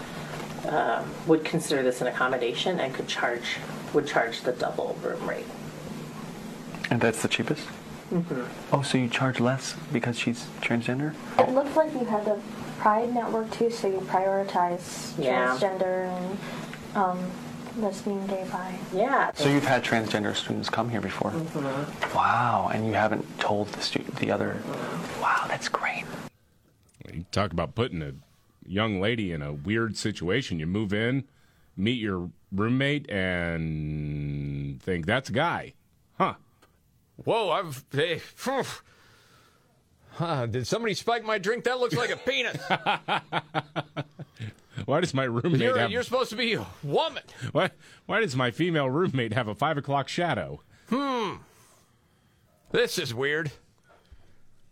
um, 0.69 1.05
would 1.27 1.45
consider 1.45 1.83
this 1.83 2.01
an 2.01 2.07
accommodation 2.07 2.79
and 2.81 2.95
could 2.95 3.09
charge 3.09 3.59
would 3.95 4.07
charge 4.07 4.43
the 4.43 4.53
double 4.53 4.97
room 5.03 5.27
rate. 5.29 5.47
And 6.91 7.01
that's 7.01 7.23
the 7.23 7.29
cheapest? 7.29 7.67
Mm-hmm. 8.13 8.43
Oh, 8.73 8.83
so 8.83 8.99
you 8.99 9.09
charge 9.09 9.41
less 9.41 9.75
because 9.93 10.19
she's 10.19 10.47
transgender? 10.61 11.15
It 11.39 11.51
looked 11.51 11.75
like 11.77 11.93
you 11.93 12.05
had 12.05 12.25
the 12.25 12.41
Pride 12.79 13.13
Network 13.13 13.51
too, 13.51 13.71
so 13.71 13.89
you 13.89 14.01
prioritize 14.01 15.13
Yeah. 15.19 15.57
transgender 15.59 16.07
and 16.09 16.39
um, 16.97 17.31
lesbian, 17.81 18.27
gay, 18.27 18.47
bi. 18.51 18.79
Yeah. 18.93 19.33
So 19.35 19.49
you've 19.49 19.65
had 19.65 19.85
transgender 19.85 20.35
students 20.35 20.69
come 20.69 20.91
here 20.91 21.01
before? 21.01 21.31
Mm-hmm. 21.31 22.17
Wow, 22.17 22.71
and 22.73 22.87
you 22.87 22.93
haven't 22.95 23.39
told 23.39 23.69
the 23.69 23.81
stu- 23.81 24.05
the 24.21 24.31
other. 24.31 24.57
Wow, 25.21 25.45
that's 25.49 25.69
great. 25.69 26.05
You 27.13 27.25
talk 27.33 27.53
about 27.53 27.75
putting 27.75 28.03
a 28.03 28.13
young 28.67 29.01
lady 29.01 29.33
in 29.33 29.43
a 29.43 29.53
weird 29.53 29.97
situation. 29.97 30.59
You 30.59 30.67
move 30.67 30.93
in, 30.93 31.25
meet 31.77 32.01
your 32.01 32.31
roommate, 32.53 33.11
and 33.11 34.81
think 34.83 35.07
that's 35.07 35.31
a 35.31 35.33
guy. 35.33 35.75
Huh. 36.19 36.35
Whoa, 37.25 37.51
I've. 37.51 37.85
Hey. 37.93 38.21
Huh, 40.13 40.47
did 40.47 40.67
somebody 40.67 40.95
spike 40.95 41.25
my 41.25 41.39
drink? 41.39 41.65
That 41.65 41.79
looks 41.79 41.95
like 41.95 42.11
a 42.11 42.17
penis. 42.17 42.61
Why 44.85 45.01
does 45.01 45.15
my 45.15 45.25
roommate 45.25 45.61
You're, 45.61 45.79
have? 45.79 45.91
you're 45.91 46.03
supposed 46.03 46.31
to 46.31 46.37
be 46.37 46.55
a 46.55 46.67
woman. 46.83 47.23
Why, 47.53 47.71
why 48.07 48.21
does 48.21 48.37
my 48.37 48.51
female 48.51 48.89
roommate 48.91 49.33
have 49.33 49.49
a 49.49 49.55
five 49.55 49.77
o'clock 49.79 50.09
shadow? 50.09 50.61
Hmm. 50.89 51.37
This 52.71 52.99
is 52.99 53.15
weird. 53.15 53.51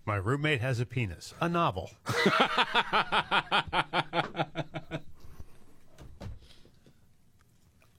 My 0.05 0.16
roommate 0.16 0.61
has 0.61 0.78
a 0.81 0.87
penis. 0.87 1.35
A 1.41 1.49
novel. 1.49 1.91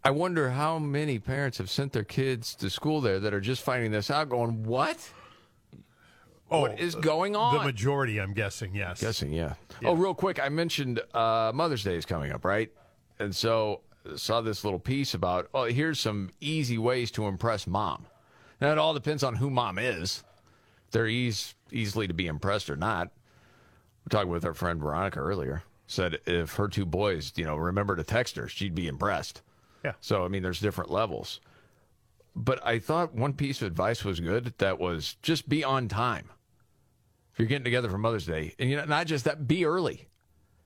I 0.03 0.09
wonder 0.11 0.51
how 0.51 0.79
many 0.79 1.19
parents 1.19 1.57
have 1.57 1.69
sent 1.69 1.91
their 1.91 2.05
kids 2.05 2.55
to 2.55 2.69
school 2.69 3.01
there 3.01 3.19
that 3.19 3.33
are 3.33 3.41
just 3.41 3.61
finding 3.61 3.91
this 3.91 4.09
out, 4.09 4.29
going, 4.29 4.63
"What? 4.63 4.97
What 6.49 6.79
is 6.79 6.95
going 6.95 7.35
on?" 7.35 7.55
Oh, 7.55 7.59
The 7.59 7.65
majority, 7.65 8.19
I'm 8.19 8.33
guessing. 8.33 8.73
Yes. 8.75 9.01
Guessing, 9.01 9.31
yeah. 9.33 9.53
Oh, 9.85 9.93
real 9.95 10.13
quick, 10.13 10.39
I 10.39 10.49
mentioned 10.49 11.01
uh, 11.13 11.51
Mother's 11.53 11.83
Day 11.83 11.95
is 11.95 12.05
coming 12.05 12.31
up, 12.31 12.45
right? 12.45 12.71
And 13.19 13.35
so 13.35 13.81
saw 14.15 14.41
this 14.41 14.63
little 14.63 14.79
piece 14.79 15.13
about, 15.13 15.49
oh, 15.53 15.65
here's 15.65 15.99
some 15.99 16.29
easy 16.39 16.77
ways 16.77 17.11
to 17.11 17.25
impress 17.25 17.67
mom. 17.67 18.05
Now 18.61 18.71
it 18.71 18.77
all 18.77 18.93
depends 18.93 19.23
on 19.23 19.35
who 19.35 19.49
mom 19.49 19.77
is. 19.77 20.23
They're 20.91 21.07
eas- 21.07 21.55
easily 21.71 22.07
to 22.07 22.13
be 22.13 22.27
impressed 22.27 22.69
or 22.69 22.75
not. 22.77 23.09
We're 24.05 24.09
talking 24.17 24.31
with 24.31 24.45
our 24.45 24.53
friend 24.53 24.79
Veronica 24.79 25.19
earlier. 25.19 25.63
Said 25.87 26.19
if 26.25 26.55
her 26.55 26.67
two 26.67 26.85
boys, 26.85 27.33
you 27.35 27.45
know, 27.45 27.55
remember 27.55 27.95
to 27.95 28.03
text 28.03 28.35
her, 28.37 28.47
she'd 28.47 28.75
be 28.75 28.87
impressed. 28.87 29.41
Yeah. 29.83 29.93
So 30.01 30.23
I 30.25 30.27
mean, 30.27 30.43
there's 30.43 30.59
different 30.59 30.89
levels. 30.91 31.39
But 32.35 32.65
I 32.65 32.79
thought 32.79 33.13
one 33.15 33.33
piece 33.33 33.61
of 33.61 33.67
advice 33.67 34.03
was 34.05 34.19
good. 34.19 34.53
That 34.59 34.79
was 34.79 35.15
just 35.21 35.49
be 35.49 35.63
on 35.63 35.87
time. 35.87 36.29
If 37.37 37.41
you're 37.41 37.49
getting 37.49 37.65
together 37.65 37.87
for 37.87 37.99
Mother's 37.99 38.25
Day, 38.25 38.55
and 38.57 38.67
you 38.67 38.77
know, 38.77 38.85
not 38.85 39.05
just 39.05 39.25
that, 39.25 39.47
be 39.47 39.63
early. 39.63 40.07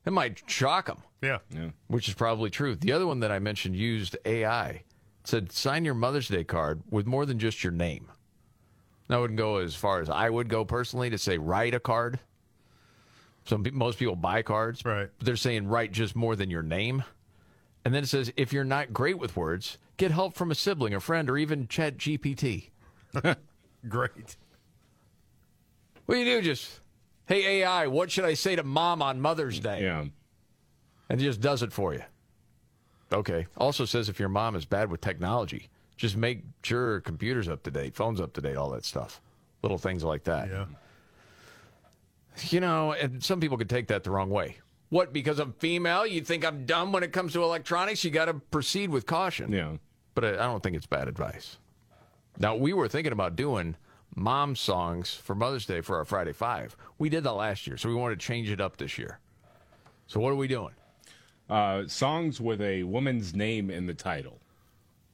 It 0.06 0.14
might 0.14 0.42
shock 0.50 0.86
them. 0.86 1.00
Yeah. 1.22 1.40
Which 1.88 2.08
is 2.08 2.14
probably 2.14 2.50
true. 2.50 2.78
The 2.78 2.94
other 2.94 3.06
one 3.06 3.20
that 3.20 3.30
I 3.30 3.40
mentioned 3.40 3.76
used 3.76 4.16
AI. 4.24 4.70
It 4.70 4.86
said 5.26 5.52
sign 5.52 5.84
your 5.84 5.96
Mother's 5.96 6.30
Day 6.30 6.46
card 6.46 6.82
with 6.90 7.06
more 7.06 7.26
than 7.26 7.40
just 7.40 7.62
your 7.62 7.74
name. 7.74 8.10
Now, 9.10 9.18
I 9.18 9.20
wouldn't 9.20 9.38
go 9.38 9.58
as 9.58 9.76
far 9.76 10.00
as 10.00 10.10
I 10.10 10.30
would 10.30 10.48
go 10.48 10.64
personally 10.64 11.10
to 11.10 11.18
say 11.18 11.38
write 11.38 11.74
a 11.74 11.80
card. 11.82 12.22
Some 13.44 13.68
most 13.74 14.00
people 14.00 14.16
buy 14.16 14.42
cards, 14.42 14.86
right? 14.86 15.10
But 15.18 15.26
they're 15.26 15.36
saying 15.36 15.68
write 15.68 15.92
just 15.92 16.16
more 16.16 16.38
than 16.38 16.50
your 16.50 16.64
name. 16.64 17.04
And 17.84 17.94
then 17.94 18.04
it 18.04 18.08
says 18.08 18.32
if 18.38 18.54
you're 18.54 18.64
not 18.64 18.94
great 18.94 19.20
with 19.20 19.36
words, 19.36 19.78
get 19.98 20.12
help 20.12 20.36
from 20.36 20.52
a 20.52 20.56
sibling, 20.56 20.94
a 20.94 21.02
friend, 21.02 21.30
or 21.30 21.38
even 21.38 21.68
Chat 21.68 21.98
GPT. 21.98 22.70
Great. 23.90 24.38
What 26.12 26.18
do 26.18 26.24
you 26.24 26.42
do? 26.42 26.42
Just, 26.42 26.82
hey, 27.26 27.62
AI, 27.62 27.88
what 27.88 28.12
should 28.12 28.26
I 28.26 28.34
say 28.34 28.58
to 28.58 28.64
mom 28.64 29.02
on 29.02 29.22
Mother's 29.22 29.62
Day? 29.62 29.84
Yeah. 29.84 30.04
And 31.08 31.22
it 31.22 31.24
just 31.24 31.40
does 31.40 31.64
it 31.64 31.72
for 31.72 31.94
you. 31.94 32.04
Okay. 33.14 33.48
Also 33.56 33.86
says 33.86 34.10
if 34.10 34.20
your 34.20 34.28
mom 34.28 34.58
is 34.58 34.66
bad 34.66 34.92
with 34.92 35.00
technology, 35.00 35.70
just 35.96 36.18
make 36.18 36.44
sure 36.64 37.00
computer's 37.00 37.48
up 37.48 37.64
to 37.64 37.72
date, 37.72 37.96
phone's 37.96 38.20
up 38.20 38.34
to 38.34 38.42
date, 38.42 38.58
all 38.58 38.70
that 38.72 38.84
stuff. 38.84 39.22
Little 39.62 39.78
things 39.78 40.04
like 40.04 40.26
that. 40.26 40.50
Yeah. 40.50 40.66
You 42.50 42.60
know, 42.60 42.92
and 42.92 43.24
some 43.24 43.40
people 43.40 43.58
could 43.58 43.70
take 43.70 43.88
that 43.88 44.04
the 44.04 44.12
wrong 44.12 44.30
way. 44.30 44.58
What, 44.90 45.14
because 45.14 45.40
I'm 45.40 45.54
female, 45.54 46.06
you 46.06 46.20
think 46.20 46.44
I'm 46.44 46.66
dumb 46.66 46.92
when 46.92 47.04
it 47.04 47.14
comes 47.14 47.32
to 47.34 47.44
electronics? 47.44 48.04
You 48.04 48.12
got 48.12 48.26
to 48.26 48.34
proceed 48.34 48.90
with 48.90 49.06
caution. 49.06 49.50
Yeah. 49.50 49.78
But 50.14 50.26
I 50.26 50.32
I 50.32 50.48
don't 50.48 50.62
think 50.62 50.76
it's 50.76 50.86
bad 50.86 51.08
advice. 51.08 51.58
Now, 52.38 52.58
we 52.58 52.74
were 52.74 52.90
thinking 52.90 53.14
about 53.14 53.38
doing 53.38 53.78
mom 54.16 54.56
songs 54.56 55.14
for 55.14 55.36
Mother's 55.36 55.66
Day 55.66 55.82
for 55.82 55.98
our 55.98 56.06
Friday 56.06 56.34
Five. 56.34 56.76
We 56.98 57.10
did 57.10 57.24
that 57.24 57.34
last 57.34 57.68
year, 57.68 57.78
so 57.78 57.90
we 57.90 57.96
wanted 57.96 58.20
to 58.20 58.26
change 58.26 58.50
it 58.50 58.62
up 58.62 58.78
this 58.78 58.98
year. 58.98 59.20
So, 60.08 60.20
what 60.20 60.32
are 60.32 60.36
we 60.36 60.48
doing? 60.48 60.74
Uh, 61.50 61.84
songs 61.88 62.40
with 62.40 62.62
a 62.62 62.84
woman's 62.84 63.34
name 63.36 63.70
in 63.70 63.86
the 63.86 63.94
title. 63.94 64.40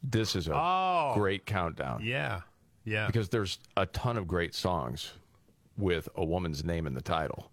This 0.04 0.36
is 0.36 0.48
a 0.48 0.54
Oh. 0.56 1.12
great 1.16 1.46
countdown. 1.46 2.02
Yeah. 2.04 2.42
Yeah. 2.86 3.08
Because 3.08 3.30
there's 3.30 3.60
a 3.76 3.86
ton 3.88 4.18
of 4.18 4.28
great 4.28 4.54
songs 4.54 5.14
with 5.78 6.08
a 6.16 6.24
woman's 6.24 6.64
name 6.64 6.86
in 6.88 6.94
the 6.94 7.02
title. 7.02 7.52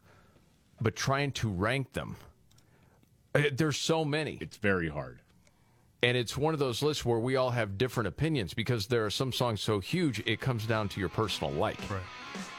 But 0.80 0.96
trying 0.96 1.32
to 1.32 1.48
rank 1.48 1.92
them, 1.94 2.16
uh, 3.34 3.44
there's 3.52 3.78
so 3.78 4.04
many. 4.04 4.36
It's 4.40 4.56
very 4.58 4.88
hard. 4.88 5.20
And 6.04 6.18
it's 6.18 6.36
one 6.36 6.52
of 6.52 6.60
those 6.60 6.82
lists 6.82 7.02
where 7.02 7.18
we 7.18 7.36
all 7.36 7.48
have 7.48 7.78
different 7.78 8.08
opinions 8.08 8.52
because 8.52 8.88
there 8.88 9.06
are 9.06 9.10
some 9.10 9.32
songs 9.32 9.62
so 9.62 9.80
huge, 9.80 10.22
it 10.26 10.38
comes 10.38 10.66
down 10.66 10.86
to 10.90 11.00
your 11.00 11.08
personal 11.08 11.50
like. 11.54 11.78
Right. 11.90 12.02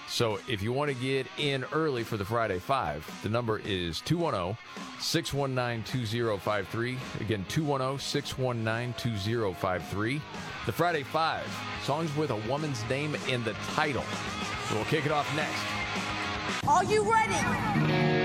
So 0.07 0.39
if 0.49 0.63
you 0.63 0.73
want 0.73 0.89
to 0.89 0.95
get 0.95 1.27
in 1.37 1.63
early 1.71 2.03
for 2.03 2.17
the 2.17 2.25
Friday 2.25 2.57
Five, 2.57 3.07
the 3.21 3.29
number 3.29 3.59
is 3.59 4.01
oh, 4.03 4.07
210 4.07 4.57
619 4.99 5.83
2053. 5.83 6.97
Again, 7.19 7.45
oh, 7.47 7.51
210 7.51 7.99
619 7.99 8.95
2053. 8.97 10.21
The 10.65 10.71
Friday 10.71 11.03
Five, 11.03 11.45
songs 11.83 12.15
with 12.17 12.31
a 12.31 12.37
woman's 12.49 12.83
name 12.89 13.15
in 13.27 13.43
the 13.43 13.53
title. 13.75 14.05
So 14.69 14.75
we'll 14.75 14.85
kick 14.85 15.05
it 15.05 15.11
off 15.11 15.31
next. 15.35 15.61
Are 16.67 16.83
you 16.83 17.03
ready? 17.03 18.24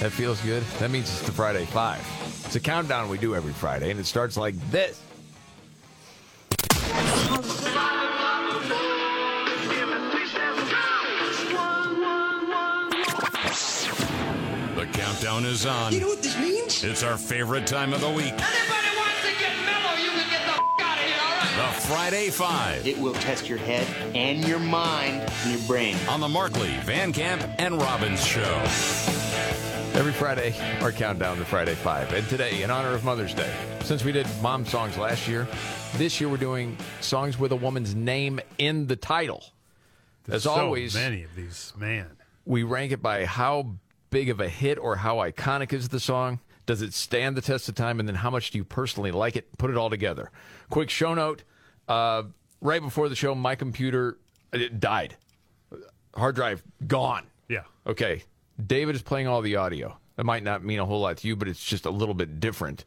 That 0.00 0.10
feels 0.12 0.40
good. 0.42 0.62
That 0.80 0.90
means 0.90 1.08
it's 1.10 1.22
the 1.22 1.32
Friday 1.32 1.64
Five. 1.66 2.00
It's 2.44 2.56
a 2.56 2.60
countdown 2.60 3.08
we 3.08 3.16
do 3.18 3.34
every 3.34 3.52
Friday, 3.52 3.90
and 3.90 3.98
it 3.98 4.04
starts 4.06 4.36
like 4.36 4.54
this. 4.70 5.00
The 14.76 14.86
countdown 14.92 15.44
is 15.44 15.64
on. 15.66 15.92
You 15.92 16.00
know 16.00 16.08
what 16.08 16.22
this 16.22 16.36
means? 16.38 16.82
It's 16.82 17.02
our 17.04 17.16
favorite 17.16 17.66
time 17.66 17.92
of 17.92 18.00
the 18.00 18.10
week. 18.10 18.32
Anybody 18.32 18.96
wants 18.96 19.20
to 19.22 19.32
get 19.38 19.54
mellow, 19.64 19.96
you 19.96 20.10
can 20.10 20.28
get 20.28 20.44
the 20.46 20.52
f- 20.52 20.80
out 20.80 20.98
of 20.98 21.04
here, 21.04 21.16
all 21.22 21.68
right? 21.68 21.74
The 21.74 21.80
Friday 21.82 22.30
Five 22.30 22.86
It 22.86 22.98
will 22.98 23.14
test 23.14 23.48
your 23.48 23.58
head 23.58 23.86
and 24.16 24.46
your 24.46 24.58
mind 24.58 25.22
and 25.44 25.52
your 25.58 25.66
brain. 25.68 25.96
on 26.08 26.20
the 26.20 26.28
Markley, 26.28 26.76
Van 26.82 27.12
Camp, 27.12 27.48
and 27.58 27.80
Robbins 27.80 28.24
Show. 28.24 28.42
Every 29.94 30.12
Friday, 30.12 30.54
our 30.80 30.90
countdown 30.90 31.36
to 31.38 31.44
Friday 31.44 31.74
Five. 31.74 32.12
And 32.12 32.26
today, 32.28 32.62
in 32.62 32.70
honor 32.70 32.90
of 32.90 33.04
Mother's 33.04 33.32
Day, 33.32 33.52
since 33.82 34.04
we 34.04 34.10
did 34.10 34.26
mom 34.42 34.66
songs 34.66 34.98
last 34.98 35.28
year, 35.28 35.46
this 35.96 36.20
year 36.20 36.28
we're 36.28 36.36
doing 36.36 36.76
songs 37.00 37.38
with 37.38 37.52
a 37.52 37.56
woman's 37.56 37.94
name 37.94 38.40
in 38.58 38.88
the 38.88 38.96
title. 38.96 39.44
As 40.28 40.42
so 40.42 40.50
always, 40.50 40.94
many 40.94 41.22
of 41.22 41.34
these, 41.36 41.72
man. 41.76 42.10
we 42.44 42.64
rank 42.64 42.90
it 42.90 43.02
by 43.02 43.24
how 43.24 43.76
big 44.10 44.30
of 44.30 44.40
a 44.40 44.48
hit 44.48 44.78
or 44.78 44.96
how 44.96 45.16
iconic 45.16 45.72
is 45.72 45.88
the 45.90 46.00
song. 46.00 46.40
Does 46.66 46.82
it 46.82 46.92
stand 46.92 47.36
the 47.36 47.42
test 47.42 47.68
of 47.68 47.76
time? 47.76 48.00
And 48.00 48.08
then 48.08 48.16
how 48.16 48.30
much 48.30 48.50
do 48.50 48.58
you 48.58 48.64
personally 48.64 49.12
like 49.12 49.36
it? 49.36 49.56
Put 49.58 49.70
it 49.70 49.76
all 49.76 49.90
together. 49.90 50.30
Quick 50.70 50.90
show 50.90 51.14
note. 51.14 51.44
Uh, 51.86 52.24
right 52.60 52.82
before 52.82 53.08
the 53.08 53.14
show, 53.14 53.34
my 53.34 53.54
computer 53.54 54.18
it 54.52 54.80
died. 54.80 55.16
Hard 56.14 56.34
drive 56.34 56.64
gone. 56.86 57.26
Yeah. 57.48 57.62
Okay. 57.86 58.24
David 58.64 58.94
is 58.96 59.02
playing 59.02 59.26
all 59.26 59.42
the 59.42 59.56
audio. 59.56 59.96
That 60.16 60.24
might 60.24 60.42
not 60.44 60.64
mean 60.64 60.78
a 60.78 60.84
whole 60.84 61.00
lot 61.00 61.16
to 61.18 61.28
you, 61.28 61.34
but 61.36 61.48
it's 61.48 61.62
just 61.64 61.86
a 61.86 61.90
little 61.90 62.14
bit 62.14 62.38
different. 62.40 62.84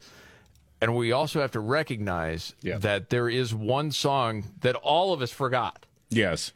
And 0.80 0.96
we 0.96 1.12
also 1.12 1.42
have 1.42 1.52
to 1.52 1.60
recognize 1.60 2.54
Yeah. 2.62 2.78
that 2.78 3.10
there 3.10 3.28
is 3.28 3.54
one 3.54 3.92
song 3.92 4.46
that 4.62 4.76
all 4.76 5.12
of 5.14 5.22
us 5.22 5.32
forgot. 5.32 5.86
Yes. 6.10 6.52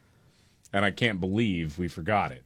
And 0.72 0.84
I 0.84 0.90
can't 0.90 1.20
believe 1.20 1.78
we 1.78 1.88
forgot 1.88 2.32
it. 2.32 2.42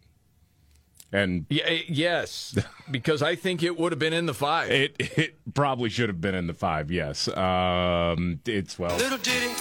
And 1.12 1.46
Yeah, 1.48 1.64
eh, 1.66 1.82
yes, 1.86 2.58
because 2.90 3.22
I 3.22 3.36
think 3.36 3.62
it 3.62 3.78
would 3.78 3.92
have 3.92 3.98
been 4.00 4.12
in 4.12 4.26
the 4.26 4.34
five. 4.34 4.70
it 4.72 4.96
it 4.98 5.36
probably 5.54 5.88
should 5.88 6.08
have 6.08 6.20
been 6.20 6.34
in 6.34 6.48
the 6.48 6.54
five, 6.54 6.90
yes. 6.90 7.28
Um 7.28 8.40
it's 8.44 8.76
well 8.76 8.96
Little 8.96 9.18
ditty 9.18 9.52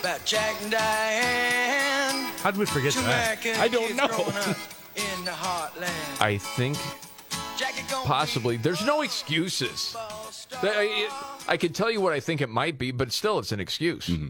about 0.00 0.24
Jack 0.24 0.56
and 0.62 0.72
Diane. 0.72 2.24
How 2.42 2.50
did 2.50 2.58
we 2.58 2.66
forget 2.66 2.92
Two 2.94 3.02
that? 3.02 3.44
American 3.44 3.60
I 3.60 3.68
don't 3.68 3.94
know. 3.96 4.54
growing 4.96 5.08
up 5.08 5.18
in 5.18 5.24
the 5.24 5.30
heartland. 5.30 6.20
I 6.20 6.38
think 6.38 6.76
possibly 8.04 8.56
there's 8.56 8.84
no 8.84 9.02
excuses. 9.02 9.96
I, 10.62 11.08
I 11.48 11.56
can 11.56 11.72
tell 11.72 11.90
you 11.90 12.00
what 12.00 12.12
I 12.12 12.20
think 12.20 12.40
it 12.40 12.48
might 12.48 12.78
be, 12.78 12.90
but 12.90 13.12
still, 13.12 13.38
it's 13.38 13.52
an 13.52 13.60
excuse. 13.60 14.08
Mm-hmm. 14.08 14.28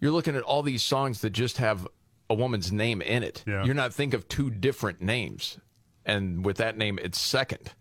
You're 0.00 0.12
looking 0.12 0.36
at 0.36 0.42
all 0.42 0.62
these 0.62 0.82
songs 0.82 1.20
that 1.20 1.30
just 1.30 1.58
have 1.58 1.86
a 2.28 2.34
woman's 2.34 2.72
name 2.72 3.02
in 3.02 3.22
it. 3.22 3.44
Yeah. 3.46 3.64
You're 3.64 3.74
not 3.74 3.92
think 3.92 4.14
of 4.14 4.28
two 4.28 4.50
different 4.50 5.00
names, 5.00 5.58
and 6.06 6.44
with 6.44 6.56
that 6.58 6.76
name, 6.76 6.98
it's 7.02 7.20
second. 7.20 7.72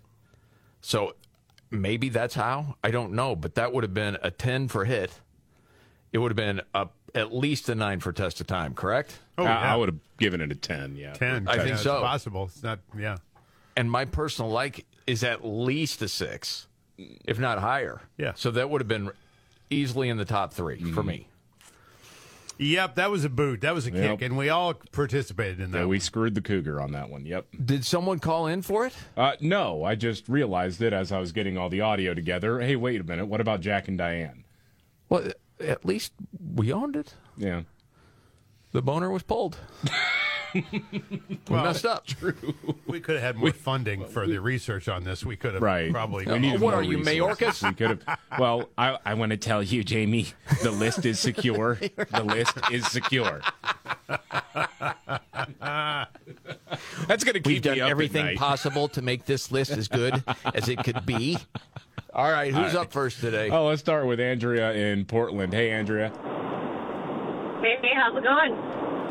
So 0.81 1.15
maybe 1.71 2.09
that's 2.09 2.35
how. 2.35 2.75
I 2.83 2.91
don't 2.91 3.13
know, 3.13 3.35
but 3.35 3.55
that 3.55 3.73
would 3.73 3.83
have 3.83 3.93
been 3.93 4.17
a 4.21 4.31
ten 4.31 4.67
for 4.67 4.85
hit. 4.85 5.19
It 6.11 6.17
would 6.17 6.31
have 6.31 6.35
been 6.37 6.61
a, 6.73 6.87
at 7.15 7.33
least 7.33 7.69
a 7.69 7.75
nine 7.75 7.99
for 7.99 8.11
test 8.11 8.41
of 8.41 8.47
time. 8.47 8.73
Correct? 8.73 9.17
Oh, 9.37 9.43
I, 9.43 9.47
yeah. 9.47 9.73
I 9.73 9.75
would 9.75 9.89
have 9.89 9.99
given 10.17 10.41
it 10.41 10.51
a 10.51 10.55
10, 10.55 10.95
yeah. 10.95 11.13
10. 11.13 11.47
I 11.47 11.55
think 11.57 11.67
Yeah, 11.67 11.73
it's 11.73 11.83
so. 11.83 12.01
possible. 12.01 12.45
It's 12.45 12.63
not, 12.63 12.79
yeah. 12.97 13.17
and 13.75 13.89
my 13.89 14.05
personal 14.05 14.49
like 14.51 14.85
is 15.07 15.23
at 15.23 15.45
least 15.45 16.01
a 16.01 16.07
six, 16.07 16.67
if 17.25 17.39
not 17.39 17.59
higher. 17.59 18.01
Yeah. 18.17 18.33
So 18.35 18.51
that 18.51 18.69
would 18.69 18.81
have 18.81 18.87
been 18.87 19.11
easily 19.69 20.09
in 20.09 20.17
the 20.17 20.25
top 20.25 20.53
3 20.53 20.91
for 20.91 21.03
me. 21.03 21.27
Yep, 22.61 22.95
that 22.95 23.09
was 23.09 23.23
a 23.23 23.29
boot. 23.29 23.61
That 23.61 23.73
was 23.73 23.87
a 23.87 23.91
Yep. 23.91 24.19
kick, 24.19 24.21
and 24.27 24.37
we 24.37 24.49
all 24.49 24.73
participated 24.73 25.61
in 25.61 25.71
that. 25.71 25.79
Yeah, 25.79 25.85
we 25.85 25.97
screwed 25.99 26.35
the 26.35 26.41
cougar 26.41 26.81
on 26.81 26.91
that 26.91 27.09
one. 27.09 27.25
Yep. 27.25 27.45
Did 27.63 27.85
someone 27.85 28.19
call 28.19 28.47
in 28.47 28.61
for 28.63 28.85
it? 28.85 28.93
Uh, 29.15 29.33
no, 29.39 29.85
I 29.85 29.95
just 29.95 30.27
realized 30.27 30.81
it 30.81 30.91
as 30.91 31.13
I 31.13 31.19
was 31.19 31.31
getting 31.31 31.57
all 31.57 31.69
the 31.69 31.79
audio 31.79 32.13
together. 32.13 32.59
Hey, 32.59 32.75
wait 32.75 32.99
a 32.99 33.03
minute. 33.05 33.27
What 33.27 33.39
about 33.39 33.61
Jack 33.61 33.87
and 33.87 33.97
Diane? 33.97 34.43
Well, 35.07 35.31
at 35.59 35.85
least 35.85 36.13
we 36.55 36.71
owned 36.73 36.95
it. 36.95 37.13
Yeah. 37.37 37.61
The 38.71 38.81
boner 38.81 39.09
was 39.09 39.23
pulled. 39.23 39.57
we 40.53 40.63
Well, 41.49 41.63
messed 41.63 41.85
up. 41.85 42.05
True. 42.05 42.35
We 42.87 42.99
could 42.99 43.15
have 43.15 43.23
had 43.23 43.35
more 43.37 43.51
funding 43.51 44.05
for 44.05 44.27
the 44.27 44.39
research 44.39 44.87
on 44.87 45.03
this. 45.03 45.23
We 45.25 45.35
could 45.35 45.53
have 45.55 45.61
Right. 45.63 45.91
probably. 45.91 46.25
Uh, 46.27 46.33
We 46.33 46.39
needed 46.39 46.61
what 46.61 46.71
more 46.71 46.79
are 46.81 46.83
you, 46.83 46.99
resources. 46.99 47.61
Mayorkas? 47.61 47.67
We 47.69 47.75
could 47.75 48.03
have. 48.07 48.19
Well, 48.39 48.69
I, 48.77 48.97
I 49.05 49.13
want 49.15 49.31
to 49.31 49.37
tell 49.37 49.61
you, 49.63 49.83
Jamie, 49.83 50.27
the 50.63 50.71
list 50.71 51.05
is 51.05 51.19
secure. 51.19 51.75
The 51.75 52.23
list 52.23 52.57
is 52.71 52.87
secure. 52.87 53.41
That's 57.07 57.23
going 57.23 57.33
to 57.33 57.39
keep 57.39 57.45
We've 57.47 57.61
done 57.61 57.75
me 57.75 57.81
up 57.81 57.87
at 57.87 57.91
everything 57.91 58.25
night. 58.25 58.37
possible 58.37 58.87
to 58.89 59.01
make 59.01 59.25
this 59.25 59.51
list 59.51 59.71
as 59.71 59.87
good 59.87 60.23
as 60.53 60.69
it 60.69 60.83
could 60.83 61.05
be. 61.05 61.37
All 62.11 62.31
right, 62.31 62.51
who's 62.51 62.73
up 62.73 62.91
first 62.91 63.19
today? 63.21 63.49
Oh, 63.51 63.67
let's 63.67 63.81
start 63.81 64.07
with 64.07 64.19
Andrea 64.19 64.73
in 64.73 65.05
Portland. 65.05 65.53
Hey, 65.53 65.69
Andrea. 65.69 66.09
Hey, 67.61 67.77
how's 67.95 68.17
it 68.17 68.23
going? 68.23 68.55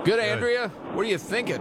Good, 0.04 0.18
Andrea. 0.18 0.66
What 0.94 1.06
are 1.06 1.08
you 1.08 1.18
thinking? 1.18 1.60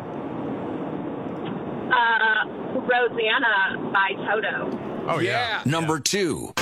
Uh, 1.92 2.46
Rosanna 2.80 3.92
by 3.94 4.14
Toto. 4.26 5.06
Oh 5.08 5.20
yeah. 5.20 5.62
Number 5.66 6.00
two. 6.00 6.54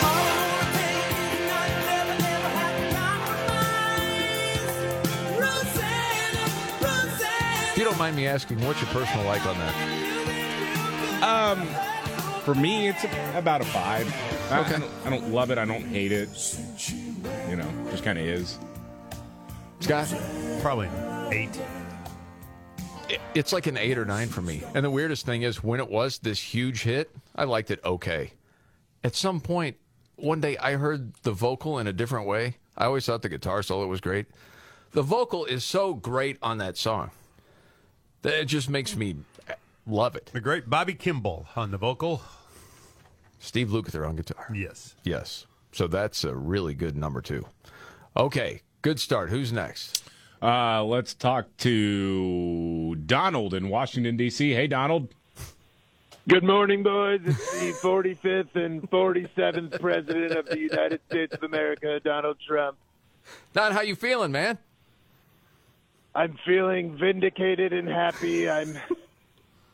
If 7.71 7.77
you 7.77 7.85
don't 7.85 7.97
mind 7.97 8.15
me 8.15 8.27
asking, 8.27 8.65
what's 8.65 8.81
your 8.81 8.89
personal 8.91 9.25
like 9.25 9.45
on 9.45 9.57
that? 9.57 11.23
Um, 11.23 11.67
for 12.45 12.55
me, 12.55 12.87
it's 12.87 13.03
about 13.35 13.61
a 13.61 13.65
five. 13.65 14.07
I, 14.51 14.59
Okay. 14.61 14.75
I, 14.75 14.79
don't, 14.79 14.91
I 15.05 15.09
don't 15.09 15.31
love 15.33 15.51
it. 15.51 15.57
I 15.57 15.65
don't 15.65 15.83
hate 15.83 16.11
it. 16.11 16.29
You 17.49 17.55
know, 17.57 17.69
just 17.91 18.03
kind 18.03 18.17
of 18.17 18.25
is. 18.25 18.57
Scott? 19.79 20.13
Probably 20.61 20.87
eight. 21.31 21.59
It- 23.09 23.21
It's 23.33 23.51
like 23.51 23.67
an 23.67 23.77
eight 23.77 23.97
or 23.97 24.05
nine 24.05 24.29
for 24.29 24.41
me. 24.41 24.63
And 24.73 24.85
the 24.85 24.89
weirdest 24.89 25.25
thing 25.25 25.41
is, 25.41 25.63
when 25.63 25.79
it 25.79 25.89
was 25.89 26.19
this 26.19 26.39
huge 26.39 26.83
hit, 26.83 27.11
I 27.35 27.43
liked 27.43 27.71
it 27.71 27.79
okay. 27.83 28.31
At 29.03 29.15
some 29.15 29.39
point, 29.41 29.77
one 30.15 30.39
day 30.41 30.57
I 30.57 30.73
heard 30.73 31.13
the 31.23 31.31
vocal 31.31 31.77
in 31.79 31.87
a 31.87 31.93
different 31.93 32.25
way. 32.27 32.55
I 32.77 32.85
always 32.85 33.05
thought 33.05 33.21
the 33.21 33.29
guitar 33.29 33.61
solo 33.63 33.87
was 33.87 34.01
great. 34.01 34.25
The 34.91 35.01
vocal 35.01 35.45
is 35.45 35.63
so 35.63 35.93
great 35.93 36.37
on 36.41 36.57
that 36.59 36.77
song 36.77 37.11
that 38.21 38.33
it 38.33 38.45
just 38.45 38.69
makes 38.69 38.95
me 38.95 39.17
love 39.87 40.15
it. 40.15 40.29
The 40.33 40.41
great 40.41 40.69
Bobby 40.69 40.93
Kimball 40.93 41.47
on 41.55 41.71
the 41.71 41.77
vocal. 41.77 42.21
Steve 43.39 43.69
Lukather 43.69 44.07
on 44.07 44.15
guitar. 44.15 44.47
Yes. 44.53 44.95
Yes. 45.03 45.45
So 45.71 45.87
that's 45.87 46.23
a 46.23 46.35
really 46.35 46.73
good 46.73 46.95
number 46.95 47.21
two. 47.21 47.45
Okay, 48.17 48.61
good 48.81 48.99
start. 48.99 49.29
Who's 49.29 49.51
next? 49.51 50.03
Uh, 50.41 50.83
let's 50.83 51.13
talk 51.13 51.47
to 51.57 52.95
Donald 53.05 53.53
in 53.53 53.69
Washington 53.69 54.15
D.C. 54.17 54.51
Hey, 54.51 54.67
Donald. 54.67 55.09
Good 56.27 56.43
morning, 56.43 56.81
boys. 56.81 57.21
It's 57.23 57.59
the 57.59 57.87
45th 57.87 58.55
and 58.55 58.81
47th 58.89 59.79
President 59.79 60.31
of 60.31 60.47
the 60.47 60.57
United 60.57 61.01
States 61.07 61.35
of 61.35 61.43
America, 61.43 61.99
Donald 61.99 62.37
Trump. 62.45 62.77
Don, 63.53 63.71
how 63.73 63.81
you 63.81 63.95
feeling, 63.95 64.31
man? 64.31 64.57
I'm 66.15 66.37
feeling 66.45 66.97
vindicated 66.97 67.73
and 67.73 67.87
happy. 67.87 68.49
I'm. 68.49 68.77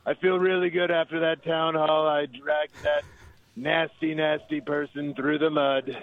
I 0.06 0.14
feel 0.16 0.40
really 0.40 0.70
good 0.70 0.92
after 0.92 1.20
that 1.22 1.44
town 1.44 1.76
hall. 1.76 2.08
I 2.08 2.26
dragged 2.26 2.84
that 2.84 3.04
nasty, 3.56 4.16
nasty 4.16 4.62
person 4.62 5.14
through 5.14 5.40
the 5.40 5.50
mud. 5.50 5.98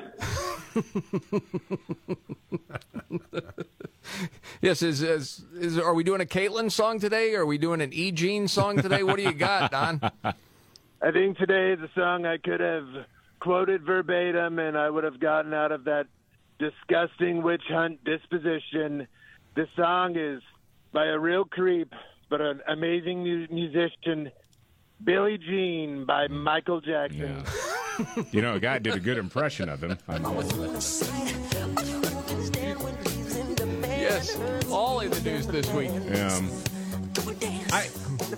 Yes, 4.60 4.82
is, 4.82 5.02
is 5.02 5.44
is 5.54 5.78
are 5.78 5.94
we 5.94 6.02
doing 6.02 6.20
a 6.20 6.24
Kaitlan 6.24 6.72
song 6.72 6.98
today? 6.98 7.34
Are 7.34 7.46
we 7.46 7.58
doing 7.58 7.80
an 7.80 7.92
E 7.92 8.10
Jean 8.10 8.48
song 8.48 8.80
today? 8.80 9.02
What 9.02 9.16
do 9.16 9.22
you 9.22 9.32
got, 9.32 9.70
Don? 9.70 10.00
I 10.24 11.12
think 11.12 11.38
today 11.38 11.72
is 11.72 11.80
a 11.80 11.90
song 11.94 12.26
I 12.26 12.38
could 12.38 12.60
have 12.60 12.88
quoted 13.38 13.82
verbatim, 13.82 14.58
and 14.58 14.76
I 14.76 14.90
would 14.90 15.04
have 15.04 15.20
gotten 15.20 15.54
out 15.54 15.70
of 15.70 15.84
that 15.84 16.06
disgusting 16.58 17.42
witch 17.42 17.62
hunt 17.68 18.02
disposition. 18.04 19.06
This 19.54 19.68
song 19.76 20.16
is 20.16 20.42
by 20.92 21.06
a 21.06 21.18
real 21.18 21.44
creep, 21.44 21.92
but 22.28 22.40
an 22.40 22.60
amazing 22.68 23.22
mu- 23.24 23.46
musician, 23.50 24.30
Billie 25.02 25.38
Jean 25.38 26.04
by 26.04 26.28
Michael 26.28 26.80
Jackson. 26.80 27.44
You 28.30 28.42
know, 28.42 28.54
a 28.54 28.60
guy 28.60 28.78
did 28.78 28.94
a 28.94 29.00
good 29.00 29.18
impression 29.18 29.68
of 29.68 29.82
him. 29.82 29.98
I 30.06 30.18
mean, 30.20 30.34
yes, 33.82 34.38
all 34.70 35.00
in 35.00 35.10
the 35.10 35.20
news 35.20 35.46
this 35.48 35.68
week. 35.72 35.90
Um, 35.90 36.48
I, 37.72 37.88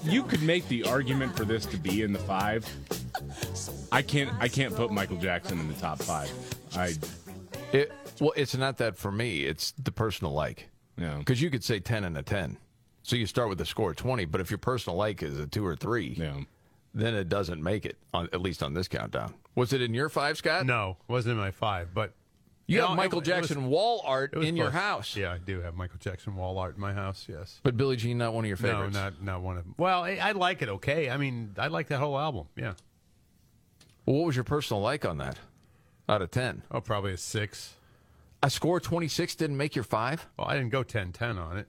you 0.03 0.23
could 0.23 0.43
make 0.43 0.67
the 0.69 0.85
argument 0.85 1.37
for 1.37 1.45
this 1.45 1.67
to 1.67 1.77
be 1.77 2.03
in 2.03 2.13
the 2.13 2.19
five. 2.21 2.67
I 3.93 4.03
can't. 4.03 4.31
I 4.41 4.49
can't 4.49 4.75
put 4.75 4.91
Michael 4.91 5.19
Jackson 5.19 5.61
in 5.61 5.69
the 5.69 5.75
top 5.75 5.99
five. 6.01 6.31
I. 6.75 6.95
It, 7.73 7.93
well, 8.21 8.33
it's 8.37 8.57
not 8.57 8.79
that 8.79 8.97
for 8.97 9.13
me. 9.13 9.45
It's 9.45 9.73
the 9.73 9.93
personal 9.93 10.33
like. 10.33 10.69
Yeah. 10.97 11.17
Because 11.19 11.41
you 11.41 11.51
could 11.51 11.65
say 11.65 11.81
ten 11.81 12.05
and 12.05 12.17
a 12.17 12.23
ten, 12.23 12.57
so 13.03 13.17
you 13.17 13.27
start 13.27 13.49
with 13.49 13.61
a 13.61 13.67
score 13.67 13.91
of 13.91 13.97
twenty. 13.97 14.25
But 14.25 14.41
if 14.41 14.51
your 14.51 14.59
personal 14.59 14.97
like 14.97 15.23
is 15.23 15.39
a 15.39 15.47
two 15.47 15.65
or 15.67 15.77
three, 15.77 16.15
yeah. 16.19 16.41
then 16.95 17.15
it 17.15 17.29
doesn't 17.29 17.63
make 17.63 17.85
it. 17.87 17.97
On 18.15 18.29
at 18.33 18.41
least 18.41 18.63
on 18.63 18.75
this 18.75 18.89
countdown. 18.89 19.35
Was 19.55 19.73
it 19.73 19.83
in 19.83 19.95
your 19.95 20.09
five, 20.09 20.37
Scott? 20.39 20.65
No, 20.67 20.97
wasn't 21.09 21.33
in 21.33 21.39
my 21.39 21.51
five, 21.51 21.93
but 21.95 22.13
You 22.67 22.79
No, 22.79 22.87
have 22.89 22.93
it- 22.93 22.97
Michael 22.99 23.19
it 23.19 23.23
was- 23.23 23.27
Jackson 23.49 23.67
wall 23.67 24.01
art 24.07 24.33
in 24.35 24.57
your 24.57 24.71
house. 24.71 25.17
Yeah, 25.17 25.33
I 25.33 25.39
do 25.39 25.61
have 25.61 25.75
Michael 25.75 25.99
Jackson 25.99 26.37
wall 26.37 26.57
art 26.59 26.77
in 26.77 26.81
my 26.81 26.93
house. 26.93 27.27
Yes, 27.29 27.59
But 27.65 27.77
Billie 27.77 27.97
Jean, 27.97 28.17
not 28.19 28.33
one 28.33 28.45
of 28.45 28.49
your 28.49 28.57
favorites. 28.57 28.95
no, 28.95 29.03
not 29.03 29.23
not 29.23 29.41
one 29.43 29.57
of 29.57 29.65
them. 29.65 29.75
Well, 29.77 30.05
I, 30.05 30.11
I 30.23 30.33
like 30.33 30.63
it. 30.63 30.69
Okay, 30.69 31.11
I 31.11 31.17
mean, 31.17 31.55
I 31.59 31.67
like 31.67 31.89
that 31.89 31.99
whole 31.99 32.17
album. 32.19 32.47
Yeah. 32.57 32.75
Well, 34.07 34.17
what 34.19 34.27
was 34.27 34.37
your 34.37 34.45
personal 34.45 34.81
like 34.83 35.05
on 35.05 35.19
that? 35.19 35.39
Out 36.09 36.23
of 36.23 36.31
ten? 36.31 36.63
Oh, 36.71 36.81
probably 36.81 37.13
a 37.13 37.17
six. 37.17 37.75
A 38.43 38.49
score 38.51 38.81
twenty 38.81 39.09
six 39.09 39.35
didn't 39.35 39.57
make 39.57 39.75
your 39.75 39.85
five. 39.85 40.27
Well, 40.37 40.47
I 40.49 40.55
didn't 40.55 40.71
go 40.71 40.83
10-10 40.83 41.39
on 41.39 41.59
it. 41.59 41.69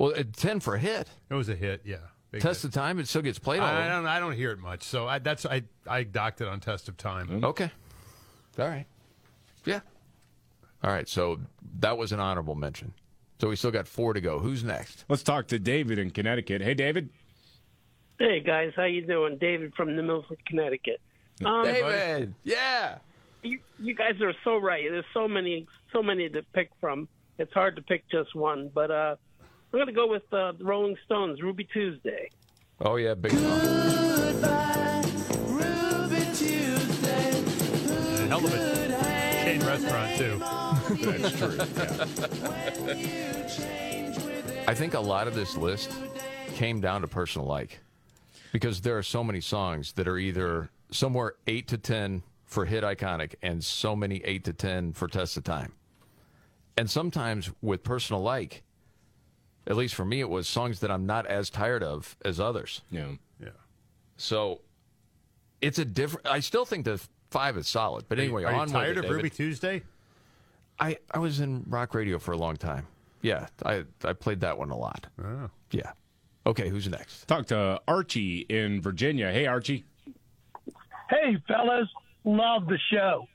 Well, 0.00 0.12
a 0.16 0.24
ten 0.24 0.60
for 0.60 0.76
a 0.76 0.78
hit. 0.78 1.10
It 1.28 1.34
was 1.34 1.50
a 1.50 1.54
hit. 1.54 1.82
Yeah. 1.84 1.96
Big 2.30 2.40
Test 2.40 2.62
hit. 2.62 2.68
of 2.68 2.74
time. 2.74 2.98
It 2.98 3.06
still 3.06 3.20
gets 3.20 3.38
played 3.38 3.60
all 3.60 3.66
I, 3.66 3.84
I 3.84 3.88
don't. 3.90 4.06
I 4.06 4.18
don't 4.18 4.32
hear 4.32 4.50
it 4.50 4.58
much. 4.58 4.82
So 4.82 5.06
I, 5.06 5.18
that's 5.18 5.44
I. 5.44 5.62
I 5.86 6.04
docked 6.04 6.40
it 6.40 6.48
on 6.48 6.58
test 6.58 6.88
of 6.88 6.96
time. 6.96 7.44
Okay. 7.44 7.70
All 8.58 8.66
right. 8.66 8.86
Yeah. 9.66 9.80
All 10.82 10.90
right. 10.90 11.06
So 11.06 11.38
that 11.80 11.98
was 11.98 12.12
an 12.12 12.20
honorable 12.20 12.54
mention. 12.54 12.94
So 13.42 13.50
we 13.50 13.56
still 13.56 13.70
got 13.70 13.86
four 13.86 14.14
to 14.14 14.22
go. 14.22 14.38
Who's 14.38 14.64
next? 14.64 15.04
Let's 15.10 15.22
talk 15.22 15.48
to 15.48 15.58
David 15.58 15.98
in 15.98 16.12
Connecticut. 16.12 16.62
Hey, 16.62 16.72
David. 16.72 17.10
Hey 18.18 18.40
guys, 18.40 18.72
how 18.76 18.84
you 18.84 19.06
doing? 19.06 19.36
David 19.38 19.74
from 19.74 19.96
New 19.96 20.02
Milford, 20.02 20.38
Connecticut. 20.46 21.00
Um, 21.44 21.64
David. 21.64 22.34
Yeah. 22.42 22.98
You, 23.42 23.58
you 23.78 23.94
guys 23.94 24.20
are 24.22 24.32
so 24.44 24.56
right. 24.56 24.84
There's 24.90 25.04
so 25.12 25.28
many, 25.28 25.66
so 25.92 26.02
many 26.02 26.30
to 26.30 26.42
pick 26.54 26.70
from. 26.80 27.06
It's 27.38 27.52
hard 27.52 27.76
to 27.76 27.82
pick 27.82 28.08
just 28.10 28.34
one, 28.34 28.70
but 28.74 28.90
uh, 28.90 29.16
I'm 29.72 29.78
going 29.78 29.86
to 29.86 29.92
go 29.92 30.08
with 30.08 30.24
uh, 30.32 30.50
the 30.58 30.64
Rolling 30.64 30.96
Stones, 31.04 31.40
Ruby 31.42 31.62
Tuesday. 31.62 32.28
Oh 32.80 32.96
yeah, 32.96 33.14
big 33.14 33.30
song. 33.30 33.42
A 33.42 33.46
hell 38.26 38.44
of 38.44 38.52
a 38.52 38.88
chain 39.44 39.60
restaurant 39.60 40.18
too. 40.18 40.38
That's 41.04 41.38
true. 41.38 41.56
I 44.66 44.74
think 44.74 44.94
a 44.94 45.00
lot 45.00 45.28
of 45.28 45.36
this 45.36 45.56
list 45.56 45.92
came 46.54 46.80
down 46.80 47.02
to 47.02 47.06
personal 47.06 47.46
like, 47.46 47.78
because 48.50 48.80
there 48.80 48.98
are 48.98 49.04
so 49.04 49.22
many 49.22 49.40
songs 49.40 49.92
that 49.92 50.08
are 50.08 50.18
either 50.18 50.70
somewhere 50.90 51.34
eight 51.46 51.68
to 51.68 51.78
ten 51.78 52.24
for 52.44 52.64
hit 52.64 52.82
iconic, 52.82 53.36
and 53.40 53.62
so 53.62 53.94
many 53.94 54.16
eight 54.24 54.42
to 54.44 54.52
ten 54.52 54.92
for 54.92 55.06
test 55.06 55.36
of 55.36 55.44
time. 55.44 55.74
And 56.76 56.90
sometimes 56.90 57.52
with 57.62 57.84
personal 57.84 58.22
like, 58.22 58.64
at 59.66 59.76
least 59.76 59.94
for 59.94 60.04
me, 60.04 60.20
it 60.20 60.28
was 60.28 60.48
songs 60.48 60.80
that 60.80 60.90
I'm 60.90 61.06
not 61.06 61.26
as 61.26 61.50
tired 61.50 61.82
of 61.82 62.16
as 62.24 62.40
others. 62.40 62.82
Yeah. 62.90 63.12
Yeah. 63.40 63.48
So 64.16 64.60
it's 65.60 65.78
a 65.78 65.84
different. 65.84 66.26
I 66.26 66.40
still 66.40 66.64
think 66.64 66.84
the 66.84 67.00
five 67.30 67.56
is 67.56 67.68
solid. 67.68 68.06
But 68.08 68.18
Are 68.18 68.22
you- 68.22 68.28
anyway, 68.28 68.44
are 68.44 68.52
you 68.52 68.58
on 68.58 68.64
with 68.64 68.72
tired 68.72 68.96
it, 68.96 68.98
of 68.98 69.02
David. 69.04 69.16
Ruby 69.16 69.30
Tuesday? 69.30 69.82
I 70.78 70.98
I 71.10 71.18
was 71.18 71.40
in 71.40 71.64
rock 71.68 71.94
radio 71.94 72.18
for 72.18 72.32
a 72.32 72.36
long 72.38 72.56
time. 72.56 72.86
Yeah, 73.22 73.48
I 73.64 73.84
I 74.04 74.14
played 74.14 74.40
that 74.40 74.56
one 74.56 74.70
a 74.70 74.76
lot. 74.76 75.06
Oh. 75.22 75.50
Yeah. 75.70 75.92
Okay, 76.46 76.70
who's 76.70 76.88
next? 76.88 77.28
Talk 77.28 77.46
to 77.48 77.78
Archie 77.86 78.46
in 78.48 78.80
Virginia. 78.80 79.30
Hey, 79.30 79.46
Archie. 79.46 79.84
Hey, 81.10 81.36
fellas, 81.46 81.86
love 82.24 82.66
the 82.66 82.78
show. 82.90 83.26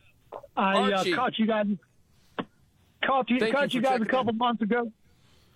I 0.58 0.92
uh, 0.92 1.04
caught 1.14 1.38
you 1.38 1.46
guys. 1.46 1.68
Caught 3.06 3.30
you, 3.30 3.38
Thank 3.40 3.54
caught 3.54 3.74
you 3.74 3.80
you, 3.80 3.84
guys 3.84 3.98
a 3.98 4.00
checking 4.00 4.08
couple 4.12 4.34
months 4.34 4.64
ago. 4.64 4.92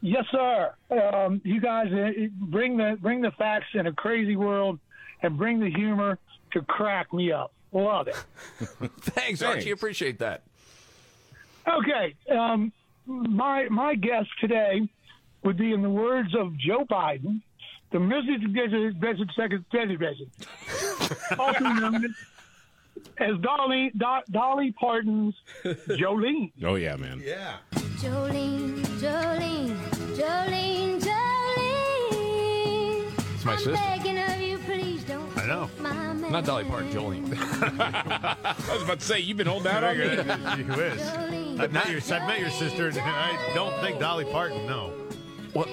Yes, 0.01 0.25
sir. 0.31 0.73
Um, 0.91 1.41
you 1.43 1.59
guys 1.59 1.91
uh, 1.91 2.11
bring 2.39 2.77
the 2.77 2.97
bring 3.01 3.21
the 3.21 3.31
facts 3.31 3.67
in 3.73 3.87
a 3.87 3.93
crazy 3.93 4.35
world, 4.35 4.79
and 5.21 5.37
bring 5.37 5.59
the 5.59 5.69
humor 5.69 6.17
to 6.51 6.61
crack 6.61 7.13
me 7.13 7.31
up. 7.31 7.51
Love 7.71 8.07
it. 8.07 8.15
Thanks, 9.01 9.41
Archie. 9.41 9.71
Appreciate 9.71 10.19
that. 10.19 10.43
Okay, 11.67 12.15
um, 12.31 12.71
my 13.05 13.67
my 13.69 13.95
guest 13.95 14.29
today 14.39 14.89
would 15.43 15.57
be 15.57 15.73
in 15.73 15.81
the 15.81 15.89
words 15.89 16.33
of 16.35 16.57
Joe 16.57 16.85
Biden, 16.89 17.41
the 17.91 17.99
music 17.99 18.41
president, 18.53 19.31
second 19.35 19.65
president, 19.69 20.29
also 21.37 21.63
known 21.63 22.15
as 23.17 23.37
Dolly 23.41 23.91
Do, 23.97 24.19
Dolly 24.31 24.71
Parton's 24.71 25.35
Jolene. 25.63 26.51
Oh 26.63 26.75
yeah, 26.75 26.95
man. 26.95 27.21
Yeah. 27.23 27.57
Jolene, 27.99 28.75
Jolene, 29.01 29.75
Jolene, 30.15 31.01
Jolene. 31.01 33.11
It's 33.35 33.45
my 33.45 33.51
I'm 33.53 33.57
sister. 33.57 33.73
begging 33.73 34.17
of 34.17 34.41
you, 34.41 34.57
please 34.59 35.03
don't 35.03 35.37
I 35.37 35.45
know. 35.45 35.69
my. 35.79 35.99
Not 36.29 36.45
Dolly 36.45 36.63
Parton, 36.63 36.91
Jolene. 36.91 37.35
I 37.39 38.73
was 38.73 38.83
about 38.83 38.99
to 38.99 39.05
say 39.05 39.19
you've 39.19 39.37
been 39.37 39.47
holding 39.47 39.71
out 39.71 39.83
on 39.83 39.97
me. 39.97 40.05
You 40.63 40.77
wish. 40.77 41.01
I've 41.59 41.73
met 41.73 41.89
your, 41.89 41.97
I've 41.99 42.27
met 42.27 42.39
your 42.39 42.51
sister, 42.51 42.87
and 42.87 42.99
I 42.99 43.51
don't 43.55 43.73
think 43.81 43.99
Dolly 43.99 44.25
Parton. 44.25 44.67
No. 44.67 44.93
Well, 45.55 45.65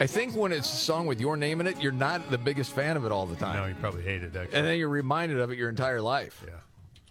I 0.00 0.06
think 0.06 0.36
when 0.36 0.52
it's 0.52 0.70
a 0.70 0.76
song 0.76 1.06
with 1.06 1.18
your 1.18 1.38
name 1.38 1.62
in 1.62 1.66
it, 1.66 1.80
you're 1.80 1.92
not 1.92 2.30
the 2.30 2.36
biggest 2.36 2.72
fan 2.72 2.98
of 2.98 3.06
it 3.06 3.12
all 3.12 3.24
the 3.24 3.36
time. 3.36 3.56
No, 3.56 3.64
you 3.64 3.74
probably 3.76 4.02
hate 4.02 4.22
it. 4.22 4.36
Actually. 4.36 4.58
And 4.58 4.66
then 4.66 4.78
you're 4.78 4.90
reminded 4.90 5.40
of 5.40 5.50
it 5.50 5.56
your 5.56 5.70
entire 5.70 6.02
life. 6.02 6.44
Yeah. 6.46 6.52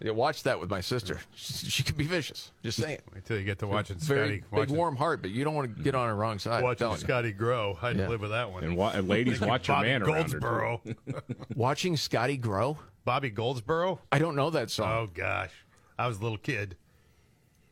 Yeah, 0.02 0.12
watch 0.12 0.44
that 0.44 0.60
with 0.60 0.70
my 0.70 0.82
sister. 0.82 1.20
She, 1.34 1.70
she 1.70 1.84
could 1.84 1.96
be 1.96 2.06
vicious. 2.06 2.52
Just 2.64 2.82
saying. 2.82 3.00
Wait 3.14 3.24
till 3.26 3.38
you 3.38 3.46
get 3.46 3.60
to 3.60 3.68
watching 3.68 3.96
Very 3.98 4.20
Scotty. 4.20 4.36
big 4.42 4.60
watching, 4.60 4.76
warm 4.76 4.96
heart, 4.98 5.22
but 5.22 5.32
you 5.32 5.44
don't 5.46 5.56
want 5.56 5.78
to 5.78 5.84
get 5.84 5.96
on 5.96 6.08
her 6.10 6.16
wrong 6.16 6.40
side. 6.40 6.62
Watching 6.64 6.80
telling 6.80 6.98
you. 7.00 7.04
Scotty 7.06 7.32
grow. 7.32 7.78
I'd 7.82 7.96
Yeah. 7.98 8.10
live 8.10 8.20
with 8.22 8.32
that 8.32 8.52
one. 8.52 8.64
And, 8.66 8.76
wa- 8.76 8.92
and 8.94 9.08
ladies, 9.10 9.34
Thinking 9.36 9.48
watch 9.50 9.68
your 9.68 9.78
Bobby 9.78 9.88
man 9.90 10.02
around 10.04 10.32
her. 10.32 10.40
Goldsboro. 10.40 10.82
Watching 11.56 11.96
Scotty 11.96 12.36
grow. 12.38 12.78
Bobby 13.06 13.30
Goldsboro. 13.30 14.00
I 14.12 14.20
don't 14.20 14.36
know 14.36 14.50
that 14.50 14.70
song. 14.72 14.92
Oh 14.92 15.08
gosh, 15.14 15.52
I 15.98 16.08
was 16.08 16.18
a 16.20 16.22
little 16.22 16.38
kid. 16.38 16.76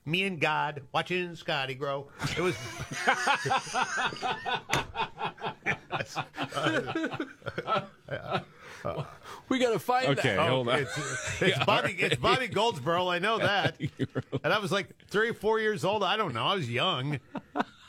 Me 0.06 0.24
and 0.24 0.40
God 0.40 0.82
watching 0.94 1.36
Scotty 1.36 1.76
grow. 1.76 2.08
It 2.36 2.42
was. 2.42 2.56
We 9.50 9.60
got 9.60 9.72
to 9.74 9.80
find 9.80 10.08
Okay, 10.18 10.36
that. 10.36 10.50
hold 10.50 10.68
on. 10.70 10.80
It's, 10.80 11.42
it's 11.42 11.66
Bobby. 11.66 11.96
It's 12.00 12.16
Bobby 12.16 12.48
Goldsboro. 12.48 13.08
I 13.10 13.20
know 13.20 13.38
that. 13.40 13.76
And 14.44 14.54
I 14.54 14.60
was 14.60 14.72
like 14.72 14.88
three 15.08 15.30
or 15.30 15.34
four 15.34 15.60
years 15.60 15.84
old. 15.86 16.04
I 16.04 16.18
don't 16.18 16.34
know. 16.34 16.46
I 16.46 16.56
was 16.56 16.70
young, 16.70 17.20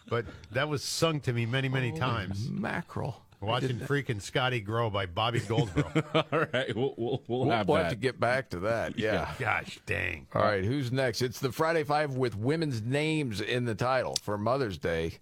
but 0.08 0.26
that 0.52 0.68
was 0.68 0.82
sung 0.82 1.20
to 1.20 1.32
me 1.32 1.46
many, 1.46 1.68
many 1.68 1.92
times. 1.92 2.48
Mackerel. 2.50 3.18
Watching 3.40 3.78
freaking 3.80 4.22
Scotty 4.22 4.60
grow 4.60 4.88
by 4.88 5.06
Bobby 5.06 5.40
Goldsboro. 5.40 5.90
All 6.32 6.46
right, 6.52 6.76
we'll 6.76 6.94
we'll, 6.96 7.22
we'll 7.26 7.40
We'll 7.40 7.50
have 7.50 7.66
have 7.66 7.76
that. 7.76 7.90
to 7.90 7.96
get 7.96 8.20
back 8.20 8.50
to 8.50 8.60
that. 8.60 8.96
Yeah. 8.96 9.32
Gosh 9.36 9.80
dang. 9.84 10.28
All 10.32 10.42
right, 10.42 10.64
who's 10.64 10.92
next? 10.92 11.22
It's 11.22 11.40
the 11.40 11.50
Friday 11.50 11.82
Five 11.82 12.12
with 12.16 12.36
women's 12.36 12.82
names 12.82 13.40
in 13.40 13.64
the 13.64 13.74
title 13.74 14.14
for 14.22 14.38
Mother's 14.38 14.78
Day. 14.78 15.18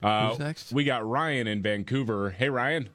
Uh, 0.00 0.28
Who's 0.28 0.38
next? 0.38 0.72
We 0.72 0.84
got 0.84 1.04
Ryan 1.08 1.48
in 1.48 1.60
Vancouver. 1.60 2.30
Hey, 2.30 2.50
Ryan. 2.50 2.88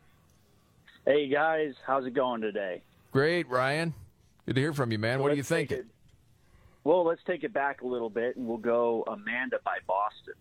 Hey 1.06 1.28
guys, 1.28 1.74
how's 1.86 2.06
it 2.06 2.14
going 2.14 2.42
today? 2.42 2.82
Great, 3.12 3.48
Ryan. 3.50 3.94
Good 4.46 4.56
to 4.56 4.62
hear 4.62 4.74
from 4.74 4.92
you, 4.92 5.00
man. 5.00 5.20
What 5.20 5.32
are 5.32 5.36
you 5.36 5.42
Let's 5.42 5.50
take 5.50 5.70
thinking? 5.70 5.86
it- 5.88 5.94
Well, 6.86 7.04
let's 7.06 7.22
take 7.26 7.44
it 7.44 7.54
back 7.54 7.82
a 7.82 7.88
little 7.88 8.10
bit, 8.10 8.36
and 8.36 8.48
we'll 8.48 8.58
go 8.58 9.04
Amanda 9.08 9.60
by 9.64 9.78
Boston. 9.88 10.34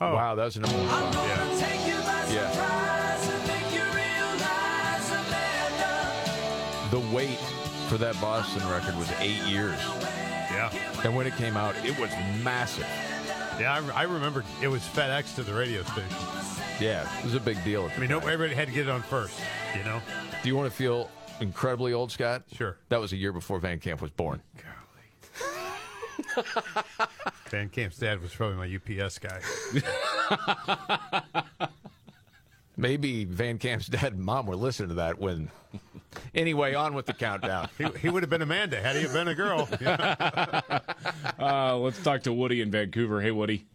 Oh. 0.00 0.14
Wow, 0.14 0.34
that 0.34 0.44
was 0.44 0.56
a 0.56 0.60
number 0.60 0.76
one 0.76 0.88
song. 0.88 1.12
Yeah. 1.24 2.32
yeah. 2.32 2.70
The 6.90 6.98
wait 7.14 7.38
for 7.88 7.96
that 7.98 8.20
Boston 8.20 8.68
record 8.68 8.96
was 8.96 9.10
eight 9.20 9.42
years. 9.48 9.78
Yeah. 10.50 10.70
And 11.04 11.16
when 11.16 11.26
it 11.26 11.34
came 11.36 11.56
out, 11.56 11.74
it 11.84 11.98
was 11.98 12.10
massive. 12.42 12.86
Yeah, 13.58 13.80
I, 13.94 14.00
I 14.00 14.02
remember 14.04 14.44
it 14.62 14.68
was 14.68 14.82
FedEx 14.82 15.34
to 15.36 15.42
the 15.42 15.54
radio 15.54 15.82
station. 15.84 16.16
Yeah, 16.80 17.08
it 17.18 17.24
was 17.24 17.34
a 17.34 17.40
big 17.40 17.62
deal. 17.64 17.90
I 17.94 18.00
mean, 18.00 18.10
no, 18.10 18.18
everybody 18.18 18.54
had 18.54 18.68
to 18.68 18.74
get 18.74 18.88
it 18.88 18.90
on 18.90 19.02
first. 19.02 19.38
You 19.76 19.84
know. 19.84 20.00
Do 20.42 20.48
you 20.48 20.56
want 20.56 20.70
to 20.70 20.76
feel 20.76 21.08
incredibly 21.40 21.92
old, 21.92 22.10
Scott? 22.12 22.42
Sure. 22.52 22.76
That 22.88 23.00
was 23.00 23.12
a 23.12 23.16
year 23.16 23.32
before 23.32 23.58
Van 23.60 23.78
Camp 23.78 24.02
was 24.02 24.10
born. 24.10 24.42
Van 27.48 27.68
Camp's 27.68 27.98
dad 27.98 28.20
was 28.20 28.34
probably 28.34 28.56
my 28.56 29.02
UPS 29.04 29.18
guy. 29.18 29.40
Maybe 32.76 33.24
Van 33.24 33.58
Camp's 33.58 33.86
dad 33.86 34.14
and 34.14 34.22
mom 34.22 34.46
were 34.46 34.56
listening 34.56 34.88
to 34.90 34.94
that 34.96 35.18
when. 35.18 35.50
Anyway, 36.32 36.74
on 36.74 36.94
with 36.94 37.06
the 37.06 37.12
countdown. 37.12 37.68
he, 37.76 37.86
he 38.00 38.08
would 38.08 38.22
have 38.22 38.30
been 38.30 38.42
Amanda 38.42 38.80
had 38.80 38.94
he 38.94 39.06
been 39.08 39.26
a 39.26 39.34
girl. 39.34 39.68
Uh, 41.40 41.76
let's 41.76 42.00
talk 42.04 42.22
to 42.22 42.32
Woody 42.32 42.60
in 42.60 42.70
Vancouver. 42.70 43.20
Hey, 43.20 43.32
Woody. 43.32 43.66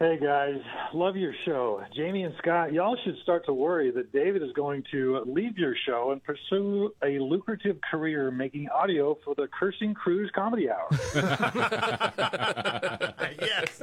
Hey 0.00 0.18
guys, 0.18 0.58
love 0.94 1.14
your 1.14 1.34
show. 1.44 1.84
Jamie 1.94 2.22
and 2.22 2.34
Scott, 2.38 2.72
y'all 2.72 2.96
should 3.04 3.18
start 3.22 3.44
to 3.44 3.52
worry 3.52 3.90
that 3.90 4.10
David 4.12 4.42
is 4.42 4.50
going 4.52 4.82
to 4.92 5.22
leave 5.26 5.58
your 5.58 5.74
show 5.84 6.12
and 6.12 6.24
pursue 6.24 6.94
a 7.04 7.18
lucrative 7.18 7.76
career 7.82 8.30
making 8.30 8.70
audio 8.70 9.18
for 9.22 9.34
the 9.34 9.46
Cursing 9.48 9.92
Cruise 9.92 10.30
Comedy 10.34 10.70
Hour. 10.70 10.88
yes. 13.42 13.82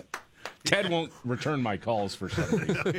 Ted 0.64 0.90
won't 0.90 1.12
return 1.24 1.62
my 1.62 1.78
calls 1.78 2.16
for 2.16 2.30
some 2.30 2.62
reason. 2.62 2.88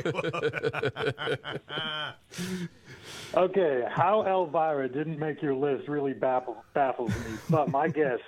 okay, 3.33 3.83
how 3.89 4.25
Elvira 4.25 4.87
didn't 4.87 5.19
make 5.19 5.41
your 5.41 5.55
list 5.55 5.89
really 5.89 6.13
baffles, 6.13 6.63
baffles 6.73 7.09
me, 7.09 7.35
but 7.49 7.67
my 7.67 7.89
guess, 7.89 8.19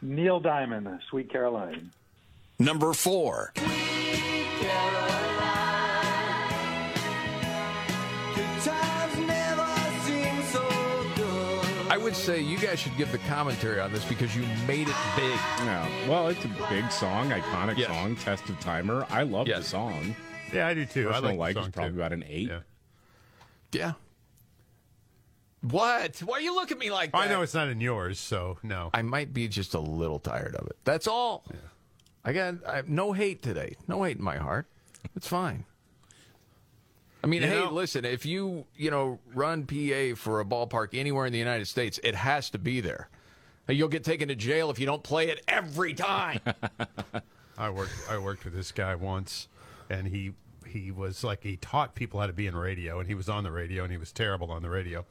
Neil 0.00 0.40
Diamond, 0.40 0.88
Sweet 1.10 1.30
Caroline. 1.30 1.90
Number 2.58 2.94
four. 2.94 3.52
I 11.90 11.96
would 12.00 12.14
say 12.14 12.40
you 12.40 12.58
guys 12.58 12.78
should 12.78 12.96
give 12.96 13.10
the 13.12 13.18
commentary 13.18 13.80
on 13.80 13.92
this 13.92 14.04
because 14.04 14.36
you 14.36 14.42
made 14.66 14.88
it 14.88 14.96
big. 15.16 15.38
Yeah. 15.64 15.88
Well, 16.08 16.28
it's 16.28 16.44
a 16.44 16.48
big 16.68 16.90
song, 16.92 17.30
iconic 17.30 17.78
Yes. 17.78 17.88
song, 17.88 18.14
Test 18.16 18.48
of 18.50 18.60
Timer. 18.60 19.06
I 19.08 19.22
love 19.22 19.46
the 19.46 19.62
song. 19.62 20.14
Yeah, 20.52 20.66
I 20.68 20.74
do 20.74 20.84
too. 20.86 21.08
I 21.08 21.12
Personal 21.12 21.36
like 21.36 21.54
the 21.54 21.60
like 21.60 21.64
song 21.64 21.64
is 21.64 21.74
probably 21.74 21.90
too. 21.92 21.96
about 21.98 22.12
an 22.12 22.24
eight. 22.28 22.48
Yeah. 22.48 22.60
Yeah. 23.72 23.92
What? 25.62 26.18
Why 26.20 26.38
are 26.38 26.40
you 26.40 26.54
looking 26.54 26.76
at 26.76 26.80
me 26.80 26.90
like 26.90 27.12
that? 27.12 27.18
I 27.18 27.28
know 27.28 27.42
it's 27.42 27.54
not 27.54 27.68
in 27.68 27.80
yours, 27.80 28.18
so 28.20 28.58
no. 28.62 28.90
I 28.94 29.02
might 29.02 29.32
be 29.32 29.48
just 29.48 29.74
a 29.74 29.80
little 29.80 30.18
tired 30.18 30.54
of 30.56 30.66
it. 30.68 30.76
That's 30.84 31.06
all. 31.06 31.44
I 32.28 32.32
got 32.34 32.56
I 32.66 32.76
have 32.76 32.90
no 32.90 33.14
hate 33.14 33.40
today. 33.42 33.74
No 33.88 34.02
hate 34.04 34.18
in 34.18 34.22
my 34.22 34.36
heart. 34.36 34.66
It's 35.16 35.26
fine. 35.26 35.64
I 37.24 37.26
mean, 37.26 37.40
You 37.40 37.48
hey, 37.48 37.54
know- 37.64 37.72
listen, 37.72 38.04
if 38.04 38.26
you, 38.26 38.66
you 38.76 38.90
know, 38.90 39.18
run 39.34 39.64
PA 39.64 40.14
for 40.14 40.40
a 40.40 40.44
ballpark 40.44 40.88
anywhere 40.92 41.24
in 41.24 41.32
the 41.32 41.38
United 41.38 41.66
States, 41.68 41.98
it 42.04 42.14
has 42.14 42.50
to 42.50 42.58
be 42.58 42.82
there. 42.82 43.08
You'll 43.66 43.88
get 43.88 44.04
taken 44.04 44.28
to 44.28 44.34
jail 44.34 44.70
if 44.70 44.78
you 44.78 44.84
don't 44.84 45.02
play 45.02 45.28
it 45.28 45.42
every 45.48 45.94
time. 45.94 46.40
I 47.58 47.70
worked 47.70 47.92
I 48.10 48.18
worked 48.18 48.44
with 48.44 48.52
this 48.54 48.72
guy 48.72 48.94
once, 48.94 49.48
and 49.88 50.06
he 50.06 50.34
he 50.66 50.90
was 50.90 51.24
like 51.24 51.42
he 51.42 51.56
taught 51.56 51.94
people 51.94 52.20
how 52.20 52.26
to 52.26 52.32
be 52.34 52.46
in 52.46 52.54
radio, 52.54 52.98
and 52.98 53.08
he 53.08 53.14
was 53.14 53.30
on 53.30 53.42
the 53.42 53.50
radio, 53.50 53.84
and 53.84 53.90
he 53.90 53.96
was 53.98 54.12
terrible 54.12 54.50
on 54.50 54.60
the 54.60 54.68
radio. 54.70 55.06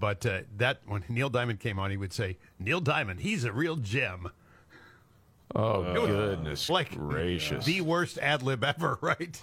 But 0.00 0.24
uh, 0.24 0.40
that 0.56 0.80
when 0.86 1.04
Neil 1.10 1.28
Diamond 1.28 1.60
came 1.60 1.78
on, 1.78 1.90
he 1.90 1.98
would 1.98 2.14
say, 2.14 2.38
"Neil 2.58 2.80
Diamond, 2.80 3.20
he's 3.20 3.44
a 3.44 3.52
real 3.52 3.76
gem." 3.76 4.30
Oh, 5.54 6.06
goodness 6.06 6.68
like 6.68 6.96
gracious. 6.96 7.64
the 7.64 7.80
worst 7.80 8.18
ad 8.18 8.42
lib 8.42 8.64
ever, 8.64 8.98
right? 9.00 9.40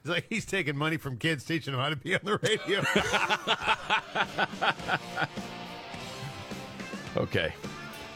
It's 0.00 0.08
like 0.10 0.26
he's 0.28 0.46
taking 0.46 0.76
money 0.76 0.96
from 0.96 1.18
kids, 1.18 1.44
teaching 1.44 1.72
them 1.72 1.80
how 1.82 1.90
to 1.90 1.96
be 1.96 2.14
on 2.14 2.20
the 2.24 2.38
radio. 2.38 2.82
Okay. 7.16 7.52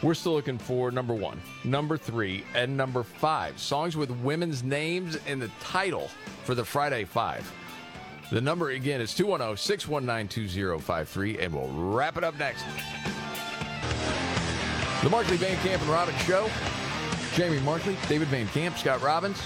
We're 0.02 0.14
still 0.14 0.32
looking 0.32 0.58
for 0.58 0.90
number 0.90 1.14
one, 1.14 1.40
number 1.64 1.96
three, 1.96 2.44
and 2.54 2.76
number 2.76 3.02
five. 3.02 3.58
Songs 3.58 3.96
with 3.96 4.10
women's 4.10 4.62
names 4.62 5.16
in 5.26 5.38
the 5.38 5.50
title 5.60 6.08
for 6.44 6.54
the 6.54 6.64
Friday 6.64 7.04
Five. 7.04 7.50
The 8.30 8.40
number 8.40 8.70
again 8.70 9.00
is 9.00 9.14
210 9.14 9.56
619 9.56 10.48
2053, 10.54 11.38
and 11.38 11.54
we'll 11.54 11.68
wrap 11.68 12.16
it 12.16 12.24
up 12.24 12.38
next. 12.38 12.64
The 15.08 15.12
Markley 15.12 15.38
Van 15.38 15.56
Camp 15.62 15.80
and 15.80 15.90
Robbins 15.90 16.20
Show. 16.24 16.50
Jamie 17.32 17.60
Markley, 17.60 17.96
David 18.10 18.28
Van 18.28 18.46
Camp, 18.48 18.76
Scott 18.76 19.00
Robbins. 19.00 19.40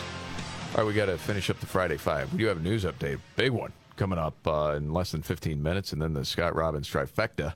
All 0.73 0.79
right, 0.79 0.87
we 0.89 0.93
got 0.93 1.07
to 1.07 1.17
finish 1.17 1.51
up 1.51 1.61
the 1.61 1.67
Friday 1.67 1.97
Five. 1.97 2.33
We 2.33 2.41
do 2.41 2.47
have 2.47 2.57
a 2.57 2.61
news 2.61 2.83
update, 2.83 3.21
big 3.37 3.53
one, 3.53 3.73
coming 3.95 4.19
up 4.19 4.35
uh, 4.45 4.75
in 4.77 4.93
less 4.93 5.13
than 5.13 5.23
15 5.23 5.63
minutes, 5.63 5.93
and 5.93 6.03
then 6.03 6.15
the 6.15 6.25
Scott 6.25 6.57
Robbins 6.57 6.91
trifecta. 6.91 7.55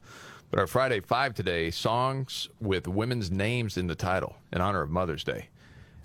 But 0.53 0.61
our 0.61 0.69
Friday 0.69 1.01
Five 1.01 1.35
today, 1.35 1.73
songs 1.73 2.49
with 2.61 2.87
women's 2.87 3.33
names 3.33 3.77
in 3.77 3.89
the 3.89 3.97
title 3.97 4.37
in 4.53 4.61
honor 4.61 4.83
of 4.83 4.91
Mother's 4.91 5.25
Day. 5.25 5.49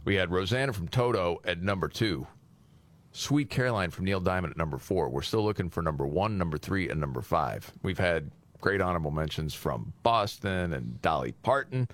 We 0.03 0.15
had 0.15 0.31
Rosanna 0.31 0.73
from 0.73 0.87
Toto 0.87 1.39
at 1.45 1.61
number 1.61 1.87
two, 1.87 2.25
Sweet 3.11 3.51
Caroline 3.51 3.91
from 3.91 4.05
Neil 4.05 4.21
Diamond 4.21 4.53
at 4.53 4.57
number 4.57 4.79
four. 4.79 5.07
We're 5.09 5.21
still 5.21 5.43
looking 5.43 5.69
for 5.69 5.83
number 5.83 6.07
one, 6.07 6.39
number 6.39 6.57
three, 6.57 6.89
and 6.89 6.99
number 6.99 7.21
five. 7.21 7.71
We've 7.83 7.99
had 7.99 8.31
great 8.61 8.79
honorable 8.79 9.11
mentions 9.11 9.53
from 9.53 9.93
Boston 10.03 10.71
and 10.73 11.01
Dolly 11.01 11.33
Parton, 11.43 11.89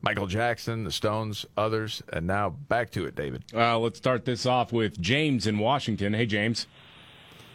Michael 0.00 0.26
Jackson, 0.26 0.84
the 0.84 0.92
Stones, 0.92 1.44
others, 1.56 2.02
and 2.12 2.26
now 2.26 2.50
back 2.50 2.90
to 2.92 3.04
it, 3.04 3.14
David. 3.14 3.44
Uh, 3.54 3.78
let's 3.78 3.98
start 3.98 4.24
this 4.24 4.46
off 4.46 4.72
with 4.72 4.98
James 5.00 5.46
in 5.46 5.58
Washington. 5.58 6.14
Hey, 6.14 6.26
James. 6.26 6.66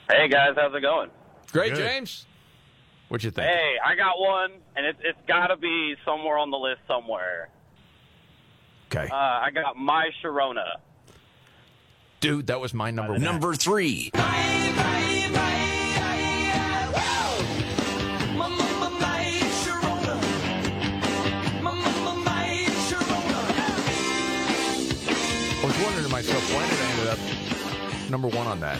Hey 0.10 0.28
guys, 0.28 0.52
how's 0.56 0.76
it 0.76 0.82
going? 0.82 1.10
Great, 1.52 1.74
James. 1.74 2.28
What 3.08 3.24
you 3.24 3.32
think? 3.32 3.48
Hey, 3.48 3.76
I 3.84 3.96
got 3.96 4.20
one, 4.20 4.52
and 4.76 4.86
it, 4.86 4.98
it's 5.02 5.18
got 5.28 5.48
to 5.48 5.58
be 5.58 5.96
somewhere 6.06 6.38
on 6.38 6.52
the 6.52 6.58
list 6.58 6.82
somewhere. 6.88 7.50
Okay. 8.92 9.08
Uh, 9.12 9.16
I 9.16 9.50
got 9.52 9.78
My 9.78 10.10
Sharona. 10.24 10.66
Dude, 12.20 12.48
that 12.48 12.60
was 12.60 12.74
my 12.74 12.92
number 12.92 13.14
one. 13.14 13.22
Number 13.22 13.54
three. 13.54 14.12
I 14.14 15.25
number 28.16 28.30
one 28.30 28.48
on 28.48 28.62
that? 28.62 28.80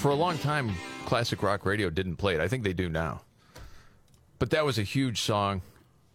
For 0.00 0.10
a 0.10 0.14
long 0.16 0.36
time, 0.38 0.74
classic 1.04 1.40
rock 1.40 1.64
radio 1.64 1.88
didn't 1.88 2.16
play 2.16 2.34
it. 2.34 2.40
I 2.40 2.48
think 2.48 2.64
they 2.64 2.72
do 2.72 2.88
now. 2.88 3.20
But 4.40 4.50
that 4.50 4.64
was 4.64 4.76
a 4.76 4.82
huge 4.82 5.20
song, 5.20 5.62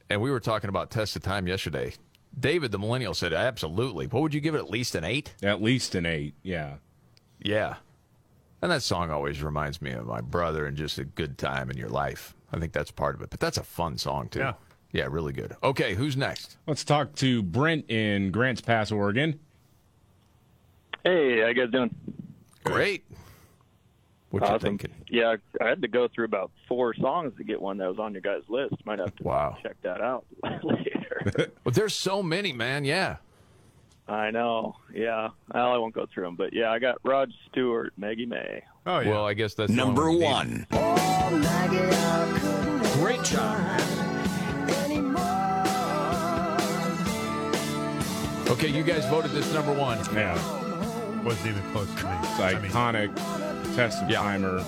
and 0.09 0.19
we 0.21 0.29
were 0.29 0.41
talking 0.41 0.69
about 0.69 0.91
Test 0.91 1.15
of 1.15 1.21
Time 1.21 1.47
yesterday. 1.47 1.93
David, 2.37 2.73
the 2.73 2.77
millennial, 2.77 3.13
said 3.13 3.31
absolutely. 3.31 4.07
What 4.07 4.21
would 4.21 4.33
you 4.33 4.41
give 4.41 4.53
it? 4.53 4.57
At 4.57 4.69
least 4.69 4.95
an 4.95 5.05
eight. 5.05 5.33
At 5.41 5.61
least 5.61 5.95
an 5.95 6.05
eight. 6.05 6.33
Yeah. 6.43 6.73
Yeah. 7.41 7.75
And 8.61 8.69
that 8.69 8.81
song 8.81 9.11
always 9.11 9.41
reminds 9.41 9.81
me 9.81 9.91
of 9.91 10.05
my 10.05 10.19
brother 10.19 10.65
and 10.65 10.75
just 10.75 10.97
a 10.97 11.05
good 11.05 11.37
time 11.37 11.71
in 11.71 11.77
your 11.77 11.87
life. 11.87 12.35
I 12.51 12.59
think 12.59 12.73
that's 12.73 12.91
part 12.91 13.15
of 13.15 13.21
it. 13.21 13.29
But 13.29 13.39
that's 13.39 13.57
a 13.57 13.63
fun 13.63 13.97
song 13.97 14.27
too. 14.27 14.39
Yeah. 14.39 14.53
Yeah, 14.91 15.07
really 15.09 15.31
good. 15.31 15.55
Okay, 15.63 15.93
who's 15.93 16.17
next? 16.17 16.57
Let's 16.67 16.83
talk 16.83 17.15
to 17.15 17.41
Brent 17.43 17.89
in 17.89 18.31
Grants 18.31 18.59
Pass, 18.61 18.91
Oregon. 18.91 19.39
Hey, 21.05 21.39
how 21.41 21.47
you 21.49 21.53
guys 21.53 21.69
doing? 21.71 21.93
Great. 22.63 23.03
What 24.31 24.51
you 24.51 24.57
thinking? 24.59 24.91
Yeah, 25.07 25.35
I 25.61 25.67
had 25.69 25.81
to 25.83 25.87
go 25.87 26.07
through 26.07 26.25
about 26.25 26.51
four 26.67 26.95
songs 26.95 27.33
to 27.37 27.43
get 27.43 27.61
one 27.61 27.77
that 27.77 27.87
was 27.87 27.99
on 27.99 28.11
your 28.11 28.21
guys' 28.23 28.41
list. 28.49 28.73
Might 28.85 28.97
have 28.99 29.15
to 29.17 29.23
Wow. 29.23 29.55
check 29.61 29.77
that 29.83 30.01
out 30.01 30.25
later. 30.63 31.51
Well, 31.63 31.71
there's 31.73 31.93
so 31.93 32.21
many, 32.21 32.53
man. 32.53 32.85
Yeah. 32.85 33.17
I 34.07 34.29
know. 34.31 34.75
Yeah, 34.93 35.29
well, 35.53 35.71
I 35.71 35.77
won't 35.77 35.93
go 35.95 36.05
through 36.11 36.25
them, 36.25 36.35
but 36.35 36.53
yeah, 36.53 36.69
I 36.71 36.77
got 36.79 36.97
Rod 37.03 37.31
Stewart, 37.49 37.93
Maggie 37.97 38.25
May. 38.27 38.63
Oh 38.85 38.99
yeah. 38.99 39.09
Well, 39.09 39.25
I 39.25 39.33
guess 39.33 39.53
that's 39.55 39.71
the 39.71 39.75
Number 39.75 40.09
we 40.11 40.19
need. 40.19 40.25
one. 40.25 40.67
Great 43.01 43.23
job. 43.23 43.79
Okay, 48.49 48.67
you 48.67 48.83
guys 48.83 49.05
voted 49.07 49.31
this 49.31 49.51
number 49.53 49.73
one. 49.73 49.97
Yeah. 50.13 50.37
Wasn't 51.25 51.47
even 51.47 51.71
close 51.71 51.87
to 51.95 52.05
me. 52.05 52.11
It's 52.21 52.39
I 52.39 52.59
mean, 52.61 52.71
iconic. 52.71 53.75
Test 53.75 54.03
of 54.03 54.09
Timer. 54.11 54.63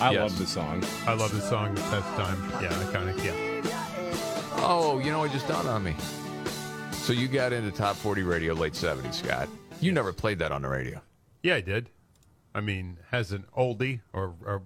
I 0.00 0.12
Yes. 0.12 0.20
love 0.30 0.38
the 0.38 0.46
song. 0.46 0.82
I 1.06 1.12
love 1.12 1.32
the 1.32 1.40
song. 1.40 1.74
The 1.74 1.80
test 1.82 2.06
time. 2.16 2.50
Yeah, 2.62 2.68
iconic. 2.70 3.22
Yeah. 3.24 3.34
Oh, 4.60 4.98
you 5.04 5.10
know, 5.12 5.22
it 5.24 5.32
just 5.32 5.46
dawned 5.46 5.68
on 5.68 5.82
me. 5.84 5.94
So 6.92 7.12
you 7.12 7.28
got 7.28 7.52
into 7.52 7.70
top 7.70 7.94
40 7.96 8.22
radio 8.22 8.54
late 8.54 8.74
70s, 8.74 9.14
Scott. 9.16 9.48
You 9.80 9.92
never 9.92 10.12
played 10.12 10.38
that 10.40 10.50
on 10.50 10.62
the 10.62 10.68
radio. 10.68 11.00
Yeah, 11.42 11.54
I 11.56 11.60
did. 11.60 11.90
I 12.54 12.60
mean, 12.60 12.96
has 13.10 13.30
an 13.32 13.44
oldie 13.56 14.00
or, 14.12 14.34
or 14.44 14.62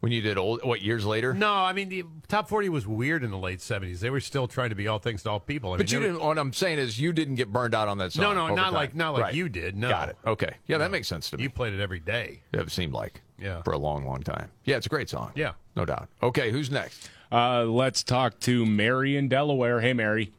When 0.00 0.12
you 0.12 0.20
did 0.20 0.38
old, 0.38 0.60
what, 0.62 0.80
years 0.80 1.04
later? 1.04 1.34
no? 1.34 1.52
I 1.52 1.72
mean, 1.72 1.88
the 1.88 2.04
top 2.28 2.48
forty 2.48 2.68
was 2.68 2.86
weird 2.86 3.24
in 3.24 3.32
the 3.32 3.38
late 3.38 3.60
seventies. 3.60 4.00
They 4.00 4.10
were 4.10 4.20
still 4.20 4.46
trying 4.46 4.68
to 4.70 4.76
be 4.76 4.86
all 4.86 5.00
things 5.00 5.24
to 5.24 5.30
all 5.30 5.40
people. 5.40 5.72
I 5.72 5.78
But 5.78 5.90
mean, 5.90 6.00
you 6.02 6.06
didn't. 6.08 6.22
What 6.24 6.38
I'm 6.38 6.52
saying 6.52 6.78
is, 6.78 7.00
you 7.00 7.12
didn't 7.12 7.34
get 7.34 7.52
burned 7.52 7.74
out 7.74 7.88
on 7.88 7.98
that 7.98 8.12
song. 8.12 8.22
No, 8.22 8.32
no, 8.32 8.54
not 8.54 8.66
time. 8.66 8.74
like 8.74 8.94
not 8.94 9.14
like 9.14 9.22
Right. 9.24 9.34
you 9.34 9.48
did. 9.48 9.76
No, 9.76 9.88
Got 9.88 10.10
it. 10.10 10.16
Okay. 10.24 10.54
Yeah, 10.68 10.78
that 10.78 10.92
makes 10.92 11.08
sense 11.08 11.30
to 11.30 11.36
me. 11.36 11.42
You 11.42 11.50
played 11.50 11.72
it 11.72 11.80
every 11.80 11.98
day. 11.98 12.42
It 12.52 12.70
seemed 12.70 12.92
like. 12.92 13.22
Yeah. 13.40 13.62
For 13.62 13.72
a 13.72 13.78
long, 13.78 14.04
long 14.06 14.22
time. 14.22 14.50
Yeah, 14.64 14.76
it's 14.76 14.86
a 14.86 14.88
great 14.88 15.08
song. 15.08 15.32
Yeah. 15.34 15.52
No 15.76 15.84
doubt. 15.84 16.08
Okay, 16.22 16.50
who's 16.52 16.70
next? 16.70 17.08
Uh, 17.30 17.64
let's 17.64 18.02
talk 18.02 18.38
to 18.40 18.64
Mary 18.66 19.16
in 19.16 19.28
Delaware. 19.28 19.80
Hey, 19.80 19.92
Mary. 19.92 20.32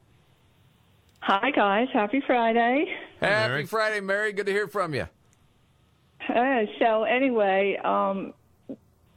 Hi, 1.21 1.51
guys. 1.51 1.87
Happy 1.93 2.21
Friday. 2.25 2.93
Happy 3.21 3.65
Friday, 3.65 3.99
Mary. 3.99 4.31
Good 4.33 4.45
to 4.47 4.51
hear 4.51 4.67
from 4.67 4.93
you. 4.93 5.07
Uh, 6.27 6.61
so, 6.79 7.03
anyway, 7.03 7.77
um, 7.83 8.33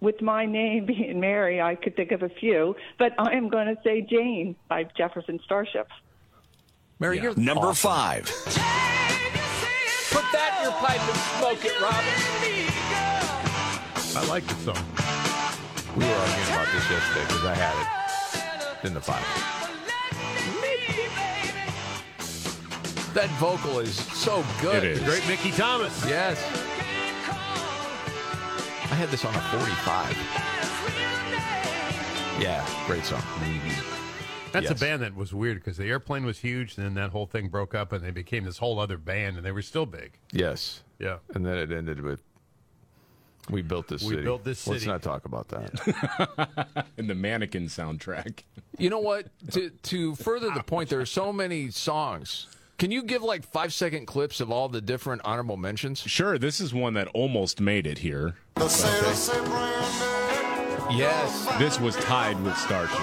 with 0.02 0.20
my 0.20 0.44
name 0.44 0.84
being 0.92 1.18
Mary, 1.20 1.62
I 1.62 1.76
could 1.76 1.96
think 1.96 2.12
of 2.12 2.22
a 2.22 2.28
few, 2.28 2.76
but 2.98 3.12
I 3.18 3.32
am 3.32 3.48
going 3.48 3.68
to 3.74 3.80
say 3.82 4.02
Jane 4.02 4.54
by 4.68 4.84
Jefferson 4.96 5.40
Starship. 5.44 5.88
Mary, 6.98 7.20
you're 7.20 7.34
Number 7.36 7.68
awesome. 7.68 7.90
five. 7.90 8.24
Put 10.10 10.24
that 10.32 10.58
in 10.58 10.64
your 10.64 10.72
pipe 10.78 11.00
and 11.00 11.16
smoke 11.38 11.64
it, 11.64 11.80
Robin. 11.80 12.14
I 14.14 14.28
like 14.28 14.46
the 14.46 14.54
song. 14.56 14.84
We 15.96 16.04
were 16.04 16.12
arguing 16.12 16.48
about 16.48 16.66
this 16.72 16.90
yesterday 16.90 17.24
because 17.26 17.44
I 17.44 17.54
had 17.54 18.82
it 18.82 18.86
in 18.86 18.94
the 18.94 19.00
five. 19.00 19.24
That 23.14 23.28
vocal 23.38 23.78
is 23.80 23.94
so 23.94 24.44
good. 24.60 24.84
It 24.84 24.92
is. 24.92 24.98
The 25.00 25.04
great 25.04 25.26
Mickey 25.28 25.50
Thomas. 25.50 26.04
Yes. 26.06 26.38
I 28.92 28.94
had 28.94 29.08
this 29.08 29.24
on 29.24 29.34
a 29.34 29.40
45. 29.40 30.16
Yeah, 32.42 32.62
great 32.86 33.06
song. 33.06 33.22
That's 34.52 34.64
Yes. 34.68 34.72
a 34.72 34.84
band 34.84 35.00
that 35.00 35.16
was 35.16 35.32
weird 35.32 35.56
because 35.56 35.78
the 35.78 35.86
airplane 35.86 36.26
was 36.26 36.40
huge, 36.40 36.76
and 36.76 36.84
then 36.84 36.92
that 36.94 37.08
whole 37.08 37.24
thing 37.24 37.48
broke 37.48 37.74
up, 37.74 37.90
and 37.92 38.04
they 38.04 38.10
became 38.10 38.44
this 38.44 38.58
whole 38.58 38.78
other 38.78 38.98
band, 38.98 39.38
and 39.38 39.46
they 39.46 39.50
were 39.52 39.62
still 39.62 39.86
big. 39.86 40.18
Yes. 40.30 40.82
Yeah. 40.98 41.20
And 41.34 41.46
then 41.46 41.56
it 41.56 41.72
ended 41.72 42.02
with 42.02 42.20
We 43.48 43.62
built 43.62 43.88
this 43.88 44.02
We 44.02 44.10
city. 44.10 44.22
built 44.24 44.44
this 44.44 44.58
city. 44.58 44.74
Let's 44.74 44.86
not 44.86 45.02
talk 45.02 45.24
about 45.24 45.48
that. 45.48 46.84
and 46.98 47.08
the 47.08 47.14
Mannequin 47.14 47.68
soundtrack. 47.68 48.40
You 48.76 48.90
know 48.90 49.00
what? 49.00 49.28
To 49.52 49.70
to 49.70 50.14
further 50.16 50.50
the 50.50 50.62
point, 50.62 50.90
there 50.90 51.00
are 51.00 51.06
so 51.06 51.32
many 51.32 51.70
songs. 51.70 52.46
Can 52.82 52.90
you 52.90 53.04
give 53.04 53.22
like 53.22 53.44
five 53.44 53.72
second 53.72 54.06
clips 54.06 54.40
of 54.40 54.50
all 54.50 54.68
the 54.68 54.80
different 54.80 55.22
honorable 55.24 55.56
mentions? 55.56 56.00
Sure, 56.00 56.36
this 56.36 56.60
is 56.60 56.74
one 56.74 56.94
that 56.94 57.06
almost 57.14 57.60
made 57.60 57.86
it 57.86 57.98
here. 57.98 58.34
Yes. 60.90 61.46
This 61.60 61.78
was 61.78 61.94
tied 61.98 62.42
with 62.42 62.56
Starship. 62.56 62.98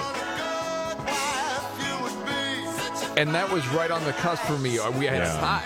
And 3.16 3.34
that 3.34 3.50
was 3.50 3.66
right 3.68 3.90
on 3.90 4.04
the 4.04 4.12
cusp 4.12 4.42
for 4.42 4.58
me. 4.58 4.78
We 4.98 5.06
had 5.06 5.22
Yeah. 5.22 5.38
a 5.38 5.40
tie. 5.40 5.64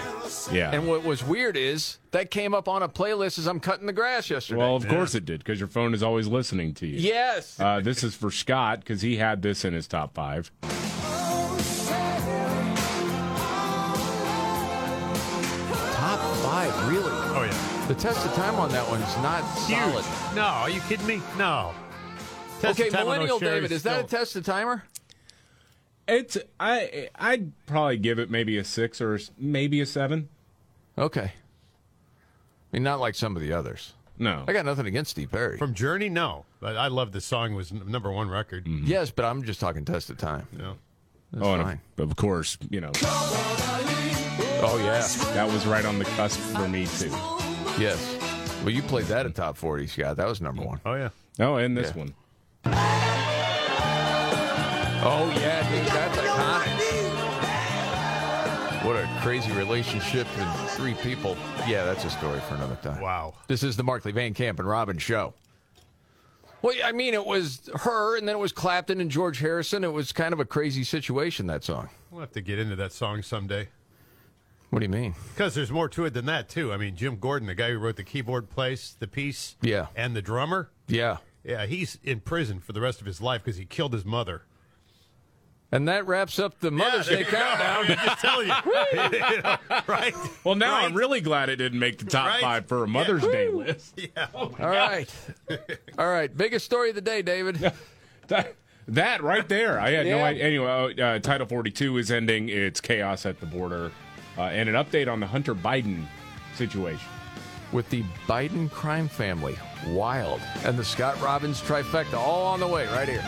Yeah. 0.53 0.71
And 0.71 0.87
what 0.87 1.03
was 1.03 1.25
weird 1.25 1.57
is 1.57 1.99
that 2.13 2.31
came 2.31 2.55
up 2.55 2.69
on 2.69 2.85
a 2.85 2.89
playlist 2.89 3.41
as 3.41 3.49
I'm 3.49 3.59
cutting 3.59 3.87
the 3.87 3.93
grass 3.93 4.31
yesterday. 4.31 4.61
Well, 4.61 4.77
of 4.77 4.87
course 4.87 5.17
it 5.17 5.25
did, 5.25 5.41
because 5.41 5.59
your 5.59 5.67
phone 5.69 5.93
is 5.93 6.05
always 6.05 6.29
listening 6.29 6.73
to 6.75 6.87
you. 6.87 7.01
Yes. 7.01 7.59
Uh, 7.59 7.81
this 7.81 8.05
is 8.05 8.15
for 8.15 8.31
Scott, 8.31 8.79
because 8.79 9.03
he 9.03 9.17
had 9.17 9.43
this 9.43 9.65
in 9.65 9.75
his 9.75 9.89
top 9.89 10.15
five. 10.15 10.53
The 17.89 17.95
test 17.95 18.25
of 18.25 18.33
time 18.33 18.55
on 18.55 18.71
that 18.71 18.89
one's 18.89 19.15
not 19.19 19.43
solid. 19.59 20.05
No, 20.35 20.43
are 20.43 20.71
you 20.71 20.81
kidding 20.83 21.07
me? 21.07 21.21
No. 21.37 21.75
Test 22.61 22.81
okay, 22.81 22.89
of 22.89 22.95
time 22.95 23.03
on 23.03 23.15
Millennial 23.17 23.39
David, 23.39 23.73
is 23.73 23.83
that 23.83 24.05
a 24.05 24.09
test 24.09 24.37
of 24.37 24.45
timer? 24.45 24.85
It's 26.09 26.39
I 26.59 27.11
I'd 27.15 27.53
probably 27.67 27.99
give 27.99 28.19
it 28.19 28.31
maybe 28.31 28.57
a 28.57 28.65
six 28.65 29.03
or 29.03 29.19
maybe 29.37 29.83
a 29.83 29.87
seven. 29.87 30.31
Okay. 30.97 31.33
I 31.33 31.33
mean, 32.73 32.83
not 32.83 33.01
like 33.01 33.15
some 33.15 33.37
of 33.37 33.43
the 33.43 33.53
others. 33.53 33.93
No. 34.19 34.45
I 34.49 34.55
got 34.55 34.65
nothing 34.65 34.87
against 34.87 35.11
Steve 35.11 35.31
Perry. 35.31 35.59
from 35.59 35.75
Journey? 35.75 36.09
No, 36.09 36.47
but 36.61 36.79
I 36.79 36.87
love 36.87 37.13
the 37.13 37.21
song. 37.21 37.55
Was 37.55 37.71
number 37.71 38.11
one 38.11 38.31
record. 38.31 38.65
Mm-hmm. 38.65 38.87
Yes, 38.87 39.11
but 39.11 39.27
I'm 39.27 39.43
just 39.43 39.61
talking 39.61 39.85
test 39.85 40.09
of 40.09 40.17
time. 40.17 40.47
Yeah. 40.59 40.73
That's 41.33 41.47
oh, 41.47 41.63
fine. 41.63 41.81
of, 41.99 42.11
of 42.11 42.17
course, 42.17 42.57
you 42.71 42.81
know 42.81 42.93
Oh, 44.67 44.79
yeah. 44.79 45.07
that 45.35 45.47
was 45.47 45.67
right 45.67 45.85
on 45.85 45.99
the 45.99 46.05
cusp 46.05 46.39
for 46.41 46.67
me 46.69 46.87
too. 46.87 47.13
Yes. 47.79 48.17
Well, 48.63 48.71
you 48.71 48.83
played 48.83 49.07
that 49.07 49.27
at 49.27 49.35
top 49.35 49.57
40, 49.57 49.87
Scott. 49.89 50.17
That 50.17 50.29
was 50.29 50.41
number 50.41 50.63
one. 50.63 50.81
Oh 50.87 50.95
yeah. 50.95 51.09
Oh, 51.41 51.57
and 51.57 51.77
this 51.77 51.89
Yeah. 51.95 51.97
one. 51.99 52.15
Oh, 55.07 55.31
yeah, 55.37 55.71
dude. 55.71 55.87
That's 55.93 56.17
iconic. 56.17 56.95
What 58.85 58.97
a 58.97 59.09
crazy 59.23 59.51
relationship 59.53 60.27
and 60.39 60.71
three 60.71 60.95
people. 60.95 61.37
Yeah, 61.67 61.85
that's 61.85 62.05
a 62.05 62.11
story 62.11 62.41
for 62.49 62.55
another 62.55 62.77
time. 62.83 63.01
Wow. 63.01 63.35
This 63.49 63.63
is 63.63 63.77
the 63.77 63.83
Markley 63.83 64.13
Van 64.13 64.33
Camp 64.35 64.59
and 64.61 64.69
Robin 64.69 64.97
show. 64.99 65.35
Well, 66.63 66.75
I 66.83 66.93
mean, 66.93 67.13
it 67.13 67.27
was 67.27 67.69
her, 67.83 68.17
and 68.17 68.27
then 68.27 68.37
it 68.37 68.39
was 68.39 68.53
Clapton 68.53 69.01
and 69.01 69.11
George 69.11 69.41
Harrison. 69.41 69.85
It 69.85 69.93
was 69.93 70.13
kind 70.13 70.33
of 70.33 70.41
a 70.41 70.45
crazy 70.47 70.85
situation, 70.85 71.47
that 71.49 71.65
song. 71.65 71.91
We'll 72.11 72.21
have 72.21 72.33
to 72.33 72.41
get 72.41 72.59
into 72.59 72.77
that 72.77 72.93
song 72.93 73.21
someday. 73.23 73.69
What 74.71 74.81
do 74.81 74.85
you 74.85 74.91
mean? 74.91 75.15
Because 75.35 75.55
there's 75.55 75.71
more 75.71 75.89
to 75.91 76.05
it 76.05 76.15
than 76.15 76.27
that, 76.27 76.49
too. 76.49 76.73
I 76.73 76.77
mean, 76.77 76.97
Jim 76.97 77.17
Gordon, 77.17 77.47
the 77.47 77.55
guy 77.55 77.71
who 77.71 77.79
wrote 77.79 77.97
the 77.97 78.03
keyboard 78.05 78.51
place, 78.51 78.97
the 78.99 79.07
piece, 79.07 79.55
Yeah. 79.63 79.87
and 79.95 80.17
the 80.17 80.23
drummer, 80.23 80.71
Yeah. 80.89 81.19
yeah, 81.45 81.67
he's 81.67 81.99
in 82.03 82.21
prison 82.21 82.59
for 82.61 82.73
the 82.73 82.81
rest 82.81 83.01
of 83.01 83.07
his 83.07 83.21
life 83.21 83.43
because 83.45 83.57
he 83.59 83.65
killed 83.67 83.93
his 83.93 84.05
mother. 84.05 84.43
And 85.73 85.89
that 85.89 86.07
wraps 86.07 86.39
up 86.39 86.61
the 86.61 86.71
Mother's 86.71 87.07
there 87.07 87.17
Day 87.19 87.25
you 87.25 87.31
go. 87.33 87.37
countdown. 87.39 87.85
I'm 87.99 88.07
just 88.07 88.21
telling 88.21 88.47
you. 88.49 88.55
You 89.35 89.43
know, 89.43 89.57
right? 89.89 90.15
Well, 90.45 90.55
now 90.55 90.73
Right? 90.73 90.85
I'm 90.85 90.95
really 90.95 91.21
glad 91.21 91.49
it 91.49 91.57
didn't 91.57 91.79
make 91.81 91.99
the 91.99 92.05
top 92.05 92.27
Right? 92.29 92.41
five 92.41 92.67
for 92.67 92.85
a 92.85 92.89
Mother's 92.89 93.23
Day 93.23 93.49
list. 93.49 93.99
Yeah. 93.99 94.27
All 94.35 94.51
right. 94.59 95.13
All 95.99 96.07
right. 96.09 96.35
Biggest 96.37 96.65
story 96.65 96.91
of 96.91 96.95
the 96.95 97.01
day, 97.01 97.23
David. 97.23 97.73
That, 98.29 98.55
that 98.89 99.23
right 99.23 99.47
there. 99.51 99.79
I 99.79 99.91
had 99.91 100.07
no 100.07 100.23
idea. 100.25 100.45
Anyway, 100.45 100.95
uh, 100.99 101.19
Title 101.19 101.47
42 101.47 101.99
is 101.99 102.11
ending. 102.11 102.49
It's 102.49 102.81
chaos 102.81 103.27
at 103.27 103.39
the 103.39 103.45
border. 103.45 103.93
Uh, 104.37 104.43
and 104.43 104.69
an 104.69 104.75
update 104.75 105.11
on 105.11 105.21
the 105.21 105.27
Hunter 105.27 105.55
Biden 105.55 106.05
situation. 106.55 107.07
With 107.73 107.89
the 107.91 108.03
Biden 108.27 108.71
crime 108.71 109.09
family. 109.09 109.57
Wild. 109.89 110.41
And 110.65 110.79
the 110.79 110.85
Scott 110.85 111.21
Robbins 111.21 111.61
trifecta 111.61 112.15
all 112.15 112.47
on 112.47 112.61
the 112.61 112.67
way 112.67 112.87
right 112.87 113.09
here. 113.09 113.25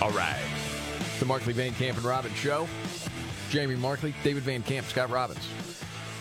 All 0.00 0.10
right. 0.10 0.40
The 1.18 1.24
Markley 1.24 1.52
Van 1.52 1.72
Camp 1.72 1.96
and 1.96 2.06
Robbins 2.06 2.36
show. 2.36 2.68
Jamie 3.50 3.76
Markley, 3.76 4.14
David 4.22 4.42
Van 4.42 4.62
Camp, 4.62 4.86
Scott 4.86 5.10
Robbins. 5.10 5.48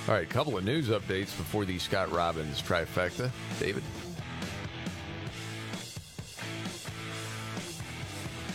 All 0.08 0.16
right, 0.16 0.24
a 0.24 0.28
couple 0.28 0.58
of 0.58 0.64
news 0.64 0.88
updates 0.88 1.36
before 1.38 1.66
the 1.66 1.78
Scott 1.78 2.12
Robbins 2.12 2.62
trifecta. 2.62 3.30
David. 3.60 3.84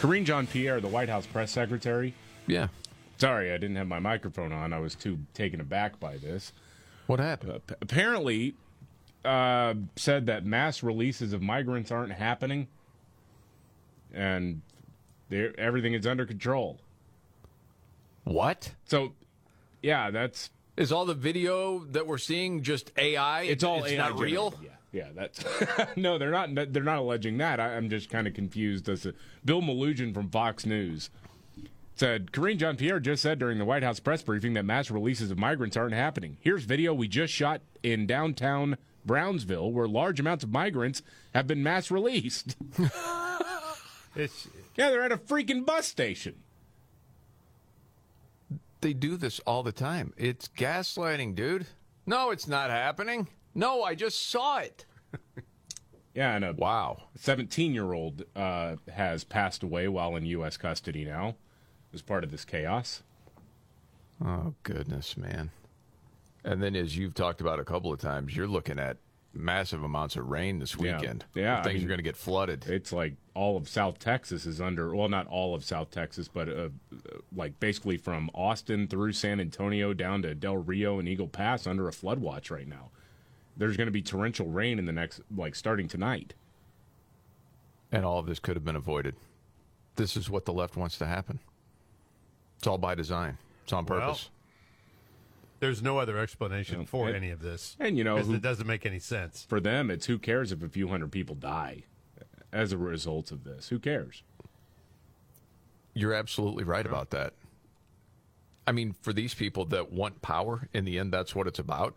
Karine 0.02 0.24
Jean 0.24 0.48
Pierre, 0.48 0.80
the 0.80 0.88
White 0.88 1.08
House 1.08 1.26
press 1.26 1.52
secretary. 1.52 2.12
Yeah. 2.48 2.66
Sorry, 3.18 3.52
I 3.52 3.56
didn't 3.56 3.76
have 3.76 3.86
my 3.86 4.00
microphone 4.00 4.50
on. 4.50 4.72
I 4.72 4.80
was 4.80 4.96
too 4.96 5.20
taken 5.32 5.60
aback 5.60 6.00
by 6.00 6.16
this. 6.16 6.52
What 7.06 7.20
happened? 7.20 7.52
Uh, 7.52 7.74
apparently, 7.80 8.54
uh, 9.24 9.74
said 9.94 10.26
that 10.26 10.44
mass 10.44 10.82
releases 10.82 11.32
of 11.32 11.40
migrants 11.40 11.92
aren't 11.92 12.10
happening, 12.10 12.66
and 14.12 14.60
everything 15.30 15.94
is 15.94 16.04
under 16.04 16.26
control. 16.26 16.80
What? 18.24 18.72
So, 18.86 19.12
yeah, 19.82 20.10
that's 20.10 20.50
Is 20.76 20.90
all 20.90 21.04
the 21.04 21.14
video 21.14 21.84
that 21.92 22.08
we're 22.08 22.18
seeing 22.18 22.64
just 22.64 22.90
AI? 22.96 23.42
it's 23.42 23.62
all 23.62 23.84
it's 23.84 23.92
AI 23.92 23.98
not 23.98 24.18
real. 24.18 24.52
Yeah, 24.60 24.70
yeah, 24.92 25.08
that's 25.14 25.44
no, 25.96 26.18
they're 26.18 26.30
not. 26.30 26.54
They're 26.54 26.82
not 26.82 26.98
alleging 26.98 27.38
that. 27.38 27.58
I, 27.60 27.76
I'm 27.76 27.88
just 27.90 28.10
kind 28.10 28.26
of 28.26 28.34
confused 28.34 28.88
as 28.88 29.02
to 29.02 29.14
Bill 29.44 29.62
Melugin 29.62 30.14
from 30.14 30.30
Fox 30.30 30.66
News 30.66 31.10
said 31.94 32.32
Karine 32.32 32.58
Jean 32.58 32.76
Pierre 32.76 33.00
just 33.00 33.22
said 33.22 33.38
during 33.38 33.58
the 33.58 33.64
White 33.64 33.82
House 33.82 34.00
press 34.00 34.22
briefing 34.22 34.54
that 34.54 34.64
mass 34.64 34.90
releases 34.90 35.30
of 35.30 35.38
migrants 35.38 35.76
aren't 35.76 35.94
happening. 35.94 36.36
Here's 36.40 36.64
video 36.64 36.94
we 36.94 37.06
just 37.06 37.32
shot 37.32 37.60
in 37.82 38.06
downtown 38.06 38.76
Brownsville, 39.04 39.70
where 39.72 39.86
large 39.86 40.18
amounts 40.18 40.42
of 40.42 40.50
migrants 40.50 41.02
have 41.34 41.46
been 41.46 41.62
mass 41.62 41.90
released. 41.90 42.56
It's 44.14 44.46
yeah, 44.76 44.90
they're 44.90 45.04
at 45.04 45.12
a 45.12 45.16
freaking 45.16 45.64
bus 45.64 45.86
station. 45.86 46.34
They 48.82 48.92
do 48.92 49.16
this 49.16 49.40
all 49.46 49.62
the 49.62 49.72
time. 49.72 50.12
It's 50.18 50.48
gaslighting, 50.48 51.34
dude. 51.34 51.66
No, 52.04 52.30
it's 52.30 52.46
not 52.46 52.68
happening. 52.68 53.28
No, 53.54 53.82
I 53.82 53.94
just 53.94 54.28
saw 54.30 54.58
it. 54.58 54.84
Yeah, 56.14 56.36
and 56.36 56.44
a 56.44 56.52
wow, 56.52 57.04
17 57.16 57.72
year 57.72 57.92
old 57.92 58.24
uh, 58.36 58.76
has 58.92 59.24
passed 59.24 59.62
away 59.62 59.88
while 59.88 60.14
in 60.16 60.26
U.S. 60.26 60.56
custody 60.58 61.04
now 61.04 61.36
as 61.94 62.02
part 62.02 62.22
of 62.22 62.30
this 62.30 62.44
chaos. 62.44 63.02
Oh 64.22 64.54
goodness, 64.62 65.16
man. 65.16 65.50
And 66.44 66.62
then, 66.62 66.76
as 66.76 66.96
you've 66.98 67.14
talked 67.14 67.40
about 67.40 67.60
a 67.60 67.64
couple 67.64 67.92
of 67.92 67.98
times, 68.00 68.36
you're 68.36 68.46
looking 68.48 68.78
at 68.78 68.98
massive 69.32 69.82
amounts 69.82 70.16
of 70.16 70.28
rain 70.28 70.58
this 70.58 70.76
weekend. 70.76 71.24
Yeah, 71.34 71.60
I 71.60 71.62
things 71.62 71.76
mean- 71.76 71.84
are 71.84 71.88
going 71.88 71.98
to 71.98 72.04
get 72.04 72.16
flooded. 72.16 72.66
It's 72.66 72.92
like 72.92 73.14
all 73.34 73.56
of 73.56 73.66
South 73.68 73.98
Texas 73.98 74.44
is 74.44 74.60
under, 74.60 74.94
well, 74.94 75.08
not 75.08 75.26
all 75.28 75.54
of 75.54 75.64
South 75.64 75.90
Texas, 75.90 76.28
but 76.28 76.48
uh, 76.50 76.68
like 77.34 77.58
basically 77.58 77.96
from 77.96 78.28
Austin 78.34 78.86
through 78.86 79.12
San 79.12 79.40
Antonio 79.40 79.94
down 79.94 80.20
to 80.22 80.34
Del 80.34 80.58
Rio 80.58 80.98
and 80.98 81.08
Eagle 81.08 81.28
Pass 81.28 81.66
under 81.66 81.88
a 81.88 81.92
flood 81.92 82.18
watch 82.18 82.50
right 82.50 82.68
now. 82.68 82.90
There's 83.62 83.76
going 83.76 83.86
to 83.86 83.92
be 83.92 84.02
torrential 84.02 84.48
rain 84.48 84.80
in 84.80 84.86
the 84.86 84.92
next, 84.92 85.20
like 85.36 85.54
starting 85.54 85.86
tonight. 85.86 86.34
And 87.92 88.04
all 88.04 88.18
of 88.18 88.26
this 88.26 88.40
could 88.40 88.56
have 88.56 88.64
been 88.64 88.74
avoided. 88.74 89.14
This 89.94 90.16
is 90.16 90.28
what 90.28 90.46
the 90.46 90.52
left 90.52 90.76
wants 90.76 90.98
to 90.98 91.06
happen. 91.06 91.38
It's 92.58 92.66
all 92.66 92.76
by 92.76 92.96
design. 92.96 93.38
It's 93.62 93.72
on 93.72 93.86
Well, 93.86 94.00
purpose. 94.00 94.30
there's 95.60 95.80
no 95.80 95.98
other 95.98 96.18
explanation 96.18 96.86
for 96.86 97.06
and- 97.06 97.14
any 97.16 97.30
of 97.30 97.38
this. 97.38 97.76
and, 97.78 97.96
you 97.96 98.02
know, 98.02 98.18
who- 98.18 98.34
it 98.34 98.42
doesn't 98.42 98.66
make 98.66 98.84
any 98.84 98.98
sense. 98.98 99.44
For 99.44 99.60
them, 99.60 99.92
it's 99.92 100.06
who 100.06 100.18
cares 100.18 100.50
if 100.50 100.60
a 100.60 100.68
few 100.68 100.88
hundred 100.88 101.12
people 101.12 101.36
die 101.36 101.84
as 102.50 102.72
a 102.72 102.76
result 102.78 103.30
of 103.30 103.44
this? 103.44 103.68
Who 103.68 103.78
cares? 103.78 104.24
You're 105.94 106.14
absolutely 106.14 106.64
right 106.64 106.84
about 106.84 107.10
that. 107.10 107.34
I 108.66 108.72
mean, 108.72 108.92
for 108.92 109.12
these 109.12 109.34
people 109.34 109.64
that 109.66 109.92
want 109.92 110.20
power, 110.20 110.68
in 110.72 110.84
the 110.84 110.98
end, 110.98 111.12
that's 111.12 111.36
what 111.36 111.46
it's 111.46 111.60
about. 111.60 111.94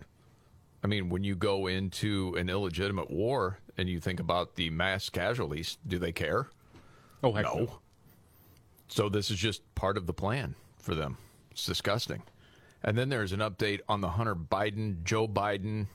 I 0.86 0.88
mean, 0.88 1.10
when 1.10 1.24
you 1.24 1.36
go 1.36 1.66
into 1.66 2.36
an 2.38 2.48
illegitimate 2.48 3.10
war 3.10 3.57
and 3.76 3.90
you 3.90 3.99
think 3.99 4.20
about 4.20 4.53
the 4.53 4.70
mass 4.70 5.10
casualties, 5.10 5.80
do 5.88 5.98
they 5.98 6.12
care? 6.12 6.52
Oh, 7.24 7.34
heck 7.34 7.45
no. 7.45 7.56
no. 7.56 7.80
So 8.88 9.10
this 9.10 9.32
is 9.32 9.40
just 9.40 9.64
part 9.74 9.98
of 9.98 10.06
the 10.06 10.14
plan 10.14 10.53
for 10.78 10.94
them. 10.94 11.18
It's 11.49 11.66
disgusting. 11.66 12.22
And 12.84 12.95
then 12.95 13.10
there's 13.10 13.32
an 13.32 13.40
update 13.40 13.80
on 13.90 14.02
the 14.02 14.10
Hunter 14.10 14.36
Biden, 14.36 15.03
Joe 15.03 15.28
Biden 15.28 15.88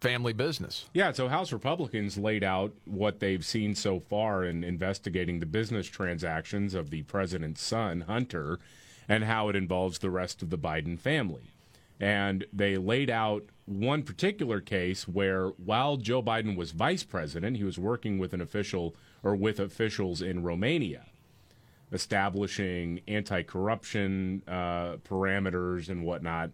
family 0.00 0.34
business. 0.34 0.88
Yeah, 0.94 1.10
so 1.10 1.26
House 1.26 1.52
Republicans 1.52 2.16
laid 2.16 2.44
out 2.44 2.72
what 2.84 3.18
they've 3.18 3.44
seen 3.44 3.74
so 3.74 3.98
far 3.98 4.44
in 4.44 4.62
investigating 4.62 5.40
the 5.40 5.46
business 5.46 5.88
transactions 5.88 6.74
of 6.74 6.90
the 6.90 7.02
president's 7.02 7.60
son, 7.60 8.02
Hunter, 8.02 8.60
and 9.08 9.24
how 9.24 9.48
it 9.48 9.56
involves 9.56 9.98
the 9.98 10.10
rest 10.10 10.42
of 10.42 10.50
the 10.50 10.58
Biden 10.58 10.96
family. 10.96 11.50
And 11.98 12.46
they 12.52 12.76
laid 12.76 13.10
out 13.10 13.42
one 13.68 14.02
particular 14.02 14.60
case 14.60 15.06
where 15.06 15.48
while 15.48 15.98
Joe 15.98 16.22
Biden 16.22 16.56
was 16.56 16.70
vice 16.72 17.02
president, 17.02 17.58
he 17.58 17.64
was 17.64 17.78
working 17.78 18.18
with 18.18 18.32
an 18.32 18.40
official 18.40 18.96
or 19.22 19.36
with 19.36 19.60
officials 19.60 20.22
in 20.22 20.42
Romania 20.42 21.06
establishing 21.92 23.00
anti-corruption 23.08 24.42
uh, 24.46 24.96
parameters 25.08 25.88
and 25.88 26.04
whatnot. 26.04 26.50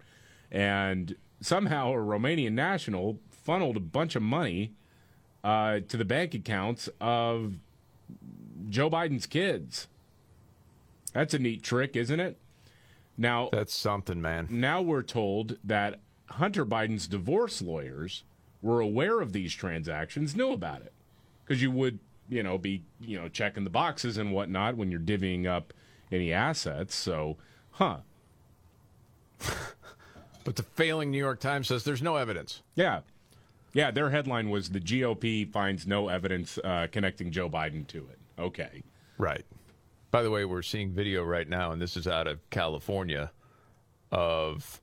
And 0.51 1.17
somehow 1.41 1.93
a 1.93 1.97
Romanian 1.97 2.53
national 2.53 3.19
funneled 3.31 3.77
a 3.77 3.81
bunch 3.81 4.15
of 4.17 4.23
money 4.23 4.73
uh, 5.43 5.81
to 5.89 5.97
the 5.97 6.05
bank 6.05 6.35
accounts 6.35 6.89
of 7.01 7.59
Joe 8.69 8.89
Biden's 8.89 9.27
kids. 9.27 9.89
That's 11.13 11.35
a 11.35 11.39
neat 11.39 11.63
trick, 11.63 11.97
isn't 11.97 12.21
it? 12.21 12.39
Now 13.17 13.49
that's 13.53 13.75
something, 13.75 14.21
man. 14.21 14.49
Now 14.51 14.83
we're 14.83 15.03
told 15.03 15.59
that 15.65 16.01
Hunter 16.31 16.65
Biden's 16.65 17.07
divorce 17.07 17.61
lawyers 17.63 18.25
were 18.63 18.81
aware 18.81 19.21
of 19.21 19.33
these 19.33 19.53
transactions, 19.53 20.35
knew 20.35 20.53
about 20.53 20.83
it, 20.83 20.93
because 21.45 21.63
you 21.63 21.71
would, 21.71 21.99
you 22.29 22.43
know, 22.43 22.59
be, 22.59 22.83
you 23.01 23.21
know, 23.21 23.29
checking 23.29 23.65
the 23.65 23.71
boxes 23.71 24.17
and 24.17 24.33
whatnot 24.33 24.77
when 24.77 24.91
you're 24.91 25.01
divvying 25.01 25.47
up 25.47 25.73
any 26.11 26.33
assets. 26.33 26.95
So, 26.95 27.37
huh? 27.73 27.99
But 30.45 30.57
the 30.57 30.63
failing 30.63 31.11
New 31.11 31.19
York 31.19 31.41
Times 31.41 31.69
says 31.69 31.85
there's 31.85 32.03
no 32.03 32.17
evidence. 32.17 32.63
Yeah. 32.75 33.01
Yeah, 33.73 33.91
their 33.91 34.11
headline 34.11 34.51
was 34.51 34.69
the 34.69 34.81
GOP 34.81 35.51
finds 35.51 35.87
no 35.87 36.09
evidence 36.09 36.59
uh, 36.63 36.87
connecting 36.93 37.33
Joe 37.33 37.49
Biden 37.49 37.87
to 37.89 37.99
it. 37.99 38.19
Okay. 38.39 38.83
Right. 39.19 39.45
By 40.11 40.23
the 40.23 40.31
way, 40.31 40.45
we're 40.45 40.63
seeing 40.63 40.93
video 40.93 41.25
right 41.25 41.49
now, 41.49 41.73
and 41.73 41.83
this 41.83 41.97
is 41.97 42.07
out 42.07 42.29
of 42.29 42.39
California, 42.51 43.33
of 44.13 44.81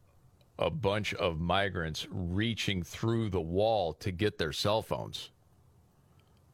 a 0.62 0.70
bunch 0.70 1.14
of 1.16 1.40
migrants 1.40 2.08
reaching 2.12 2.84
through 2.84 3.30
the 3.30 3.42
wall 3.42 3.94
to 3.94 4.12
get 4.12 4.38
their 4.38 4.54
cell 4.54 4.82
phones 4.82 5.32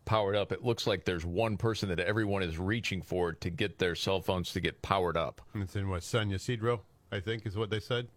powered 0.06 0.36
up. 0.36 0.54
It 0.54 0.64
looks 0.64 0.88
like 0.88 1.04
there's 1.04 1.26
one 1.26 1.58
person 1.58 1.90
that 1.90 2.00
everyone 2.00 2.42
is 2.42 2.58
reaching 2.58 3.02
for 3.02 3.34
to 3.34 3.50
get 3.50 3.78
their 3.78 3.94
cell 3.94 4.22
phones 4.22 4.54
to 4.54 4.62
get 4.62 4.82
powered 4.82 5.18
up. 5.18 5.42
It's 5.54 5.76
in 5.76 5.90
what 5.90 6.04
San 6.04 6.32
Ysidro, 6.32 6.82
I 7.12 7.20
think, 7.20 7.46
is 7.46 7.58
what 7.58 7.70
they 7.70 7.82
said. 7.82 8.08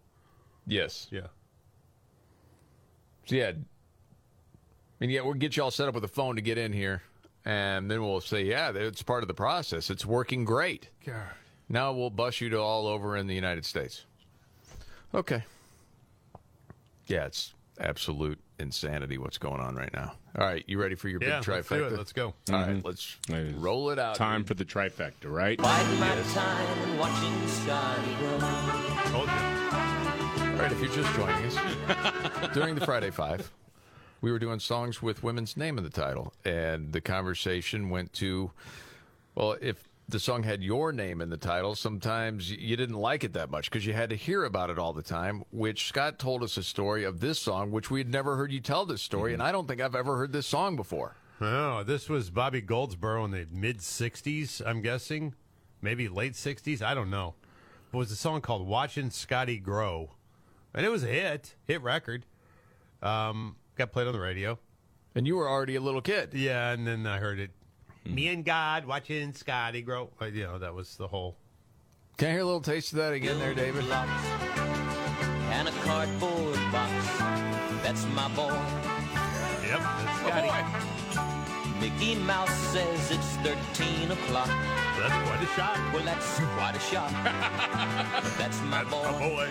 Yes. 0.65 1.07
Yeah. 1.11 1.27
So, 3.25 3.35
yeah. 3.35 3.49
I 3.49 3.53
mean, 5.01 5.09
yeah, 5.09 5.21
we'll 5.21 5.33
get 5.33 5.57
you 5.57 5.63
all 5.63 5.71
set 5.71 5.89
up 5.89 5.93
with 5.93 6.05
a 6.05 6.07
phone 6.07 6.37
to 6.37 6.41
get 6.41 6.57
in 6.57 6.71
here, 6.71 7.01
and 7.43 7.91
then 7.91 8.01
we'll 8.01 8.21
say, 8.21 8.43
yeah, 8.43 8.71
it's 8.73 9.03
part 9.03 9.23
of 9.23 9.27
the 9.27 9.33
process. 9.33 9.89
It's 9.89 10.05
working 10.05 10.45
great. 10.45 10.89
God. 11.05 11.15
Now 11.67 11.91
we'll 11.91 12.09
bus 12.09 12.39
you 12.39 12.49
to 12.49 12.59
all 12.59 12.87
over 12.87 13.17
in 13.17 13.27
the 13.27 13.35
United 13.35 13.65
States. 13.65 14.05
Okay. 15.13 15.43
Yeah, 17.11 17.25
it's 17.25 17.53
absolute 17.79 18.39
insanity 18.57 19.17
what's 19.17 19.37
going 19.37 19.59
on 19.59 19.75
right 19.75 19.91
now. 19.93 20.13
All 20.37 20.45
right, 20.45 20.63
you 20.67 20.79
ready 20.79 20.95
for 20.95 21.09
your 21.09 21.19
Yeah, 21.21 21.39
big 21.41 21.47
let's 21.49 21.67
do 21.67 21.75
trifecta? 21.75 21.91
it. 21.91 21.97
Let's 21.97 22.13
go. 22.13 22.25
All 22.27 22.33
Mm-hmm. 22.55 22.73
right, 22.75 22.85
let's 22.85 23.17
roll 23.57 23.89
it 23.89 23.99
out. 23.99 24.15
Time 24.15 24.45
for 24.45 24.53
the 24.53 24.63
trifecta, 24.63 25.25
right? 25.25 25.57
Biding 25.57 25.99
my 25.99 26.15
time 26.33 26.77
and 26.89 26.99
watching 26.99 27.47
Scotty 27.47 28.13
grow. 28.15 28.39
Told 29.11 29.27
you. 29.27 30.51
All 30.53 30.57
right, 30.57 30.71
if 30.71 30.79
you're 30.79 30.93
just 30.93 31.13
joining 31.15 31.45
us, 31.45 32.53
during 32.53 32.75
the 32.75 32.85
Friday 32.85 33.09
Five, 33.09 33.51
we 34.21 34.31
were 34.31 34.39
doing 34.39 34.59
songs 34.59 35.01
with 35.01 35.21
women's 35.23 35.57
name 35.57 35.77
in 35.77 35.83
the 35.83 35.89
title, 35.89 36.31
and 36.45 36.93
the 36.93 37.01
conversation 37.01 37.89
went 37.89 38.13
to, 38.13 38.51
well, 39.35 39.57
if 39.59 39.89
the 40.11 40.19
song 40.19 40.43
had 40.43 40.63
your 40.63 40.91
name 40.91 41.21
in 41.21 41.29
the 41.29 41.37
title, 41.37 41.75
sometimes 41.75 42.51
you 42.51 42.75
didn't 42.75 42.97
like 42.97 43.23
it 43.23 43.33
that 43.33 43.49
much 43.49 43.69
because 43.69 43.85
you 43.85 43.93
had 43.93 44.09
to 44.09 44.15
hear 44.15 44.43
about 44.43 44.69
it 44.69 44.77
all 44.77 44.93
the 44.93 45.01
time. 45.01 45.43
Which 45.51 45.87
Scott 45.87 46.19
told 46.19 46.43
us 46.43 46.57
a 46.57 46.63
story 46.63 47.03
of 47.03 47.19
this 47.19 47.39
song, 47.39 47.71
which 47.71 47.89
we 47.89 47.99
had 47.99 48.09
never 48.09 48.35
heard 48.35 48.51
you 48.51 48.59
tell 48.59 48.85
this 48.85 49.01
story, 49.01 49.33
and 49.33 49.41
I 49.41 49.51
don't 49.51 49.67
think 49.67 49.81
I've 49.81 49.95
ever 49.95 50.17
heard 50.17 50.33
this 50.33 50.47
song 50.47 50.75
before. 50.75 51.15
Oh, 51.39 51.83
this 51.83 52.07
was 52.07 52.29
Bobby 52.29 52.61
Goldsboro 52.61 53.25
in 53.25 53.31
the 53.31 53.47
mid 53.51 53.79
60s, 53.79 54.61
I'm 54.65 54.81
guessing. 54.81 55.33
Maybe 55.81 56.07
late 56.07 56.33
60s. 56.33 56.83
I 56.83 56.93
don't 56.93 57.09
know. 57.09 57.33
It 57.91 57.97
was 57.97 58.11
a 58.11 58.15
song 58.15 58.41
called 58.41 58.67
Watching 58.67 59.09
Scotty 59.09 59.57
Grow. 59.57 60.11
And 60.73 60.85
it 60.85 60.89
was 60.89 61.03
a 61.03 61.07
hit, 61.07 61.55
hit 61.65 61.81
record. 61.81 62.25
Um, 63.01 63.55
got 63.75 63.91
played 63.91 64.07
on 64.07 64.13
the 64.13 64.19
radio. 64.19 64.59
And 65.15 65.25
you 65.25 65.35
were 65.35 65.49
already 65.49 65.75
a 65.75 65.81
little 65.81 66.01
kid. 66.01 66.33
Yeah, 66.33 66.71
and 66.71 66.85
then 66.85 67.07
I 67.07 67.17
heard 67.17 67.39
it. 67.39 67.51
Me 68.05 68.27
and 68.29 68.43
God 68.43 68.85
watching 68.85 69.33
Scotty 69.33 69.81
grow. 69.81 70.09
Uh, 70.21 70.25
You 70.25 70.43
know, 70.43 70.59
that 70.59 70.73
was 70.73 70.95
the 70.95 71.07
whole. 71.07 71.35
Can 72.17 72.27
I 72.29 72.31
hear 72.31 72.41
a 72.41 72.45
little 72.45 72.61
taste 72.61 72.91
of 72.93 72.97
that 72.97 73.13
again 73.13 73.39
there, 73.39 73.53
David? 73.53 73.85
And 73.89 75.67
a 75.67 75.71
cardboard 75.83 76.55
box. 76.71 76.91
That's 77.83 78.05
my 78.07 78.27
boy. 78.35 78.53
Yep, 79.67 79.79
that's 79.79 80.19
Scotty. 80.19 80.51
Mickey 81.79 82.15
Mouse 82.15 82.53
says 82.71 83.11
it's 83.11 83.35
13 83.37 84.11
o'clock. 84.11 84.47
That's 84.99 85.27
quite 85.27 85.41
a 85.41 85.47
shot. 85.55 85.77
Well, 85.93 86.03
that's 86.03 86.39
quite 86.55 86.75
a 86.75 86.79
shot. 86.79 87.11
that's 88.37 88.61
my 88.63 88.83
boy. 88.83 89.49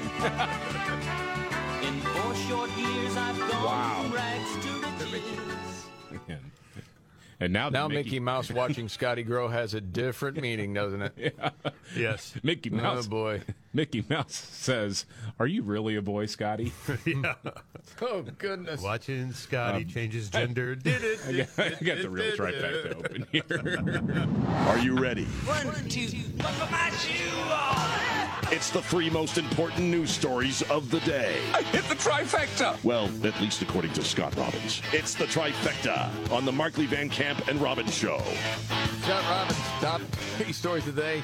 In 1.87 2.01
four 2.01 2.35
short 2.47 2.71
years, 2.77 3.17
I've 3.17 3.39
gone 3.39 3.65
Wow. 3.65 4.03
from 4.03 4.13
rags 4.13 4.53
to 4.65 4.71
riches. 5.07 5.60
And 7.41 7.55
now, 7.55 7.71
Now 7.71 7.89
Mickey, 7.89 8.21
Mouse 8.21 8.51
watching 8.51 8.89
Scotty 8.91 9.23
Grow 9.23 9.49
has 9.49 9.73
a 9.73 9.81
different 9.81 10.41
meaning, 10.41 10.75
doesn't 10.75 11.03
it? 11.03 11.39
Yes. 11.97 12.35
Mickey 12.45 12.71
oh, 12.73 12.77
Mouse. 12.77 13.07
Oh 13.07 13.11
boy. 13.11 13.43
Mickey 13.73 14.05
Mouse 14.09 14.35
says, 14.35 15.07
"Are 15.39 15.47
you 15.47 15.63
really 15.63 15.95
a 15.97 16.03
boy, 16.03 16.27
Scotty?" 16.27 16.73
yeah. 17.07 17.35
Oh 18.03 18.23
goodness. 18.39 18.81
Watching 18.83 19.33
Scotty 19.33 19.83
Um, 19.85 19.89
change 19.89 20.13
his 20.15 20.29
gender. 20.31 20.75
Did 20.75 21.03
it? 21.03 21.21
I 21.27 21.33
got, 21.33 21.81
I 21.81 21.85
got 21.85 21.99
the 22.03 22.11
real 22.11 22.33
trifecta 22.37 22.95
open 22.97 23.27
here. 23.33 24.69
Are 24.69 24.79
you 24.79 24.97
ready? 24.99 25.25
One, 25.25 25.73
two, 25.89 26.09
buckle 26.37 26.67
my 26.71 26.91
shoe 26.91 27.39
on. 27.51 28.53
It's 28.53 28.71
the 28.71 28.83
three 28.83 29.09
most 29.11 29.39
important 29.39 29.87
news 29.87 30.11
stories 30.11 30.63
of 30.71 30.91
the 30.91 31.01
day. 31.01 31.39
I 31.55 31.63
hit 31.63 31.85
the 31.85 31.95
trifecta. 31.95 32.83
Well, 32.85 33.09
at 33.25 33.41
least 33.41 33.63
according 33.63 33.93
to 33.95 34.03
Scott 34.05 34.35
Robbins. 34.37 34.83
It's 34.93 35.15
the 35.15 35.25
trifecta 35.25 36.11
on 36.33 36.45
the 36.45 36.53
Markley 36.53 36.87
Van 36.87 37.09
Camp 37.09 37.47
and 37.49 37.61
Robbins 37.61 37.95
Show. 37.95 38.21
Scott 39.03 39.23
Robbins, 39.31 39.59
top 39.81 40.01
three 40.37 40.53
stories 40.53 40.85
today. 40.85 41.23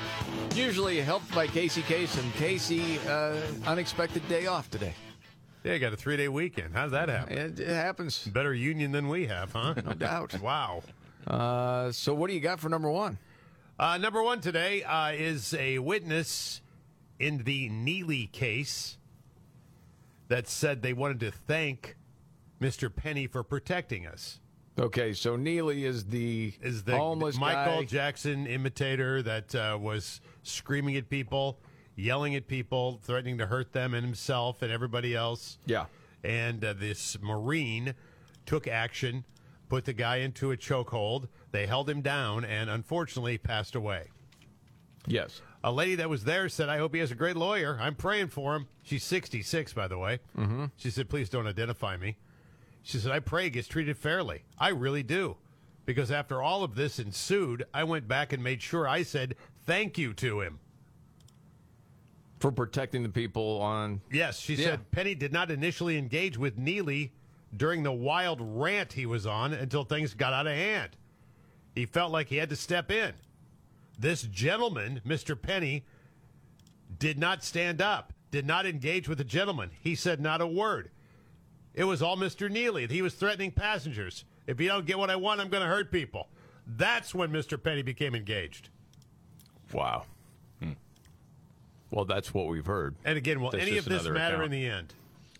Usually 0.54 1.00
helped 1.00 1.32
by 1.34 1.46
Casey 1.46 1.82
Case, 1.82 2.16
and 2.16 2.32
Casey, 2.36 2.98
uh, 3.08 3.34
unexpected 3.66 4.26
day 4.28 4.46
off 4.46 4.70
today. 4.70 4.92
Yeah, 5.64 5.72
you 5.72 5.78
got 5.78 5.94
a 5.94 5.96
three 5.96 6.18
day 6.18 6.28
weekend. 6.28 6.74
How's 6.74 6.90
that 6.90 7.08
happen? 7.08 7.36
It, 7.36 7.58
it 7.60 7.68
happens. 7.68 8.26
Better 8.26 8.52
union 8.52 8.92
than 8.92 9.08
we 9.08 9.26
have, 9.26 9.52
huh? 9.52 9.74
No 9.84 9.94
doubt. 9.94 10.38
wow. 10.42 10.82
Uh, 11.26 11.90
so, 11.92 12.14
what 12.14 12.28
do 12.28 12.34
you 12.34 12.40
got 12.40 12.60
for 12.60 12.68
number 12.68 12.90
one? 12.90 13.18
Uh, 13.78 13.96
number 13.96 14.22
one 14.22 14.40
today 14.40 14.82
uh, 14.82 15.12
is 15.12 15.54
a 15.54 15.78
witness 15.78 16.60
in 17.18 17.38
the 17.44 17.70
Neely 17.70 18.26
case 18.26 18.98
that 20.28 20.46
said 20.46 20.82
they 20.82 20.92
wanted 20.92 21.20
to 21.20 21.30
thank 21.30 21.96
Mr. 22.60 22.94
Penny 22.94 23.26
for 23.26 23.42
protecting 23.42 24.06
us. 24.06 24.40
Okay, 24.78 25.14
so 25.14 25.36
Neely 25.36 25.86
is 25.86 26.04
the 26.04 26.52
Is 26.60 26.82
the 26.84 26.96
homeless 26.98 27.38
Michael 27.38 27.80
guy. 27.80 27.86
Jackson 27.86 28.46
imitator 28.46 29.22
that 29.22 29.54
uh, 29.54 29.78
was 29.80 30.20
screaming 30.42 30.96
at 30.96 31.08
people, 31.08 31.58
yelling 31.96 32.36
at 32.36 32.46
people, 32.46 33.00
threatening 33.02 33.38
to 33.38 33.46
hurt 33.46 33.72
them 33.72 33.94
and 33.94 34.04
himself 34.04 34.62
and 34.62 34.70
everybody 34.70 35.14
else. 35.14 35.58
Yeah. 35.66 35.86
And 36.22 36.64
uh, 36.64 36.74
this 36.74 37.16
Marine 37.20 37.94
took 38.44 38.68
action, 38.68 39.24
put 39.68 39.84
the 39.84 39.92
guy 39.92 40.16
into 40.16 40.52
a 40.52 40.56
chokehold. 40.56 41.28
They 41.50 41.66
held 41.66 41.90
him 41.90 42.02
down 42.02 42.44
and 42.44 42.70
unfortunately 42.70 43.38
passed 43.38 43.74
away. 43.74 44.08
Yes. 45.06 45.40
A 45.64 45.72
lady 45.72 45.96
that 45.96 46.10
was 46.10 46.24
there 46.24 46.48
said, 46.48 46.68
I 46.68 46.78
hope 46.78 46.94
he 46.94 47.00
has 47.00 47.10
a 47.10 47.16
great 47.16 47.36
lawyer. 47.36 47.78
I'm 47.80 47.94
praying 47.94 48.28
for 48.28 48.54
him. 48.54 48.68
She's 48.82 49.04
66, 49.04 49.72
by 49.72 49.88
the 49.88 49.98
way. 49.98 50.20
Mm-hmm. 50.36 50.66
She 50.76 50.90
said, 50.90 51.08
please 51.08 51.28
don't 51.28 51.46
identify 51.46 51.96
me. 51.96 52.16
She 52.82 52.98
said, 52.98 53.10
I 53.10 53.18
pray 53.18 53.44
he 53.44 53.50
gets 53.50 53.66
treated 53.66 53.96
fairly. 53.96 54.44
I 54.58 54.68
really 54.68 55.02
do. 55.02 55.36
Because 55.84 56.10
after 56.10 56.42
all 56.42 56.64
of 56.64 56.74
this 56.74 56.98
ensued, 56.98 57.64
I 57.72 57.84
went 57.84 58.08
back 58.08 58.32
and 58.32 58.42
made 58.42 58.62
sure 58.62 58.86
I 58.88 59.02
said 59.02 59.36
thank 59.64 59.98
you 59.98 60.12
to 60.14 60.40
him. 60.40 60.58
For 62.46 62.52
protecting 62.52 63.02
the 63.02 63.08
people 63.08 63.60
on. 63.60 64.02
Yes, 64.08 64.38
she 64.38 64.54
Yeah. 64.54 64.66
said 64.66 64.92
Penny 64.92 65.16
did 65.16 65.32
not 65.32 65.50
initially 65.50 65.98
engage 65.98 66.38
with 66.38 66.56
Neely 66.56 67.12
during 67.56 67.82
the 67.82 67.90
wild 67.90 68.38
rant 68.40 68.92
he 68.92 69.04
was 69.04 69.26
on 69.26 69.52
until 69.52 69.82
things 69.82 70.14
got 70.14 70.32
out 70.32 70.46
of 70.46 70.52
hand. 70.52 70.96
He 71.74 71.86
felt 71.86 72.12
like 72.12 72.28
he 72.28 72.36
had 72.36 72.48
to 72.50 72.54
step 72.54 72.88
in. 72.88 73.14
This 73.98 74.22
gentleman, 74.22 75.00
Mr. 75.04 75.34
Penny, 75.40 75.86
did 76.96 77.18
not 77.18 77.42
stand 77.42 77.82
up, 77.82 78.12
did 78.30 78.46
not 78.46 78.64
engage 78.64 79.08
with 79.08 79.18
the 79.18 79.24
gentleman. 79.24 79.72
He 79.82 79.96
said 79.96 80.20
not 80.20 80.40
a 80.40 80.46
word. 80.46 80.92
It 81.74 81.82
was 81.82 82.00
all 82.00 82.16
Mr. 82.16 82.48
Neely. 82.48 82.86
He 82.86 83.02
was 83.02 83.14
threatening 83.14 83.50
passengers. 83.50 84.24
If 84.46 84.60
you 84.60 84.68
don't 84.68 84.86
get 84.86 85.00
what 85.00 85.10
I 85.10 85.16
want, 85.16 85.40
I'm 85.40 85.48
going 85.48 85.64
to 85.64 85.68
hurt 85.68 85.90
people. 85.90 86.28
That's 86.64 87.12
when 87.12 87.32
Mr. 87.32 87.60
Penny 87.60 87.82
became 87.82 88.14
engaged. 88.14 88.68
Wow. 89.72 90.06
Well, 91.96 92.04
that's 92.04 92.34
what 92.34 92.48
we've 92.48 92.66
heard. 92.66 92.94
And 93.06 93.16
again, 93.16 93.40
will 93.40 93.52
That's 93.52 93.62
any 93.62 93.78
of 93.78 93.86
this 93.86 94.04
matter 94.04 94.34
account. 94.34 94.44
in 94.44 94.50
the 94.50 94.66
end? 94.66 94.92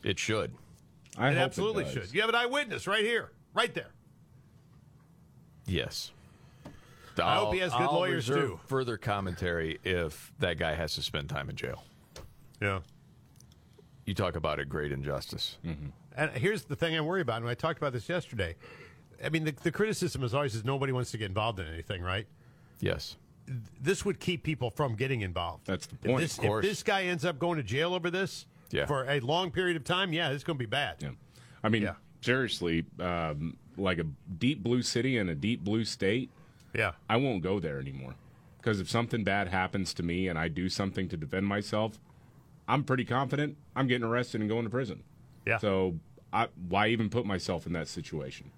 It 0.02 0.18
should. 0.18 0.54
I 1.18 1.28
it 1.28 1.34
hope 1.34 1.42
absolutely 1.42 1.84
does. 1.84 1.92
should. 1.92 2.14
You 2.14 2.22
have 2.22 2.30
an 2.30 2.34
eyewitness 2.34 2.86
right 2.86 3.04
here, 3.04 3.30
right 3.52 3.74
there. 3.74 3.90
Yes. 5.66 6.12
I 7.22 7.34
hope 7.36 7.52
he 7.52 7.60
has 7.60 7.72
good 7.72 7.82
I'll 7.82 7.92
lawyers, 7.92 8.26
too. 8.26 8.58
Further 8.68 8.96
commentary 8.96 9.78
if 9.84 10.32
that 10.38 10.56
guy 10.58 10.72
has 10.72 10.94
to 10.94 11.02
spend 11.02 11.28
time 11.28 11.50
in 11.50 11.56
jail. 11.56 11.84
Yeah. 12.62 12.78
You 14.06 14.14
talk 14.14 14.34
about 14.34 14.58
a 14.58 14.64
great 14.64 14.92
injustice. 14.92 15.58
Mm-hmm. 15.62 15.88
And 16.16 16.30
here's 16.30 16.64
the 16.64 16.76
thing 16.76 16.96
I 16.96 17.02
worry 17.02 17.20
about, 17.20 17.42
and 17.42 17.50
I 17.50 17.54
talked 17.54 17.76
about 17.76 17.92
this 17.92 18.08
yesterday. 18.08 18.56
I 19.22 19.28
mean, 19.28 19.44
the, 19.44 19.52
the 19.62 19.72
criticism 19.72 20.22
is 20.22 20.32
always 20.32 20.54
is 20.54 20.64
nobody 20.64 20.92
wants 20.92 21.10
to 21.10 21.18
get 21.18 21.26
involved 21.26 21.60
in 21.60 21.66
anything, 21.66 22.00
right? 22.00 22.26
Yes. 22.80 23.16
This 23.80 24.04
would 24.04 24.18
keep 24.20 24.42
people 24.42 24.70
from 24.70 24.94
getting 24.96 25.20
involved. 25.20 25.66
That's 25.66 25.86
the 25.86 25.94
If 25.96 26.00
point. 26.02 26.20
this, 26.20 26.38
of 26.38 26.44
course. 26.44 26.64
if 26.64 26.70
this 26.70 26.82
guy 26.82 27.04
ends 27.04 27.24
up 27.24 27.38
going 27.38 27.56
to 27.58 27.62
jail 27.62 27.94
over 27.94 28.10
this 28.10 28.46
Yeah. 28.70 28.86
for 28.86 29.04
a 29.08 29.20
long 29.20 29.50
period 29.50 29.76
of 29.76 29.84
time, 29.84 30.12
yeah, 30.12 30.30
it's 30.30 30.44
going 30.44 30.56
to 30.58 30.62
be 30.62 30.66
bad. 30.68 30.96
Yeah. 31.00 31.10
I 31.62 31.68
mean, 31.68 31.88
seriously, 32.20 32.84
um, 32.98 33.56
like 33.76 33.98
a 33.98 34.06
deep 34.38 34.62
blue 34.62 34.82
city 34.82 35.16
and 35.18 35.30
a 35.30 35.34
deep 35.34 35.62
blue 35.62 35.84
state. 35.84 36.30
Yeah. 36.74 36.92
I 37.08 37.16
won't 37.16 37.42
go 37.42 37.60
there 37.60 37.78
anymore 37.78 38.14
because 38.58 38.80
if 38.80 38.90
something 38.90 39.22
bad 39.24 39.48
happens 39.48 39.94
to 39.94 40.02
me 40.02 40.28
and 40.28 40.38
I 40.38 40.48
do 40.48 40.68
something 40.68 41.08
to 41.08 41.16
defend 41.16 41.46
myself, 41.46 41.98
I'm 42.68 42.82
pretty 42.84 43.04
confident 43.04 43.56
I'm 43.76 43.86
getting 43.86 44.04
arrested 44.06 44.40
and 44.40 44.50
going 44.50 44.64
to 44.64 44.70
prison. 44.70 45.02
Yeah. 45.46 45.58
So 45.58 45.98
I, 46.32 46.48
why 46.68 46.88
even 46.88 47.08
put 47.08 47.24
myself 47.24 47.66
in 47.66 47.72
that 47.74 47.86
situation? 47.88 48.50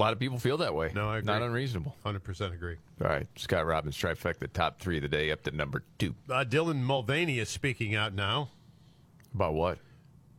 A 0.00 0.02
lot 0.02 0.14
of 0.14 0.18
people 0.18 0.38
feel 0.38 0.56
that 0.56 0.74
way. 0.74 0.90
No, 0.94 1.10
I 1.10 1.18
agree. 1.18 1.26
Not 1.26 1.42
unreasonable. 1.42 1.94
100% 2.06 2.54
agree. 2.54 2.76
All 3.02 3.08
right. 3.08 3.26
Scott 3.36 3.66
Robbins, 3.66 3.94
trifecta, 3.98 4.50
top 4.50 4.80
three 4.80 4.96
of 4.96 5.02
the 5.02 5.08
day, 5.08 5.30
up 5.30 5.42
to 5.42 5.50
number 5.50 5.84
two. 5.98 6.14
Uh, 6.30 6.42
Dylan 6.42 6.80
Mulvaney 6.80 7.38
is 7.38 7.50
speaking 7.50 7.94
out 7.94 8.14
now. 8.14 8.48
About 9.34 9.52
what? 9.52 9.78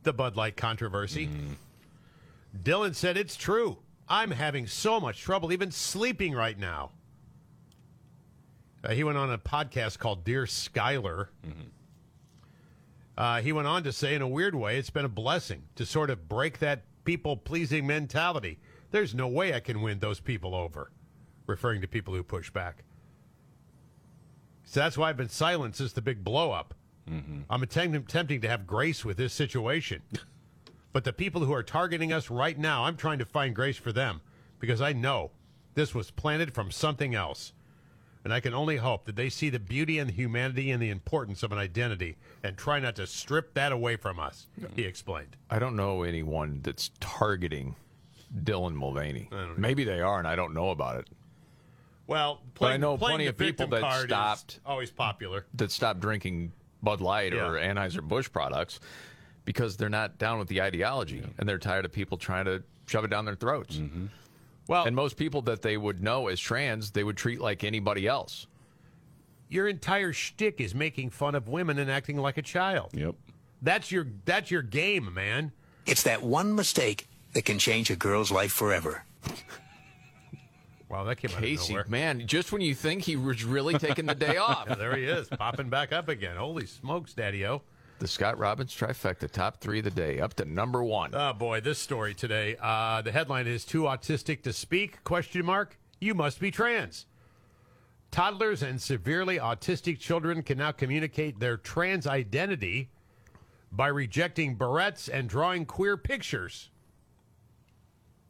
The 0.02 0.12
Bud 0.12 0.34
Light 0.34 0.56
controversy. 0.56 1.28
Mm. 1.28 1.54
Dylan 2.60 2.92
said, 2.96 3.16
It's 3.16 3.36
true. 3.36 3.78
I'm 4.08 4.32
having 4.32 4.66
so 4.66 4.98
much 4.98 5.20
trouble 5.20 5.52
even 5.52 5.70
sleeping 5.70 6.34
right 6.34 6.58
now. 6.58 6.90
Uh, 8.82 8.94
he 8.94 9.04
went 9.04 9.16
on 9.16 9.30
a 9.30 9.38
podcast 9.38 10.00
called 10.00 10.24
Dear 10.24 10.44
Schuyler. 10.48 11.30
Uh, 13.16 13.40
he 13.40 13.52
went 13.52 13.68
on 13.68 13.84
to 13.84 13.92
say, 13.92 14.16
in 14.16 14.22
a 14.22 14.28
weird 14.28 14.56
way, 14.56 14.76
it's 14.76 14.90
been 14.90 15.04
a 15.04 15.08
blessing 15.08 15.62
to 15.76 15.86
sort 15.86 16.10
of 16.10 16.28
break 16.28 16.58
that 16.58 16.82
people 17.04 17.36
pleasing 17.36 17.86
mentality. 17.86 18.58
There's 18.92 19.14
no 19.14 19.26
way 19.26 19.54
I 19.54 19.60
can 19.60 19.80
win 19.80 19.98
those 19.98 20.20
people 20.20 20.54
over, 20.54 20.92
referring 21.46 21.80
to 21.80 21.88
people 21.88 22.14
who 22.14 22.22
push 22.22 22.50
back. 22.50 22.84
So 24.64 24.80
that's 24.80 24.96
why 24.96 25.08
I've 25.08 25.16
been 25.16 25.30
silent 25.30 25.76
since 25.76 25.92
the 25.92 26.02
big 26.02 26.22
blow 26.22 26.52
up. 26.52 26.74
Mm-hmm. 27.10 27.40
I'm 27.50 27.62
attempt- 27.62 28.10
attempting 28.10 28.42
to 28.42 28.48
have 28.48 28.66
grace 28.66 29.04
with 29.04 29.16
this 29.16 29.32
situation. 29.32 30.02
but 30.92 31.04
the 31.04 31.12
people 31.12 31.44
who 31.44 31.54
are 31.54 31.62
targeting 31.62 32.12
us 32.12 32.30
right 32.30 32.56
now, 32.56 32.84
I'm 32.84 32.96
trying 32.96 33.18
to 33.18 33.24
find 33.24 33.56
grace 33.56 33.78
for 33.78 33.92
them 33.92 34.20
because 34.60 34.82
I 34.82 34.92
know 34.92 35.30
this 35.74 35.94
was 35.94 36.10
planted 36.10 36.54
from 36.54 36.70
something 36.70 37.14
else. 37.14 37.54
And 38.24 38.32
I 38.32 38.40
can 38.40 38.54
only 38.54 38.76
hope 38.76 39.06
that 39.06 39.16
they 39.16 39.30
see 39.30 39.50
the 39.50 39.58
beauty 39.58 39.98
and 39.98 40.08
the 40.08 40.14
humanity 40.14 40.70
and 40.70 40.80
the 40.80 40.90
importance 40.90 41.42
of 41.42 41.50
an 41.50 41.58
identity 41.58 42.16
and 42.44 42.56
try 42.56 42.78
not 42.78 42.94
to 42.96 43.06
strip 43.06 43.54
that 43.54 43.72
away 43.72 43.96
from 43.96 44.20
us, 44.20 44.46
he 44.76 44.84
explained. 44.84 45.36
I 45.50 45.58
don't 45.58 45.74
know 45.74 46.04
anyone 46.04 46.60
that's 46.62 46.92
targeting 47.00 47.74
Dylan 48.44 48.74
Mulvaney. 48.74 49.28
Maybe 49.56 49.84
they 49.84 50.00
are, 50.00 50.18
and 50.18 50.26
I 50.28 50.36
don't 50.36 50.54
know 50.54 50.70
about 50.70 50.96
it. 51.00 51.08
Well, 52.06 52.40
But 52.58 52.72
I 52.72 52.76
know 52.76 52.96
playing 52.96 53.10
plenty 53.10 53.24
the 53.24 53.30
of 53.30 53.36
people 53.38 53.66
victim 53.66 53.70
that 53.70 53.80
card 53.80 54.04
is 54.04 54.10
stopped 54.10 54.60
always 54.66 54.90
popular. 54.90 55.46
that 55.54 55.70
stopped 55.70 56.00
drinking 56.00 56.52
Bud 56.82 57.00
Light 57.00 57.32
or 57.32 57.58
Yeah. 57.58 57.72
Anheuser 57.74 58.02
Busch 58.02 58.30
products 58.30 58.80
because 59.44 59.76
they're 59.76 59.88
not 59.88 60.18
down 60.18 60.38
with 60.38 60.48
the 60.48 60.60
ideology 60.62 61.22
and 61.38 61.48
they're 61.48 61.58
tired 61.58 61.84
of 61.84 61.92
people 61.92 62.18
trying 62.18 62.44
to 62.46 62.62
shove 62.86 63.04
it 63.04 63.08
down 63.08 63.24
their 63.24 63.34
throats. 63.36 63.76
Mm-hmm. 63.76 64.06
Well, 64.68 64.84
and 64.84 64.94
most 64.96 65.16
people 65.16 65.42
that 65.42 65.62
they 65.62 65.76
would 65.76 66.02
know 66.02 66.28
as 66.28 66.38
trans, 66.40 66.90
they 66.90 67.04
would 67.04 67.16
treat 67.16 67.40
like 67.40 67.64
anybody 67.64 68.06
else. 68.06 68.46
Your 69.48 69.68
entire 69.68 70.12
shtick 70.12 70.60
is 70.60 70.74
making 70.74 71.10
fun 71.10 71.34
of 71.34 71.46
women 71.48 71.78
and 71.78 71.90
acting 71.90 72.16
like 72.16 72.36
a 72.38 72.42
child. 72.42 72.90
Yep. 72.94 73.14
That's 73.60 73.92
your 73.92 74.06
that's 74.24 74.50
your 74.50 74.62
game, 74.62 75.12
man. 75.14 75.52
It's 75.86 76.02
that 76.04 76.22
one 76.22 76.54
mistake 76.54 77.08
that 77.32 77.44
can 77.44 77.58
change 77.58 77.90
a 77.90 77.96
girl's 77.96 78.30
life 78.30 78.52
forever. 78.52 79.04
Wow, 80.88 81.04
that 81.04 81.16
came 81.16 81.30
Casey, 81.30 81.74
out 81.74 81.80
of 81.86 81.90
nowhere. 81.90 82.14
man, 82.14 82.26
just 82.26 82.52
when 82.52 82.60
you 82.60 82.74
think 82.74 83.02
he 83.02 83.16
was 83.16 83.44
really 83.44 83.78
taking 83.78 84.04
the 84.04 84.14
day 84.14 84.36
off. 84.38 84.66
Yeah, 84.68 84.74
there 84.74 84.94
he 84.96 85.04
is, 85.04 85.26
popping 85.28 85.70
back 85.70 85.90
up 85.92 86.08
again. 86.08 86.36
Holy 86.36 86.66
smokes, 86.66 87.14
Daddy 87.14 87.46
O. 87.46 87.62
The 87.98 88.08
Scott 88.08 88.36
Robbins 88.36 88.74
trifecta, 88.76 89.30
top 89.30 89.58
three 89.60 89.78
of 89.78 89.84
the 89.84 89.90
day, 89.90 90.18
up 90.20 90.34
to 90.34 90.44
number 90.44 90.82
one. 90.82 91.14
Oh 91.14 91.32
boy, 91.32 91.60
this 91.60 91.78
story 91.78 92.14
today. 92.14 92.56
Uh, 92.60 93.00
the 93.00 93.12
headline 93.12 93.46
is 93.46 93.64
"Too 93.64 93.82
autistic 93.82 94.42
to 94.42 94.52
speak?" 94.52 95.02
Question 95.04 95.46
mark. 95.46 95.78
You 96.00 96.14
must 96.14 96.40
be 96.40 96.50
trans. 96.50 97.06
Toddlers 98.10 98.62
and 98.62 98.82
severely 98.82 99.38
autistic 99.38 99.98
children 99.98 100.42
can 100.42 100.58
now 100.58 100.72
communicate 100.72 101.38
their 101.40 101.56
trans 101.56 102.06
identity 102.06 102.90
by 103.70 103.86
rejecting 103.86 104.58
barrettes 104.58 105.08
and 105.10 105.28
drawing 105.28 105.64
queer 105.64 105.96
pictures. 105.96 106.68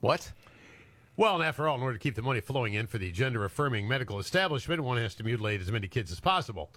What? 0.02 0.32
Well, 1.16 1.36
and 1.36 1.44
after 1.44 1.68
all, 1.68 1.76
in 1.76 1.82
order 1.82 1.96
to 1.96 2.02
keep 2.02 2.16
the 2.16 2.22
money 2.22 2.40
flowing 2.40 2.74
in 2.74 2.88
for 2.88 2.98
the 2.98 3.12
gender 3.12 3.44
affirming 3.44 3.86
medical 3.86 4.18
establishment, 4.18 4.82
one 4.82 4.98
has 4.98 5.14
to 5.14 5.22
mutilate 5.22 5.60
as 5.60 5.70
many 5.70 5.86
kids 5.86 6.10
as 6.10 6.18
possible. 6.18 6.70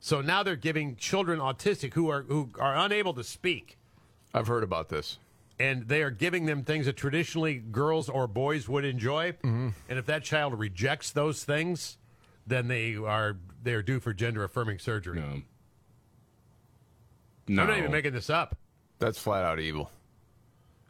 So 0.00 0.20
now 0.20 0.42
they're 0.42 0.56
giving 0.56 0.96
children 0.96 1.38
autistic 1.38 1.94
who 1.94 2.10
are 2.10 2.22
who 2.22 2.50
are 2.58 2.76
unable 2.76 3.14
to 3.14 3.22
speak. 3.22 3.78
I've 4.34 4.48
heard 4.48 4.64
about 4.64 4.88
this. 4.88 5.18
And 5.60 5.86
they 5.86 6.02
are 6.02 6.10
giving 6.10 6.46
them 6.46 6.64
things 6.64 6.86
that 6.86 6.96
traditionally 6.96 7.58
girls 7.58 8.08
or 8.08 8.26
boys 8.26 8.68
would 8.68 8.84
enjoy. 8.84 9.32
Mm-hmm. 9.32 9.68
And 9.88 9.98
if 9.98 10.06
that 10.06 10.24
child 10.24 10.58
rejects 10.58 11.12
those 11.12 11.44
things, 11.44 11.98
then 12.46 12.66
they 12.66 12.96
are 12.96 13.36
they're 13.62 13.82
due 13.82 14.00
for 14.00 14.12
gender 14.12 14.42
affirming 14.42 14.80
surgery. 14.80 15.20
No. 15.20 15.42
I'm 17.62 17.68
not 17.68 17.78
even 17.78 17.92
making 17.92 18.12
this 18.12 18.30
up. 18.30 18.56
That's 18.98 19.18
flat 19.18 19.44
out 19.44 19.60
evil. 19.60 19.90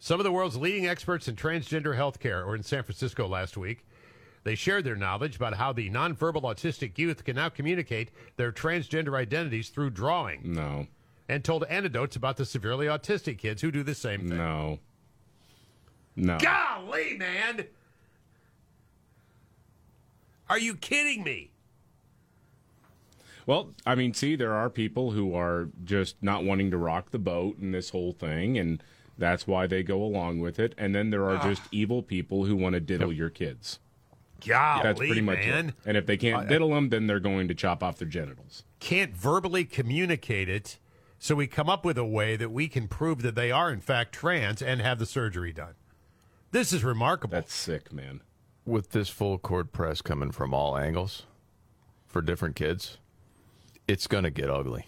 Some 0.02 0.18
of 0.18 0.24
the 0.24 0.32
world's 0.32 0.56
leading 0.56 0.86
experts 0.86 1.28
in 1.28 1.36
transgender 1.36 1.94
healthcare 1.94 2.46
were 2.46 2.56
in 2.56 2.62
San 2.62 2.82
Francisco 2.82 3.28
last 3.28 3.58
week. 3.58 3.84
They 4.44 4.54
shared 4.54 4.84
their 4.84 4.96
knowledge 4.96 5.36
about 5.36 5.54
how 5.54 5.74
the 5.74 5.90
nonverbal 5.90 6.42
autistic 6.42 6.96
youth 6.96 7.22
can 7.22 7.36
now 7.36 7.50
communicate 7.50 8.10
their 8.36 8.50
transgender 8.50 9.14
identities 9.14 9.68
through 9.68 9.90
drawing. 9.90 10.54
No. 10.54 10.86
And 11.28 11.44
told 11.44 11.64
anecdotes 11.64 12.16
about 12.16 12.38
the 12.38 12.46
severely 12.46 12.86
autistic 12.86 13.36
kids 13.36 13.60
who 13.60 13.70
do 13.70 13.82
the 13.82 13.94
same 13.94 14.26
thing. 14.26 14.38
No. 14.38 14.78
No. 16.16 16.38
Golly, 16.38 17.18
man! 17.18 17.66
Are 20.48 20.58
you 20.58 20.74
kidding 20.74 21.22
me? 21.22 21.50
Well, 23.46 23.70
I 23.86 23.94
mean, 23.94 24.14
see, 24.14 24.34
there 24.34 24.54
are 24.54 24.70
people 24.70 25.12
who 25.12 25.34
are 25.34 25.68
just 25.84 26.16
not 26.22 26.44
wanting 26.44 26.70
to 26.70 26.78
rock 26.78 27.10
the 27.10 27.18
boat 27.18 27.58
in 27.58 27.72
this 27.72 27.90
whole 27.90 28.12
thing, 28.12 28.58
and 28.58 28.82
that's 29.20 29.46
why 29.46 29.68
they 29.68 29.84
go 29.84 30.02
along 30.02 30.40
with 30.40 30.58
it. 30.58 30.74
And 30.76 30.92
then 30.94 31.10
there 31.10 31.24
are 31.28 31.36
Ah. 31.36 31.48
just 31.48 31.62
evil 31.70 32.02
people 32.02 32.46
who 32.46 32.56
want 32.56 32.72
to 32.72 32.80
diddle 32.80 33.12
your 33.12 33.30
kids. 33.30 33.78
Golly, 34.44 34.82
that's 34.82 34.98
pretty 34.98 35.20
much 35.20 35.38
man. 35.38 35.68
it. 35.68 35.74
And 35.84 35.96
if 35.96 36.06
they 36.06 36.16
can't 36.16 36.48
diddle 36.48 36.70
them, 36.70 36.88
then 36.88 37.06
they're 37.06 37.20
going 37.20 37.46
to 37.48 37.54
chop 37.54 37.82
off 37.82 37.98
their 37.98 38.08
genitals. 38.08 38.64
Can't 38.80 39.14
verbally 39.14 39.64
communicate 39.66 40.48
it, 40.48 40.78
so 41.18 41.34
we 41.34 41.46
come 41.46 41.68
up 41.68 41.84
with 41.84 41.98
a 41.98 42.04
way 42.06 42.36
that 42.36 42.50
we 42.50 42.66
can 42.66 42.88
prove 42.88 43.20
that 43.22 43.34
they 43.34 43.50
are, 43.52 43.70
in 43.70 43.80
fact, 43.82 44.12
trans 44.14 44.62
and 44.62 44.80
have 44.80 44.98
the 44.98 45.04
surgery 45.06 45.52
done. 45.52 45.74
This 46.52 46.72
is 46.72 46.82
remarkable. 46.82 47.32
That's 47.32 47.52
sick, 47.54 47.92
man. 47.92 48.22
With 48.64 48.90
this 48.92 49.10
full 49.10 49.38
court 49.38 49.72
press 49.72 50.00
coming 50.00 50.32
from 50.32 50.54
all 50.54 50.76
angles 50.76 51.26
for 52.06 52.22
different 52.22 52.56
kids, 52.56 52.96
it's 53.86 54.06
going 54.06 54.24
to 54.24 54.30
get 54.30 54.48
ugly. 54.48 54.86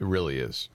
It 0.00 0.06
really 0.06 0.38
is. 0.38 0.68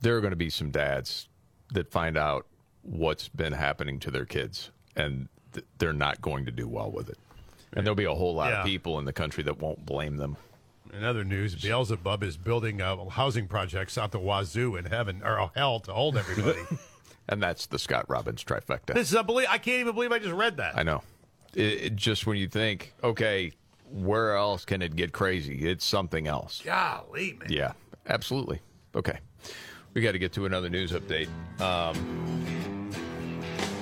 There 0.00 0.16
are 0.16 0.20
going 0.20 0.30
to 0.32 0.36
be 0.36 0.50
some 0.50 0.70
dads 0.70 1.28
that 1.72 1.90
find 1.90 2.16
out 2.16 2.46
what's 2.82 3.28
been 3.28 3.52
happening 3.52 3.98
to 4.00 4.10
their 4.10 4.24
kids, 4.26 4.70
and 4.94 5.28
th- 5.52 5.66
they're 5.78 5.92
not 5.92 6.20
going 6.20 6.44
to 6.46 6.52
do 6.52 6.68
well 6.68 6.90
with 6.90 7.08
it. 7.08 7.18
And 7.72 7.84
there'll 7.84 7.96
be 7.96 8.04
a 8.04 8.14
whole 8.14 8.34
lot 8.34 8.50
Yeah. 8.50 8.60
of 8.60 8.66
people 8.66 8.98
in 8.98 9.04
the 9.04 9.12
country 9.12 9.42
that 9.44 9.58
won't 9.58 9.84
blame 9.84 10.16
them. 10.16 10.36
In 10.92 11.02
other 11.04 11.24
news, 11.24 11.54
Beelzebub 11.56 12.22
is 12.22 12.36
building 12.36 12.80
uh, 12.80 13.08
housing 13.08 13.48
projects 13.48 13.98
out 13.98 14.12
the 14.12 14.20
wazoo 14.20 14.76
in 14.76 14.84
heaven 14.86 15.20
or 15.24 15.50
hell 15.54 15.80
to 15.80 15.92
hold 15.92 16.16
everybody. 16.16 16.60
And 17.28 17.42
that's 17.42 17.66
the 17.66 17.78
Scott 17.80 18.04
Robbins 18.08 18.44
trifecta. 18.44 18.94
this 18.94 19.10
is 19.10 19.16
unbelievable. 19.16 19.52
I 19.52 19.58
can't 19.58 19.80
even 19.80 19.94
believe 19.96 20.12
I 20.12 20.20
just 20.20 20.32
read 20.32 20.58
that. 20.58 20.78
I 20.78 20.84
know. 20.84 21.02
It, 21.54 21.60
it 21.82 21.96
just 21.96 22.24
when 22.24 22.36
you 22.36 22.46
think, 22.46 22.94
okay, 23.02 23.50
where 23.90 24.36
else 24.36 24.64
can 24.64 24.80
it 24.80 24.94
get 24.94 25.10
crazy? 25.12 25.68
It's 25.68 25.84
something 25.84 26.28
else. 26.28 26.62
Golly, 26.64 27.36
man. 27.40 27.50
Yeah, 27.50 27.72
absolutely. 28.08 28.60
Okay. 28.94 29.18
We 29.96 30.02
got 30.02 30.12
to 30.12 30.18
get 30.18 30.34
to 30.34 30.44
another 30.44 30.68
news 30.68 30.92
update. 30.92 31.28
Um, 31.58 32.92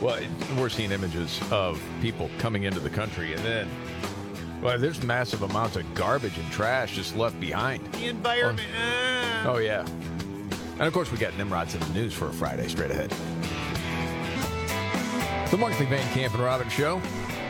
well, 0.01 0.23
we're 0.57 0.69
seeing 0.69 0.93
images 0.93 1.41
of 1.51 1.82
people 2.01 2.31
coming 2.39 2.62
into 2.62 2.78
the 2.78 2.89
country, 2.89 3.32
and 3.32 3.43
then, 3.45 3.69
well, 4.62 4.78
there's 4.78 5.03
massive 5.03 5.43
amounts 5.43 5.74
of 5.74 5.93
garbage 5.97 6.39
and 6.39 6.53
trash 6.53 6.95
just 6.95 7.16
left 7.16 7.41
behind. 7.41 7.85
The 7.95 8.07
environment. 8.07 8.69
Oh, 9.45 9.59
yeah. 9.61 9.85
And 10.74 10.82
of 10.82 10.93
course, 10.93 11.11
we 11.11 11.19
got 11.19 11.36
Nimrods 11.36 11.74
in 11.74 11.81
the 11.81 11.95
news 11.95 12.15
for 12.15 12.28
a 12.28 12.32
Friday 12.32 12.69
straight 12.69 12.93
ahead. 12.93 13.11
The 15.51 15.57
Markley 15.57 15.86
Van 15.86 16.15
Camp 16.15 16.32
and 16.35 16.45
Robbins 16.45 16.73
Show. 16.73 17.03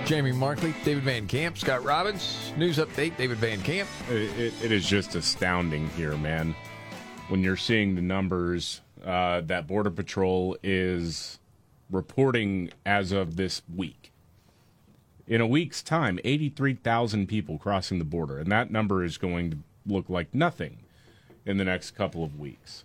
Jamie 0.07 0.32
Markley, 0.32 0.74
David 0.86 1.03
Van 1.03 1.27
Camp, 1.27 1.59
Scott 1.59 1.85
Robbins. 1.85 2.51
News 2.57 2.78
update, 2.78 3.19
David 3.19 3.36
Van 3.36 3.61
Camp. 3.61 3.91
It, 4.09 4.39
it, 4.39 4.55
it 4.62 4.73
is 4.73 4.86
just 4.86 5.16
astounding 5.16 5.91
here, 5.91 6.16
man. 6.16 6.55
When 7.29 7.43
you're 7.43 7.57
seeing 7.57 7.95
the 7.95 8.03
numbers 8.03 8.81
uh, 9.05 9.41
that 9.43 9.67
Border 9.67 9.91
Patrol 9.91 10.57
is 10.63 11.39
reporting 11.91 12.71
as 12.85 13.13
of 13.13 13.37
this 13.37 13.63
week. 13.75 14.13
In 15.27 15.41
a 15.41 15.47
week's 15.47 15.83
time, 15.83 16.19
83,000 16.23 17.27
people 17.27 17.59
crossing 17.59 17.99
the 17.99 18.05
border, 18.05 18.39
and 18.39 18.53
that 18.53 18.71
number 18.71 19.03
is 19.03 19.17
going 19.17 19.51
to 19.53 19.57
look 19.87 20.09
like 20.11 20.35
nothing 20.35 20.79
in 21.47 21.57
the 21.57 21.65
next 21.65 21.93
couple 21.93 22.23
of 22.25 22.39
weeks. 22.39 22.85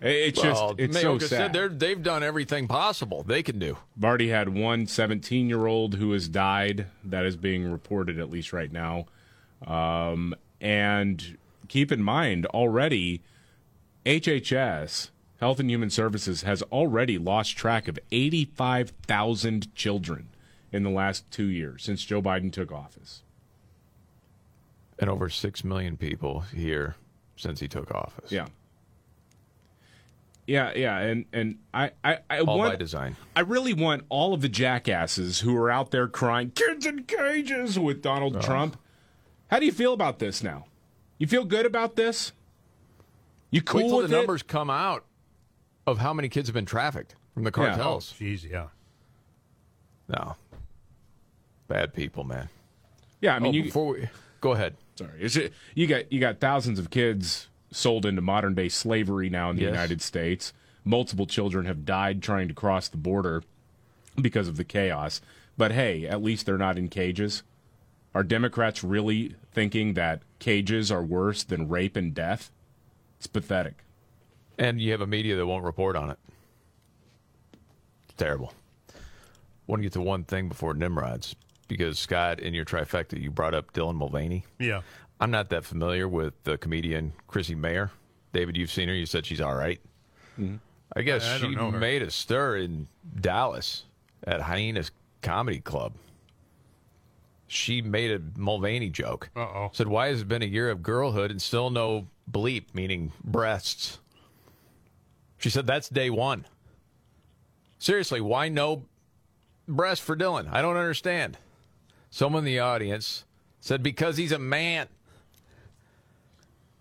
It- 0.00 0.08
It's 0.08 0.42
Well, 0.42 0.74
just, 0.74 0.80
it's 0.80 1.00
so 1.00 1.18
sad. 1.18 1.54
said 1.54 1.78
they've 1.80 2.02
done 2.02 2.22
everything 2.22 2.66
possible 2.66 3.22
they 3.22 3.42
can 3.42 3.58
do. 3.58 3.76
I've 3.98 4.04
already 4.04 4.28
had 4.28 4.48
one 4.48 4.86
17 4.86 5.48
year 5.48 5.66
old 5.66 5.94
who 5.96 6.12
has 6.12 6.28
died. 6.28 6.86
That 7.04 7.26
is 7.26 7.36
being 7.36 7.70
reported, 7.70 8.18
at 8.18 8.30
least 8.30 8.52
right 8.54 8.72
now. 8.72 9.06
Um, 9.66 10.34
and 10.62 11.36
keep 11.68 11.90
in 11.92 12.02
mind, 12.02 12.46
already, 12.46 13.22
HHS, 14.04 15.10
Health 15.40 15.60
and 15.60 15.70
Human 15.70 15.90
Services, 15.90 16.42
has 16.42 16.62
already 16.64 17.18
lost 17.18 17.56
track 17.56 17.88
of 17.88 17.98
85,000 18.12 19.74
children 19.74 20.28
in 20.72 20.82
the 20.82 20.90
last 20.90 21.30
two 21.30 21.46
years 21.46 21.82
since 21.84 22.04
Joe 22.04 22.22
Biden 22.22 22.52
took 22.52 22.72
office. 22.72 23.22
And 24.98 25.10
over 25.10 25.28
6 25.28 25.64
million 25.64 25.96
people 25.96 26.40
here 26.54 26.96
since 27.36 27.60
he 27.60 27.68
took 27.68 27.90
office. 27.94 28.32
Yeah. 28.32 28.46
Yeah, 30.46 30.72
yeah, 30.76 30.98
and 30.98 31.24
and 31.32 31.58
I 31.74 31.90
I, 32.04 32.18
I 32.30 32.38
All 32.38 32.58
want 32.58 32.74
by 32.74 32.76
design. 32.76 33.16
I 33.34 33.40
really 33.40 33.72
want 33.74 34.04
all 34.08 34.32
of 34.32 34.42
the 34.42 34.48
jackasses 34.48 35.40
who 35.40 35.56
are 35.56 35.72
out 35.72 35.90
there 35.90 36.06
crying 36.06 36.52
"kids 36.52 36.86
in 36.86 37.02
cages" 37.02 37.76
with 37.80 38.00
Donald 38.00 38.36
Oh. 38.36 38.40
Trump. 38.40 38.78
How 39.48 39.58
do 39.58 39.66
you 39.66 39.72
feel 39.72 39.92
about 39.92 40.20
this 40.20 40.44
now? 40.44 40.66
You 41.18 41.26
feel 41.26 41.44
good 41.44 41.66
about 41.66 41.96
this? 41.96 42.32
You 43.50 43.62
cool 43.62 43.82
Wait 43.82 43.88
till 43.88 43.96
with 43.98 44.10
the 44.10 44.16
it? 44.16 44.18
numbers 44.20 44.42
come 44.42 44.70
out 44.70 45.04
of 45.86 45.98
how 45.98 46.12
many 46.12 46.28
kids 46.28 46.48
have 46.48 46.54
been 46.54 46.66
trafficked 46.66 47.14
from 47.32 47.44
the 47.44 47.48
Yeah. 47.48 47.74
cartels. 47.74 48.14
Oh, 48.18 48.22
Jeez, 48.24 48.48
yeah. 48.48 48.68
No. 50.08 50.36
Bad 51.68 51.94
people, 51.94 52.24
man. 52.24 52.48
Yeah, 53.20 53.34
I 53.34 53.38
mean, 53.38 53.50
Oh, 53.50 53.56
you 53.56 53.62
before 53.64 53.86
we 53.94 54.08
go 54.40 54.52
ahead. 54.52 54.76
Sorry, 54.96 55.20
is 55.20 55.36
it, 55.36 55.52
you 55.74 55.86
got 55.86 56.10
you 56.12 56.20
got 56.20 56.38
thousands 56.40 56.78
of 56.78 56.90
kids 56.90 57.48
sold 57.70 58.06
into 58.06 58.20
modern 58.22 58.54
day 58.54 58.68
slavery 58.68 59.28
now 59.28 59.50
in 59.50 59.56
the 59.56 59.62
Yes. 59.62 59.70
United 59.72 60.00
States. 60.02 60.52
Multiple 60.84 61.26
children 61.26 61.66
have 61.66 61.84
died 61.84 62.22
trying 62.22 62.46
to 62.48 62.54
cross 62.54 62.88
the 62.88 62.96
border 62.96 63.42
because 64.20 64.46
of 64.48 64.56
the 64.56 64.64
chaos. 64.64 65.20
But 65.58 65.72
hey, 65.72 66.06
at 66.06 66.22
least 66.22 66.46
they're 66.46 66.56
not 66.58 66.78
in 66.78 66.88
cages. 66.88 67.42
Are 68.16 68.22
Democrats 68.22 68.82
really 68.82 69.34
thinking 69.52 69.92
that 69.92 70.22
cages 70.38 70.90
are 70.90 71.02
worse 71.02 71.44
than 71.44 71.68
rape 71.68 71.96
and 71.96 72.14
death? 72.14 72.50
It's 73.18 73.26
pathetic. 73.26 73.74
And 74.58 74.80
you 74.80 74.90
have 74.92 75.02
a 75.02 75.06
media 75.06 75.36
that 75.36 75.44
won't 75.46 75.64
report 75.64 75.96
on 75.96 76.08
it. 76.08 76.18
It's 78.04 78.14
terrible. 78.16 78.54
I 78.88 78.94
want 79.66 79.80
to 79.80 79.84
get 79.84 79.92
to 79.92 80.00
one 80.00 80.24
thing 80.24 80.48
before 80.48 80.72
Nimrods 80.72 81.36
because 81.68 81.98
Scott, 81.98 82.40
in 82.40 82.54
your 82.54 82.64
trifecta, 82.64 83.20
you 83.20 83.30
brought 83.30 83.52
up 83.52 83.74
Dylan 83.74 83.96
Mulvaney. 83.96 84.46
Yeah. 84.58 84.80
I'm 85.20 85.30
not 85.30 85.50
that 85.50 85.66
familiar 85.66 86.08
with 86.08 86.42
the 86.44 86.56
comedian 86.56 87.12
Chrissie 87.26 87.54
Mayr. 87.54 87.90
David, 88.32 88.56
you've 88.56 88.70
seen 88.72 88.88
her. 88.88 88.94
You 88.94 89.04
said 89.04 89.26
she's 89.26 89.42
all 89.42 89.54
right. 89.54 89.78
Mm-hmm. 90.40 90.56
I 90.96 91.02
guess 91.02 91.22
I- 91.28 91.34
I 91.34 91.38
she 91.38 91.48
made 91.54 92.00
a 92.00 92.10
stir 92.10 92.56
in 92.56 92.88
Dallas 93.20 93.84
at 94.26 94.40
Hyenas 94.40 94.90
Comedy 95.20 95.60
Club. 95.60 95.92
She 97.48 97.80
made 97.80 98.10
a 98.10 98.20
Mulvaney 98.38 98.90
joke. 98.90 99.30
Uh 99.36 99.40
oh. 99.40 99.70
Said, 99.72 99.88
"Why 99.88 100.08
has 100.08 100.22
it 100.22 100.28
been 100.28 100.42
a 100.42 100.46
year 100.46 100.70
of 100.70 100.82
girlhood 100.82 101.30
and 101.30 101.40
still 101.40 101.70
no 101.70 102.08
bleep, 102.30 102.74
meaning 102.74 103.12
breasts?" 103.22 103.98
She 105.38 105.50
said, 105.50 105.66
"That's 105.66 105.88
day 105.88 106.10
one." 106.10 106.46
Seriously, 107.78 108.20
why 108.20 108.48
no 108.48 108.84
breast 109.68 110.02
for 110.02 110.16
Dylan? 110.16 110.48
I 110.50 110.62
don't 110.62 110.76
understand. 110.76 111.38
Someone 112.10 112.40
in 112.40 112.46
the 112.46 112.58
audience 112.58 113.24
said, 113.60 113.82
"Because 113.82 114.16
he's 114.16 114.32
a 114.32 114.38
man." 114.38 114.88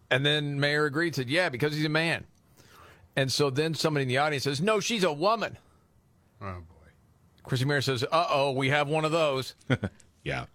And 0.10 0.26
then 0.26 0.60
Mayr 0.60 0.86
agreed, 0.86 1.16
said, 1.16 1.30
yeah, 1.30 1.50
because 1.50 1.76
he's 1.76 1.86
a 1.86 1.90
man. 1.90 2.26
And 3.16 3.32
so 3.32 3.50
then 3.50 3.74
somebody 3.74 4.04
in 4.04 4.08
the 4.08 4.18
audience 4.18 4.44
says, 4.44 4.62
no, 4.62 4.80
she's 4.80 5.04
a 5.04 5.12
woman. 5.12 5.58
Oh, 6.42 6.54
boy. 6.54 6.90
Chrissie 7.44 7.66
Mayr 7.66 7.82
says, 7.82 8.04
uh 8.04 8.28
oh, 8.30 8.52
we 8.52 8.70
have 8.70 8.88
one 8.88 9.06
of 9.06 9.12
those. 9.12 9.56
yeah. 10.24 10.46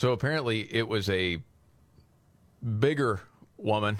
So 0.00 0.12
apparently 0.12 0.66
it 0.74 0.88
was 0.88 1.10
a 1.10 1.42
bigger 2.78 3.20
woman. 3.58 3.98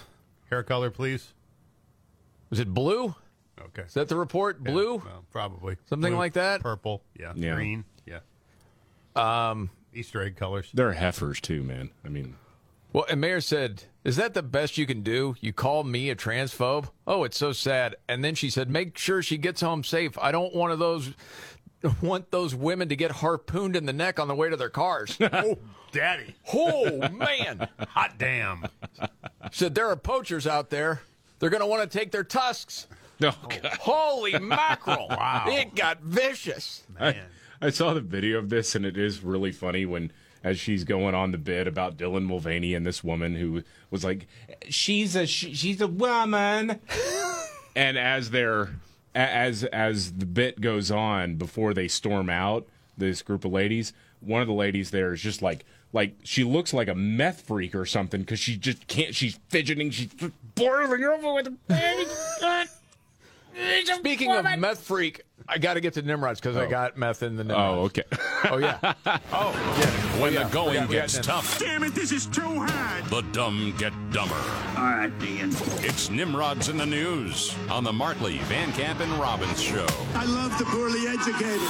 Hair 0.48 0.62
color, 0.62 0.90
please. 0.90 1.34
Was 2.48 2.58
it 2.58 2.72
blue? 2.72 3.14
Okay. 3.60 3.82
Is 3.82 3.92
that 3.92 4.08
the 4.08 4.16
report? 4.16 4.64
Blue? 4.64 4.96
Well, 4.96 5.26
probably. 5.30 5.76
Something 5.90 6.12
Blue, 6.12 6.18
like 6.18 6.32
that? 6.32 6.62
Purple. 6.62 7.02
Yeah. 7.18 7.34
Yeah. 7.36 7.54
Green. 7.54 7.84
Yeah. 8.06 8.20
Um, 9.14 9.68
Easter 9.92 10.22
egg 10.22 10.36
colors. 10.36 10.70
They're 10.72 10.94
heifers 10.94 11.38
too, 11.38 11.62
man. 11.62 11.90
I 12.02 12.08
mean, 12.08 12.34
well, 12.92 13.04
and 13.08 13.20
Mayr 13.20 13.42
said, 13.42 13.84
Is 14.02 14.16
that 14.16 14.32
the 14.34 14.42
best 14.42 14.78
you 14.78 14.86
can 14.86 15.02
do? 15.02 15.36
You 15.40 15.52
call 15.52 15.84
me 15.84 16.10
a 16.10 16.16
transphobe? 16.16 16.88
Oh, 17.06 17.24
it's 17.24 17.36
so 17.36 17.52
sad. 17.52 17.96
And 18.08 18.24
then 18.24 18.34
she 18.34 18.50
said, 18.50 18.70
Make 18.70 18.98
sure 18.98 19.22
she 19.22 19.36
gets 19.36 19.60
home 19.60 19.84
safe. 19.84 20.18
I 20.18 20.32
don't 20.32 20.54
want 20.54 20.72
of 20.72 20.78
those 20.78 21.12
want 22.02 22.30
those 22.30 22.54
women 22.54 22.88
to 22.88 22.96
get 22.96 23.10
harpooned 23.10 23.76
in 23.76 23.86
the 23.86 23.92
neck 23.92 24.18
on 24.18 24.28
the 24.28 24.34
way 24.34 24.48
to 24.50 24.56
their 24.56 24.70
cars. 24.70 25.16
oh, 25.32 25.58
daddy. 25.92 26.34
Oh 26.52 27.08
man. 27.12 27.68
Hot 27.88 28.18
damn. 28.18 28.66
Said 29.52 29.74
there 29.74 29.88
are 29.88 29.96
poachers 29.96 30.46
out 30.46 30.70
there. 30.70 31.02
They're 31.38 31.50
gonna 31.50 31.66
want 31.66 31.90
to 31.90 31.98
take 31.98 32.10
their 32.10 32.24
tusks. 32.24 32.86
Oh, 33.22 33.34
no, 33.62 33.70
Holy 33.80 34.38
mackerel. 34.38 35.08
Wow. 35.08 35.44
It 35.48 35.74
got 35.74 36.00
vicious. 36.00 36.84
I, 36.98 37.16
I 37.60 37.70
saw 37.70 37.92
the 37.92 38.00
video 38.00 38.38
of 38.38 38.48
this, 38.48 38.74
and 38.74 38.86
it 38.86 38.96
is 38.96 39.22
really 39.22 39.52
funny 39.52 39.84
when, 39.84 40.10
as 40.42 40.58
she's 40.58 40.84
going 40.84 41.14
on 41.14 41.30
the 41.30 41.36
bit 41.36 41.66
about 41.66 41.98
Dylan 41.98 42.24
Mulvaney 42.24 42.72
and 42.72 42.86
this 42.86 43.04
woman 43.04 43.34
who 43.34 43.62
was 43.90 44.04
like, 44.04 44.26
"She's 44.70 45.16
a 45.16 45.26
she, 45.26 45.54
she's 45.54 45.82
a 45.82 45.86
woman," 45.86 46.80
and 47.76 47.98
as 47.98 48.30
they're 48.30 48.70
as 49.14 49.64
as 49.64 50.12
the 50.14 50.26
bit 50.26 50.60
goes 50.60 50.90
on 50.90 51.36
before 51.36 51.74
they 51.74 51.88
storm 51.88 52.30
out, 52.30 52.66
this 52.96 53.22
group 53.22 53.44
of 53.44 53.52
ladies, 53.52 53.92
one 54.20 54.40
of 54.40 54.48
the 54.48 54.54
ladies 54.54 54.90
there 54.90 55.12
is 55.12 55.20
just 55.20 55.42
like. 55.42 55.64
Like 55.92 56.14
she 56.22 56.44
looks 56.44 56.72
like 56.72 56.86
a 56.86 56.94
meth 56.94 57.40
freak 57.40 57.74
or 57.74 57.84
something 57.84 58.20
because 58.20 58.38
she 58.38 58.56
just 58.56 58.86
can't. 58.86 59.12
She's 59.12 59.40
fidgeting. 59.48 59.90
She's 59.90 60.14
boiling 60.54 61.02
over 61.02 61.34
with 61.34 61.48
a. 61.48 62.68
Speaking 63.98 64.32
of 64.32 64.44
meth 64.58 64.82
freak, 64.82 65.22
I 65.48 65.58
got 65.58 65.74
to 65.74 65.80
get 65.80 65.94
to 65.94 66.02
Nimrod's 66.02 66.40
because 66.40 66.56
I 66.56 66.66
oh. 66.66 66.70
got 66.70 66.96
meth 66.96 67.22
in 67.22 67.36
the 67.36 67.44
Nimrods. 67.44 67.62
Oh, 67.62 67.84
okay. 67.84 68.02
oh 68.50 68.58
yeah. 68.58 68.78
Oh 69.32 69.52
yeah. 69.78 70.20
When 70.20 70.36
Oh, 70.36 70.40
yeah. 70.40 70.44
the 70.44 70.52
going 70.52 70.72
We 70.72 70.78
got- 70.80 70.90
gets 70.90 71.18
tough. 71.18 71.58
Damn 71.58 71.82
it, 71.84 71.94
this 71.94 72.12
is 72.12 72.26
too 72.26 72.42
hard. 72.42 73.04
The 73.06 73.22
dumb 73.32 73.74
get 73.78 73.92
dumber. 74.12 74.34
All 74.76 74.84
right, 74.84 75.12
Dean. 75.18 75.48
It's 75.82 76.10
Nimrods 76.10 76.68
in 76.68 76.76
the 76.76 76.86
News 76.86 77.54
on 77.70 77.84
the 77.84 77.92
Markley, 77.92 78.38
Van 78.44 78.72
Camp, 78.72 79.00
and 79.00 79.12
Robbins 79.14 79.60
Show. 79.60 79.86
I 80.14 80.24
love 80.26 80.56
the 80.58 80.64
poorly 80.66 81.06
educated. 81.08 81.60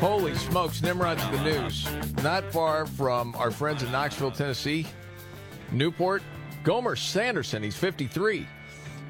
Holy 0.00 0.34
smokes, 0.34 0.82
Nimrod's 0.82 1.24
in 1.24 1.32
the 1.32 1.42
news. 1.44 1.88
Not 2.22 2.44
far 2.52 2.84
from 2.86 3.34
our 3.36 3.50
friends 3.50 3.82
in 3.82 3.90
Knoxville, 3.90 4.32
Tennessee, 4.32 4.86
Newport. 5.72 6.22
Gomer 6.62 6.96
Sanderson, 6.96 7.62
he's 7.62 7.76
53. 7.76 8.46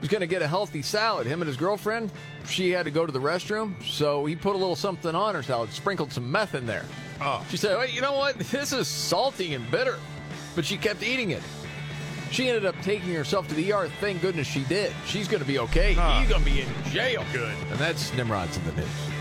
He's 0.05 0.11
going 0.11 0.21
to 0.21 0.27
get 0.27 0.43
a 0.43 0.47
healthy 0.47 0.83
salad. 0.83 1.27
Him 1.27 1.41
and 1.41 1.49
his 1.49 1.57
girlfriend, 1.57 2.13
she 2.47 2.69
had 2.69 2.85
to 2.85 2.91
go 2.91 3.07
to 3.07 3.11
the 3.11 3.19
restroom, 3.19 3.73
so 3.83 4.27
he 4.27 4.37
put 4.37 4.55
a 4.55 4.59
little 4.59 4.77
something 4.77 5.15
on 5.15 5.35
her 5.35 5.43
salad, 5.43 5.73
sprinkled 5.73 6.13
some 6.13 6.31
meth 6.31 6.55
in 6.55 6.67
there. 6.67 6.85
Oh. 7.23 7.43
She 7.49 7.57
said, 7.57 7.79
Wait, 7.79 7.95
you 7.95 8.03
know 8.03 8.13
what? 8.13 8.37
This 8.51 8.75
is 8.75 8.87
salty 8.87 9.55
and 9.55 9.71
bitter. 9.71 9.99
But 10.55 10.67
she 10.67 10.77
kept 10.77 11.03
eating 11.03 11.31
it. 11.31 11.41
She 12.31 12.49
ended 12.51 12.67
up 12.67 12.75
taking 12.83 13.15
herself 13.15 13.49
to 13.49 13.55
the 13.55 13.73
ER. 13.73 13.89
Thank 13.99 14.21
goodness 14.21 14.47
she 14.47 14.65
did. 14.65 14.93
She's 15.07 15.27
going 15.27 15.41
to 15.41 15.49
be 15.49 15.59
okay. 15.61 15.97
Ah. 15.99 16.21
He's 16.21 16.29
going 16.29 16.45
to 16.45 16.51
be 16.51 16.61
in 16.61 16.69
jail. 16.91 17.25
Good. 17.33 17.57
And 17.71 17.79
that's 17.79 18.13
Nimrod's 18.13 18.59
in 18.59 18.65
the 18.67 18.73
news. 18.73 19.14